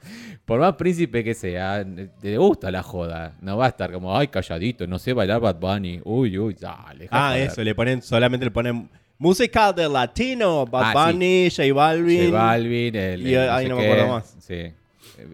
por 0.46 0.60
más 0.60 0.76
príncipe 0.76 1.22
que 1.22 1.34
sea, 1.34 1.84
te 2.22 2.38
gusta 2.38 2.70
la 2.70 2.82
joda. 2.82 3.36
No 3.42 3.58
va 3.58 3.66
a 3.66 3.68
estar 3.68 3.92
como, 3.92 4.16
ay, 4.16 4.28
calladito, 4.28 4.86
no 4.86 4.98
sé 4.98 5.12
bailar 5.12 5.40
Bad 5.42 5.56
Bunny. 5.60 6.00
Uy, 6.04 6.38
uy, 6.38 6.56
dale. 6.58 7.06
ah, 7.10 7.32
joder". 7.32 7.48
eso, 7.48 7.62
le 7.62 7.74
ponen, 7.74 8.00
solamente 8.00 8.46
le 8.46 8.50
ponen 8.50 8.88
música 9.20 9.72
de 9.72 9.88
latino, 9.88 10.66
Bad 10.66 10.82
Ah, 10.82 10.92
sí. 11.06 11.12
Bunny, 11.12 11.48
J 11.50 11.72
Balvin. 11.72 12.30
J 12.30 12.36
Balvin, 12.36 12.96
el, 12.96 13.26
Y, 13.26 13.34
el 13.34 13.50
ay, 13.50 13.64
sé 13.64 13.68
no 13.68 13.76
me 13.76 13.84
acuerdo 13.84 14.08
más. 14.08 14.36
Sí, 14.40 14.72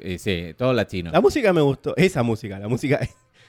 Eh, 0.02 0.18
sí, 0.18 0.52
todo 0.58 0.72
latino. 0.72 1.10
La 1.12 1.20
música 1.20 1.52
me 1.52 1.60
gustó. 1.60 1.96
Esa 1.96 2.22
música, 2.24 2.58
la 2.58 2.66
música 2.68 2.98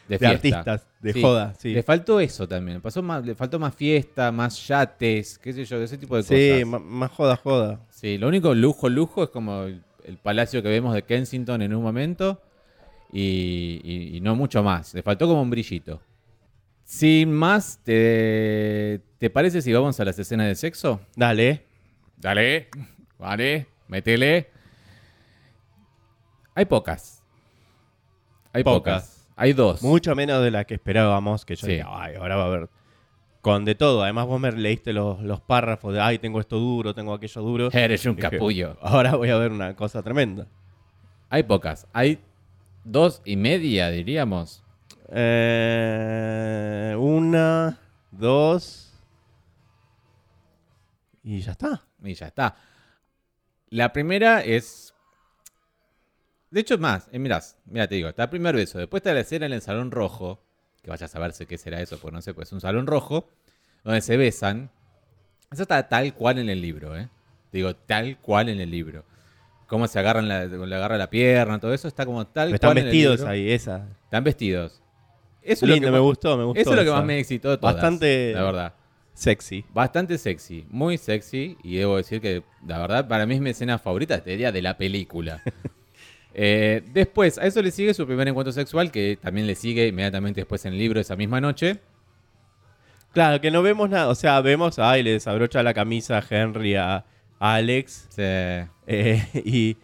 de, 0.08 0.28
artistas, 0.28 0.86
de 1.02 1.12
Sí. 1.14 1.22
joda, 1.22 1.54
sí. 1.58 1.74
Le 1.74 1.82
faltó 1.84 2.20
eso 2.20 2.48
también. 2.48 2.80
Pasó 2.80 3.02
más, 3.02 3.26
le 3.26 3.34
faltó 3.36 3.58
más 3.60 3.74
fiesta, 3.76 4.32
más 4.32 4.68
yates, 4.68 5.40
qué 5.40 5.52
sé 5.52 5.66
yo, 5.66 5.82
ese 5.82 5.98
tipo 5.98 6.16
de 6.16 6.22
Sí, 6.24 6.50
cosas. 6.64 6.68
ma- 6.68 6.80
más 6.80 7.12
joda, 7.12 7.36
joda. 7.38 7.80
Sí, 7.90 8.18
lo 8.20 8.28
único 8.28 8.54
lujo, 8.54 8.88
lujo 8.88 9.24
es 9.24 9.30
como 9.32 9.64
el, 9.64 9.82
el 10.06 10.18
palacio 10.18 10.62
que 10.62 10.70
vemos 10.70 10.94
de 10.94 11.02
Kensington 11.04 11.62
en 11.64 11.74
un 11.74 11.82
momento 11.82 12.40
y, 13.12 13.82
y- 13.84 14.18
y 14.18 14.22
no 14.22 14.36
mucho 14.36 14.62
más. 14.64 14.94
Le 14.94 15.02
faltó 15.02 15.28
como 15.28 15.42
un 15.42 15.50
brillito. 15.50 16.02
Sin 16.90 17.34
más, 17.34 17.80
¿te, 17.84 19.02
¿te 19.18 19.30
parece 19.30 19.62
si 19.62 19.74
vamos 19.74 20.00
a 20.00 20.06
las 20.06 20.18
escenas 20.20 20.48
de 20.48 20.56
sexo? 20.56 21.02
Dale. 21.18 21.66
Dale, 22.16 22.70
vale, 23.20 23.68
métele. 23.90 24.50
Hay 26.56 26.64
pocas. 26.64 27.22
Hay 28.54 28.64
pocas. 28.64 29.04
Pocas. 29.04 29.28
Hay 29.36 29.52
dos. 29.52 29.84
Mucho 29.84 30.16
menos 30.16 30.42
de 30.42 30.50
la 30.50 30.64
que 30.64 30.76
esperábamos, 30.76 31.44
que 31.44 31.58
yo 31.58 31.66
Sí. 31.68 31.74
dije, 31.74 31.84
ay, 31.86 32.16
ahora 32.16 32.38
va 32.38 32.44
a 32.44 32.48
haber 32.48 32.70
con 33.42 33.66
de 33.66 33.76
todo. 33.76 34.02
Además 34.02 34.26
vos 34.26 34.40
me 34.40 34.54
leíste 34.54 34.94
los, 34.94 35.22
los 35.22 35.42
párrafos 35.42 35.94
de, 35.94 36.00
ay, 36.00 36.20
tengo 36.20 36.40
esto 36.40 36.58
duro, 36.58 36.96
tengo 36.96 37.14
aquello 37.14 37.42
duro. 37.42 37.70
Eres 37.74 38.06
un 38.06 38.16
Dije, 38.16 38.30
capullo. 38.30 38.78
Ahora 38.82 39.16
voy 39.18 39.30
a 39.30 39.38
ver 39.38 39.52
una 39.52 39.76
cosa 39.76 40.02
tremenda. 40.02 40.48
Hay 41.30 41.44
pocas. 41.44 41.86
Hay 41.92 42.20
dos 42.86 43.22
y 43.26 43.36
media, 43.36 43.90
diríamos. 43.90 44.64
Eh, 45.10 46.96
una, 46.98 47.80
dos. 48.12 48.94
Y 51.24 51.42
ya 51.42 51.52
está. 51.52 51.84
Y 52.04 52.14
ya 52.14 52.28
está. 52.28 52.56
La 53.70 53.92
primera 53.94 54.42
es. 54.44 54.94
De 56.50 56.62
hecho, 56.62 56.76
es 56.76 56.80
más, 56.80 57.10
eh, 57.12 57.20
mirás, 57.20 57.58
mira, 57.66 57.88
te 57.88 57.96
digo, 57.96 58.08
está 58.10 58.30
primero 58.30 58.58
eso. 58.58 58.80
Después 58.80 59.02
está 59.02 59.14
la 59.14 59.20
escena 59.20 59.46
en 59.46 59.54
el 59.54 59.62
salón 59.62 59.92
rojo. 59.92 60.42
Que 60.82 60.90
vaya 60.90 61.06
a 61.06 61.10
saberse 61.10 61.46
qué 61.46 61.58
será 61.58 61.82
eso, 61.82 62.00
porque 62.00 62.16
no 62.16 62.22
sé, 62.22 62.34
pues 62.34 62.48
es 62.50 62.54
un 62.54 62.62
salón 62.62 62.88
rojo. 62.88 63.30
Donde 63.84 64.02
se 64.02 64.16
besan. 64.16 64.72
Eso 65.52 65.64
está 65.64 65.88
tal 65.90 66.14
cual 66.14 66.40
en 66.40 66.50
el 66.50 66.62
libro, 66.62 66.96
¿eh? 66.98 67.10
Digo, 67.52 67.76
tal 67.76 68.18
cual 68.20 68.50
en 68.50 68.60
el 68.60 68.72
libro. 68.72 69.04
Cómo 69.68 69.88
se 69.88 70.00
agarran 70.00 70.28
la, 70.28 70.46
le 70.46 70.76
agarra 70.76 70.98
la 70.98 71.10
pierna, 71.10 71.60
todo 71.60 71.74
eso 71.74 71.88
está 71.88 72.06
como 72.06 72.26
tal 72.28 72.54
Están 72.54 72.70
cual 72.70 72.78
en 72.78 72.84
el 72.86 72.90
vestidos 72.92 73.18
libro. 73.20 73.32
ahí, 73.32 73.52
esa. 73.52 73.88
Están 74.06 74.24
vestidos. 74.24 74.82
Eso 75.48 75.66
es 75.66 75.70
lo 75.70 75.76
que 75.76 75.82
me 75.82 75.92
más- 75.92 76.02
gustó, 76.02 76.38
me 76.38 76.44
gustó. 76.44 76.60
Eso 76.62 76.70
es 76.72 76.76
lo 76.76 76.82
que 76.84 76.88
esa. 76.90 76.98
más 76.98 77.06
me 77.06 77.20
excitó 77.20 77.50
de 77.52 77.58
todas. 77.58 77.76
Bastante- 77.76 78.34
La 78.34 78.44
verdad. 78.44 78.74
Sexy. 79.14 79.66
Bastante 79.74 80.18
sexy, 80.20 80.66
muy 80.70 80.98
sexy. 81.00 81.58
Y 81.64 81.78
debo 81.78 81.98
decir 81.98 82.22
que, 82.22 82.44
la 82.68 82.78
verdad, 82.80 83.08
para 83.08 83.26
mí 83.26 83.34
es 83.36 83.42
mi 83.42 83.50
escena 83.50 83.80
favorita, 83.80 84.22
te 84.24 84.30
diría, 84.32 84.52
de 84.52 84.62
la 84.62 84.78
película. 84.78 85.42
Eh, 86.40 86.84
después, 86.94 87.40
a 87.40 87.48
eso 87.48 87.64
le 87.64 87.72
sigue 87.72 87.96
su 87.96 88.06
primer 88.06 88.28
encuentro 88.28 88.52
sexual, 88.52 88.92
que 88.92 89.18
también 89.20 89.48
le 89.48 89.56
sigue 89.56 89.88
inmediatamente 89.88 90.42
después 90.42 90.64
en 90.66 90.74
el 90.74 90.78
libro 90.78 91.00
esa 91.00 91.16
misma 91.16 91.42
noche. 91.42 91.80
Claro, 93.12 93.42
que 93.42 93.50
no 93.50 93.64
vemos 93.64 93.90
nada. 93.90 94.08
O 94.10 94.14
sea, 94.14 94.40
vemos, 94.42 94.78
ay, 94.78 95.02
le 95.02 95.14
desabrocha 95.14 95.64
la 95.64 95.74
camisa 95.74 96.20
a 96.20 96.24
Henry 96.30 96.76
a, 96.76 97.06
a 97.40 97.54
Alex. 97.56 98.08
Eh, 98.18 98.68
y 99.46 99.78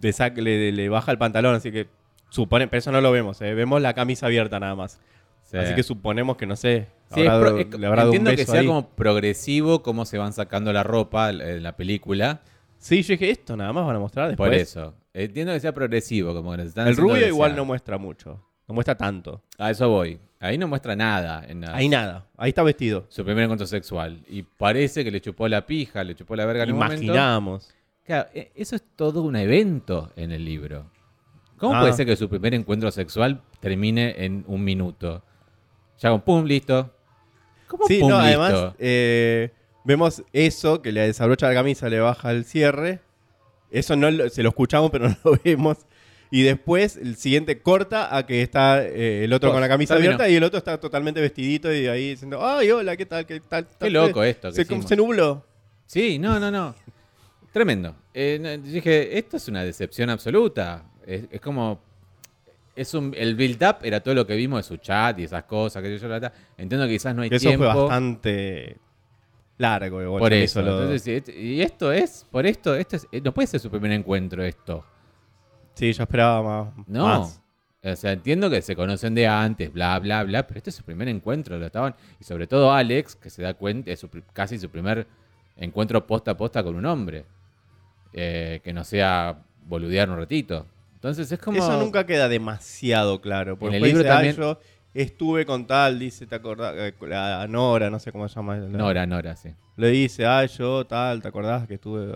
le, 0.00 0.12
saca- 0.12 0.40
le, 0.42 0.72
le 0.72 0.88
baja 0.88 1.12
el 1.12 1.18
pantalón, 1.18 1.54
así 1.54 1.70
que 1.70 1.86
supone, 2.32 2.66
pero 2.68 2.78
eso 2.78 2.90
no 2.92 3.00
lo 3.00 3.12
vemos, 3.12 3.40
eh, 3.42 3.54
vemos 3.54 3.80
la 3.82 3.92
camisa 3.94 4.26
abierta 4.26 4.58
nada 4.58 4.74
más. 4.74 5.00
Así 5.52 5.74
que 5.74 5.82
suponemos 5.82 6.38
que 6.38 6.46
no 6.46 6.56
sé, 6.56 6.86
Sí, 7.14 7.20
habrá 7.20 7.34
es 7.34 7.40
pro- 7.40 7.50
dado- 7.50 7.58
es- 7.58 7.78
le 7.78 7.86
habrá 7.86 8.02
dado 8.02 8.10
un 8.12 8.16
entiendo 8.16 8.36
que 8.36 8.46
sea 8.50 8.60
ahí. 8.60 8.66
como 8.66 8.88
progresivo 8.88 9.82
cómo 9.82 10.06
se 10.06 10.16
van 10.16 10.32
sacando 10.32 10.72
la 10.72 10.82
ropa 10.82 11.28
en 11.28 11.62
la 11.62 11.76
película. 11.76 12.40
Sí, 12.78 13.02
yo 13.02 13.12
dije 13.12 13.30
esto, 13.30 13.54
nada 13.56 13.70
más 13.72 13.86
van 13.86 13.96
a 13.96 13.98
mostrar 13.98 14.28
después. 14.28 14.48
Por 14.48 14.54
eso. 14.58 14.94
Entiendo 15.12 15.52
que 15.52 15.60
sea 15.60 15.72
progresivo, 15.74 16.32
como 16.34 16.52
que 16.52 16.56
nos 16.56 16.66
están 16.68 16.88
El 16.88 16.96
rubio 16.96 17.26
igual 17.28 17.54
no 17.54 17.66
muestra 17.66 17.98
mucho, 17.98 18.42
no 18.66 18.74
muestra 18.74 18.94
tanto. 18.96 19.42
A 19.58 19.70
eso 19.70 19.90
voy. 19.90 20.18
Ahí 20.40 20.56
no 20.56 20.66
muestra 20.68 20.96
nada. 20.96 21.44
En 21.46 21.60
la- 21.60 21.74
Ahí 21.76 21.88
nada, 21.90 22.26
ahí 22.38 22.48
está 22.48 22.62
vestido. 22.62 23.04
Su 23.10 23.22
primer 23.24 23.44
encuentro 23.44 23.66
sexual. 23.66 24.22
Y 24.28 24.42
parece 24.42 25.04
que 25.04 25.10
le 25.10 25.20
chupó 25.20 25.48
la 25.48 25.66
pija, 25.66 26.02
le 26.02 26.14
chupó 26.14 26.34
la 26.34 26.46
verga 26.46 26.64
en 26.64 26.72
un 26.72 26.78
momento. 26.78 27.04
Imaginamos. 27.04 27.70
Claro, 28.06 28.28
e- 28.34 28.50
eso 28.56 28.74
es 28.74 28.82
todo 28.96 29.20
un 29.22 29.36
evento 29.36 30.10
en 30.16 30.32
el 30.32 30.44
libro. 30.46 30.86
¿Cómo 31.62 31.76
Ah. 31.76 31.80
puede 31.82 31.92
ser 31.92 32.06
que 32.06 32.16
su 32.16 32.28
primer 32.28 32.54
encuentro 32.54 32.90
sexual 32.90 33.40
termine 33.60 34.16
en 34.24 34.42
un 34.48 34.64
minuto? 34.64 35.22
Ya 36.00 36.10
con 36.10 36.20
pum, 36.22 36.44
listo. 36.44 36.92
¿Cómo 37.68 37.86
Sí, 37.86 38.00
pum, 38.00 38.10
no, 38.10 38.20
listo? 38.20 38.42
además 38.42 38.74
eh, 38.80 39.52
vemos 39.84 40.24
eso, 40.32 40.82
que 40.82 40.90
le 40.90 41.02
desabrocha 41.02 41.46
la 41.46 41.54
camisa, 41.54 41.88
le 41.88 42.00
baja 42.00 42.32
el 42.32 42.44
cierre. 42.44 42.98
Eso 43.70 43.94
no 43.94 44.10
lo- 44.10 44.28
se 44.28 44.42
lo 44.42 44.48
escuchamos, 44.48 44.90
pero 44.90 45.08
no 45.08 45.16
lo 45.22 45.38
vemos. 45.44 45.78
Y 46.32 46.42
después 46.42 46.96
el 46.96 47.14
siguiente 47.14 47.60
corta 47.62 48.16
a 48.16 48.26
que 48.26 48.42
está 48.42 48.84
eh, 48.84 49.22
el 49.22 49.32
otro 49.32 49.52
con 49.52 49.60
la 49.60 49.68
camisa 49.68 49.94
abierta 49.94 50.28
y 50.28 50.34
el 50.34 50.42
otro 50.42 50.58
está 50.58 50.80
totalmente 50.80 51.20
vestidito 51.20 51.72
y 51.72 51.86
ahí 51.86 52.08
diciendo, 52.10 52.44
ay, 52.44 52.72
hola, 52.72 52.96
¿qué 52.96 53.06
tal? 53.06 53.24
¿Qué 53.24 53.38
tal? 53.38 53.68
Qué 53.78 53.88
loco 53.88 54.24
esto 54.24 54.48
que 54.50 54.64
Se, 54.64 54.82
se 54.82 54.96
nubló. 54.96 55.46
Sí, 55.86 56.18
no, 56.18 56.40
no, 56.40 56.50
no. 56.50 56.74
Tremendo. 57.52 57.94
Eh, 58.14 58.58
dije, 58.64 59.16
esto 59.16 59.36
es 59.36 59.46
una 59.46 59.62
decepción 59.62 60.10
absoluta. 60.10 60.86
Es, 61.06 61.24
es 61.30 61.40
como. 61.40 61.80
Es 62.74 62.94
un, 62.94 63.14
el 63.16 63.34
build-up 63.34 63.76
era 63.82 64.00
todo 64.00 64.14
lo 64.14 64.26
que 64.26 64.34
vimos 64.34 64.60
de 64.60 64.62
su 64.62 64.76
chat 64.78 65.18
y 65.18 65.24
esas 65.24 65.44
cosas. 65.44 65.82
Que 65.82 65.98
yo, 65.98 66.08
entiendo 66.56 66.86
que 66.86 66.92
quizás 66.92 67.14
no 67.14 67.22
hay 67.22 67.28
Eso 67.30 67.48
tiempo. 67.48 67.70
fue 67.70 67.74
bastante 67.82 68.78
largo. 69.58 70.02
igual, 70.02 70.20
por 70.20 70.32
eso. 70.32 70.60
Entonces, 70.60 71.28
y 71.28 71.60
esto 71.60 71.92
es, 71.92 72.26
por 72.30 72.46
esto, 72.46 72.74
esto 72.74 72.96
es, 72.96 73.06
no 73.22 73.32
puede 73.32 73.46
ser 73.46 73.60
su 73.60 73.70
primer 73.70 73.92
encuentro 73.92 74.42
esto. 74.42 74.84
Sí, 75.74 75.92
yo 75.92 76.02
esperaba 76.02 76.42
más. 76.42 76.88
No. 76.88 77.06
más. 77.06 77.42
O 77.84 77.96
sea, 77.96 78.12
entiendo 78.12 78.48
que 78.48 78.62
se 78.62 78.76
conocen 78.76 79.14
de 79.14 79.26
antes, 79.26 79.72
bla, 79.72 79.98
bla, 79.98 80.22
bla, 80.22 80.46
pero 80.46 80.58
este 80.58 80.70
es 80.70 80.76
su 80.76 80.84
primer 80.84 81.08
encuentro, 81.08 81.58
lo 81.58 81.66
estaban. 81.66 81.94
Y 82.20 82.24
sobre 82.24 82.46
todo 82.46 82.72
Alex, 82.72 83.16
que 83.16 83.28
se 83.28 83.42
da 83.42 83.54
cuenta, 83.54 83.90
es 83.90 83.98
su 83.98 84.08
casi 84.32 84.56
su 84.58 84.70
primer 84.70 85.06
encuentro 85.56 86.06
posta 86.06 86.30
a 86.30 86.36
posta 86.36 86.62
con 86.62 86.76
un 86.76 86.86
hombre. 86.86 87.24
Eh, 88.12 88.60
que 88.62 88.72
no 88.72 88.84
sea 88.84 89.42
boludear 89.66 90.10
un 90.10 90.18
ratito. 90.18 90.66
Entonces 91.02 91.32
es 91.32 91.38
como. 91.40 91.58
Eso 91.58 91.80
nunca 91.80 92.06
queda 92.06 92.28
demasiado 92.28 93.20
claro. 93.20 93.58
Porque 93.58 93.76
En 93.78 93.82
el 93.82 93.88
libro 93.88 94.02
dice, 94.04 94.10
"Ay, 94.12 94.16
también- 94.32 94.36
yo 94.36 94.60
estuve 94.94 95.44
con 95.44 95.66
tal, 95.66 95.98
dice, 95.98 96.28
¿te 96.28 96.36
acordás? 96.36 96.74
Eh, 96.78 96.94
La 97.08 97.44
Nora, 97.48 97.90
no 97.90 97.98
sé 97.98 98.12
cómo 98.12 98.28
se 98.28 98.36
llama. 98.36 98.56
la- 98.56 98.68
Nora, 98.68 99.04
Nora, 99.04 99.34
sí. 99.34 99.48
Le 99.76 99.88
dice, 99.88 100.26
ah, 100.26 100.44
yo 100.46 100.84
tal, 100.86 101.20
¿te 101.20 101.26
acordás 101.26 101.66
que 101.66 101.74
estuve 101.74 102.14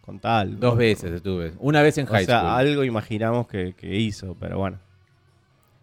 con 0.00 0.18
tal? 0.18 0.58
Dos 0.58 0.78
veces 0.78 1.12
estuve. 1.12 1.52
Una 1.58 1.82
vez 1.82 1.98
en 1.98 2.06
O 2.06 2.10
high 2.10 2.24
sea, 2.24 2.38
school. 2.38 2.50
algo 2.52 2.84
imaginamos 2.84 3.46
que, 3.48 3.74
que 3.74 3.94
hizo, 3.96 4.34
pero 4.40 4.56
bueno. 4.58 4.78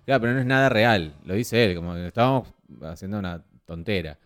Claro, 0.05 0.21
pero 0.21 0.33
no 0.33 0.39
es 0.39 0.45
nada 0.47 0.69
real. 0.69 1.13
Lo 1.25 1.35
dice 1.35 1.63
él, 1.63 1.75
como 1.75 1.93
que 1.93 2.07
estábamos 2.07 2.47
haciendo 2.81 3.19
una 3.19 3.43
tontera. 3.67 4.17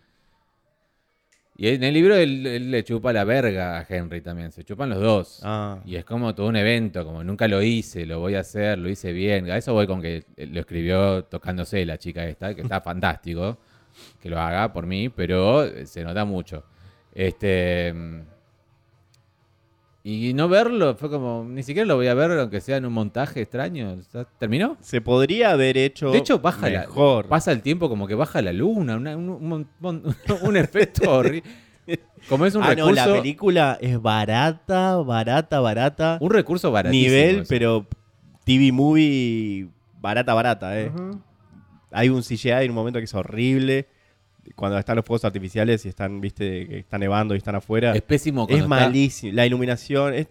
Y 1.60 1.66
en 1.70 1.82
el 1.82 1.92
libro 1.92 2.14
él, 2.14 2.46
él 2.46 2.70
le 2.70 2.84
chupa 2.84 3.12
la 3.12 3.24
verga 3.24 3.78
a 3.80 3.86
Henry 3.88 4.20
también. 4.20 4.52
Se 4.52 4.62
chupan 4.62 4.90
los 4.90 5.00
dos. 5.00 5.40
Ah, 5.42 5.80
Y 5.84 5.96
es 5.96 6.04
como 6.04 6.32
todo 6.32 6.46
un 6.46 6.54
evento, 6.54 7.04
como 7.04 7.24
nunca 7.24 7.48
lo 7.48 7.60
hice, 7.60 8.06
lo 8.06 8.20
voy 8.20 8.36
a 8.36 8.40
hacer, 8.40 8.78
lo 8.78 8.88
hice 8.88 9.12
bien. 9.12 9.50
A 9.50 9.56
eso 9.56 9.72
voy 9.72 9.88
con 9.88 10.00
que 10.00 10.22
lo 10.36 10.60
escribió 10.60 11.24
tocándose 11.24 11.84
la 11.84 11.98
chica 11.98 12.24
esta, 12.24 12.54
que 12.54 12.62
está 12.62 12.80
fantástico 12.80 13.58
que 14.22 14.30
lo 14.30 14.38
haga 14.40 14.72
por 14.72 14.86
mí, 14.86 15.08
pero 15.08 15.66
se 15.84 16.04
nota 16.04 16.24
mucho. 16.24 16.62
Este. 17.12 17.92
Y 20.04 20.32
no 20.32 20.48
verlo 20.48 20.94
fue 20.94 21.10
como. 21.10 21.44
Ni 21.48 21.62
siquiera 21.62 21.86
lo 21.86 21.96
voy 21.96 22.06
a 22.06 22.14
ver, 22.14 22.30
aunque 22.38 22.60
sea 22.60 22.76
en 22.76 22.86
un 22.86 22.92
montaje 22.92 23.42
extraño. 23.42 23.92
¿Está- 23.94 24.24
¿Terminó? 24.38 24.76
se 24.80 25.00
podría 25.00 25.50
haber 25.50 25.76
hecho 25.76 26.10
De 26.12 26.18
hecho, 26.18 26.38
baja 26.38 26.68
mejor. 26.70 27.24
la, 27.24 27.28
pasa 27.28 27.52
el 27.52 27.60
tiempo 27.62 27.88
como 27.88 28.06
que 28.06 28.14
baja 28.14 28.40
la 28.40 28.52
luna, 28.52 28.96
una- 28.96 29.16
un, 29.16 29.28
un 29.80 30.14
un 30.42 30.56
efecto 30.56 31.10
horrible. 31.10 31.42
Como 32.28 32.44
es 32.46 32.54
un 32.54 32.62
ah, 32.62 32.74
no, 32.74 32.86
recurso, 32.88 33.06
la 33.14 33.22
película 33.22 33.78
es 33.80 34.00
barata, 34.00 34.96
barata, 34.96 35.60
barata. 35.60 36.18
un 36.20 36.30
recurso 36.30 36.70
baratísimo. 36.70 37.10
nivel, 37.10 37.36
eso. 37.40 37.46
pero 37.48 37.86
TV 38.44 38.72
movie 38.72 39.68
barata, 40.00 40.34
barata, 40.34 40.78
eh. 40.80 40.92
Hay 41.90 42.08
un 42.10 42.22
CGI 42.22 42.50
en 42.64 42.70
un 42.70 42.74
momento 42.76 42.98
que 42.98 43.04
es 43.06 43.14
horrible. 43.14 43.88
Cuando 44.54 44.78
están 44.78 44.96
los 44.96 45.04
fuegos 45.04 45.24
artificiales 45.24 45.84
y 45.86 45.88
están, 45.88 46.20
viste, 46.20 46.66
que 46.66 46.78
está 46.78 46.98
nevando 46.98 47.34
y 47.34 47.38
están 47.38 47.54
afuera. 47.54 47.90
Es 47.90 47.96
Es, 47.96 48.02
pésimo 48.02 48.46
está- 48.48 48.66
malísimo. 48.66 49.32
La 49.34 49.46
iluminación 49.46 50.14
es, 50.14 50.20
es 50.20 50.26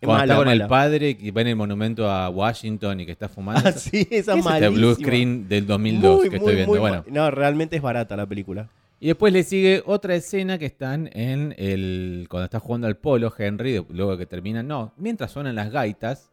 Cuando 0.00 0.20
mala, 0.20 0.24
está 0.24 0.36
con 0.36 0.46
mala. 0.46 0.64
el 0.64 0.68
padre 0.68 1.16
y 1.20 1.30
va 1.30 1.40
en 1.42 1.48
el 1.48 1.56
monumento 1.56 2.10
a 2.10 2.28
Washington 2.30 3.00
y 3.00 3.06
que 3.06 3.12
está 3.12 3.28
fumando. 3.28 3.62
Ah, 3.68 3.72
sí, 3.72 4.06
esa 4.10 4.34
¿Qué 4.34 4.40
es 4.40 4.46
es 4.46 4.52
este 4.52 4.68
blue 4.68 4.80
malísima. 4.88 4.94
screen 4.94 5.48
del 5.48 5.66
2002 5.66 6.16
Muy, 6.16 6.24
que 6.24 6.30
muy, 6.30 6.36
estoy 6.38 6.54
viendo? 6.54 6.70
muy 6.72 6.78
bueno, 6.80 7.04
No, 7.08 7.30
realmente 7.30 7.76
es 7.76 7.82
barata 7.82 8.16
la 8.16 8.26
película. 8.26 8.68
y 9.00 9.06
después 9.08 9.32
le 9.32 9.42
sigue 9.42 9.82
otra 9.86 10.14
escena 10.14 10.58
que 10.58 10.66
están 10.66 11.08
en 11.12 11.54
el. 11.58 12.26
Cuando 12.30 12.44
está 12.44 12.60
jugando 12.60 12.86
al 12.86 12.96
polo, 12.96 13.32
Henry, 13.36 13.72
de- 13.72 13.84
luego 13.90 14.16
que 14.18 14.26
termina. 14.26 14.62
No, 14.62 14.92
mientras 14.96 15.30
suenan 15.32 15.54
las 15.54 15.70
gaitas, 15.70 16.30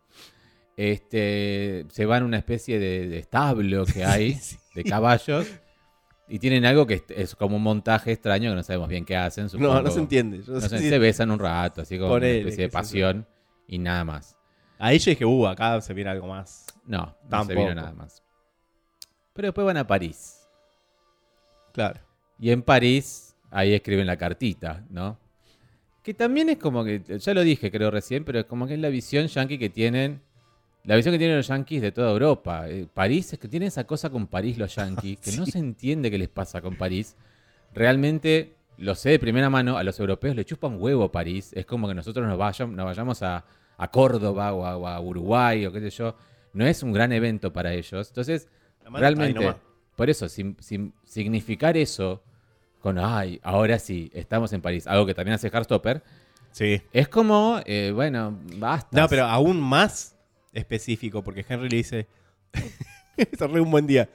este, 0.78 1.86
se 1.90 2.06
van 2.06 2.24
a 2.24 2.26
una 2.26 2.38
especie 2.38 2.80
de, 2.80 3.08
de 3.08 3.20
establo 3.20 3.86
que 3.86 4.04
hay 4.06 4.34
Sí, 4.42 4.58
de 4.76 4.84
caballos. 4.84 5.48
Y 6.34 6.40
tienen 6.40 6.64
algo 6.66 6.88
que 6.88 7.04
es, 7.10 7.36
como 7.36 7.58
un 7.58 7.62
montaje 7.64 8.14
extraño 8.14 8.52
que 8.52 8.56
no 8.56 8.64
sabemos 8.64 8.88
bien 8.88 9.04
qué 9.04 9.18
hacen. 9.18 9.44
No, 9.44 9.50
supongo. 9.50 9.82
no 9.82 9.92
se 9.92 10.00
entiende. 10.00 10.42
Yo 10.42 10.54
No 10.54 10.62
sé 10.62 10.70
sé, 10.70 10.78
si- 10.80 10.88
se 10.90 10.98
besan 10.98 11.30
un 11.30 11.40
rato, 11.40 11.82
así 11.82 11.98
como 11.98 12.12
Ponele, 12.12 12.40
una 12.40 12.40
especie 12.50 12.64
de 12.64 12.70
pasión 12.70 13.28
y 13.68 13.78
nada 13.78 14.06
más. 14.06 14.38
Ahí 14.80 14.98
yo 14.98 15.10
dije, 15.12 15.26
uh, 15.26 15.48
acá 15.48 15.82
se 15.82 15.94
viene 15.94 16.10
algo 16.10 16.28
más. 16.28 16.68
No, 16.86 17.00
no 17.00 17.08
se 17.24 17.30
Tampoco. 17.30 17.60
vino 17.60 17.76
nada 17.76 17.92
más. 17.92 18.24
Pero 19.34 19.48
después 19.50 19.66
van 19.66 19.76
a 19.76 19.86
París. 19.86 20.48
Claro. 21.74 22.00
Y 22.40 22.52
en 22.52 22.62
París, 22.64 23.36
ahí 23.50 23.74
escriben 23.74 24.08
la 24.08 24.16
cartita, 24.16 24.86
¿no? 24.90 25.18
Que 26.02 26.14
también 26.14 26.48
es 26.50 26.58
como 26.58 26.86
que, 26.86 27.02
ya 27.20 27.34
lo 27.34 27.42
dije 27.42 27.70
creo 27.72 27.92
recién, 27.92 28.24
pero 28.24 28.40
es 28.40 28.46
como 28.46 28.68
que 28.68 28.76
es 28.76 28.80
la 28.80 28.88
visión 28.90 29.28
yankee 29.28 29.58
que 29.60 29.70
tienen, 29.70 30.22
la 30.84 30.96
visión 30.96 31.14
que 31.14 31.20
tienen 31.20 31.38
los 31.38 31.48
yankees 31.48 31.82
de 31.82 31.92
toda 31.92 32.12
Europa. 32.12 32.68
Eh, 32.70 32.88
París 32.92 33.34
es 33.34 33.40
que 33.40 33.48
tienen 33.48 33.68
esa 33.68 33.84
cosa 33.86 34.10
con 34.10 34.28
París 34.28 34.58
los 34.58 34.74
yankees, 34.76 35.20
que 35.20 35.32
no 35.38 35.46
se 35.46 35.60
entiende 35.60 36.10
qué 36.10 36.18
les 36.18 36.30
pasa 36.30 36.62
con 36.62 36.76
París. 36.76 37.16
Realmente, 37.74 38.56
lo 38.78 38.96
sé 38.96 39.12
de 39.12 39.20
primera 39.20 39.50
mano, 39.50 39.78
a 39.78 39.84
los 39.84 40.00
europeos 40.00 40.36
les 40.36 40.46
chupa 40.46 40.68
un 40.68 40.82
huevo 40.82 41.12
París. 41.12 41.52
Es 41.54 41.66
como 41.66 41.88
que 41.88 41.94
nosotros 41.94 42.28
nos, 42.28 42.38
vayamos, 42.38 42.76
nos 42.76 42.86
vayamos 42.86 43.22
a, 43.24 43.46
a 43.78 43.92
Córdoba 43.92 44.54
o 44.54 44.66
a, 44.66 44.78
o 44.78 44.88
a 44.88 45.00
Uruguay 45.00 45.66
o 45.66 45.72
qué 45.72 45.80
sé 45.80 45.90
yo. 45.90 46.16
No 46.54 46.66
es 46.66 46.84
un 46.84 46.92
gran 46.92 47.12
evento 47.12 47.54
para 47.54 47.74
ellos. 47.74 48.10
Entonces, 48.10 48.48
realmente, 48.92 49.56
por 49.96 50.10
eso, 50.10 50.28
sin, 50.28 50.58
sin 50.60 50.94
significar 51.04 51.78
eso 51.78 52.24
con, 52.82 52.98
ay, 52.98 53.40
ahora 53.44 53.78
sí, 53.80 54.10
estamos 54.14 54.52
en 54.54 54.62
París, 54.62 54.88
algo 54.88 55.06
que 55.06 55.14
también 55.14 55.36
hace 55.36 55.50
Heartstopper, 55.50 56.02
Sí. 56.52 56.82
es 56.92 57.08
como, 57.08 57.62
eh, 57.66 57.92
bueno, 57.96 58.38
basta. 58.58 59.00
No, 59.00 59.08
pero 59.08 59.24
aún 59.26 59.62
más 59.62 60.18
específico, 60.54 61.24
porque 61.24 61.46
Henry 61.48 61.70
le 61.70 61.78
dice, 61.78 62.08
ríe 63.40 63.62
un 63.62 63.72
buen 63.72 63.88
día. 63.88 64.10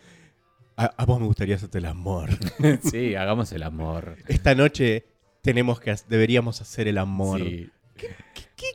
A, 0.76 0.84
a 0.96 1.04
vos 1.06 1.18
me 1.20 1.26
gustaría 1.26 1.56
hacerte 1.56 1.78
el 1.78 1.86
amor. 1.86 2.30
sí, 2.90 3.14
hagamos 3.14 3.50
el 3.52 3.62
amor. 3.62 4.16
Esta 4.28 4.54
noche 4.54 5.06
tenemos 5.42 5.80
que, 5.80 5.94
deberíamos 6.08 6.60
hacer 6.60 6.88
el 6.88 6.98
amor. 6.98 7.40
Sí, 7.40 7.70
¿Qué- 7.96 8.14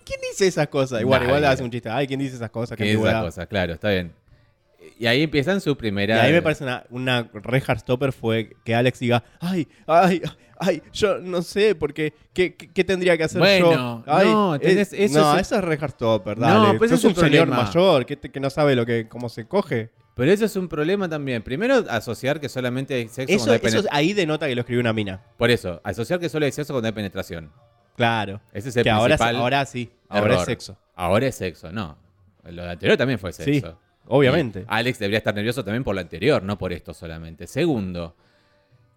¿Quién 0.03 0.19
dice 0.31 0.47
esas 0.47 0.67
cosas? 0.67 1.01
Igual, 1.01 1.23
igual 1.23 1.41
Nadie. 1.41 1.53
hace 1.53 1.63
un 1.63 1.71
chiste. 1.71 1.89
Ay, 1.89 2.07
¿quién 2.07 2.19
dice 2.19 2.35
esas 2.35 2.49
cosas? 2.49 2.77
Qué 2.77 2.83
que 2.83 2.89
es 2.91 2.95
esa 2.95 2.99
antigüedad. 3.03 3.25
cosa, 3.25 3.45
claro, 3.47 3.73
está 3.73 3.89
bien. 3.89 4.13
Y 4.99 5.05
ahí 5.07 5.23
empiezan 5.23 5.61
su 5.61 5.71
Y 5.71 5.75
primera... 5.75 6.21
ahí 6.21 6.31
me 6.31 6.41
parece 6.41 6.63
una, 6.63 6.85
una 6.89 7.29
re 7.33 7.59
Heartstopper 7.61 8.11
fue 8.11 8.55
que 8.63 8.73
Alex 8.75 8.99
diga, 8.99 9.23
ay, 9.39 9.67
ay, 9.87 10.21
ay, 10.61 10.81
yo 10.93 11.19
no 11.19 11.41
sé, 11.41 11.75
porque 11.75 12.13
¿qué, 12.33 12.55
qué, 12.55 12.69
qué 12.69 12.83
tendría 12.83 13.17
que 13.17 13.23
hacer 13.25 13.39
Bueno, 13.39 13.71
yo? 13.73 14.03
Ay, 14.07 14.27
no, 14.27 14.57
tenés- 14.59 14.93
eso 14.93 15.19
no, 15.19 15.35
es- 15.35 15.41
eso 15.41 15.55
es 15.57 15.63
re 15.63 15.75
Heartstopper, 15.77 16.37
No, 16.37 16.47
dale. 16.47 16.79
pero 16.79 16.85
eso 16.85 16.95
Sos 16.97 17.11
es 17.11 17.17
un 17.17 17.23
señor 17.23 17.47
mayor 17.49 18.05
que, 18.05 18.17
que 18.17 18.39
no 18.39 18.49
sabe 18.49 18.75
lo 18.75 18.85
que 18.85 19.07
cómo 19.09 19.27
se 19.27 19.45
coge. 19.47 19.89
Pero 20.15 20.31
eso 20.31 20.45
es 20.45 20.55
un 20.57 20.67
problema 20.67 21.07
también. 21.09 21.41
Primero, 21.41 21.83
asociar 21.89 22.39
que 22.39 22.49
solamente 22.49 22.93
hay 22.93 23.07
sexo 23.07 23.21
Eso, 23.33 23.37
cuando 23.45 23.51
hay 23.53 23.55
eso 23.57 23.63
penetración. 23.65 23.89
ahí 23.97 24.13
denota 24.13 24.47
que 24.47 24.55
lo 24.55 24.61
escribió 24.61 24.81
una 24.81 24.93
mina. 24.93 25.21
Por 25.37 25.49
eso, 25.51 25.79
asociar 25.83 26.19
que 26.19 26.29
solo 26.29 26.45
hay 26.45 26.51
sexo 26.51 26.73
cuando 26.73 26.87
hay 26.87 26.91
penetración. 26.93 27.49
Claro. 27.95 28.41
Ese 28.53 28.69
es 28.69 28.75
el 28.77 28.83
Que 28.83 28.89
principal 28.91 29.35
ahora 29.37 29.65
sí, 29.65 29.89
ahora 30.09 30.35
es 30.35 30.45
sexo. 30.45 30.77
Ahora 30.95 31.27
es 31.27 31.35
sexo, 31.35 31.71
no. 31.71 31.97
Lo 32.43 32.63
anterior 32.69 32.97
también 32.97 33.19
fue 33.19 33.31
Sí, 33.33 33.43
sexo. 33.61 33.77
obviamente. 34.07 34.61
Y 34.61 34.65
Alex 34.67 34.99
debería 34.99 35.19
estar 35.19 35.33
nervioso 35.33 35.63
también 35.63 35.83
por 35.83 35.95
lo 35.95 36.01
anterior, 36.01 36.43
no 36.43 36.57
por 36.57 36.73
esto 36.73 36.93
solamente. 36.93 37.47
Segundo, 37.47 38.15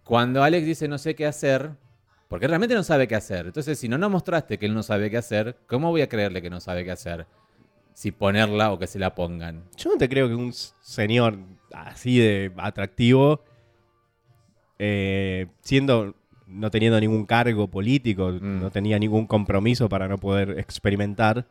cuando 0.05 0.43
Alex 0.43 0.67
dice 0.67 0.87
no 0.89 0.99
sé 0.99 1.15
qué 1.15 1.27
hacer, 1.27 1.71
porque 2.29 2.47
realmente 2.47 2.75
no 2.75 2.83
sabe 2.83 3.09
qué 3.09 3.15
hacer. 3.15 3.47
Entonces, 3.47 3.79
si 3.79 3.89
no 3.89 3.99
nos 3.99 4.11
mostraste 4.11 4.59
que 4.59 4.67
él 4.67 4.75
no 4.75 4.83
sabe 4.83 5.11
qué 5.11 5.17
hacer, 5.17 5.57
¿cómo 5.67 5.91
voy 5.91 6.03
a 6.03 6.09
creerle 6.09 6.43
que 6.43 6.51
no 6.51 6.61
sabe 6.61 6.85
qué 6.85 6.91
hacer? 6.91 7.27
Si 7.95 8.11
ponerla 8.11 8.73
o 8.73 8.79
que 8.79 8.87
se 8.87 8.99
la 8.99 9.15
pongan. 9.15 9.65
Yo 9.77 9.91
no 9.91 9.97
te 9.97 10.09
creo 10.09 10.29
que 10.29 10.35
un 10.35 10.53
señor 10.53 11.39
así 11.73 12.19
de 12.19 12.53
atractivo, 12.57 13.43
eh, 14.79 15.47
siendo, 15.61 16.15
no 16.47 16.71
teniendo 16.71 16.99
ningún 17.01 17.27
cargo 17.27 17.69
político, 17.69 18.31
Mm. 18.33 18.61
no 18.61 18.71
tenía 18.71 18.99
ningún 18.99 19.27
compromiso 19.27 19.89
para 19.89 20.09
no 20.09 20.19
poder 20.19 20.59
experimentar, 20.59 21.47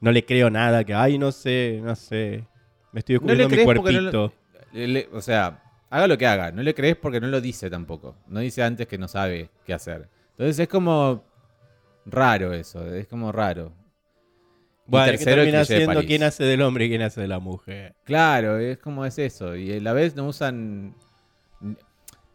no 0.00 0.10
le 0.12 0.24
creo 0.24 0.50
nada 0.50 0.82
que, 0.84 0.94
ay, 0.94 1.18
no 1.18 1.30
sé, 1.32 1.80
no 1.82 1.94
sé, 1.94 2.46
me 2.92 3.00
estoy 3.00 3.18
No 3.20 3.32
le 3.34 3.46
descubriendo 3.46 3.48
mi 3.48 3.56
no 3.56 3.82
cuerpito. 3.82 4.22
lo- 4.26 4.32
Le- 4.72 4.88
le- 4.88 5.08
o 5.12 5.20
sea, 5.20 5.62
haga 5.90 6.06
lo 6.06 6.16
que 6.16 6.26
haga. 6.26 6.52
No 6.52 6.62
le 6.62 6.74
crees 6.74 6.96
porque 6.96 7.20
no 7.20 7.26
lo 7.26 7.40
dice 7.40 7.68
tampoco. 7.68 8.16
No 8.28 8.40
dice 8.40 8.62
antes 8.62 8.86
que 8.86 8.96
no 8.96 9.08
sabe 9.08 9.50
qué 9.64 9.74
hacer. 9.74 10.08
Entonces 10.30 10.58
es 10.58 10.68
como 10.68 11.24
raro 12.06 12.52
eso. 12.54 12.86
Es 12.94 13.06
como 13.08 13.32
raro. 13.32 13.72
Y 14.86 14.90
Bueno, 14.90 15.06
que 15.06 15.18
tercero, 15.18 15.36
termina 15.42 15.64
siendo 15.64 15.94
París. 15.94 16.06
quién 16.06 16.22
hace 16.22 16.44
del 16.44 16.62
hombre 16.62 16.86
y 16.86 16.88
quién 16.88 17.02
hace 17.02 17.20
de 17.20 17.28
la 17.28 17.38
mujer. 17.38 17.94
Claro, 18.04 18.58
es 18.58 18.78
como 18.78 19.04
es 19.04 19.18
eso. 19.18 19.54
Y 19.56 19.72
a 19.72 19.80
la 19.80 19.92
vez 19.92 20.16
no 20.16 20.26
usan. 20.26 20.94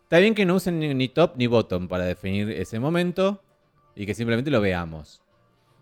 Está 0.04 0.20
bien 0.20 0.36
que 0.36 0.46
no 0.46 0.56
usen 0.56 0.80
ni, 0.80 0.94
ni 0.94 1.10
top 1.10 1.34
ni 1.36 1.48
bottom 1.48 1.88
para 1.88 2.06
definir 2.06 2.52
ese 2.52 2.80
momento 2.80 3.42
y 3.96 4.06
que 4.06 4.14
simplemente 4.14 4.52
lo 4.52 4.62
veamos. 4.62 5.22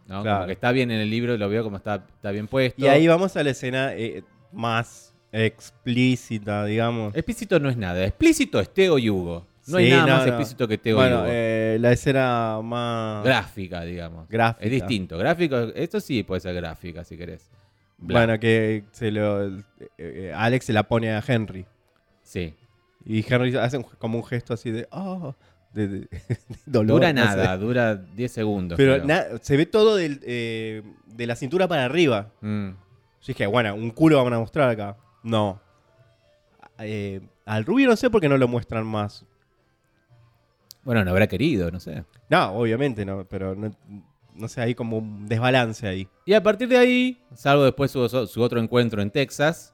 ¿no? 0.08 0.22
Claro. 0.22 0.38
Como 0.38 0.48
que 0.48 0.54
está 0.54 0.72
bien 0.72 0.92
en 0.92 1.00
el 1.00 1.10
libro, 1.10 1.38
lo 1.38 1.50
veo 1.50 1.64
como 1.64 1.78
está, 1.78 2.06
está 2.16 2.32
bien 2.32 2.48
puesto. 2.48 2.82
Y 2.82 2.88
ahí 2.88 3.08
vamos 3.08 3.36
a 3.36 3.44
la 3.44 3.50
escena 3.52 3.94
eh, 3.94 4.24
más 4.52 5.12
explícita, 5.34 6.66
digamos. 6.66 7.14
Explícito 7.16 7.60
no 7.60 7.70
es 7.70 7.78
nada. 7.78 8.04
Explícito 8.06 8.60
es 8.60 8.74
Teo 8.74 8.98
y 8.98 9.10
Hugo. 9.10 9.46
No 9.68 9.78
hay 9.78 9.90
nada 9.90 10.06
no, 10.06 10.14
más 10.14 10.22
no. 10.24 10.28
explícito 10.28 10.68
que 10.68 10.78
Teo 10.78 10.98
y 11.08 11.12
Hugo. 11.14 11.24
eh, 11.28 11.78
la 11.80 11.92
escena 11.92 12.60
más... 12.64 13.24
Gráfica, 13.24 13.82
digamos. 13.84 14.28
Gráfica. 14.30 14.66
Es 14.66 14.72
distinto. 14.72 15.18
Gráfico, 15.18 15.58
esto 15.76 16.00
sí 16.00 16.24
puede 16.24 16.42
ser 16.42 16.54
gráfica 16.56 17.04
si 17.04 17.18
querés. 17.18 17.50
Bueno, 17.98 18.38
que 18.40 18.84
se 18.92 19.12
lo, 19.12 19.46
eh, 19.48 19.62
eh, 19.98 20.34
Alex 20.36 20.66
se 20.66 20.74
la 20.74 20.84
pone 20.84 21.12
a 21.12 21.24
Henry. 21.26 21.66
Sí. 22.22 22.54
Y 23.06 23.26
Henry 23.28 23.56
hace 23.56 23.78
un- 23.78 23.84
como 23.84 24.18
un 24.18 24.26
gesto 24.26 24.54
así 24.54 24.72
de... 24.72 24.88
"Oh", 24.92 25.34
de, 25.74 25.88
de- 25.88 26.00
de 26.30 26.38
dolor. 26.66 26.98
Dura 27.00 27.14
no 27.14 27.22
sé. 27.22 27.28
nada, 27.28 27.58
dura 27.58 27.96
10 27.96 28.32
segundos. 28.32 28.78
Pero 28.78 29.04
na- 29.06 29.26
se 29.42 29.56
ve 29.58 29.66
todo 29.66 29.96
del, 29.96 30.20
eh, 30.24 30.84
de 31.08 31.26
la 31.28 31.36
cintura 31.38 31.68
para 31.68 31.86
arriba. 31.86 32.32
Mm. 32.42 32.70
Yo 32.70 33.28
dije, 33.28 33.46
bueno, 33.48 33.74
un 33.76 33.90
culo 33.92 34.22
van 34.22 34.34
a 34.34 34.40
mostrar 34.40 34.70
acá. 34.70 34.98
No. 35.24 35.62
Eh, 36.80 37.22
al 37.46 37.66
rubio 37.66 37.88
no 37.88 37.96
sé 37.96 38.10
por 38.10 38.22
qué 38.22 38.30
no 38.30 38.38
lo 38.38 38.48
muestran 38.48 38.86
más. 38.86 39.26
Bueno, 40.84 41.04
no 41.06 41.12
habrá 41.12 41.28
querido, 41.28 41.72
no 41.72 41.80
sé. 41.80 42.04
No, 42.30 42.52
obviamente 42.54 43.06
no, 43.06 43.26
pero 43.26 43.56
no, 43.56 43.72
no 44.36 44.48
sé, 44.48 44.62
hay 44.62 44.76
como 44.76 44.98
un 44.98 45.28
desbalance 45.28 45.88
ahí. 45.88 46.08
Y 46.26 46.34
a 46.34 46.44
partir 46.44 46.68
de 46.68 46.78
ahí, 46.78 47.22
salvo 47.34 47.64
después 47.64 47.92
su, 47.92 48.08
su 48.28 48.42
otro 48.42 48.60
encuentro 48.60 49.02
en 49.02 49.10
Texas, 49.10 49.74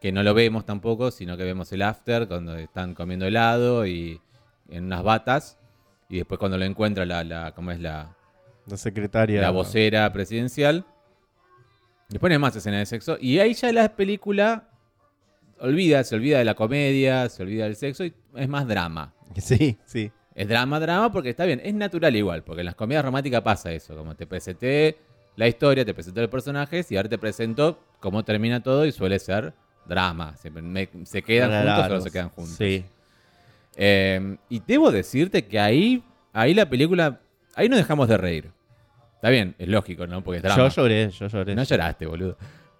que 0.00 0.12
no 0.12 0.22
lo 0.22 0.34
vemos 0.34 0.64
tampoco, 0.64 1.10
sino 1.10 1.36
que 1.36 1.42
vemos 1.44 1.72
el 1.72 1.82
after, 1.82 2.28
cuando 2.28 2.56
están 2.56 2.94
comiendo 2.94 3.26
helado 3.26 3.86
y 3.86 4.20
en 4.68 4.84
unas 4.84 5.02
batas. 5.02 5.58
Y 6.08 6.18
después 6.18 6.38
cuando 6.38 6.58
lo 6.58 6.64
encuentra 6.64 7.04
la, 7.04 7.24
la 7.24 7.52
¿cómo 7.52 7.72
es 7.72 7.80
la, 7.80 8.14
La 8.66 8.76
secretaria. 8.76 9.40
la 9.40 9.50
vocera 9.50 10.12
presidencial. 10.12 10.86
Después 12.08 12.30
no 12.30 12.34
hay 12.34 12.38
más 12.38 12.54
escenas 12.54 12.80
de 12.80 12.86
sexo. 12.86 13.16
Y 13.20 13.40
ahí 13.40 13.54
ya 13.54 13.72
la 13.72 13.96
película 13.96 14.68
olvida, 15.60 16.02
se 16.04 16.14
olvida 16.16 16.38
de 16.38 16.44
la 16.44 16.54
comedia, 16.54 17.28
se 17.28 17.42
olvida 17.42 17.64
del 17.64 17.76
sexo 17.76 18.04
y 18.04 18.14
es 18.34 18.48
más 18.48 18.66
drama. 18.66 19.12
Sí, 19.36 19.76
sí. 19.84 20.10
Es 20.34 20.48
drama, 20.48 20.78
drama, 20.80 21.10
porque 21.12 21.30
está 21.30 21.44
bien, 21.46 21.60
es 21.64 21.72
natural 21.74 22.14
igual, 22.14 22.42
porque 22.44 22.60
en 22.60 22.66
las 22.66 22.74
comedias 22.74 23.04
románticas 23.04 23.40
pasa 23.42 23.72
eso, 23.72 23.96
como 23.96 24.14
te 24.14 24.26
presenté 24.26 24.98
la 25.34 25.48
historia, 25.48 25.84
te 25.84 25.94
presenté 25.94 26.20
los 26.20 26.30
personajes 26.30 26.90
y 26.92 26.96
ahora 26.96 27.08
te 27.08 27.18
presento 27.18 27.78
cómo 28.00 28.22
termina 28.24 28.62
todo 28.62 28.84
y 28.86 28.92
suele 28.92 29.18
ser 29.18 29.54
drama. 29.86 30.34
Me- 30.62 30.88
se 31.04 31.22
quedan 31.22 31.50
juntos 31.50 31.86
o 31.90 31.94
no 31.94 32.00
se 32.00 32.10
quedan 32.10 32.28
juntos. 32.30 32.54
Sí. 32.56 32.84
Eh, 33.76 34.36
y 34.48 34.60
debo 34.66 34.90
decirte 34.90 35.46
que 35.46 35.58
ahí, 35.58 36.02
ahí 36.32 36.54
la 36.54 36.68
película, 36.68 37.20
ahí 37.54 37.68
no 37.68 37.76
dejamos 37.76 38.08
de 38.08 38.16
reír. 38.16 38.50
Está 39.16 39.30
bien, 39.30 39.54
es 39.58 39.68
lógico, 39.68 40.06
¿no? 40.06 40.22
Porque 40.22 40.38
es 40.38 40.42
drama. 40.42 40.68
Yo 40.68 40.82
lloré, 40.82 41.10
yo 41.10 41.26
lloré. 41.28 41.54
No 41.54 41.62
lloraste, 41.64 42.06
boludo. 42.06 42.36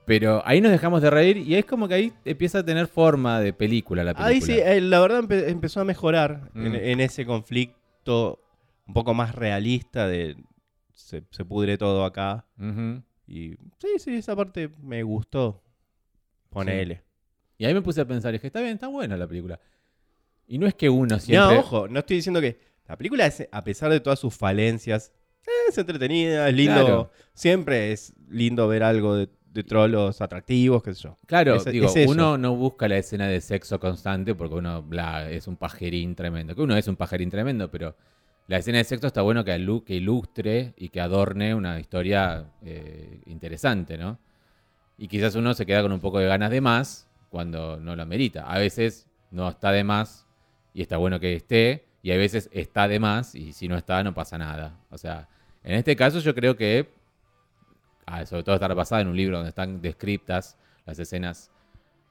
Pero 0.06 0.40
ahí 0.46 0.60
nos 0.60 0.70
dejamos 0.70 1.02
de 1.02 1.10
reír 1.10 1.36
y 1.38 1.56
es 1.56 1.64
como 1.64 1.88
que 1.88 1.94
ahí 1.94 2.12
empieza 2.24 2.60
a 2.60 2.64
tener 2.64 2.86
forma 2.86 3.40
de 3.40 3.52
película 3.52 4.04
la 4.04 4.14
película. 4.14 4.28
Ahí 4.28 4.40
sí, 4.40 4.52
eh, 4.58 4.80
la 4.80 5.00
verdad 5.00 5.22
empe- 5.24 5.48
empezó 5.48 5.80
a 5.80 5.84
mejorar 5.84 6.50
en, 6.54 6.72
Mm. 6.72 6.74
en 6.76 7.00
ese 7.00 7.26
conflicto 7.26 8.40
un 8.86 8.94
poco 8.94 9.14
más 9.14 9.34
realista 9.34 10.06
de 10.06 10.36
se, 10.94 11.24
se 11.30 11.44
pudre 11.44 11.76
todo 11.76 12.04
acá. 12.04 12.46
Y 13.26 13.50
sí, 13.78 13.88
sí, 13.98 14.14
esa 14.16 14.36
parte 14.36 14.70
me 14.80 15.02
gustó. 15.02 15.62
Ponele. 16.50 17.02
Y 17.58 17.64
ahí 17.64 17.74
me 17.74 17.82
puse 17.82 18.00
a 18.00 18.04
pensar, 18.06 18.32
y 18.32 18.38
dije, 18.38 18.46
está 18.48 18.60
bien, 18.60 18.74
está 18.74 18.88
buena 18.88 19.16
la 19.16 19.26
película. 19.26 19.58
Y 20.46 20.58
no 20.58 20.66
es 20.66 20.74
que 20.74 20.88
uno 20.88 21.18
siempre... 21.18 21.54
No, 21.56 21.60
ojo, 21.60 21.88
no 21.88 21.98
estoy 22.00 22.16
diciendo 22.18 22.40
que 22.40 22.58
la 22.86 22.96
película, 22.96 23.26
es, 23.26 23.48
a 23.50 23.64
pesar 23.64 23.90
de 23.90 23.98
todas 24.00 24.18
sus 24.20 24.34
falencias, 24.34 25.12
es 25.68 25.76
entretenida, 25.78 26.48
es 26.48 26.54
lindo. 26.54 26.74
Claro. 26.84 27.10
Siempre 27.34 27.92
es 27.92 28.14
lindo 28.28 28.68
ver 28.68 28.82
algo 28.84 29.16
de, 29.16 29.28
de 29.56 29.64
trolos 29.64 30.20
atractivos, 30.20 30.82
qué 30.82 30.94
sé 30.94 31.02
yo. 31.02 31.16
Claro, 31.26 31.56
Es- 31.56 31.64
digo, 31.64 31.88
es 31.94 32.08
uno 32.08 32.38
no 32.38 32.54
busca 32.54 32.86
la 32.88 32.96
escena 32.96 33.26
de 33.26 33.40
sexo 33.40 33.80
constante 33.80 34.34
porque 34.34 34.54
uno 34.54 34.82
bla, 34.82 35.30
es 35.30 35.46
un 35.48 35.56
pajerín 35.56 36.14
tremendo. 36.14 36.54
Que 36.54 36.62
uno 36.62 36.76
es 36.76 36.86
un 36.88 36.96
pajerín 36.96 37.30
tremendo, 37.30 37.70
pero 37.70 37.96
la 38.46 38.58
escena 38.58 38.78
de 38.78 38.84
sexo 38.84 39.06
está 39.08 39.22
bueno 39.22 39.44
que, 39.44 39.56
ilustre 39.88 40.74
y 40.76 40.88
que 40.90 41.00
adorne 41.00 41.54
una 41.54 41.80
historia 41.80 42.46
eh, 42.62 43.20
interesante, 43.26 43.98
¿no? 43.98 44.18
Y 44.98 45.08
quizás 45.08 45.34
uno 45.34 45.52
se 45.54 45.66
queda 45.66 45.82
con 45.82 45.92
un 45.92 46.00
poco 46.00 46.18
de 46.18 46.26
ganas 46.26 46.50
de 46.50 46.60
más 46.60 47.08
cuando 47.28 47.78
no 47.78 47.96
lo 47.96 48.02
amerita. 48.02 48.50
A 48.50 48.58
veces 48.58 49.06
no 49.30 49.48
está 49.48 49.72
de 49.72 49.84
más 49.84 50.26
y 50.72 50.82
está 50.82 50.96
bueno 50.96 51.18
que 51.20 51.34
esté, 51.34 51.86
y 52.02 52.12
a 52.12 52.16
veces 52.16 52.48
está 52.52 52.86
de 52.86 53.00
más 53.00 53.34
y 53.34 53.52
si 53.52 53.66
no 53.66 53.76
está 53.76 54.04
no 54.04 54.14
pasa 54.14 54.38
nada. 54.38 54.78
O 54.90 54.96
sea, 54.96 55.28
en 55.64 55.74
este 55.74 55.96
caso 55.96 56.20
yo 56.20 56.36
creo 56.36 56.56
que 56.56 56.88
sobre 58.26 58.42
todo 58.42 58.54
estar 58.54 58.74
basada 58.74 59.02
en 59.02 59.08
un 59.08 59.16
libro 59.16 59.36
donde 59.36 59.50
están 59.50 59.80
descriptas 59.80 60.56
las 60.84 60.98
escenas 60.98 61.50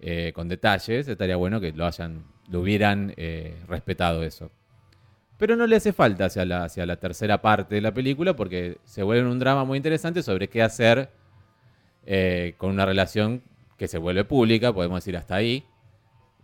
eh, 0.01 0.33
con 0.35 0.49
detalles, 0.49 1.07
estaría 1.07 1.37
bueno 1.37 1.61
que 1.61 1.71
lo 1.71 1.85
hayan, 1.85 2.25
lo 2.49 2.59
hubieran 2.59 3.13
eh, 3.15 3.55
respetado 3.67 4.23
eso. 4.23 4.51
Pero 5.37 5.55
no 5.55 5.67
le 5.67 5.77
hace 5.77 5.93
falta 5.93 6.25
hacia 6.25 6.45
la, 6.45 6.65
hacia 6.65 6.85
la 6.85 6.97
tercera 6.97 7.41
parte 7.41 7.75
de 7.75 7.81
la 7.81 7.93
película 7.93 8.35
porque 8.35 8.77
se 8.83 9.03
vuelve 9.03 9.29
un 9.29 9.39
drama 9.39 9.63
muy 9.63 9.77
interesante 9.77 10.21
sobre 10.21 10.49
qué 10.49 10.61
hacer 10.61 11.09
eh, 12.05 12.55
con 12.57 12.71
una 12.71 12.85
relación 12.85 13.41
que 13.77 13.87
se 13.87 13.97
vuelve 13.97 14.25
pública, 14.25 14.73
podemos 14.73 14.97
decir 14.97 15.17
hasta 15.17 15.35
ahí, 15.35 15.65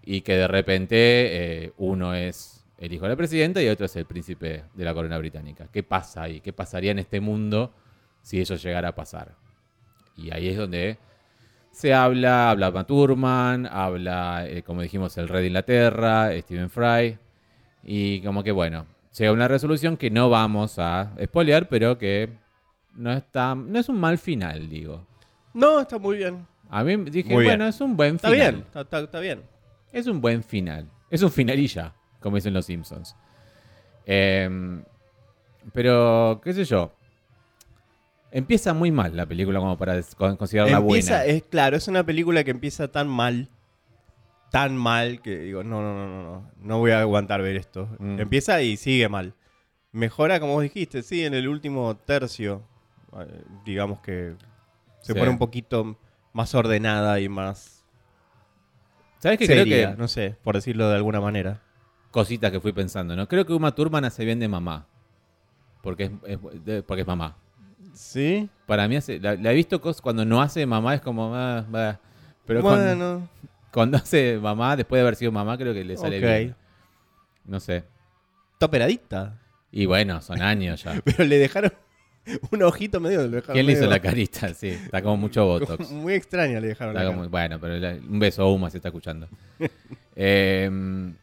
y 0.04 0.22
que 0.22 0.36
de 0.36 0.47
repente 0.47 1.74
uno 1.78 2.16
es 2.16 2.66
el 2.78 2.91
hijo 2.91 3.06
de 3.06 3.10
la 3.10 3.16
presidenta 3.16 3.62
y 3.62 3.68
otro 3.68 3.86
es 3.86 3.95
el 3.95 4.06
príncipe 4.06 4.64
de 4.74 4.84
la 4.84 4.93
corona 4.93 5.18
británica. 5.18 5.68
¿Qué 5.72 5.84
pasa 5.84 6.24
ahí? 6.24 6.41
¿Qué 6.41 6.52
pasaría 6.52 6.91
en 6.91 6.99
este 6.99 7.22
mundo 7.22 7.74
si 8.22 8.39
eso 8.41 8.55
llegara 8.55 8.89
a 8.89 8.95
pasar? 8.95 9.36
Y 10.15 10.32
ahí 10.32 10.49
es 10.49 10.57
donde 10.57 10.97
se 11.72 11.93
habla, 11.93 12.51
habla 12.51 12.72
Matt 12.72 12.88
Thurman, 12.88 13.65
habla, 13.65 14.45
eh, 14.47 14.61
como 14.63 14.82
dijimos, 14.82 15.17
el 15.17 15.28
rey 15.30 15.41
de 15.41 15.47
Inglaterra, 15.47 16.30
Stephen 16.41 16.69
Fry, 16.69 17.17
y 17.84 18.22
como 18.22 18.43
que 18.43 18.51
bueno, 18.51 18.86
llega 19.17 19.32
una 19.32 19.47
resolución 19.47 19.97
que 19.97 20.09
no 20.11 20.30
vamos 20.30 20.78
a 20.80 21.11
spoilear, 21.24 21.67
pero 21.69 21.97
que 21.97 22.30
no, 22.95 23.11
está, 23.13 23.55
no 23.55 23.80
es 23.80 23.88
un 23.89 23.99
mal 23.99 24.17
final, 24.17 24.69
digo. 24.69 25.07
No, 25.53 25.80
está 25.80 25.97
muy 25.97 26.17
bien. 26.17 26.45
A 26.69 26.84
mí 26.84 26.95
dije, 27.09 27.34
Muy 27.34 27.43
bien. 27.43 27.57
bueno, 27.57 27.67
es 27.67 27.82
un 27.82 27.97
buen 27.97 28.15
Está 28.15 28.30
final. 28.30 28.51
bien, 28.53 28.65
está, 28.65 28.82
está- 28.82 28.99
está 28.99 29.19
bien. 29.19 29.41
Es 29.91 30.07
un 30.07 30.22
buen 30.22 30.41
final. 30.43 30.89
Es 31.09 31.22
un 31.22 31.32
finalilla, 31.32 31.93
como 32.22 32.36
dicen 32.38 32.53
los 32.53 32.65
Simpsons. 32.65 33.15
Em, 34.05 34.84
pero, 35.74 36.39
qué 36.43 36.53
sé 36.53 36.63
yo. 36.65 36.93
Empieza 38.32 38.73
muy 38.73 38.91
mal 38.91 39.15
la 39.15 39.25
película 39.25 39.59
como 39.59 39.77
para 39.77 40.01
considerarla 40.38 40.77
Empieza, 40.77 41.17
buena. 41.17 41.25
es 41.25 41.43
claro, 41.43 41.75
es 41.77 41.88
una 41.88 42.05
película 42.05 42.43
que 42.43 42.51
empieza 42.51 42.88
tan 42.89 43.07
mal, 43.09 43.49
tan 44.51 44.77
mal, 44.77 45.21
que 45.21 45.38
digo, 45.39 45.63
no, 45.63 45.82
no, 45.82 45.93
no, 45.93 46.07
no, 46.07 46.23
no, 46.23 46.51
no 46.61 46.79
voy 46.79 46.91
a 46.91 47.01
aguantar 47.01 47.41
ver 47.41 47.57
esto. 47.57 47.89
Mm. 47.99 48.19
Empieza 48.21 48.61
y 48.61 48.77
sigue 48.77 49.09
mal. 49.09 49.34
Mejora, 49.91 50.39
como 50.39 50.53
vos 50.53 50.63
dijiste, 50.63 51.03
sí, 51.03 51.25
en 51.25 51.34
el 51.34 51.47
último 51.49 51.97
tercio, 51.97 52.61
eh, 53.19 53.43
digamos 53.65 53.99
que 53.99 54.36
se 55.01 55.11
Sí. 55.13 55.19
pone 55.19 55.29
un 55.32 55.38
poquito 55.38 55.97
más 56.32 56.55
ordenada 56.55 57.19
y 57.19 57.27
más 57.27 57.84
¿Sabes 59.19 59.38
qué? 59.38 59.45
seria, 59.45 59.63
Creo 59.65 59.91
que 59.91 59.97
no 60.01 60.07
sé, 60.07 60.38
por 60.43 60.55
decirlo 60.55 60.89
de 60.89 60.95
alguna 60.95 61.19
manera. 61.19 61.61
cositas 62.11 62.51
que 62.51 62.59
fui 62.61 62.71
pensando, 62.71 63.15
¿no? 63.15 63.27
Creo 63.27 63.45
que 63.45 63.53
Uma 63.53 63.75
Thurman 63.75 64.05
hace 64.05 64.23
bien 64.25 64.39
de 64.39 64.47
mamá. 64.47 64.88
Porque 65.84 66.11
es, 66.25 66.38
porque 66.84 67.01
es 67.01 67.07
mamá. 67.07 67.38
¿Sí? 67.93 68.49
Para 68.65 68.88
mí, 68.88 68.95
hace, 68.95 69.19
la, 69.19 69.36
la 69.36 69.51
he 69.51 69.55
visto 69.55 69.82
cosas 69.82 70.01
cuando 70.01 70.23
no 70.25 70.41
hace 70.41 70.65
mamá, 70.65 70.95
es 70.95 71.01
como. 71.01 71.36
ah, 71.36 71.65
bah. 71.69 71.99
Pero 72.45 72.61
cuando, 72.61 72.86
bueno, 72.86 73.29
cuando 73.71 73.97
hace 73.97 74.38
mamá, 74.41 74.75
después 74.75 74.97
de 74.99 75.01
haber 75.01 75.15
sido 75.15 75.32
mamá, 75.32 75.57
creo 75.57 75.73
que 75.73 75.84
le 75.84 75.97
sale 75.97 76.17
Ok. 76.17 76.23
bien. 76.23 76.55
No 77.45 77.59
sé. 77.59 77.84
está 78.53 78.65
operadita. 78.65 79.38
Y 79.71 79.86
bueno, 79.86 80.21
son 80.21 80.41
años 80.41 80.84
ya. 80.84 81.01
Pero 81.05 81.23
le 81.25 81.38
dejaron 81.38 81.71
un 82.51 82.63
ojito 82.63 82.99
medio. 82.99 83.21
Le 83.23 83.29
dejaron 83.38 83.53
¿Quién 83.53 83.65
le 83.65 83.73
hizo 83.73 83.86
la 83.88 83.99
carita? 83.99 84.53
Sí, 84.53 84.67
está 84.69 85.01
como 85.01 85.17
mucho 85.17 85.45
botox. 85.47 85.91
Muy 85.91 86.13
extraña 86.13 86.59
le 86.59 86.67
dejaron 86.67 86.93
Está 86.95 87.03
la 87.03 87.09
como- 87.09 87.21
cara. 87.21 87.29
bueno, 87.29 87.59
pero 87.59 87.77
la- 87.77 87.93
un 87.93 88.19
beso 88.19 88.43
a 88.43 88.51
Uma 88.51 88.69
se 88.69 88.77
está 88.77 88.89
escuchando. 88.89 89.27
Eh, 90.15 91.13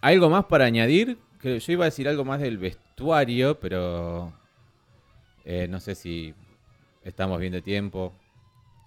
¿Algo 0.00 0.30
más 0.30 0.44
para 0.46 0.64
añadir? 0.64 1.18
Que 1.40 1.58
yo 1.60 1.72
iba 1.72 1.84
a 1.84 1.86
decir 1.90 2.08
algo 2.08 2.24
más 2.24 2.40
del 2.40 2.58
vestuario, 2.58 3.58
pero 3.60 4.32
eh, 5.48 5.66
no 5.66 5.80
sé 5.80 5.94
si 5.94 6.34
estamos 7.02 7.40
bien 7.40 7.54
de 7.54 7.62
tiempo. 7.62 8.12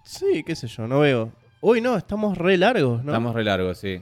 Sí, 0.04 0.44
qué 0.46 0.54
sé 0.54 0.68
yo, 0.68 0.86
no 0.86 1.00
veo. 1.00 1.32
Uy, 1.60 1.80
no, 1.80 1.96
estamos 1.96 2.38
re 2.38 2.56
largos, 2.56 3.02
¿no? 3.02 3.10
Estamos 3.10 3.34
re 3.34 3.42
largos, 3.42 3.78
sí. 3.78 4.00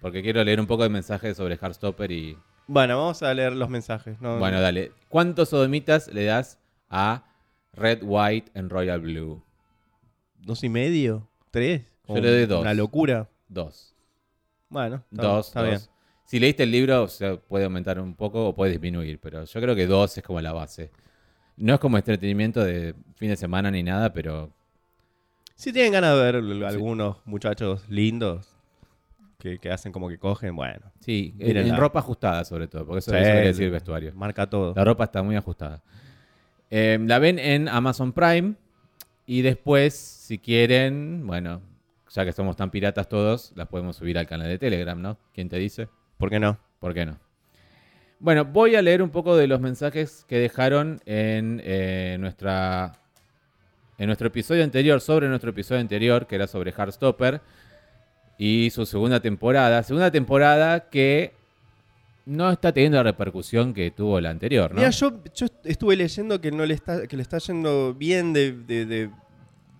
Porque 0.00 0.20
quiero 0.20 0.42
leer 0.42 0.58
un 0.58 0.66
poco 0.66 0.82
de 0.82 0.88
mensajes 0.88 1.36
sobre 1.36 1.56
Heartstopper 1.56 2.10
y... 2.10 2.36
Bueno, 2.66 2.98
vamos 2.98 3.22
a 3.22 3.32
leer 3.32 3.52
los 3.52 3.68
mensajes. 3.68 4.20
¿no? 4.20 4.40
Bueno, 4.40 4.60
dale. 4.60 4.90
¿Cuántos 5.08 5.50
sodomitas 5.50 6.12
le 6.12 6.24
das 6.24 6.58
a 6.90 7.24
Red, 7.72 8.00
White 8.02 8.50
and 8.58 8.68
Royal 8.68 9.00
Blue? 9.00 9.44
¿Dos 10.40 10.64
y 10.64 10.68
medio? 10.68 11.28
¿Tres? 11.52 11.82
Yo 12.08 12.16
le 12.16 12.32
doy 12.32 12.46
dos. 12.46 12.62
Una 12.62 12.74
locura. 12.74 13.28
Dos. 13.46 13.94
Bueno, 14.68 15.04
está, 15.12 15.22
dos, 15.22 15.46
está 15.46 15.60
dos. 15.60 15.68
bien. 15.68 15.80
Si 16.24 16.40
leíste 16.40 16.64
el 16.64 16.72
libro, 16.72 17.04
o 17.04 17.08
sea, 17.08 17.36
puede 17.36 17.64
aumentar 17.64 18.00
un 18.00 18.16
poco 18.16 18.48
o 18.48 18.54
puede 18.56 18.72
disminuir, 18.72 19.20
pero 19.20 19.44
yo 19.44 19.60
creo 19.60 19.76
que 19.76 19.86
dos 19.86 20.18
es 20.18 20.24
como 20.24 20.40
la 20.40 20.52
base. 20.52 20.90
No 21.56 21.74
es 21.74 21.80
como 21.80 21.96
entretenimiento 21.96 22.62
de 22.62 22.94
fin 23.16 23.28
de 23.30 23.36
semana 23.36 23.70
ni 23.70 23.82
nada, 23.82 24.12
pero 24.12 24.50
Si 25.54 25.72
tienen 25.72 25.92
ganas 25.92 26.14
de 26.16 26.22
ver 26.22 26.64
algunos 26.64 27.16
muchachos 27.24 27.88
lindos 27.88 28.48
que, 29.38 29.58
que 29.58 29.70
hacen 29.70 29.92
como 29.92 30.08
que 30.08 30.18
cogen, 30.18 30.54
bueno, 30.56 30.92
sí, 31.00 31.34
en, 31.38 31.56
en 31.56 31.76
ropa 31.76 32.00
ajustada 32.00 32.44
sobre 32.44 32.68
todo, 32.68 32.86
porque 32.86 32.98
eso, 32.98 33.10
Sí, 33.10 33.16
eso 33.16 33.24
quiere 33.32 33.46
decir 33.46 33.70
vestuario. 33.70 34.12
marca 34.14 34.48
todo. 34.48 34.74
La 34.74 34.84
ropa 34.84 35.04
está 35.04 35.22
muy 35.22 35.36
ajustada. 35.36 35.82
Eh, 36.70 36.98
la 37.00 37.18
ven 37.18 37.38
en 37.38 37.68
Amazon 37.68 38.12
Prime 38.12 38.54
y 39.26 39.42
después, 39.42 39.94
si 39.94 40.38
quieren, 40.38 41.26
bueno, 41.26 41.60
ya 42.10 42.24
que 42.24 42.32
somos 42.32 42.56
tan 42.56 42.70
piratas 42.70 43.08
todos, 43.08 43.52
las 43.56 43.68
podemos 43.68 43.96
subir 43.96 44.18
al 44.18 44.26
canal 44.26 44.48
de 44.48 44.58
Telegram, 44.58 45.00
¿no? 45.00 45.18
¿Quién 45.34 45.48
te 45.48 45.56
dice? 45.58 45.88
¿Por 46.18 46.28
qué 46.30 46.38
no? 46.40 46.58
¿Por 46.80 46.92
qué 46.94 47.06
no? 47.06 47.18
Bueno, 48.18 48.44
voy 48.44 48.76
a 48.76 48.82
leer 48.82 49.02
un 49.02 49.10
poco 49.10 49.36
de 49.36 49.46
los 49.46 49.60
mensajes 49.60 50.24
que 50.28 50.38
dejaron 50.38 51.00
en, 51.04 51.60
eh, 51.64 52.16
nuestra, 52.18 52.92
en 53.98 54.06
nuestro 54.06 54.28
episodio 54.28 54.64
anterior, 54.64 55.00
sobre 55.00 55.28
nuestro 55.28 55.50
episodio 55.50 55.80
anterior, 55.82 56.26
que 56.26 56.36
era 56.36 56.46
sobre 56.46 56.72
Heartstopper 56.72 57.40
y 58.38 58.70
su 58.70 58.86
segunda 58.86 59.20
temporada. 59.20 59.82
Segunda 59.82 60.10
temporada 60.10 60.88
que 60.88 61.32
no 62.24 62.50
está 62.50 62.72
teniendo 62.72 62.96
la 62.96 63.02
repercusión 63.04 63.74
que 63.74 63.90
tuvo 63.90 64.20
la 64.20 64.30
anterior, 64.30 64.70
¿no? 64.70 64.76
Mira, 64.78 64.90
yo, 64.90 65.22
yo 65.34 65.46
estuve 65.64 65.94
leyendo 65.96 66.40
que 66.40 66.50
no 66.50 66.64
le 66.64 66.74
está, 66.74 67.06
que 67.06 67.16
le 67.16 67.22
está 67.22 67.38
yendo 67.38 67.94
bien 67.94 68.32
de, 68.32 68.52
de- 68.52 68.86
de 68.86 69.10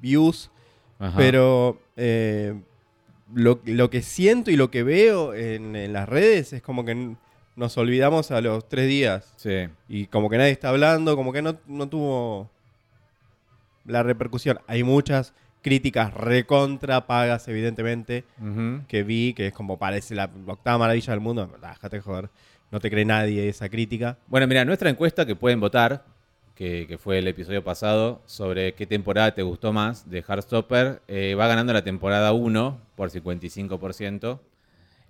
views, 0.00 0.50
Ajá. 0.98 1.16
pero 1.16 1.80
eh, 1.96 2.54
lo, 3.34 3.60
lo 3.64 3.90
que 3.90 4.02
siento 4.02 4.50
y 4.50 4.56
lo 4.56 4.70
que 4.70 4.82
veo 4.82 5.34
en, 5.34 5.74
en 5.74 5.92
las 5.94 6.06
redes 6.08 6.52
es 6.52 6.62
como 6.62 6.84
que 6.84 7.16
nos 7.56 7.76
olvidamos 7.78 8.30
a 8.30 8.40
los 8.40 8.68
tres 8.68 8.86
días. 8.88 9.32
Sí. 9.36 9.68
Y 9.88 10.06
como 10.06 10.30
que 10.30 10.38
nadie 10.38 10.52
está 10.52 10.68
hablando, 10.68 11.16
como 11.16 11.32
que 11.32 11.42
no, 11.42 11.56
no 11.66 11.88
tuvo 11.88 12.50
la 13.84 14.02
repercusión. 14.02 14.58
Hay 14.66 14.82
muchas 14.82 15.32
críticas 15.62 16.14
recontra 16.14 17.06
pagas, 17.06 17.48
evidentemente, 17.48 18.24
que 18.88 19.02
vi, 19.02 19.32
que 19.34 19.48
es 19.48 19.52
como 19.52 19.78
parece 19.78 20.14
la 20.14 20.30
octava 20.46 20.78
maravilla 20.78 21.12
del 21.12 21.20
mundo. 21.20 21.50
Déjate 21.60 22.00
joder. 22.00 22.28
No 22.70 22.78
te 22.80 22.90
cree 22.90 23.04
nadie 23.04 23.48
esa 23.48 23.68
crítica. 23.68 24.18
Bueno, 24.26 24.46
mira, 24.46 24.64
nuestra 24.64 24.90
encuesta 24.90 25.24
que 25.24 25.34
pueden 25.36 25.60
votar, 25.60 26.04
que, 26.54 26.86
que 26.88 26.98
fue 26.98 27.18
el 27.18 27.28
episodio 27.28 27.62
pasado, 27.64 28.22
sobre 28.26 28.74
qué 28.74 28.86
temporada 28.86 29.34
te 29.34 29.42
gustó 29.42 29.72
más 29.72 30.08
de 30.10 30.18
Heartstopper, 30.22 31.00
eh, 31.06 31.34
va 31.34 31.46
ganando 31.46 31.72
la 31.72 31.82
temporada 31.84 32.32
1 32.32 32.80
por 32.96 33.10
55%. 33.10 34.40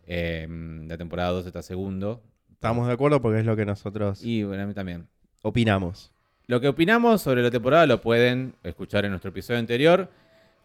eh, 0.06 0.46
la 0.86 0.96
temporada 0.96 1.30
2 1.30 1.46
está 1.46 1.62
segundo. 1.62 2.20
Estamos 2.56 2.86
de 2.88 2.92
acuerdo 2.94 3.20
porque 3.22 3.40
es 3.40 3.46
lo 3.46 3.54
que 3.56 3.64
nosotros 3.64 4.22
Y 4.24 4.42
bueno, 4.42 4.62
a 4.64 4.66
mí 4.66 4.74
también. 4.74 5.06
opinamos. 5.42 6.10
Lo 6.48 6.60
que 6.60 6.68
opinamos 6.68 7.22
sobre 7.22 7.42
la 7.42 7.50
temporada 7.50 7.86
lo 7.86 8.00
pueden 8.00 8.54
escuchar 8.62 9.04
en 9.04 9.10
nuestro 9.10 9.30
episodio 9.30 9.58
anterior 9.60 10.10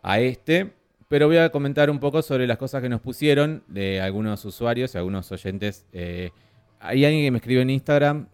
a 0.04 0.20
este, 0.20 0.72
pero 1.08 1.28
voy 1.28 1.38
a 1.38 1.50
comentar 1.52 1.89
un 1.89 2.00
poco 2.00 2.22
sobre 2.22 2.46
las 2.48 2.58
cosas 2.58 2.82
que 2.82 2.89
nos 2.89 3.02
pusieron 3.02 3.64
de 3.68 4.00
algunos 4.02 4.44
usuarios 4.46 4.94
y 4.94 4.98
algunos 4.98 5.32
oyentes. 5.32 5.86
Eh, 5.92 6.30
hay 6.80 7.04
alguien 7.06 7.24
que 7.26 7.32
me 7.32 7.38
escribe 7.38 7.62
en 7.62 7.70
Instagram 7.72 8.28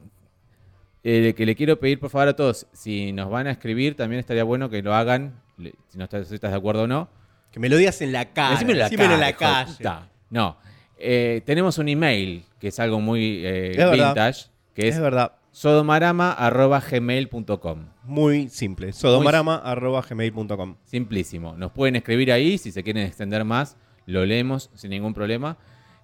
eh, 1.04 1.34
que 1.38 1.46
le 1.46 1.56
quiero 1.56 1.80
pedir 1.80 2.00
por 2.00 2.10
favor 2.10 2.28
a 2.30 2.36
todos, 2.36 2.68
si 2.74 3.14
nos 3.14 3.30
van 3.30 3.48
a 3.48 3.52
escribir, 3.52 3.96
también 3.96 4.20
estaría 4.20 4.44
bueno 4.44 4.70
que 4.70 4.82
lo 4.82 4.94
hagan, 4.94 5.34
le- 5.58 5.74
si 5.88 5.98
no 5.98 6.04
estás, 6.04 6.28
si 6.28 6.36
estás 6.36 6.52
de 6.52 6.58
acuerdo 6.58 6.84
o 6.84 6.88
no. 6.88 7.08
Que 7.52 7.60
me 7.62 7.70
lo 7.70 7.78
digas 7.78 8.02
en 8.02 8.12
la 8.12 8.26
cara. 8.34 8.52
Decímelo 8.52 8.84
en 8.84 8.90
la 8.92 8.98
cara, 8.98 9.18
la 9.18 9.30
hijo 9.30 9.40
de 9.40 9.46
calle. 9.46 9.78
puta. 9.78 10.10
No. 10.30 10.58
Eh, 11.00 11.42
tenemos 11.46 11.78
un 11.78 11.90
email 11.90 12.44
que 12.60 12.70
es 12.70 12.80
algo 12.80 13.00
muy 13.00 13.46
eh, 13.46 13.72
Es 13.72 13.78
verdad. 13.78 14.08
vintage, 14.10 14.46
que 14.74 14.88
Es, 14.88 14.96
es 14.96 15.02
verdad. 15.02 15.34
sodomarama.gmail.com. 15.52 17.86
Muy 18.04 18.50
simple. 18.50 18.94
sodomarama.gmail.com. 18.94 20.76
Simplísimo. 20.84 21.56
Nos 21.58 21.72
pueden 21.72 21.96
escribir 21.96 22.32
ahí 22.32 22.58
si 22.58 22.72
se 22.72 22.84
quieren 22.84 23.06
extender 23.06 23.44
más. 23.46 23.78
Lo 24.06 24.26
leemos 24.26 24.70
sin 24.76 24.92
ningún 24.92 25.14
problema. 25.14 25.58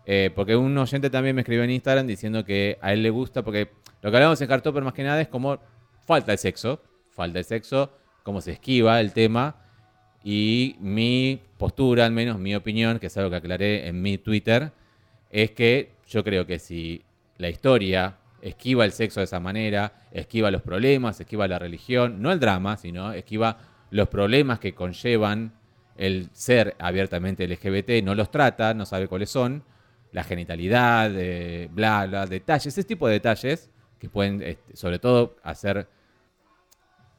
Eh, 0.05 0.31
porque 0.35 0.55
un 0.55 0.77
oyente 0.77 1.09
también 1.09 1.35
me 1.35 1.41
escribió 1.41 1.63
en 1.63 1.71
Instagram 1.71 2.05
diciendo 2.07 2.43
que 2.43 2.77
a 2.81 2.91
él 2.91 3.03
le 3.03 3.09
gusta, 3.09 3.41
porque 3.41 3.69
lo 4.01 4.11
que 4.11 4.17
hablamos 4.17 4.41
en 4.41 4.47
Cartopper 4.49 4.83
más 4.83 4.93
que 4.93 5.03
nada 5.03 5.21
es 5.21 5.29
como 5.29 5.59
falta 6.05 6.33
el 6.33 6.37
sexo. 6.37 6.81
Falta 7.11 7.39
el 7.39 7.45
sexo, 7.45 7.91
cómo 8.23 8.41
se 8.41 8.51
esquiva 8.51 8.99
el 8.99 9.13
tema. 9.13 9.55
Y 10.23 10.75
mi 10.79 11.39
postura, 11.57 12.05
al 12.05 12.11
menos 12.11 12.37
mi 12.39 12.53
opinión, 12.55 12.99
que 12.99 13.07
es 13.07 13.17
algo 13.17 13.29
que 13.29 13.35
aclaré 13.37 13.87
en 13.87 14.01
mi 14.01 14.17
Twitter, 14.17 14.71
es 15.33 15.51
que 15.51 15.91
yo 16.07 16.23
creo 16.23 16.45
que 16.45 16.59
si 16.59 17.03
la 17.37 17.49
historia 17.49 18.17
esquiva 18.41 18.85
el 18.85 18.91
sexo 18.91 19.19
de 19.19 19.23
esa 19.23 19.39
manera, 19.39 19.93
esquiva 20.11 20.51
los 20.51 20.61
problemas, 20.61 21.19
esquiva 21.19 21.47
la 21.47 21.57
religión, 21.57 22.21
no 22.21 22.31
el 22.31 22.39
drama, 22.39 22.77
sino 22.77 23.11
esquiva 23.13 23.57
los 23.89 24.07
problemas 24.09 24.59
que 24.59 24.75
conllevan 24.75 25.53
el 25.97 26.29
ser 26.33 26.75
abiertamente 26.77 27.47
LGBT, 27.47 28.03
no 28.03 28.13
los 28.13 28.29
trata, 28.29 28.75
no 28.75 28.85
sabe 28.85 29.07
cuáles 29.07 29.31
son, 29.31 29.63
la 30.11 30.23
genitalidad, 30.23 31.11
eh, 31.15 31.67
bla, 31.71 32.05
bla, 32.05 32.27
detalles, 32.27 32.67
ese 32.67 32.83
tipo 32.83 33.07
de 33.07 33.13
detalles 33.13 33.71
que 33.97 34.09
pueden, 34.09 34.39
este, 34.43 34.77
sobre 34.77 34.99
todo, 34.99 35.37
hacer 35.41 35.87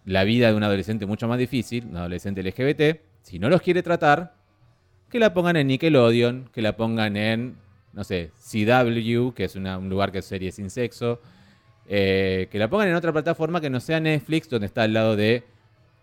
la 0.04 0.22
vida 0.22 0.48
de 0.48 0.54
un 0.54 0.62
adolescente 0.62 1.04
mucho 1.04 1.26
más 1.26 1.38
difícil, 1.38 1.86
un 1.86 1.96
adolescente 1.96 2.44
LGBT, 2.44 3.00
si 3.22 3.40
no 3.40 3.48
los 3.48 3.60
quiere 3.60 3.82
tratar, 3.82 4.34
que 5.08 5.18
la 5.18 5.34
pongan 5.34 5.56
en 5.56 5.66
Nickelodeon, 5.66 6.50
que 6.52 6.62
la 6.62 6.76
pongan 6.76 7.16
en, 7.16 7.63
no 7.95 8.05
sé, 8.05 8.30
CW, 8.36 9.32
que 9.34 9.45
es 9.45 9.57
una- 9.57 9.78
un 9.78 9.88
lugar 9.88 10.11
que 10.12 10.18
es 10.18 10.24
serie 10.24 10.53
sin 10.53 10.70
sexo, 10.70 11.20
eh, 11.88 12.49
que 12.51 12.59
la 12.59 12.68
pongan 12.68 12.88
en 12.88 12.95
otra 12.95 13.12
plataforma 13.12 13.61
que 13.61 13.70
no 13.70 13.80
sea 13.80 14.01
Netflix, 14.01 14.49
donde 14.49 14.66
está 14.66 14.82
al 14.82 14.92
lado 14.92 15.16
de 15.16 15.42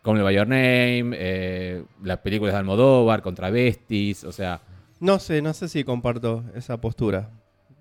Come 0.04 0.22
By 0.22 0.36
Your 0.36 0.48
Name, 0.48 1.12
eh, 1.18 1.84
las 2.04 2.20
películas 2.20 2.54
de 2.54 2.60
Almodóvar, 2.60 3.22
contra 3.22 3.50
Besties, 3.50 4.24
o 4.24 4.32
sea, 4.32 4.62
No 5.00 5.18
sé, 5.18 5.42
no 5.42 5.52
sé 5.54 5.68
si 5.68 5.84
comparto 5.84 6.44
esa 6.56 6.80
postura. 6.80 7.32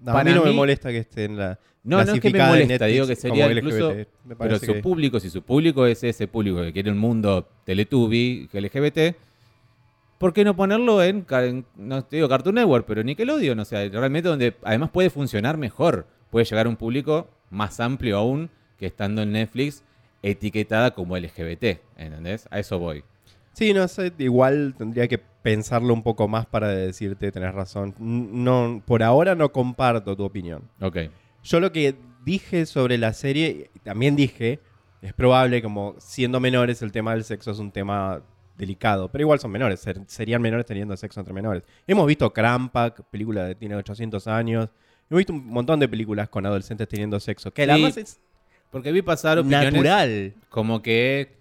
A 0.07 0.13
Para 0.13 0.25
mí 0.25 0.35
no 0.35 0.43
me 0.43 0.51
mí- 0.51 0.57
molesta 0.57 0.89
que 0.91 0.97
esté 0.99 1.25
en 1.27 1.37
la. 1.37 1.59
No, 1.85 2.03
no 2.03 2.15
es 2.15 2.21
que 2.21 2.31
me 2.31 2.39
molesta, 2.39 2.67
Netflix 2.87 2.93
digo 2.95 3.07
que 3.07 3.17
sería 3.17 3.47
como 3.47 3.59
incluso- 3.59 3.91
LGBT. 3.91 4.09
Me 4.25 4.37
pero 4.37 4.59
su 4.59 4.67
que- 4.73 4.81
público, 4.83 5.21
si 5.21 5.29
su 5.29 5.43
público 5.43 5.85
es 5.85 6.03
ese 6.03 6.27
público 6.29 6.63
que 6.63 6.73
quiere 6.73 6.91
un 6.91 6.97
mundo 6.97 7.47
Teletubby, 7.65 8.49
LGBT, 8.51 9.15
¿por 10.21 10.35
qué 10.35 10.45
no 10.45 10.55
ponerlo 10.55 11.03
en, 11.03 11.25
en- 11.31 11.65
no 11.77 12.05
te 12.05 12.17
digo 12.17 12.29
Cartoon 12.29 12.57
Network, 12.57 12.85
pero 12.87 13.03
Nickelodeon? 13.03 13.59
O 13.59 13.65
sea, 13.65 13.89
realmente 13.89 14.29
donde 14.29 14.55
además 14.63 14.91
puede 14.91 15.09
funcionar 15.09 15.57
mejor, 15.57 16.07
puede 16.31 16.45
llegar 16.45 16.67
a 16.67 16.69
un 16.69 16.77
público 16.77 17.27
más 17.49 17.81
amplio 17.81 18.19
aún 18.19 18.51
que 18.79 18.85
estando 18.87 19.23
en 19.23 19.33
Netflix 19.33 19.83
etiquetada 20.23 20.91
como 20.93 21.17
LGBT, 21.17 21.81
¿entendés? 21.97 22.47
A 22.51 22.59
eso 22.59 22.79
voy. 22.79 23.03
Sí, 23.55 23.73
no 23.73 23.89
sé, 23.89 24.13
igual 24.19 24.75
tendría 24.77 25.09
que 25.09 25.19
pensarlo 25.19 25.95
un 25.95 26.03
poco 26.03 26.29
más 26.29 26.45
para 26.45 26.69
decirte, 26.69 27.33
tenés 27.33 27.55
razón. 27.55 27.95
No, 27.99 28.83
por 28.87 29.03
ahora 29.03 29.35
no 29.35 29.51
comparto 29.53 30.15
tu 30.17 30.23
opinión. 30.25 30.63
Ok. 30.83 30.99
Yo 31.43 31.61
lo 31.61 31.73
que 31.73 31.97
dije 32.25 32.67
sobre 32.67 32.99
la 32.99 33.15
serie, 33.15 33.71
también 33.83 34.15
dije, 34.17 34.61
es 35.01 35.15
probable, 35.15 35.63
como 35.63 35.95
siendo 35.99 36.39
menores, 36.41 36.83
el 36.83 36.93
tema 36.93 37.13
del 37.15 37.25
sexo 37.25 37.51
es 37.53 37.59
un 37.59 37.73
tema 37.73 38.23
delicado, 38.61 39.09
pero 39.11 39.23
igual 39.23 39.41
son 39.41 39.51
menores, 39.51 39.81
ser- 39.81 40.01
serían 40.07 40.41
menores 40.43 40.67
teniendo 40.67 40.97
sexo 40.97 41.19
entre 41.21 41.33
menores. 41.35 41.63
Hemos 41.87 42.07
visto 42.07 42.33
Crampak, 42.33 43.03
película 43.11 43.49
que 43.49 43.55
tiene 43.57 43.75
800 43.77 44.27
años, 44.29 44.69
hemos 45.11 45.19
visto 45.19 45.33
un 45.33 45.47
montón 45.47 45.81
de 45.81 45.89
películas 45.89 46.29
con 46.29 46.47
adolescentes 46.47 46.87
teniendo 46.89 47.19
sexo, 47.19 47.51
que 47.53 47.65
Sí, 47.65 47.71
además 47.71 47.97
es 47.97 48.21
Porque 48.71 48.93
vi 48.93 49.03
pasar 49.03 49.39
opiniones 49.39 49.73
natural. 49.73 50.35
como 50.49 50.81
que 50.83 51.41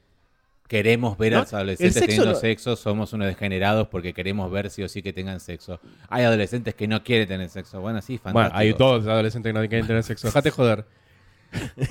queremos 0.68 1.18
ver 1.18 1.32
No, 1.34 1.40
a 1.40 1.42
los 1.42 1.54
adolescentes 1.54 1.94
sexo 1.96 2.06
teniendo 2.08 2.34
no- 2.34 2.40
sexo, 2.40 2.76
somos 2.76 3.12
unos 3.14 3.28
degenerados 3.28 3.88
porque 3.88 4.14
queremos 4.14 4.52
ver 4.52 4.70
sí 4.70 4.84
o 4.84 4.88
sí 4.90 5.02
que 5.02 5.14
tengan 5.14 5.40
sexo. 5.40 5.80
Hay 6.10 6.24
adolescentes 6.24 6.76
que 6.76 6.88
no 6.88 7.04
quieren 7.04 7.28
tener 7.28 7.50
sexo. 7.50 7.82
Bueno, 7.82 8.02
sí, 8.02 8.20
Bueno, 8.24 8.34
fantástico. 8.40 8.60
hay 8.60 8.74
todos 8.76 9.08
adolescentes 9.08 9.50
que 9.52 9.60
no 9.60 9.68
quieren 9.68 9.88
tener 9.88 10.04
sexo, 10.04 10.28
dejate 10.28 10.52
joder. 10.52 10.86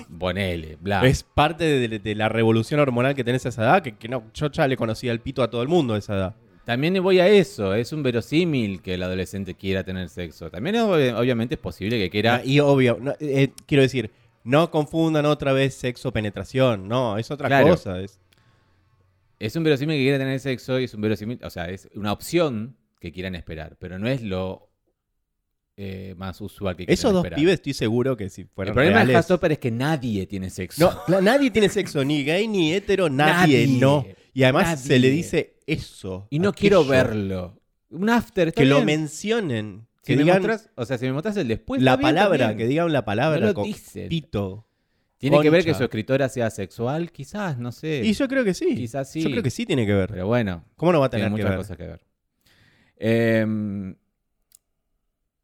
Bonele, 0.09 0.77
bla. 0.81 1.05
Es 1.07 1.23
parte 1.23 1.65
de, 1.65 1.99
de 1.99 2.15
la 2.15 2.29
revolución 2.29 2.81
hormonal 2.81 3.15
que 3.15 3.25
tenés 3.25 3.45
a 3.47 3.51
esa 3.51 3.63
edad, 3.63 3.83
que, 3.83 3.97
que 3.97 4.09
no, 4.09 4.25
yo 4.35 4.51
ya 4.51 4.67
le 4.69 4.77
conocía 4.77 5.13
el 5.13 5.21
pito 5.21 5.43
a 5.43 5.51
todo 5.51 5.63
el 5.63 5.69
mundo 5.69 5.95
a 5.95 5.99
esa 5.99 6.15
edad. 6.15 6.37
También 6.65 7.03
voy 7.03 7.19
a 7.19 7.27
eso, 7.29 7.75
es 7.75 7.93
un 7.93 8.03
verosímil 8.03 8.83
que 8.83 8.95
el 8.95 9.03
adolescente 9.03 9.55
quiera 9.55 9.85
tener 9.85 10.09
sexo. 10.11 10.51
También 10.51 10.77
ob- 10.77 11.15
obviamente 11.19 11.55
es 11.55 11.61
posible 11.61 11.99
que 11.99 12.11
quiera... 12.11 12.43
Y 12.45 12.61
obvio, 12.61 12.99
no, 13.01 13.15
eh, 13.21 13.53
quiero 13.67 13.83
decir, 13.83 14.11
no 14.45 14.71
confundan 14.71 15.25
otra 15.25 15.53
vez 15.55 15.75
sexo-penetración, 15.75 16.87
no, 16.87 17.17
es 17.17 17.31
otra 17.31 17.49
Claro. 17.49 17.69
cosa. 17.69 18.01
Es, 18.01 18.21
Es 19.39 19.57
un 19.57 19.65
verosímil 19.65 19.97
que 19.97 20.03
quiera 20.03 20.19
tener 20.19 20.39
sexo 20.41 20.79
y 20.79 20.85
es 20.85 20.95
un 20.95 21.01
verosímil... 21.01 21.39
O 21.43 21.49
sea, 21.51 21.71
es 21.71 21.89
una 21.95 22.13
opción 22.13 22.77
que 23.01 23.13
quieran 23.13 23.35
esperar, 23.35 23.77
pero 23.79 23.99
no 23.99 24.07
es 24.09 24.21
lo 24.23 24.68
eh, 25.81 26.15
más 26.17 26.41
usual 26.41 26.75
que 26.77 26.85
esos 26.89 27.13
dos 27.13 27.25
esperar. 27.25 27.39
pibes 27.39 27.55
estoy 27.55 27.73
seguro 27.73 28.17
que 28.17 28.29
si 28.29 28.41
El 28.43 28.49
fueran 28.49 28.75
problema 28.75 28.99
de 28.99 29.05
reales... 29.05 29.15
Heartstopper 29.15 29.53
es 29.53 29.59
que 29.59 29.71
nadie 29.71 30.27
tiene 30.27 30.51
sexo. 30.51 31.05
No, 31.07 31.21
nadie 31.21 31.51
tiene 31.53 31.69
sexo, 31.69 32.05
ni 32.05 32.25
gay 32.25 32.49
ni 32.49 32.73
hetero, 32.73 33.09
nadie, 33.09 33.65
Nadie. 33.67 33.81
no. 33.81 34.05
Y 34.35 34.43
además 34.43 34.65
Nadie. 34.65 34.83
se 34.85 34.99
le 34.99 35.11
dice 35.11 35.57
eso. 35.67 36.27
Y 36.31 36.39
no 36.41 36.49
aquello, 36.51 36.61
quiero 36.61 36.85
verlo. 36.85 37.61
Un 37.91 38.11
after, 38.11 38.53
Que 38.53 38.65
lo 38.65 38.85
mencionen. 38.85 39.87
Si 40.03 40.13
Que 40.13 40.17
me 40.17 40.23
digan 40.25 40.43
mostrás- 40.43 40.69
o 40.75 40.85
sea, 40.85 40.99
si 40.99 41.07
me 41.07 41.13
mostrás 41.13 41.37
el 41.37 41.49
después. 41.49 41.81
la 41.81 41.97
bien 41.97 42.03
palabra, 42.09 42.39
también. 42.49 42.59
que 42.59 42.67
digan 42.69 42.93
la 42.93 43.05
palabra 43.05 43.41
No 43.41 43.47
lo 43.47 43.55
con 43.55 43.65
dicen. 43.65 44.09
pito. 44.09 44.67
¿Tiene 45.19 45.41
que 45.41 45.51
ver 45.51 45.65
que 45.65 45.75
su 45.75 45.83
escritora 45.85 46.29
sea 46.29 46.51
sexual? 46.51 47.11
Quizás, 47.13 47.59
no 47.59 47.73
sé. 47.73 48.03
Y 48.05 48.13
yo 48.15 48.29
creo 48.29 48.45
que 48.45 48.55
sí. 48.55 48.75
Quizás 48.77 49.11
sí. 49.11 49.21
Yo 49.21 49.31
creo 49.31 49.43
que 49.43 49.51
sí 49.51 49.67
tiene 49.67 49.85
que 49.87 49.93
ver. 49.95 50.09
Pero 50.11 50.27
bueno, 50.29 50.65
¿Cómo 50.77 50.93
no 50.93 51.01
va 51.01 51.07
a 51.07 51.11
tiene 51.11 51.25
tener 51.27 51.37
que 51.37 51.43
muchas 51.43 51.51
ver? 51.51 51.59
cosas 51.59 51.77
que 51.77 51.87
ver. 51.87 52.01
Eh, 52.97 53.95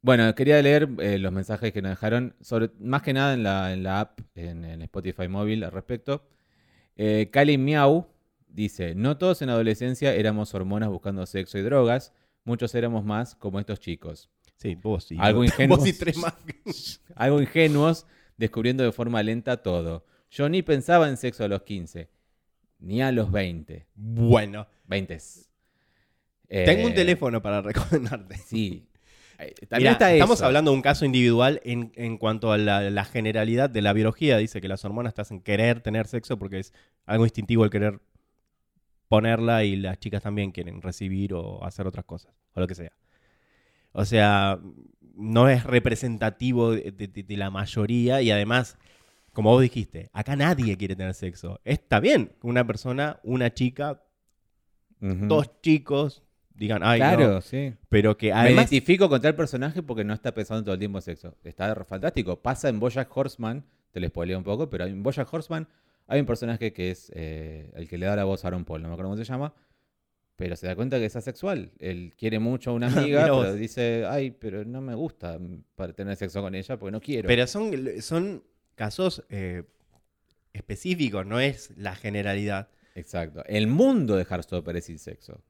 bueno, 0.04 0.34
quería 0.34 0.60
leer 0.60 0.86
eh, 0.98 1.18
los 1.18 1.32
mensajes 1.32 1.72
que 1.72 1.80
nos 1.80 1.88
dejaron, 1.92 2.34
sobre, 2.42 2.70
más 2.78 3.00
que 3.00 3.14
nada 3.14 3.32
en 3.32 3.42
la, 3.42 3.72
en 3.72 3.82
la 3.82 4.00
app, 4.00 4.20
en, 4.34 4.62
en 4.66 4.82
Spotify 4.82 5.28
móvil 5.28 5.64
al 5.64 5.72
respecto. 5.72 6.28
Eh, 6.96 7.30
Cali 7.32 7.56
Miau 7.56 8.06
dice, 8.46 8.94
no 8.94 9.16
todos 9.16 9.40
en 9.40 9.48
adolescencia 9.48 10.14
éramos 10.14 10.52
hormonas 10.52 10.90
buscando 10.90 11.24
sexo 11.24 11.56
y 11.56 11.62
drogas, 11.62 12.12
muchos 12.44 12.74
éramos 12.74 13.02
más 13.02 13.34
como 13.34 13.58
estos 13.60 13.80
chicos. 13.80 14.28
Sí, 14.56 14.74
vos 14.74 15.04
sí. 15.04 15.16
Algo 15.18 15.40
Vos- 15.40 15.46
ingenuo. 15.52 15.76
Vos 15.78 15.86
y 15.88 15.94
tres 15.94 16.18
más. 16.18 16.34
Algo 17.16 17.40
ingenuos, 17.40 18.06
descubriendo 18.36 18.84
de 18.84 18.92
forma 18.92 19.22
lenta 19.22 19.56
todo. 19.62 20.04
Yo 20.30 20.50
ni 20.50 20.60
pensaba 20.60 21.08
en 21.08 21.16
sexo 21.16 21.44
a 21.44 21.48
los 21.48 21.62
15, 21.62 22.10
ni 22.80 23.00
a 23.00 23.10
los 23.10 23.32
20. 23.32 23.86
bueno, 23.94 24.66
20. 24.86 25.18
tengo 26.48 26.86
un 26.88 26.94
teléfono 26.94 27.40
para 27.40 27.62
recomendarte. 27.62 28.36
Sí. 28.36 28.86
Eh, 29.38 29.54
Mirá, 29.60 29.68
También 29.68 29.92
está 29.92 30.12
estamos 30.12 30.38
eso. 30.38 30.46
hablando 30.46 30.70
de 30.70 30.76
un 30.76 30.82
caso 30.82 31.04
individual 31.04 31.60
en, 31.64 31.92
en 31.96 32.18
cuanto 32.18 32.52
a 32.52 32.58
la, 32.58 32.88
la 32.90 33.04
generalidad 33.04 33.68
de 33.70 33.82
la 33.82 33.92
biología. 33.92 34.36
Dice 34.38 34.60
que 34.60 34.68
las 34.68 34.84
hormonas 34.84 35.14
te 35.14 35.22
hacen 35.22 35.40
querer 35.40 35.80
tener 35.80 36.06
sexo 36.06 36.38
porque 36.38 36.58
es 36.60 36.72
algo 37.06 37.24
instintivo 37.24 37.64
el 37.64 37.70
querer 37.70 38.00
ponerla 39.08 39.64
y 39.64 39.76
las 39.76 39.98
chicas 39.98 40.22
también 40.22 40.50
quieren 40.50 40.82
recibir 40.82 41.34
o 41.34 41.62
hacer 41.64 41.86
otras 41.86 42.04
cosas, 42.04 42.32
o 42.54 42.60
lo 42.60 42.66
que 42.66 42.74
sea. 42.74 42.92
O 43.92 44.04
sea, 44.04 44.58
no 45.14 45.48
es 45.48 45.62
representativo 45.64 46.72
de, 46.72 46.90
de- 46.90 47.22
de 47.22 47.36
la 47.36 47.50
mayoría 47.50 48.22
y 48.22 48.30
además, 48.32 48.76
como 49.32 49.50
vos 49.50 49.62
dijiste, 49.62 50.10
acá 50.12 50.34
nadie 50.34 50.76
quiere 50.76 50.96
tener 50.96 51.14
sexo. 51.14 51.60
Está 51.64 52.00
bien 52.00 52.32
una 52.42 52.66
persona, 52.66 53.20
una 53.22 53.52
chica, 53.54 54.02
dos 55.00 55.60
chicos 55.60 56.23
digan, 56.54 56.82
ay, 56.82 56.98
Claro, 56.98 57.34
no", 57.34 57.40
sí. 57.40 57.74
pero 57.88 58.16
que 58.16 58.28
Me 58.28 58.32
además... 58.32 58.72
identifico 58.72 59.08
con 59.08 59.20
tal 59.20 59.34
personaje 59.34 59.82
porque 59.82 60.04
no 60.04 60.14
está 60.14 60.32
pensando 60.32 60.62
todo 60.64 60.74
el 60.74 60.78
tiempo 60.78 60.98
en 60.98 61.02
sexo. 61.02 61.36
Está 61.44 61.74
fantástico. 61.84 62.40
Pasa 62.40 62.68
en 62.68 62.80
Bojack 62.80 63.14
Horseman, 63.16 63.64
te 63.90 64.00
lo 64.00 64.08
spoileo 64.08 64.38
un 64.38 64.44
poco, 64.44 64.70
pero 64.70 64.84
en 64.86 65.02
Bojack 65.02 65.32
Horseman 65.32 65.68
hay 66.06 66.20
un 66.20 66.26
personaje 66.26 66.72
que 66.72 66.90
es 66.90 67.10
eh, 67.14 67.70
el 67.74 67.88
que 67.88 67.98
le 67.98 68.06
da 68.06 68.16
la 68.16 68.24
voz 68.24 68.44
a 68.44 68.48
Aaron 68.48 68.64
Paul, 68.64 68.82
no 68.82 68.88
me 68.88 68.94
acuerdo 68.94 69.10
cómo 69.10 69.22
se 69.22 69.24
llama, 69.24 69.54
pero 70.36 70.56
se 70.56 70.66
da 70.66 70.74
cuenta 70.74 70.98
que 70.98 71.06
es 71.06 71.16
asexual. 71.16 71.72
Él 71.78 72.12
quiere 72.18 72.38
mucho 72.38 72.70
a 72.70 72.72
una 72.74 72.86
amiga, 72.92 73.24
pero 73.24 73.54
dice, 73.54 74.04
ay, 74.08 74.30
pero 74.30 74.64
no 74.64 74.80
me 74.80 74.94
gusta 74.94 75.38
para 75.76 75.92
tener 75.92 76.16
sexo 76.16 76.42
con 76.42 76.54
ella 76.54 76.76
porque 76.78 76.92
no 76.92 77.00
quiero. 77.00 77.26
Pero 77.28 77.46
son, 77.46 77.72
son 78.00 78.42
casos 78.74 79.24
eh, 79.28 79.62
específicos, 80.52 81.24
no 81.26 81.40
es 81.40 81.72
la 81.76 81.94
generalidad. 81.94 82.68
Exacto. 82.94 83.44
El 83.46 83.66
mundo 83.66 84.16
de 84.16 84.24
Heartstopper 84.24 84.76
es 84.76 84.84
sin 84.86 84.98
sexo. 84.98 85.40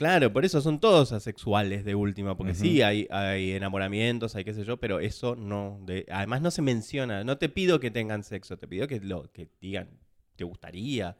Claro, 0.00 0.32
por 0.32 0.46
eso 0.46 0.62
son 0.62 0.80
todos 0.80 1.12
asexuales 1.12 1.84
de 1.84 1.94
última, 1.94 2.34
porque 2.34 2.54
sí 2.54 2.80
hay, 2.80 3.06
hay 3.10 3.52
enamoramientos, 3.52 4.34
hay 4.34 4.44
qué 4.44 4.54
sé 4.54 4.64
yo, 4.64 4.78
pero 4.78 4.98
eso 4.98 5.36
no. 5.36 5.78
de- 5.84 6.06
además 6.10 6.40
no 6.40 6.50
se 6.50 6.62
menciona. 6.62 7.22
No 7.22 7.36
te 7.36 7.50
pido 7.50 7.80
que 7.80 7.90
tengan 7.90 8.24
sexo, 8.24 8.56
te 8.56 8.66
pido 8.66 8.88
que 8.88 8.98
lo 9.00 9.30
que 9.30 9.50
digan, 9.60 9.90
te 10.36 10.44
gustaría, 10.44 11.18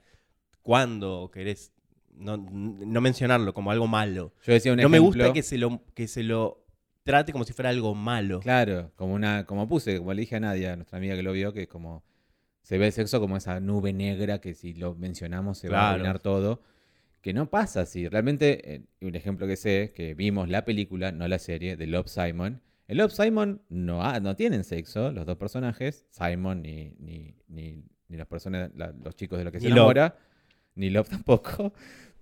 cuándo 0.62 1.31
querés. 1.31 1.73
No, 2.15 2.39
no 2.39 3.01
mencionarlo 3.02 3.52
como 3.52 3.70
algo 3.70 3.86
malo. 3.86 4.32
Yo 4.47 4.55
decía 4.55 4.73
un 4.73 4.81
no 4.81 4.89
me 4.89 4.98
gusta 4.98 5.31
que 5.35 5.43
se 5.43 5.59
lo 5.59 5.82
que 5.94 6.09
se 6.09 6.23
lo 6.23 6.65
trate 7.02 7.32
como 7.32 7.44
si 7.44 7.52
fuera 7.52 7.69
algo 7.69 7.94
malo. 7.94 8.40
Claro, 8.40 8.93
como 8.97 9.12
una, 9.12 9.44
como 9.44 9.69
puse, 9.69 9.98
como 9.98 10.15
le 10.15 10.23
dije 10.23 10.36
a 10.36 10.40
Nadia, 10.40 10.74
nuestra 10.74 10.97
amiga 10.97 11.16
que 11.16 11.23
lo 11.23 11.32
vio, 11.32 11.52
que 11.52 11.69
como 11.69 12.02
se 12.62 12.78
ve 12.78 12.86
el 12.86 12.93
sexo 12.94 13.20
como 13.20 13.36
esa 13.36 13.61
nube 13.61 13.93
negra 13.93 14.40
que 14.40 14.55
si 14.55 14.73
lo 14.73 14.94
mencionamos 14.94 15.59
se 15.59 15.69
va 15.69 15.81
a 15.81 15.90
arruinar 15.97 16.19
todo. 16.20 16.62
Que 17.21 17.33
no 17.35 17.51
pasa 17.51 17.83
así. 17.83 18.09
Realmente, 18.09 18.75
eh, 18.75 18.83
un 19.03 19.15
ejemplo 19.15 19.47
que 19.47 19.57
sé, 19.57 19.93
que 19.95 20.15
vimos 20.15 20.49
la 20.49 20.65
película, 20.65 21.13
no 21.13 21.29
la 21.29 21.39
serie, 21.39 21.77
de 21.77 21.87
Love 21.87 22.09
Simon. 22.09 22.63
En 22.89 22.97
Love 22.97 23.13
Simon 23.13 23.63
no, 23.69 24.03
ha- 24.03 24.21
no 24.21 24.35
tienen 24.37 24.65
sexo 24.65 25.13
los 25.13 25.27
dos 25.27 25.37
personajes, 25.37 26.07
Simon 26.11 26.63
ni, 26.63 26.95
ni, 26.99 27.35
ni, 27.49 27.85
ni 28.09 28.17
las 28.17 28.27
personas, 28.27 28.71
la- 28.75 28.93
los 29.05 29.15
chicos 29.17 29.39
de 29.39 29.45
los 29.45 29.53
que 29.53 29.61
se 29.61 29.69
Love. 29.69 29.77
enamora, 29.77 30.17
ni 30.75 30.89
Love 30.91 31.09
tampoco. 31.25 31.73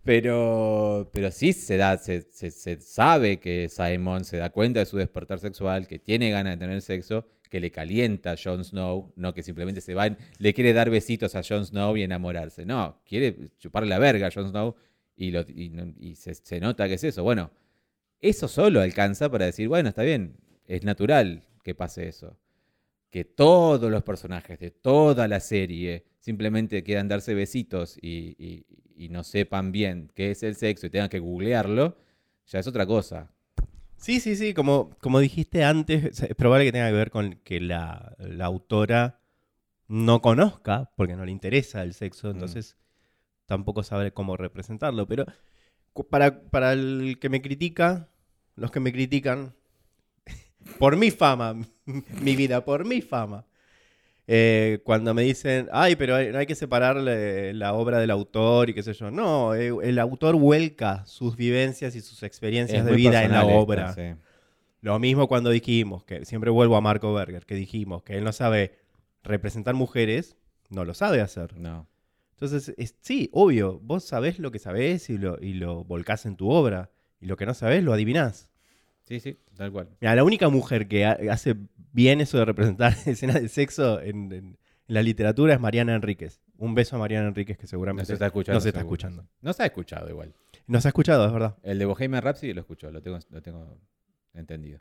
Pero, 0.05 1.11
pero 1.12 1.31
sí 1.31 1.53
se 1.53 1.77
da, 1.77 1.99
se, 1.99 2.23
se- 2.33 2.51
se 2.51 2.81
sabe 2.81 3.39
que 3.39 3.69
Simon 3.69 4.25
se 4.25 4.39
da 4.39 4.51
cuenta 4.51 4.81
de 4.81 4.87
su 4.87 4.97
despertar 4.97 5.39
sexual, 5.39 5.87
que 5.87 5.99
tiene 5.99 6.31
ganas 6.31 6.55
de 6.55 6.57
tener 6.65 6.81
sexo, 6.83 7.27
que 7.51 7.61
le 7.61 7.70
calienta 7.70 8.33
a 8.33 8.37
Jon 8.43 8.65
Snow, 8.65 9.12
no 9.16 9.35
que 9.35 9.43
simplemente 9.43 9.81
se 9.81 9.95
va, 9.95 10.09
le 10.39 10.55
quiere 10.55 10.73
dar 10.73 10.89
besitos 10.91 11.35
a 11.35 11.43
Jon 11.47 11.65
Snow 11.66 11.97
y 11.97 12.03
enamorarse. 12.03 12.65
No, 12.66 13.01
quiere 13.07 13.51
chuparle 13.59 13.89
la 13.89 13.99
verga 13.99 14.27
a 14.29 14.31
Jon 14.31 14.49
Snow 14.49 14.77
y, 15.19 15.32
lo- 15.32 15.45
y 15.49 15.69
no- 15.70 15.93
y 15.99 16.15
se, 16.15 16.35
se 16.35 16.61
nota 16.61 16.86
que 16.89 16.95
es 16.95 17.05
eso. 17.05 17.23
Bueno, 17.23 17.51
eso 18.20 18.49
solo 18.49 18.81
alcanza 18.81 19.31
para 19.31 19.47
decir, 19.47 19.69
bueno, 19.69 19.89
está 19.89 20.03
bien, 20.03 20.36
es 20.65 20.85
natural 20.85 21.45
que 21.65 21.74
pase 21.74 22.09
eso. 22.09 22.39
Que 23.11 23.24
todos 23.24 23.90
los 23.90 24.03
personajes 24.05 24.59
de 24.61 24.70
toda 24.70 25.28
la 25.28 25.40
serie 25.40 26.07
simplemente 26.20 26.82
quieran 26.82 27.09
darse 27.09 27.35
besitos 27.35 27.99
y, 28.01 28.65
no 29.11 29.24
sepan 29.24 29.73
bien 29.73 30.11
qué 30.15 30.32
es 30.32 30.43
el 30.43 30.55
sexo 30.57 30.86
y 30.86 30.90
tengan 30.90 31.09
que 31.09 31.20
googlearlo, 31.20 31.97
ya 32.47 32.59
es 32.59 32.66
otra 32.66 32.85
cosa. 32.85 33.32
Sí, 33.97 34.20
sí, 34.20 34.36
sí, 34.36 34.55
como, 34.55 34.90
como 35.01 35.19
dijiste 35.20 35.65
antes, 35.65 36.23
es 36.23 36.35
probable 36.35 36.66
que 36.66 36.73
tenga 36.73 36.89
que 36.89 36.97
ver 36.97 37.11
con 37.11 37.36
que 37.45 37.61
la, 37.61 38.15
la 38.19 38.45
autora 38.45 39.20
no 39.86 40.20
conozca, 40.20 40.93
porque 40.97 41.16
no 41.16 41.24
le 41.24 41.32
interesa 41.32 41.82
el 41.82 41.95
sexo, 41.95 42.31
entonces 42.31 42.77
tampoco 43.49 43.83
sabe 43.83 44.12
cómo 44.12 44.37
representarlo. 44.37 45.09
Pero 45.09 45.25
para, 46.11 46.43
para 46.43 46.75
el 46.75 47.19
que 47.20 47.29
me 47.29 47.43
critica, 47.43 48.09
los 48.55 48.70
que 48.70 48.79
me 48.79 48.93
critican, 48.93 49.55
por 50.79 50.97
mi 50.97 51.11
fama, 51.11 51.57
mi 52.20 52.37
vida, 52.37 52.65
por 52.65 52.85
mi 52.85 53.01
fama, 53.01 53.47
eh, 54.31 54.81
cuando 54.85 55.15
me 55.15 55.23
dicen, 55.23 55.69
ay, 55.73 55.97
pero 55.97 56.15
hay- 56.15 56.31
no 56.31 56.39
hay 56.39 56.47
que 56.47 56.55
separar 56.55 56.97
la, 56.99 57.73
obra 57.73 57.99
del 57.99 58.11
autor 58.11 58.69
y 58.69 58.75
qué 58.75 58.83
sé 58.83 58.93
yo. 58.93 59.11
No, 59.11 59.55
eh, 59.55 59.73
el 59.83 59.99
autor 59.99 60.37
vuelca 60.37 61.03
sus 61.07 61.35
vivencias 61.35 61.97
y 61.97 62.03
sus 62.03 62.23
experiencias 62.23 62.81
Es 62.81 62.85
de 62.85 62.93
vida 62.93 63.25
en 63.25 63.33
la 63.33 63.47
obra. 63.47 63.91
esta, 63.91 64.15
sí. 64.15 64.20
Lo 64.83 64.99
mismo 64.99 65.27
cuando 65.27 65.49
dijimos, 65.51 66.05
que 66.05 66.25
siempre 66.27 66.51
vuelvo 66.51 66.77
a 66.77 66.81
Marco 66.83 67.12
Berger, 67.15 67.47
que 67.47 67.55
dijimos 67.55 68.03
que 68.03 68.19
él 68.19 68.23
no 68.25 68.33
sabe 68.33 68.79
representar 69.25 69.75
mujeres, 69.75 70.37
no 70.69 70.85
lo 70.85 70.93
sabe 70.93 71.23
hacer. 71.23 71.57
No. 71.57 71.89
Entonces, 72.40 72.73
es- 72.78 72.94
sí, 73.01 73.28
obvio, 73.32 73.81
vos 73.81 74.05
sabés 74.05 74.39
lo 74.39 74.52
que 74.52 74.59
sabés 74.60 75.10
y 75.10 75.19
lo, 75.19 75.39
y 75.43 75.55
lo 75.55 75.82
volcás 75.85 76.24
en 76.24 76.36
tu 76.36 76.48
obra, 76.51 76.90
y 77.20 77.27
lo 77.27 77.36
que 77.36 77.47
no 77.47 77.55
sabés 77.55 77.82
lo 77.82 77.93
adivinás. 77.93 78.48
Sí, 79.05 79.19
sí, 79.20 79.39
tal 79.56 79.73
cual. 79.73 79.89
Mira, 80.01 80.15
la 80.15 80.23
única 80.23 80.48
mujer 80.48 80.86
que 80.86 81.05
ha- 81.05 81.19
hace 81.31 81.56
bien 81.93 82.20
eso 82.20 82.39
de 82.39 82.44
representar 82.44 82.93
escenas 83.06 83.40
de 83.43 83.48
sexo 83.48 84.01
en, 84.01 84.31
en- 84.32 84.59
en 84.86 84.94
la 84.94 85.02
literatura 85.02 85.52
es 85.55 85.60
Mariana 85.60 85.94
Enríquez. 85.97 86.40
Un 86.59 86.74
beso 86.74 86.97
a 86.97 86.98
Mariana 87.01 87.28
Enríquez 87.28 87.56
que 87.56 87.65
No 87.65 87.69
seguramente 87.69 88.06
se 88.06 88.12
está 88.15 88.27
escuchando. 88.27 88.56
no 88.56 88.60
se 88.60 88.69
está 88.69 88.81
seguro. 88.81 88.94
escuchando. 88.94 89.28
No 89.43 89.52
se 89.52 89.62
ha 89.62 89.66
escuchado 89.66 90.09
igual. 90.09 90.32
Nos 90.66 90.85
ha 90.86 90.89
escuchado, 90.89 91.27
es 91.27 91.32
verdad. 91.32 91.56
El 91.62 91.78
de 91.78 91.85
Bohemian 91.86 92.23
Rhapsody 92.23 92.52
lo 92.52 92.60
escuchó, 92.60 92.90
lo 92.90 93.02
tengo, 93.02 93.19
lo 93.31 93.43
tengo 93.43 93.78
entendido. 94.35 94.81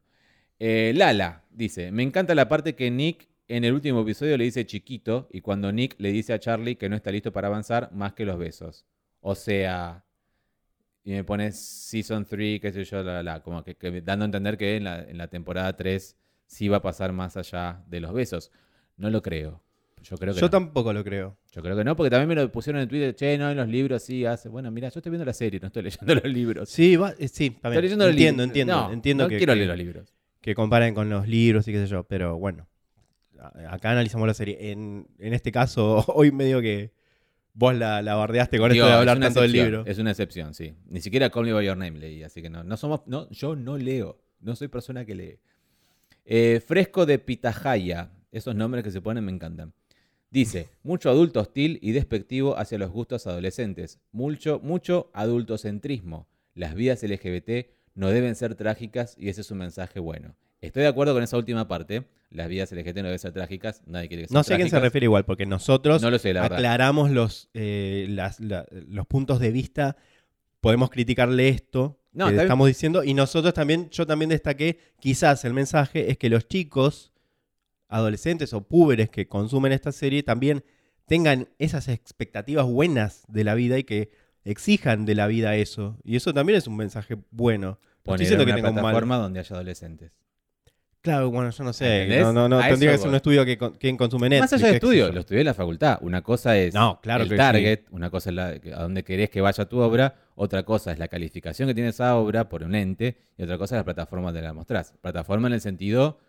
Eh, 0.60 0.94
Lala 0.96 1.44
dice: 1.52 1.92
Me 1.92 2.04
encanta 2.04 2.36
la 2.36 2.48
parte 2.48 2.76
que 2.76 2.90
Nick 2.92 3.28
en 3.48 3.64
el 3.64 3.74
último 3.74 4.02
episodio 4.02 4.38
le 4.38 4.44
dice 4.44 4.66
chiquito 4.66 5.28
y 5.32 5.42
cuando 5.42 5.72
Nick 5.72 5.96
le 6.00 6.12
dice 6.12 6.34
a 6.34 6.40
Charlie 6.40 6.76
que 6.76 6.90
no 6.90 6.96
está 6.96 7.12
listo 7.12 7.32
para 7.32 7.48
avanzar 7.48 7.92
más 7.94 8.14
que 8.14 8.26
los 8.26 8.38
besos. 8.38 8.86
O 9.22 9.36
sea, 9.36 10.04
y 11.04 11.12
me 11.12 11.24
pone 11.24 11.52
Season 11.52 12.26
3, 12.26 12.60
qué 12.60 12.72
sé 12.74 12.84
yo, 12.84 13.02
la, 13.04 13.42
como 13.42 13.64
que, 13.64 13.76
que 13.76 14.02
dando 14.02 14.24
a 14.24 14.28
entender 14.28 14.58
que 14.58 14.76
en 14.76 14.84
la, 14.84 15.02
en 15.02 15.18
la 15.18 15.28
temporada 15.30 15.76
3 15.76 16.18
sí 16.46 16.68
va 16.68 16.78
a 16.78 16.82
pasar 16.82 17.14
más 17.14 17.38
allá 17.38 17.84
de 17.88 18.00
los 18.02 18.14
besos. 18.14 18.52
No 18.98 19.10
lo 19.10 19.22
creo. 19.22 19.62
Yo 20.04 20.18
creo 20.18 20.34
que 20.34 20.40
Yo 20.42 20.46
no. 20.48 20.52
tampoco 20.52 20.94
lo 20.94 21.04
creo. 21.04 21.38
Yo 21.52 21.62
creo 21.62 21.76
que 21.76 21.84
no, 21.84 21.96
porque 21.96 22.10
también 22.10 22.30
me 22.30 22.36
lo 22.36 22.52
pusieron 22.52 22.82
en 22.82 22.88
Twitter, 22.88 23.16
che, 23.16 23.38
no, 23.38 23.50
en 23.50 23.58
los 23.58 23.68
libros 23.68 24.04
sí 24.04 24.26
hace. 24.26 24.48
Bueno, 24.50 24.70
mira, 24.72 24.90
yo 24.90 25.00
estoy 25.00 25.10
viendo 25.10 25.26
la 25.26 25.34
serie, 25.34 25.60
no 25.60 25.68
estoy 25.68 25.84
leyendo 25.84 26.16
los 26.16 26.24
libros. 26.26 26.70
Sí, 26.70 26.96
va- 26.98 27.14
eh, 27.18 27.28
sí, 27.28 27.50
también. 27.52 27.74
Estoy 27.74 27.82
leyendo 27.84 28.06
los 28.06 28.12
entiendo, 28.14 28.44
libros. 28.44 28.48
entiendo, 28.50 28.74
No, 28.88 28.94
entiendo 28.94 29.24
no 29.24 29.30
que, 29.30 29.38
quiero 29.38 29.56
leer 29.56 29.68
los 29.70 29.78
libros. 29.78 30.14
que 30.42 30.54
comparen 30.56 30.94
con 30.94 31.10
los 31.10 31.28
libros 31.28 31.68
y 31.68 31.72
qué 31.72 31.80
sé 31.80 31.88
yo, 31.88 32.04
pero 32.04 32.38
bueno, 32.38 32.68
acá 33.70 33.92
analizamos 33.92 34.28
la 34.28 34.34
serie. 34.34 34.72
En, 34.72 35.08
en 35.20 35.34
este 35.34 35.52
caso, 35.52 36.04
hoy 36.14 36.32
medio 36.32 36.62
que 36.62 36.92
vos 37.54 37.76
la, 37.76 38.02
la 38.02 38.16
bardeaste 38.16 38.58
con 38.58 38.72
Digo, 38.72 38.86
esto 38.86 38.94
de 38.94 39.00
hablar 39.00 39.20
tanto 39.20 39.42
del 39.42 39.52
libro. 39.52 39.84
Es 39.86 39.98
una 39.98 40.12
excepción, 40.12 40.54
sí. 40.54 40.74
Ni 40.88 41.02
siquiera 41.02 41.30
Call 41.30 41.46
Me 41.46 41.54
By 41.54 41.66
Your 41.66 41.78
Name 41.78 42.00
leí, 42.00 42.24
así 42.24 42.42
que 42.42 42.50
no. 42.50 42.64
No 42.64 42.78
somos, 42.78 43.02
no, 43.08 43.30
yo 43.30 43.56
no 43.56 43.78
leo. 43.78 44.22
No 44.40 44.56
soy 44.56 44.68
persona 44.68 45.06
que 45.06 45.16
lee. 45.16 45.40
Eh, 46.26 46.62
fresco 46.66 47.06
de 47.06 47.20
Pitahaya. 47.20 48.12
Esos 48.32 48.56
nombres 48.56 48.84
que 48.84 48.92
se 48.92 49.02
ponen 49.02 49.26
me 49.26 49.32
encantan. 49.32 49.74
Dice, 50.30 50.70
mucho 50.84 51.10
adulto 51.10 51.40
hostil 51.40 51.80
y 51.82 51.94
despectivo 51.94 52.58
hacia 52.58 52.78
los 52.78 52.92
gustos 52.92 53.26
adolescentes. 53.28 54.00
Mucho, 54.12 54.60
mucho 54.62 55.10
adultocentrismo. 55.14 56.28
Las 56.54 56.76
vidas 56.76 57.02
LGBT 57.02 57.68
no 57.96 58.10
deben 58.10 58.36
ser 58.36 58.56
trágicas 58.56 59.16
y 59.18 59.30
ese 59.30 59.42
es 59.42 59.52
un 59.52 59.60
mensaje 59.60 60.00
bueno. 60.00 60.36
Estoy 60.68 60.84
de 60.84 60.90
acuerdo 60.90 61.14
con 61.14 61.24
esa 61.24 61.38
última 61.38 61.68
parte. 61.68 62.04
Las 62.30 62.50
vidas 62.50 62.72
LGT 62.72 62.98
no 62.98 63.04
deben 63.04 63.20
ser 63.20 63.32
trágicas. 63.32 63.82
Nadie 63.86 64.08
quiere 64.10 64.24
que 64.24 64.28
sean 64.30 64.38
No 64.38 64.44
sé 64.44 64.54
a 64.54 64.58
quién 64.58 64.70
se 64.70 64.80
refiere 64.80 65.06
igual, 65.06 65.26
porque 65.26 65.46
nosotros 65.46 66.02
No 66.02 66.12
lo 66.12 66.20
sé, 66.20 66.34
la 66.34 66.42
verdad. 66.42 66.58
aclaramos 66.58 67.10
los, 67.12 67.50
eh, 67.54 68.06
las- 68.10 68.40
la- 68.40 68.66
los 68.72 69.08
puntos 69.08 69.40
de 69.40 69.52
vista. 69.52 69.96
Podemos 70.60 70.90
criticarle 70.90 71.48
esto 71.50 72.00
No, 72.14 72.26
que 72.26 72.32
bien. 72.34 72.42
estamos 72.42 72.68
diciendo. 72.68 73.04
Y 73.04 73.14
nosotros 73.14 73.54
también, 73.54 73.90
yo 73.92 74.06
también 74.06 74.30
destaqué, 74.30 74.80
quizás 75.00 75.46
el 75.46 75.54
mensaje 75.54 76.12
es 76.12 76.18
que 76.18 76.30
los 76.30 76.48
chicos, 76.48 77.14
adolescentes 77.88 78.54
o 78.54 78.68
púberes 78.68 79.10
que 79.10 79.28
consumen 79.28 79.72
esta 79.72 79.92
serie 79.92 80.24
también 80.24 80.64
tengan 81.06 81.48
esas 81.58 81.88
expectativas 81.88 82.66
buenas 82.66 83.24
de 83.30 83.44
la 83.46 83.56
vida 83.56 83.78
y 83.80 83.84
que 83.86 84.10
exijan 84.44 85.06
de 85.06 85.16
la 85.16 85.28
vida 85.28 85.56
eso. 85.56 85.98
Y 86.04 86.18
eso 86.18 86.34
también 86.34 86.58
es 86.58 86.68
un 86.68 86.76
mensaje 86.76 87.16
bueno. 87.32 87.80
No 88.06 88.14
estoy 88.14 88.26
diciendo 88.26 88.46
que 88.46 88.52
una 88.52 88.56
tenga 88.58 88.70
un 88.70 88.76
mal. 88.76 88.84
plataforma 88.84 89.18
donde 89.18 89.40
haya 89.40 89.56
adolescentes. 89.56 90.12
Claro, 91.02 91.30
bueno, 91.32 91.50
yo 91.52 91.64
no 91.64 91.72
sé. 91.72 92.04
¿Entendés? 92.04 92.24
No, 92.26 92.34
no, 92.34 92.50
no. 92.50 92.60
A 92.60 92.68
Tendría 92.68 92.92
que 92.92 92.98
ser 92.98 93.08
un 93.08 93.16
estudio 93.16 93.46
que 93.46 93.58
con- 93.58 93.78
consume 93.98 94.28
Netflix. 94.30 94.52
Más 94.52 94.54
allá 94.62 94.68
de 94.70 94.74
estudio, 94.76 95.12
lo 95.12 95.20
estudié 95.22 95.42
en 95.42 95.46
la 95.48 95.54
facultad. 95.54 96.00
Una 96.02 96.22
cosa 96.22 96.58
es 96.58 96.74
No, 96.74 97.00
claro 97.02 97.24
el 97.24 97.30
que 97.30 97.36
target, 97.38 97.80
una 97.92 98.10
cosa 98.10 98.30
es 98.30 98.36
la, 98.36 98.48
a 98.48 98.82
dónde 98.82 99.04
querés 99.04 99.30
que 99.30 99.40
vaya 99.40 99.66
tu 99.66 99.80
obra, 99.80 100.16
otra 100.36 100.64
cosa 100.64 100.92
es 100.92 101.00
la 101.00 101.08
calificación 101.08 101.68
que 101.70 101.74
tiene 101.74 101.92
esa 101.92 102.16
obra 102.18 102.50
por 102.50 102.64
un 102.64 102.76
ente, 102.76 103.18
y 103.38 103.44
otra 103.44 103.58
cosa 103.58 103.76
es 103.76 103.80
la 103.80 103.86
plataforma 103.86 104.28
donde 104.28 104.42
la 104.42 104.54
mostrás. 104.54 104.94
Plataforma 105.02 105.48
en 105.48 105.54
el 105.54 105.62
sentido. 105.62 106.20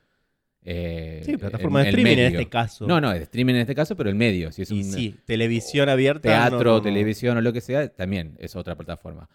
eh, 0.65 1.23
Sí, 1.25 1.37
plataforma 1.37 1.81
el- 1.81 1.85
de 1.87 1.91
streaming 1.91 2.19
en 2.19 2.27
este 2.35 2.49
caso. 2.49 2.87
No, 2.87 3.01
no, 3.01 3.11
de 3.13 3.23
streaming 3.23 3.55
en 3.55 3.61
este 3.61 3.75
caso, 3.75 3.97
pero 3.97 4.11
el 4.11 4.17
medio. 4.17 4.53
Si 4.53 4.63
es 4.63 4.71
y 4.71 4.75
un 4.75 4.85
sí, 4.85 5.17
televisión 5.25 5.89
abierta. 5.89 6.21
teatro, 6.29 6.75
no. 6.75 6.83
televisión 6.83 7.37
o 7.39 7.41
lo 7.41 7.53
que 7.53 7.61
sea, 7.61 7.89
también 7.89 8.37
es 8.39 8.55
otra 8.55 8.77
plataforma. 8.77 9.29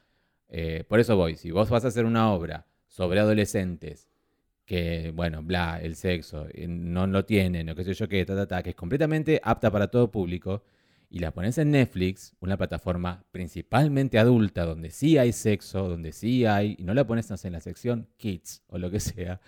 Eh, 0.50 0.84
por 0.88 1.00
eso 1.00 1.16
voy. 1.16 1.36
Si 1.36 1.50
vos 1.52 1.70
vas 1.70 1.84
a 1.86 1.88
hacer 1.88 2.06
una 2.06 2.32
obra 2.32 2.66
sobre 2.88 3.20
adolescentes 3.20 4.08
que, 4.66 5.12
bueno, 5.14 5.44
bla, 5.44 5.80
el 5.82 5.96
sexo, 5.96 6.48
eh, 6.54 6.68
no 6.68 7.08
lo 7.08 7.26
tienen, 7.26 7.70
o 7.70 7.76
qué 7.76 7.84
sé 7.84 7.94
yo 7.94 8.08
qué, 8.08 8.26
ta, 8.26 8.36
ta, 8.36 8.48
ta, 8.48 8.64
que 8.64 8.72
es 8.72 8.76
completamente 8.76 9.40
apta 9.44 9.72
para 9.72 9.88
todo 9.88 10.12
público, 10.12 10.64
y 11.10 11.20
la 11.20 11.32
pones 11.32 11.58
en 11.60 11.72
Netflix, 11.72 12.36
una 12.40 12.58
plataforma 12.58 13.24
principalmente 13.32 14.18
adulta, 14.18 14.66
donde 14.66 14.90
sí 14.90 15.18
hay 15.18 15.32
sexo, 15.32 15.88
donde 15.88 16.12
sí 16.12 16.46
hay, 16.46 16.76
y 16.80 16.84
no 16.84 16.94
la 16.94 17.06
pones 17.06 17.30
no 17.30 17.36
en 17.44 17.54
la 17.54 17.60
sección 17.60 18.08
Kids 18.18 18.64
o 18.68 18.78
lo 18.80 18.90
que 18.90 19.00
sea, 19.00 19.40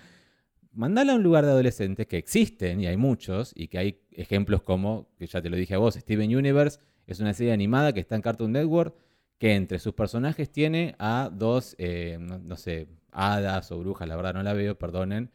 mandala 0.74 1.14
a 1.14 1.16
un 1.16 1.24
lugar 1.24 1.46
de 1.46 1.52
adolescentes 1.52 2.06
que 2.08 2.18
existen, 2.18 2.82
y 2.82 2.88
hay 2.88 2.98
muchos, 2.98 3.52
y 3.56 3.70
que 3.70 3.78
hay 3.80 4.02
ejemplos 4.12 4.62
como, 4.62 5.10
que 5.18 5.26
ya 5.26 5.42
te 5.42 5.50
lo 5.50 5.56
dije 5.56 5.76
a 5.76 5.80
vos, 5.80 5.96
Steven 5.96 6.36
Universe 6.36 6.80
es 7.08 7.20
una 7.20 7.34
serie 7.34 7.54
animada 7.54 7.94
que 7.94 8.00
está 8.00 8.16
en 8.16 8.22
Cartoon 8.22 8.52
Network, 8.52 8.96
que 9.38 9.54
entre 9.56 9.80
sus 9.80 9.94
personajes 9.94 10.50
tiene 10.52 10.96
a 11.00 11.30
dos, 11.32 11.76
eh, 11.78 12.18
no, 12.20 12.40
no 12.40 12.56
sé, 12.58 12.88
hadas 13.12 13.72
o 13.72 13.80
brujas, 13.80 14.08
la 14.08 14.16
verdad 14.16 14.34
no 14.34 14.44
la 14.44 14.54
veo, 14.54 14.78
perdonen, 14.78 15.30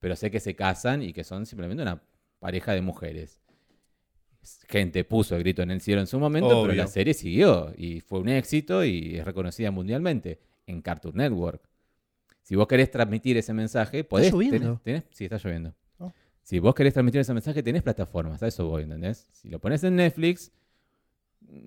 pero 0.00 0.16
sé 0.16 0.30
que 0.30 0.40
se 0.40 0.54
casan 0.54 1.02
y 1.02 1.12
que 1.12 1.24
son 1.24 1.46
simplemente 1.46 1.82
una 1.82 2.02
pareja 2.38 2.72
de 2.72 2.82
mujeres. 2.82 3.40
Gente 4.68 5.04
puso 5.04 5.34
el 5.34 5.42
grito 5.42 5.62
en 5.62 5.70
el 5.70 5.80
cielo 5.80 6.00
en 6.00 6.06
su 6.06 6.18
momento, 6.18 6.62
pero 6.62 6.74
la 6.74 6.86
serie 6.86 7.12
siguió 7.12 7.72
y 7.76 8.00
fue 8.00 8.20
un 8.20 8.28
éxito 8.28 8.84
y 8.84 9.16
es 9.16 9.24
reconocida 9.24 9.70
mundialmente 9.70 10.38
en 10.66 10.80
Cartoon 10.80 11.16
Network. 11.16 11.62
Si 12.42 12.54
vos 12.54 12.66
querés 12.66 12.90
transmitir 12.90 13.36
ese 13.36 13.52
mensaje, 13.52 14.04
podés. 14.04 14.32
lloviendo? 14.32 14.80
tenés- 14.84 15.02
tenés- 15.02 15.04
sí, 15.10 15.24
está 15.24 15.36
lloviendo. 15.38 15.74
Oh. 15.98 16.12
Si 16.42 16.60
vos 16.60 16.74
querés 16.74 16.94
transmitir 16.94 17.20
ese 17.20 17.34
mensaje, 17.34 17.62
tenés 17.62 17.82
plataformas, 17.82 18.42
a 18.42 18.46
eso 18.46 18.66
voy, 18.68 18.84
¿entendés? 18.84 19.26
Si 19.32 19.48
lo 19.50 19.58
pones 19.58 19.82
en 19.84 19.96
Netflix. 19.96 20.50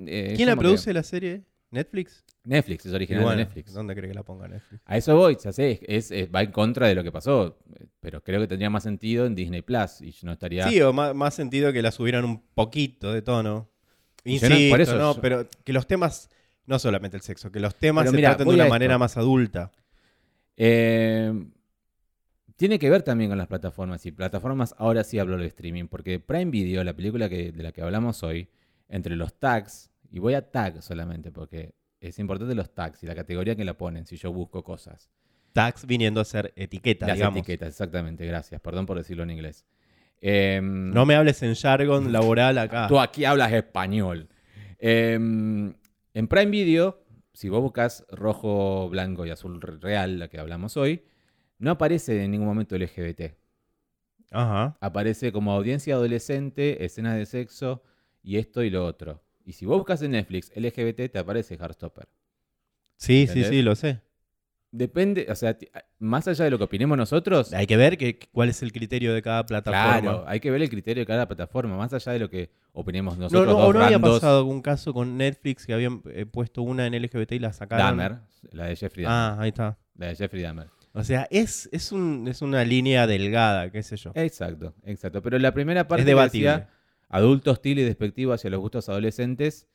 eh, 0.08 0.34
¿Quién 0.36 0.48
la 0.48 0.54
que- 0.56 0.60
produce 0.60 0.94
la 0.94 1.04
serie? 1.04 1.44
¿Netflix? 1.72 2.24
Netflix, 2.44 2.86
es 2.86 2.94
original 2.94 3.24
bueno, 3.24 3.38
de 3.38 3.46
Netflix. 3.46 3.74
¿Dónde 3.74 3.96
cree 3.96 4.10
que 4.10 4.14
la 4.14 4.24
ponga 4.24 4.48
Netflix? 4.48 4.82
A 4.86 4.98
eso 4.98 5.16
voy, 5.16 5.38
ya 5.42 5.52
sé, 5.54 5.80
es, 5.88 6.12
es- 6.12 6.30
va 6.34 6.42
en 6.42 6.52
contra 6.52 6.88
de 6.88 6.96
lo 6.96 7.04
que 7.04 7.12
pasó, 7.12 7.60
pero 8.00 8.22
creo 8.24 8.42
que 8.42 8.48
tendría 8.48 8.70
más 8.70 8.84
sentido 8.84 9.26
en 9.26 9.36
Disney 9.36 9.62
Plus 9.62 10.02
y 10.02 10.14
no 10.24 10.34
estaría... 10.34 10.68
Sí, 10.70 10.82
o 10.82 10.92
más, 10.92 11.16
más 11.16 11.34
sentido 11.34 11.72
que 11.72 11.82
la 11.82 11.92
subieran 11.92 12.26
un 12.26 12.42
poquito 12.54 13.14
de 13.14 13.22
tono. 13.22 13.70
Insisto, 14.26 14.50
no- 14.50 14.70
por 14.70 14.82
eso 14.82 14.98
no, 14.98 15.16
yo- 15.16 15.22
pero 15.22 15.48
que 15.64 15.72
los 15.74 15.88
temas, 15.88 16.30
no 16.66 16.78
solamente 16.80 17.16
el 17.16 17.24
sexo, 17.24 17.52
que 17.52 17.60
los 17.60 17.76
temas 17.76 18.04
Pero 18.04 18.12
se 18.12 18.18
mira, 18.18 18.30
traten 18.30 18.48
de 18.50 18.54
una 18.56 18.66
manera 18.68 18.98
más 18.98 19.16
adulta. 19.18 19.72
Eh, 20.58 21.32
tiene 22.56 22.78
que 22.80 22.90
ver 22.90 23.02
también 23.04 23.30
con 23.32 23.38
las 23.38 23.48
plataformas, 23.48 24.06
y 24.06 24.12
plataformas 24.12 24.76
ahora 24.78 25.04
sí 25.04 25.18
hablo 25.20 25.38
de 25.38 25.48
streaming, 25.48 25.86
porque 25.88 26.20
Prime 26.20 26.52
Video, 26.52 26.84
la 26.84 26.94
película 26.96 27.30
que, 27.30 27.52
de 27.52 27.64
la 27.64 27.72
que 27.72 27.82
hablamos 27.82 28.22
hoy, 28.24 28.50
entre 28.90 29.16
los 29.16 29.34
tags, 29.40 29.91
y 30.12 30.20
voy 30.20 30.34
a 30.36 30.52
tag 30.52 30.82
solamente, 30.84 31.32
porque 31.32 31.74
es 32.00 32.20
importante 32.20 32.54
los 32.56 32.74
tags 32.74 33.02
y 33.04 33.06
la 33.08 33.16
categoría 33.16 33.56
que 33.56 33.64
la 33.66 33.76
ponen, 33.78 34.06
si 34.06 34.18
yo 34.18 34.32
busco 34.32 34.64
cosas. 34.64 35.10
Tags 35.54 35.86
viniendo 35.86 36.22
a 36.22 36.26
ser 36.26 36.54
etiqueta, 36.56 37.08
Las 37.08 37.16
digamos. 37.18 37.38
etiquetas, 37.40 37.70
exactamente, 37.70 38.26
gracias, 38.26 38.60
perdón 38.62 38.86
por 38.86 38.98
decirlo 38.98 39.24
en 39.24 39.32
inglés. 39.32 39.66
Eh, 40.22 40.60
No 40.64 41.06
me 41.06 41.16
hables 41.16 41.42
en 41.44 41.56
jargon 41.56 42.12
laboral 42.12 42.58
acá. 42.58 42.88
Tú 42.88 43.00
aquí 43.00 43.26
hablas 43.26 43.52
español. 43.52 44.30
Eh, 44.80 45.14
en 45.16 46.28
Prime 46.28 46.52
Video, 46.52 47.04
si 47.34 47.50
vos 47.50 47.62
buscas 47.62 48.06
rojo, 48.10 48.90
blanco 48.90 49.26
y 49.26 49.30
azul 49.30 49.60
real, 49.62 50.20
la 50.20 50.28
que 50.28 50.40
hablamos 50.40 50.78
hoy, 50.78 51.04
no 51.58 51.72
aparece 51.72 52.24
en 52.24 52.32
ningún 52.32 52.48
momento 52.48 52.76
LGBT. 52.78 53.36
Ajá. 54.32 54.78
Aparece 54.80 55.32
como 55.32 55.52
audiencia 55.54 55.96
adolescente, 55.96 56.84
escenas 56.86 57.16
de 57.18 57.26
sexo 57.26 57.84
y 58.24 58.38
esto 58.38 58.64
y 58.64 58.70
lo 58.70 58.86
otro. 58.86 59.22
Y 59.46 59.54
si 59.54 59.66
vos 59.66 59.78
buscas 59.78 60.02
en 60.02 60.12
Netflix 60.12 60.52
LGBT, 60.56 61.12
te 61.12 61.20
aparece 61.20 61.56
Heartstopper. 61.56 62.08
Sí, 62.98 63.26
sí, 63.28 63.40
¿Entendés? 63.40 63.50
sí, 63.50 63.62
lo 63.62 63.76
sé. 63.76 64.02
Depende, 64.74 65.28
o 65.30 65.36
sea, 65.36 65.58
más 66.00 66.30
allá 66.30 66.46
de 66.46 66.52
lo 66.52 66.58
que 66.58 66.64
opinemos 66.64 66.98
nosotros, 66.98 67.52
Hay 67.52 67.68
que 67.68 67.76
ver 67.76 67.98
que, 67.98 68.18
cuál 68.32 68.48
es 68.48 68.62
el 68.64 68.72
criterio 68.72 69.14
de 69.14 69.22
cada 69.22 69.46
plataforma. 69.46 70.00
claro, 70.00 70.24
hay 70.28 70.40
que 70.40 70.50
ver 70.50 70.62
el 70.62 70.70
criterio 70.70 71.02
de 71.02 71.06
cada 71.06 71.28
plataforma, 71.28 71.76
más 71.76 71.92
allá 71.92 72.14
de 72.14 72.20
lo 72.20 72.30
que 72.30 72.52
opinemos 72.72 73.18
No, 73.18 73.24
nosotros. 73.24 73.48
no, 73.48 73.60
dos 73.60 73.70
o 73.70 73.74
no 73.74 73.80
había 73.84 73.98
randos. 73.98 74.20
pasado 74.22 74.38
algún 74.38 74.62
caso 74.62 74.94
con 74.94 75.18
Netflix 75.18 75.66
que 75.66 75.74
habían 75.74 76.02
eh, 76.06 76.26
puesto 76.26 76.62
una 76.62 76.88
en 76.88 76.94
LGBT 77.02 77.34
y 77.34 77.40
la 77.40 77.52
sacaron. 77.52 77.86
Dahmer, 77.98 78.20
la 78.54 78.68
de 78.68 78.76
Jeffrey 78.78 79.04
Dahmer. 79.04 79.20
Ah, 79.40 79.42
ahí 79.42 79.50
está. 79.50 79.78
La 79.96 80.08
de 80.08 80.16
Jeffrey 80.16 80.42
Dahmer. 80.42 80.68
O 80.94 81.04
sea, 81.04 81.28
es, 81.32 81.68
es, 81.74 81.92
un, 81.92 82.26
es 82.30 82.42
una 82.42 82.64
línea 82.64 83.08
delgada, 83.08 83.70
qué 83.72 83.84
sé 83.84 83.98
yo. 83.98 84.14
Exacto, 84.16 84.74
exacto. 84.86 85.22
Pero 85.22 85.38
la 85.38 85.54
primera 85.54 85.86
parte 85.86 86.04
Es 86.04 86.06
que 86.06 86.12
debatible. 86.12 86.48
decía, 86.50 86.70
adulto 87.12 87.52
hostil 87.52 87.80
y 87.80 87.84
despectivo 87.84 88.34
hacia 88.34 88.50
los 88.50 88.60
gustos 88.60 88.90
adolescentes, 88.90 89.68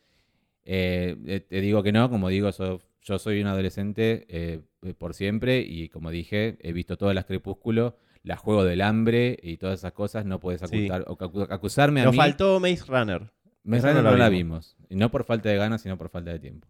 eh, 0.65 1.17
eh, 1.27 1.41
te 1.41 1.61
digo 1.61 1.83
que 1.83 1.93
no, 1.93 2.11
como 2.11 2.29
digo, 2.29 2.51
so- 2.53 2.81
yo 3.03 3.19
soy 3.21 3.41
un 3.41 3.47
adolescente 3.47 4.27
eh, 4.29 4.61
por 4.99 5.15
siempre 5.15 5.61
y 5.61 5.89
como 5.91 6.11
dije, 6.11 6.59
he 6.61 6.73
visto 6.73 6.97
todas 6.99 7.15
las 7.15 7.25
Crepúsculo, 7.25 7.97
las 8.25 8.41
Juego 8.41 8.65
del 8.65 8.81
Hambre 8.81 9.39
y 9.41 9.59
todas 9.59 9.79
esas 9.79 9.93
cosas, 9.93 10.25
no 10.27 10.41
puedes 10.41 10.61
Sí. 10.63 10.67
ocultar, 10.67 11.05
o 11.07 11.17
acu- 11.17 11.47
acusarme 11.49 12.01
a 12.01 12.05
Nos 12.07 12.13
mí. 12.13 12.17
faltó 12.19 12.59
Maze 12.59 12.85
Runner. 12.89 13.31
Esa 13.71 13.89
raro 13.89 14.03
no 14.03 14.11
no 14.11 14.17
la 14.17 14.29
vimos. 14.29 14.77
no 14.91 15.11
por 15.13 15.25
falta 15.25 15.49
de 15.49 15.57
ganas, 15.57 15.83
sino 15.83 15.97
por 15.97 16.09
falta 16.09 16.33
de 16.33 16.39
tiempo. 16.41 16.67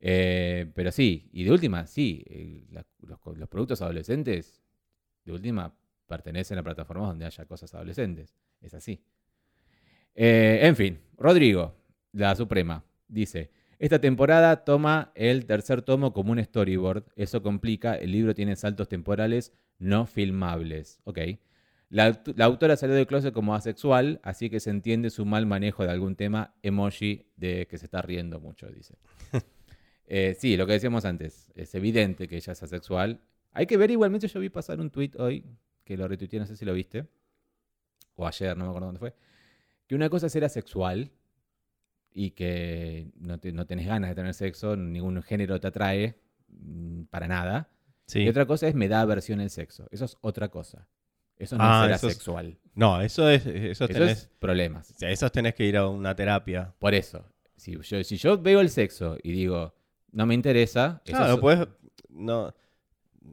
Eh, 0.00 0.70
pero 0.74 0.90
sí, 0.90 1.28
y 1.32 1.44
de 1.44 1.52
última, 1.52 1.86
sí, 1.86 2.64
la- 2.70 2.86
los, 3.02 3.18
los 3.36 3.48
productos 3.48 3.82
adolescentes, 3.82 4.60
de 5.24 5.32
última, 5.32 5.74
pertenecen 6.06 6.58
a 6.58 6.62
plataformas 6.64 7.08
donde 7.10 7.26
haya 7.26 7.44
cosas 7.44 7.72
adolescentes. 7.74 8.34
Es 8.60 8.74
así. 8.74 9.04
Eh, 10.14 10.60
en 10.62 10.76
fin, 10.76 11.00
Rodrigo, 11.16 11.74
la 12.12 12.34
Suprema, 12.36 12.84
dice, 13.08 13.50
esta 13.78 13.98
temporada 14.00 14.64
toma 14.64 15.12
el 15.14 15.46
tercer 15.46 15.82
tomo 15.82 16.12
como 16.12 16.32
un 16.32 16.42
storyboard. 16.44 17.04
Eso 17.16 17.42
complica, 17.42 17.94
el 17.96 18.12
libro 18.12 18.34
tiene 18.34 18.56
saltos 18.56 18.88
temporales 18.88 19.52
no 19.78 20.06
filmables. 20.06 21.00
Ok. 21.04 21.18
La, 21.88 22.10
aut- 22.12 22.34
la 22.36 22.44
autora 22.44 22.76
salió 22.76 22.94
del 22.94 23.06
closet 23.06 23.32
como 23.32 23.54
asexual, 23.54 24.20
así 24.22 24.50
que 24.50 24.60
se 24.60 24.70
entiende 24.70 25.10
su 25.10 25.24
mal 25.24 25.46
manejo 25.46 25.82
de 25.82 25.90
algún 25.90 26.14
tema 26.14 26.54
emoji 26.62 27.26
de 27.36 27.66
que 27.68 27.78
se 27.78 27.86
está 27.86 28.02
riendo 28.02 28.40
mucho, 28.40 28.66
dice. 28.68 28.96
Eh, 30.12 30.34
sí, 30.36 30.56
lo 30.56 30.66
que 30.66 30.72
decíamos 30.72 31.04
antes, 31.04 31.52
es 31.54 31.72
evidente 31.76 32.26
que 32.26 32.34
ella 32.34 32.52
es 32.52 32.62
asexual. 32.64 33.20
Hay 33.52 33.66
que 33.66 33.76
ver 33.76 33.92
igualmente, 33.92 34.26
yo 34.26 34.40
vi 34.40 34.48
pasar 34.48 34.80
un 34.80 34.90
tweet 34.90 35.12
hoy, 35.18 35.44
que 35.84 35.96
lo 35.96 36.08
retuiteé, 36.08 36.40
no 36.40 36.46
sé 36.46 36.56
si 36.56 36.64
lo 36.64 36.74
viste, 36.74 37.06
o 38.16 38.26
ayer, 38.26 38.56
no 38.56 38.64
me 38.64 38.70
acuerdo 38.70 38.86
dónde 38.86 38.98
fue, 38.98 39.14
que 39.90 39.96
una 39.96 40.08
cosa 40.08 40.26
es 40.28 40.32
ser 40.32 40.44
asexual 40.44 41.10
y 42.12 42.30
que 42.30 43.10
no, 43.18 43.38
te- 43.40 43.50
no 43.50 43.66
tenés 43.66 43.88
ganas 43.88 44.10
de 44.10 44.14
tener 44.14 44.34
sexo, 44.34 44.76
ningún 44.76 45.20
género 45.22 45.58
te 45.60 45.66
atrae 45.66 46.14
mm, 46.48 47.02
para 47.10 47.26
nada. 47.26 47.68
Sí. 48.06 48.20
Y 48.20 48.28
otra 48.28 48.46
cosa 48.46 48.68
es 48.68 48.76
me 48.76 48.86
da 48.86 49.00
aversión 49.00 49.40
el 49.40 49.50
sexo. 49.50 49.88
Eso 49.90 50.04
es 50.04 50.16
otra 50.20 50.48
cosa. 50.48 50.86
Eso 51.36 51.56
no 51.58 51.64
Ah, 51.64 51.80
es 51.82 51.86
ser 51.86 51.94
eso 51.96 52.06
es- 52.06 52.12
asexual. 52.14 52.58
No, 52.74 53.00
eso 53.00 53.28
es. 53.28 53.44
Eso 53.46 53.84
Eso 53.84 53.88
tenés, 53.88 54.10
es 54.18 54.30
problemas. 54.38 54.92
o 54.92 54.94
sea, 54.98 55.10
esos 55.10 55.32
tenés 55.32 55.54
que 55.56 55.64
ir 55.66 55.76
a 55.76 55.88
una 55.88 56.14
terapia. 56.14 56.72
Por 56.78 56.94
eso, 56.94 57.24
si 57.56 57.76
yo, 57.80 58.04
si 58.04 58.16
yo 58.16 58.38
veo 58.40 58.60
el 58.60 58.70
sexo 58.70 59.16
y 59.24 59.32
digo, 59.32 59.74
no 60.12 60.24
me 60.24 60.34
interesa, 60.34 61.02
eso 61.04 61.16
Claro, 61.16 61.34
es- 61.34 61.40
puedes. 61.40 61.68
No, 62.10 62.54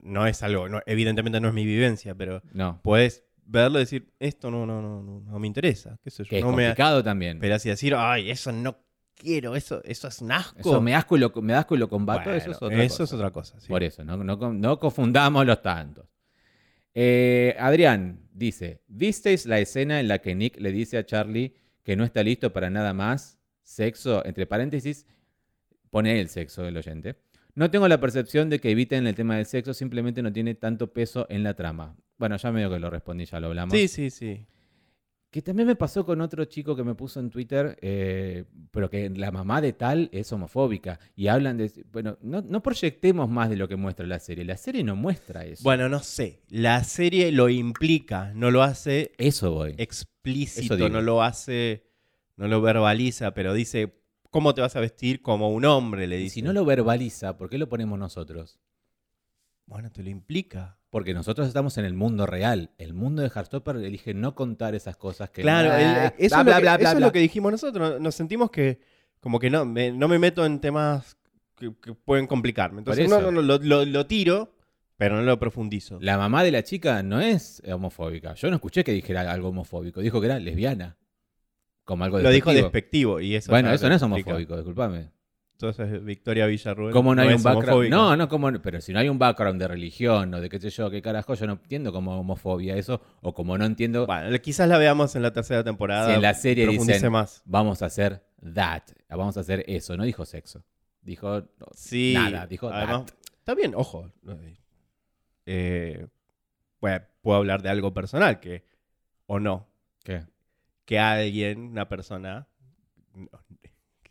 no 0.02 0.26
es 0.26 0.42
algo. 0.42 0.70
no- 0.70 0.82
evidentemente 0.88 1.40
no 1.40 1.50
es 1.50 1.54
mi 1.54 1.66
vivencia, 1.66 2.16
pero 2.16 2.42
no, 2.52 2.80
puedes 2.84 3.24
verlo 3.48 3.80
y 3.80 3.84
decir, 3.84 4.14
esto 4.20 4.52
no, 4.52 4.66
no, 4.66 4.82
no, 4.82 5.02
no, 5.02 5.22
no 5.22 5.40
me 5.40 5.48
interesa. 5.48 5.98
¿Qué 6.04 6.10
sé 6.12 6.24
yo? 6.24 6.30
que 6.30 6.38
es 6.40 6.44
no 6.44 6.52
me, 6.52 6.66
complicado 6.66 7.04
también. 7.04 7.40
pero 7.40 7.56
así 7.56 7.70
decir, 7.70 7.96
ay, 7.96 8.30
eso 8.30 8.52
no 8.52 8.78
quiero, 9.16 9.56
eso, 9.56 9.82
eso 9.84 10.08
es 10.08 10.22
un 10.22 10.32
asco. 10.32 10.60
Eso 10.60 10.82
me 10.82 10.94
asco 10.94 11.18
y 11.18 11.20
lo, 11.20 11.32
me 11.42 11.54
asco 11.54 11.76
y 11.76 11.80
lo 11.80 11.90
combato, 11.90 12.32
eso 12.34 12.52
es 12.52 12.62
otra 12.62 12.84
eso 12.84 12.98
cosa. 12.98 13.04
es 13.04 13.14
otra 13.14 13.32
cosa. 13.32 13.60
sí. 13.60 13.68
Por 13.68 13.84
eso, 13.84 14.04
no, 14.04 14.18
no, 14.18 14.36
no 14.54 14.80
confundamos 14.80 15.46
los 15.46 15.62
tantos. 15.62 16.06
Eh, 16.94 17.56
Adrián 17.60 18.28
dice: 18.34 18.82
¿Visteis 18.88 19.46
la 19.46 19.60
escena 19.60 20.00
en 20.00 20.08
la 20.08 20.20
que 20.20 20.36
Nick 20.36 20.60
le 20.60 20.72
dice 20.72 20.98
a 20.98 21.06
Charlie 21.06 21.56
que 21.84 21.96
no 21.96 22.04
está 22.04 22.24
listo 22.24 22.52
para 22.54 22.70
nada 22.70 22.94
más? 22.94 23.38
Sexo, 23.62 24.26
entre 24.26 24.48
paréntesis, 24.48 25.06
pone 25.90 26.20
el 26.20 26.30
sexo 26.30 26.66
el 26.66 26.78
oyente. 26.78 27.20
No 27.54 27.70
tengo 27.72 27.88
la 27.88 28.00
percepción 28.00 28.50
de 28.50 28.60
que 28.60 28.72
eviten 28.72 29.08
el 29.08 29.16
tema 29.16 29.36
del 29.36 29.46
sexo, 29.46 29.74
simplemente 29.74 30.22
no 30.22 30.32
tiene 30.32 30.56
tanto 30.56 30.94
peso 30.94 31.26
en 31.30 31.44
la 31.44 31.56
trama. 31.56 31.98
Bueno, 32.18 32.38
ya 32.38 32.52
medio 32.52 32.70
que 32.70 32.80
lo 32.80 32.90
respondí, 32.90 33.26
ya 33.26 33.40
lo 33.40 33.48
hablamos. 33.48 33.78
Sí, 33.78 33.88
sí, 33.88 34.10
sí. 34.10 34.46
Que 35.30 35.42
también 35.42 35.68
me 35.68 35.76
pasó 35.76 36.06
con 36.06 36.22
otro 36.22 36.46
chico 36.46 36.76
que 36.76 36.84
me 36.86 36.96
puso 36.96 37.20
en 37.20 37.30
Twitter, 37.30 37.78
eh, 37.82 38.46
pero 38.72 38.90
que 38.90 39.10
la 39.10 39.30
mamá 39.30 39.60
de 39.60 39.74
tal 39.74 40.10
es 40.14 40.32
homofóbica. 40.32 41.00
Y 41.16 41.28
hablan 41.28 41.58
de. 41.58 41.70
Bueno, 41.92 42.18
no, 42.22 42.42
no 42.42 42.64
proyectemos 42.64 43.30
más 43.30 43.50
de 43.50 43.58
lo 43.58 43.68
que 43.68 43.76
muestra 43.76 44.08
la 44.08 44.20
serie. 44.20 44.46
La 44.46 44.56
serie 44.58 44.84
no 44.84 44.96
muestra 44.96 45.46
eso. 45.46 45.64
Bueno, 45.64 45.90
no 45.90 46.00
sé. 46.00 46.42
La 46.48 46.84
serie 46.86 47.32
lo 47.34 47.50
implica, 47.50 48.32
no 48.36 48.52
lo 48.52 48.64
hace 48.64 49.12
eso 49.18 49.52
voy. 49.52 49.76
Explícito, 49.78 50.90
no 50.90 51.02
lo 51.02 51.22
hace, 51.22 51.84
no 52.38 52.48
lo 52.48 52.62
verbaliza, 52.62 53.34
pero 53.34 53.54
dice, 53.54 54.00
¿cómo 54.32 54.54
te 54.56 54.62
vas 54.62 54.78
a 54.78 54.80
vestir 54.80 55.22
como 55.22 55.50
un 55.50 55.66
hombre? 55.66 56.08
Le 56.08 56.18
Y 56.20 56.24
dice. 56.24 56.36
si 56.36 56.42
no 56.42 56.54
lo 56.54 56.64
verbaliza, 56.64 57.38
¿por 57.38 57.50
qué 57.50 57.58
lo 57.58 57.68
ponemos 57.68 58.00
nosotros? 58.00 58.60
Bueno, 59.66 59.92
te 59.92 60.02
lo 60.04 60.10
implica. 60.10 60.77
Porque 60.90 61.14
nosotros 61.14 61.48
estamos 61.48 61.78
en 61.78 61.86
el 61.86 61.94
mundo 61.94 62.26
real. 62.26 62.72
El 62.78 62.94
mundo 62.94 63.22
de 63.22 63.28
Heartstopper 63.30 63.76
elige 63.78 64.14
no 64.14 64.36
contar 64.36 64.74
esas 64.74 64.96
cosas 64.96 65.30
que. 65.30 65.42
Claro, 65.42 65.74
el- 65.74 66.14
eso, 66.18 66.42
bla, 66.44 66.44
es, 66.44 66.44
bla, 66.44 66.44
lo 66.44 66.56
que, 66.56 66.62
bla, 66.62 66.76
eso 66.76 66.98
es 66.98 67.00
lo 67.04 67.12
que 67.12 67.20
dijimos 67.20 67.52
nosotros. 67.52 68.00
Nos 68.00 68.16
sentimos 68.16 68.50
que, 68.52 68.80
como 69.20 69.40
que 69.40 69.50
no 69.50 69.66
me, 69.66 69.92
no 69.92 70.08
me 70.08 70.18
meto 70.18 70.46
en 70.46 70.60
temas 70.60 71.18
que, 71.56 71.74
que 71.82 71.94
pueden 71.94 72.26
complicarme. 72.28 72.80
Entonces, 72.80 73.10
no, 73.10 73.18
eso. 73.18 73.32
no, 73.32 73.32
no, 73.32 73.42
lo, 73.42 73.58
lo- 73.58 73.84
lo 73.86 74.06
tiro, 74.08 74.54
pero 74.96 75.18
no 75.18 75.24
lo 75.24 75.38
profundizo. 75.40 75.98
La 76.02 76.18
mamá 76.18 76.44
de 76.44 76.52
la 76.52 76.64
chica 76.64 77.04
no 77.04 77.20
es 77.20 77.62
homofóbica. 77.70 78.34
Yo 78.36 78.50
no 78.50 78.56
escuché 78.56 78.84
que 78.86 78.94
dijera 78.94 79.30
algo 79.32 79.50
homofóbico. 79.50 80.00
Dijo 80.02 80.22
que 80.22 80.28
era 80.28 80.40
lesbiana. 80.40 80.96
Como 81.84 82.04
algo 82.06 82.20
Lo 82.20 82.30
dijo 82.30 82.52
despectivo. 82.52 83.18
despectivo. 83.18 83.20
Y 83.22 83.36
eso 83.36 83.52
Bueno, 83.52 83.72
eso 83.74 83.88
no 83.90 83.96
es 83.96 84.02
homofóbico, 84.02 84.56
discúlpame. 84.56 85.10
Entonces, 85.60 86.04
Victoria 86.06 86.46
Villarruel. 86.46 86.94
¿Cómo 86.94 87.16
no 87.16 87.22
hay 87.24 87.30
un 87.34 87.42
background? 87.42 87.68
homofóbica. 87.70 87.96
No, 87.96 88.16
no, 88.16 88.30
¿cómo 88.30 88.52
no? 88.52 88.62
pero 88.62 88.80
si 88.80 88.94
no 88.94 89.00
hay 89.00 89.10
un 89.10 89.18
background 89.18 89.60
de 89.60 89.68
religión 89.68 90.32
o 90.36 90.40
de 90.40 90.50
qué 90.50 90.60
sé 90.60 90.70
yo, 90.70 90.92
qué 90.92 91.02
carajo, 91.02 91.34
yo 91.34 91.48
no 91.48 91.54
entiendo 91.54 91.92
como 91.92 92.20
homofobia 92.20 92.78
eso, 92.78 93.02
o 93.22 93.34
como 93.34 93.58
no 93.58 93.66
entiendo, 93.66 94.06
Bueno, 94.06 94.38
quizás 94.40 94.70
la 94.70 94.78
veamos 94.78 95.16
en 95.16 95.24
la 95.24 95.34
tercera 95.34 95.64
temporada. 95.64 96.10
Si 96.10 96.14
en 96.14 96.22
la 96.22 96.36
serie 96.36 96.68
dicen- 96.68 97.12
más. 97.12 97.42
vamos 97.46 97.82
a 97.82 97.88
hacer 97.88 98.24
that, 98.54 98.84
vamos 99.10 99.36
a 99.36 99.40
hacer 99.40 99.64
eso, 99.68 99.98
no 99.98 100.04
dijo 100.04 100.26
sexo, 100.26 100.64
dijo 101.02 101.40
no, 101.40 101.66
Sí. 101.74 102.14
nada, 102.16 102.46
dijo 102.46 102.70
además, 102.70 103.06
that. 103.08 103.16
Está 103.40 103.56
bien, 103.56 103.74
ojo. 103.76 104.12
Eh, 105.48 106.06
bueno, 106.80 107.06
puedo 107.22 107.38
hablar 107.38 107.62
de 107.64 107.70
algo 107.70 107.94
personal 107.96 108.40
que, 108.40 108.64
o 109.26 109.40
no, 109.40 109.68
¿Qué? 110.04 110.24
que 110.86 111.00
alguien, 111.00 111.62
una 111.72 111.88
persona, 111.90 112.48
no, 113.16 113.28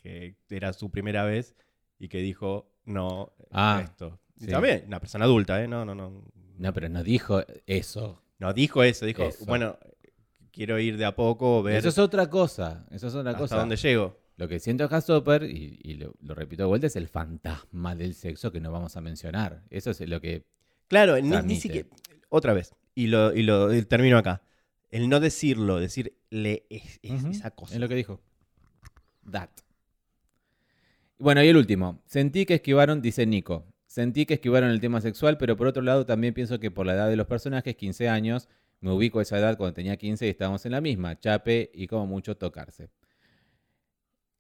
que 0.07 0.37
era 0.57 0.73
su 0.73 0.91
primera 0.91 1.25
vez 1.25 1.57
y 1.99 2.09
que 2.09 2.19
dijo 2.19 2.71
no 2.85 3.33
Ah, 3.51 3.81
esto. 3.85 4.21
Y 4.39 4.45
sí. 4.47 4.51
También, 4.51 4.85
una 4.87 5.01
persona 5.01 5.25
adulta, 5.25 5.63
¿eh? 5.63 5.67
No, 5.69 5.85
no, 5.85 5.95
no. 5.95 6.23
No, 6.59 6.73
pero 6.73 6.89
no 6.89 7.03
dijo 7.03 7.43
eso. 7.67 8.23
No 8.39 8.53
dijo 8.53 8.83
eso, 8.83 9.07
dijo, 9.07 9.23
Eso. 9.25 9.45
bueno, 9.47 9.79
quiero 10.53 10.79
ir 10.79 10.97
de 10.99 11.05
a 11.07 11.15
poco, 11.17 11.63
ver 11.63 11.77
Eso 11.77 11.89
es 11.89 11.99
otra 11.99 12.29
cosa, 12.29 12.87
eso 12.91 13.07
es 13.09 13.15
otra 13.15 13.31
hasta 13.31 13.43
cosa. 13.43 13.57
dónde 13.57 13.77
llego. 13.77 14.19
Lo 14.37 14.47
que 14.49 14.59
siento 14.61 14.85
acá 14.85 15.01
Stopper, 15.01 15.45
y, 15.45 15.81
y 15.83 15.95
lo, 15.95 16.15
lo 16.21 16.35
repito 16.35 16.63
de 16.65 16.67
vuelta, 16.69 16.87
es 16.87 16.97
el 16.97 17.09
fantasma 17.09 17.95
del 17.97 18.13
sexo 18.15 18.53
que 18.53 18.61
no 18.61 18.71
vamos 18.71 18.95
a 18.97 19.01
mencionar. 19.01 19.63
Eso 19.71 19.91
es 19.91 20.01
lo 20.03 20.21
que 20.21 20.45
Claro, 20.89 21.19
ni, 21.21 21.31
ni 21.43 21.57
siquiera. 21.57 21.89
Otra 22.29 22.53
vez, 22.53 22.75
y 22.95 23.07
lo, 23.07 23.35
y 23.35 23.43
lo 23.43 23.75
y 23.75 23.83
termino 23.83 24.19
acá. 24.19 24.43
El 24.91 25.09
no 25.09 25.19
decirlo, 25.21 25.81
decirle 25.81 26.67
es, 26.71 27.01
esa 27.03 27.51
cosa. 27.53 27.75
Es 27.75 27.81
lo 27.81 27.89
que 27.89 27.95
dijo. 27.95 28.21
That. 29.31 29.51
Bueno, 31.19 31.43
y 31.43 31.49
el 31.49 31.57
último. 31.57 32.03
Sentí 32.07 32.45
que 32.45 32.55
esquivaron, 32.55 33.01
dice 33.01 33.27
Nico. 33.27 33.67
Sentí 33.87 34.27
que 34.27 34.35
esquivaron 34.35 34.71
el 34.71 34.81
tema 34.81 35.01
sexual, 35.01 35.39
pero 35.39 35.57
por 35.57 35.67
otro 35.67 35.83
lado 35.83 36.05
también 36.05 36.35
pienso 36.35 36.61
que 36.61 36.71
por 36.71 36.85
la 36.85 36.95
edad 36.95 37.09
de 37.09 37.17
los 37.17 37.27
personajes, 37.27 37.77
15 37.77 38.09
años, 38.09 38.49
me 38.81 38.93
ubico 38.93 39.19
a 39.19 39.23
esa 39.23 39.39
edad 39.39 39.57
cuando 39.57 39.75
tenía 39.75 39.97
15 39.97 40.27
y 40.27 40.29
estábamos 40.29 40.67
en 40.67 40.73
la 40.73 40.81
misma, 40.81 41.19
chape 41.19 41.71
y 41.73 41.87
como 41.87 42.07
mucho 42.07 42.37
tocarse. 42.37 42.91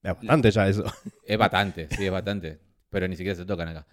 Es 0.02 0.14
bastante 0.14 0.50
ya 0.50 0.68
eso. 0.68 0.84
Es 1.24 1.38
bastante, 1.38 1.88
sí, 1.90 2.04
es 2.04 2.12
bastante, 2.12 2.60
pero 2.90 3.08
ni 3.08 3.16
siquiera 3.16 3.34
se 3.34 3.46
tocan 3.46 3.68
acá. 3.68 3.86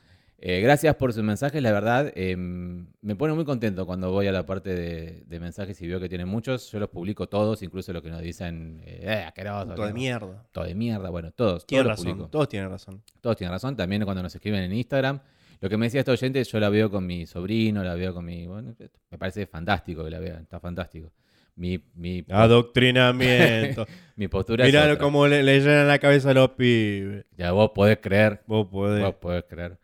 Eh, 0.45 0.59
gracias 0.59 0.93
por 0.95 1.13
sus 1.13 1.23
mensajes, 1.23 1.61
la 1.61 1.71
verdad, 1.71 2.11
eh, 2.15 2.35
me 2.35 3.15
pone 3.15 3.33
muy 3.33 3.45
contento 3.45 3.85
cuando 3.85 4.11
voy 4.11 4.27
a 4.27 4.33
la 4.33 4.45
parte 4.45 4.75
de, 4.75 5.23
de 5.25 5.39
mensajes 5.39 5.81
y 5.81 5.87
veo 5.87 6.01
que 6.01 6.09
tienen 6.09 6.27
muchos. 6.27 6.69
Yo 6.69 6.79
los 6.79 6.89
publico 6.89 7.29
todos, 7.29 7.63
incluso 7.63 7.93
los 7.93 8.01
que 8.03 8.09
nos 8.09 8.21
dicen, 8.21 8.81
eh, 8.83 9.03
eh, 9.03 9.23
asqueroso, 9.25 9.73
Todo 9.73 9.85
de 9.85 9.93
mierda. 9.93 10.45
todo 10.51 10.65
de 10.65 10.75
mierda, 10.75 11.09
bueno, 11.11 11.31
todos, 11.31 11.65
Tienen 11.65 11.85
todos 11.85 11.97
razón. 12.05 12.29
Todos 12.29 12.49
tienen 12.49 12.69
razón. 12.69 13.01
Todos 13.21 13.37
tienen 13.37 13.53
razón, 13.53 13.77
también 13.77 14.03
cuando 14.03 14.21
nos 14.21 14.35
escriben 14.35 14.63
en 14.63 14.73
Instagram. 14.73 15.21
Lo 15.61 15.69
que 15.69 15.77
me 15.77 15.85
decía 15.85 16.01
este 16.01 16.11
oyente, 16.11 16.43
yo 16.43 16.59
la 16.59 16.67
veo 16.67 16.91
con 16.91 17.05
mi 17.07 17.25
sobrino, 17.25 17.81
la 17.81 17.95
veo 17.95 18.13
con 18.13 18.25
mi... 18.25 18.45
Bueno, 18.45 18.75
me 19.11 19.17
parece 19.17 19.47
fantástico 19.47 20.03
que 20.03 20.09
la 20.09 20.19
vean, 20.19 20.41
está 20.41 20.59
fantástico. 20.59 21.09
Mi, 21.55 21.81
mi, 21.95 22.25
Adoctrinamiento. 22.29 23.87
mi 24.17 24.27
postura 24.27 24.65
es 24.65 24.73
Mirá 24.73 24.83
otra. 24.83 24.97
cómo 24.97 25.25
le, 25.25 25.41
le 25.41 25.61
llenan 25.61 25.87
la 25.87 25.99
cabeza 25.99 26.31
a 26.31 26.33
los 26.33 26.49
pibes. 26.49 27.23
Ya 27.37 27.53
vos 27.53 27.71
podés 27.73 27.99
creer, 27.99 28.41
Vos 28.45 28.67
podés. 28.69 29.03
vos 29.05 29.15
podés 29.15 29.45
creer. 29.47 29.77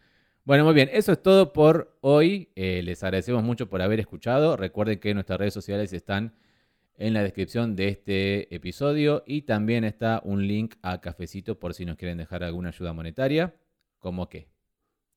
Bueno, 0.46 0.66
muy 0.66 0.74
bien, 0.74 0.90
eso 0.92 1.12
es 1.12 1.22
todo 1.22 1.54
por 1.54 1.98
hoy. 2.02 2.50
Eh, 2.56 2.82
les 2.84 3.04
agradecemos 3.04 3.44
mucho 3.44 3.70
por 3.70 3.82
haber 3.82 4.00
escuchado. 4.00 4.58
Recuerden 4.58 5.00
que 5.00 5.14
nuestras 5.14 5.38
redes 5.40 5.54
sociales 5.54 5.94
están 5.94 6.34
en 6.98 7.14
la 7.14 7.22
descripción 7.24 7.76
de 7.76 7.90
este 7.90 8.54
episodio 8.54 9.24
y 9.28 9.44
también 9.44 9.84
está 9.84 10.22
un 10.24 10.48
link 10.48 10.76
a 10.82 11.02
Cafecito 11.02 11.60
por 11.60 11.74
si 11.74 11.86
nos 11.86 11.98
quieren 11.98 12.18
dejar 12.18 12.44
alguna 12.44 12.70
ayuda 12.70 12.94
monetaria. 12.94 13.54
¿Cómo 14.00 14.28
qué? 14.28 14.50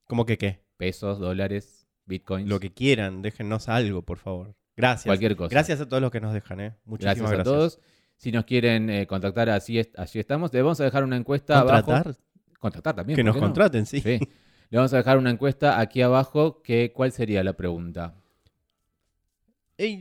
¿Cómo 0.06 0.26
que 0.26 0.36
qué? 0.36 0.60
Pesos, 0.76 1.18
dólares, 1.18 1.86
bitcoins, 2.04 2.48
Lo 2.48 2.60
que 2.60 2.72
quieran, 2.72 3.22
déjennos 3.22 3.68
algo, 3.68 4.02
por 4.02 4.18
favor. 4.18 4.54
Gracias. 4.76 5.06
cualquier 5.06 5.36
cosa. 5.36 5.50
Gracias 5.50 5.80
a 5.80 5.88
todos 5.88 6.02
los 6.02 6.10
que 6.10 6.20
nos 6.20 6.34
dejan, 6.34 6.60
¿eh? 6.60 6.74
Muchísimas 6.84 7.16
Gracias 7.18 7.30
gracias. 7.30 7.46
a 7.48 7.56
todos. 7.58 7.80
Si 8.16 8.32
nos 8.32 8.44
quieren 8.44 8.90
eh, 8.90 9.06
contactar, 9.06 9.48
así, 9.50 9.78
es- 9.78 9.90
estamos. 10.14 10.52
Le 10.52 10.60
vamos 10.62 10.80
a 10.80 10.84
dejar 10.84 11.04
una 11.04 11.16
encuesta 11.16 11.58
abajo. 11.60 11.86
¿Contratar? 11.86 12.16
Contratar 12.58 12.94
también. 12.96 13.16
Que 13.16 13.22
¿por 13.22 13.26
nos 13.26 13.36
no? 13.36 13.42
contraten, 13.42 13.86
sí. 13.86 14.00
Sí. 14.00 14.20
Le 14.72 14.78
vamos 14.78 14.94
a 14.94 14.96
dejar 14.96 15.18
una 15.18 15.28
encuesta 15.28 15.78
aquí 15.78 16.00
abajo. 16.00 16.62
Que, 16.62 16.92
¿Cuál 16.94 17.12
sería 17.12 17.44
la 17.44 17.52
pregunta? 17.52 18.14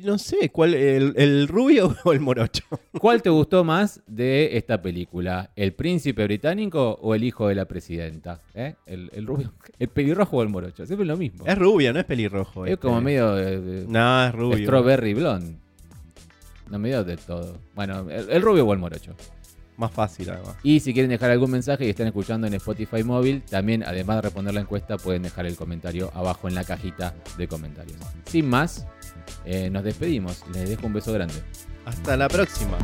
No 0.05 0.17
sé, 0.17 0.49
¿cuál? 0.49 0.75
El, 0.75 1.13
el 1.17 1.49
rubio 1.49 1.93
o 2.05 2.13
el 2.13 2.21
morocho? 2.21 2.63
¿Cuál 2.97 3.21
te 3.21 3.29
gustó 3.29 3.65
más 3.65 4.01
de 4.07 4.55
esta 4.55 4.81
película? 4.81 5.51
¿El 5.57 5.73
príncipe 5.73 6.23
británico 6.23 6.97
o 7.01 7.13
el 7.15 7.25
hijo 7.25 7.49
de 7.49 7.55
la 7.55 7.65
presidenta? 7.65 8.39
¿Eh? 8.53 8.75
¿El, 8.85 9.09
el 9.11 9.27
rubio? 9.27 9.51
¿El 9.79 9.89
pelirrojo 9.89 10.37
o 10.37 10.41
el 10.41 10.47
morocho? 10.47 10.85
Siempre 10.85 11.03
es 11.03 11.09
lo 11.09 11.17
mismo. 11.17 11.45
Es 11.45 11.57
rubio, 11.57 11.91
no 11.91 11.99
es 11.99 12.05
pelirrojo. 12.05 12.65
Es 12.65 12.71
este. 12.71 12.87
como 12.87 13.01
medio 13.01 13.37
eh, 13.37 13.83
No, 13.89 14.25
es 14.25 14.33
rubio. 14.33 14.65
strawberry 14.65 15.13
blonde. 15.13 15.57
No 16.69 16.79
medio 16.79 17.03
del 17.03 17.19
todo. 17.19 17.57
Bueno, 17.75 18.09
el, 18.09 18.29
el 18.29 18.41
rubio 18.41 18.65
o 18.65 18.71
el 18.71 18.79
morocho. 18.79 19.17
Más 19.77 19.91
fácil, 19.91 20.29
además. 20.29 20.55
Y 20.63 20.79
si 20.79 20.93
quieren 20.93 21.09
dejar 21.09 21.31
algún 21.31 21.51
mensaje 21.51 21.85
y 21.85 21.89
están 21.89 22.07
escuchando 22.07 22.47
en 22.47 22.53
Spotify 22.53 23.03
móvil, 23.03 23.41
también 23.49 23.83
además 23.83 24.17
de 24.17 24.21
responder 24.23 24.53
la 24.53 24.61
encuesta, 24.61 24.97
pueden 24.97 25.23
dejar 25.23 25.45
el 25.45 25.55
comentario 25.55 26.11
abajo 26.13 26.47
en 26.47 26.55
la 26.55 26.63
cajita 26.63 27.15
de 27.37 27.47
comentarios. 27.47 27.97
Sin 28.25 28.47
más, 28.47 28.85
eh, 29.45 29.69
nos 29.69 29.83
despedimos. 29.83 30.43
Les 30.53 30.69
dejo 30.69 30.87
un 30.87 30.93
beso 30.93 31.13
grande. 31.13 31.35
Hasta 31.85 32.15
la 32.15 32.27
próxima. 32.27 32.77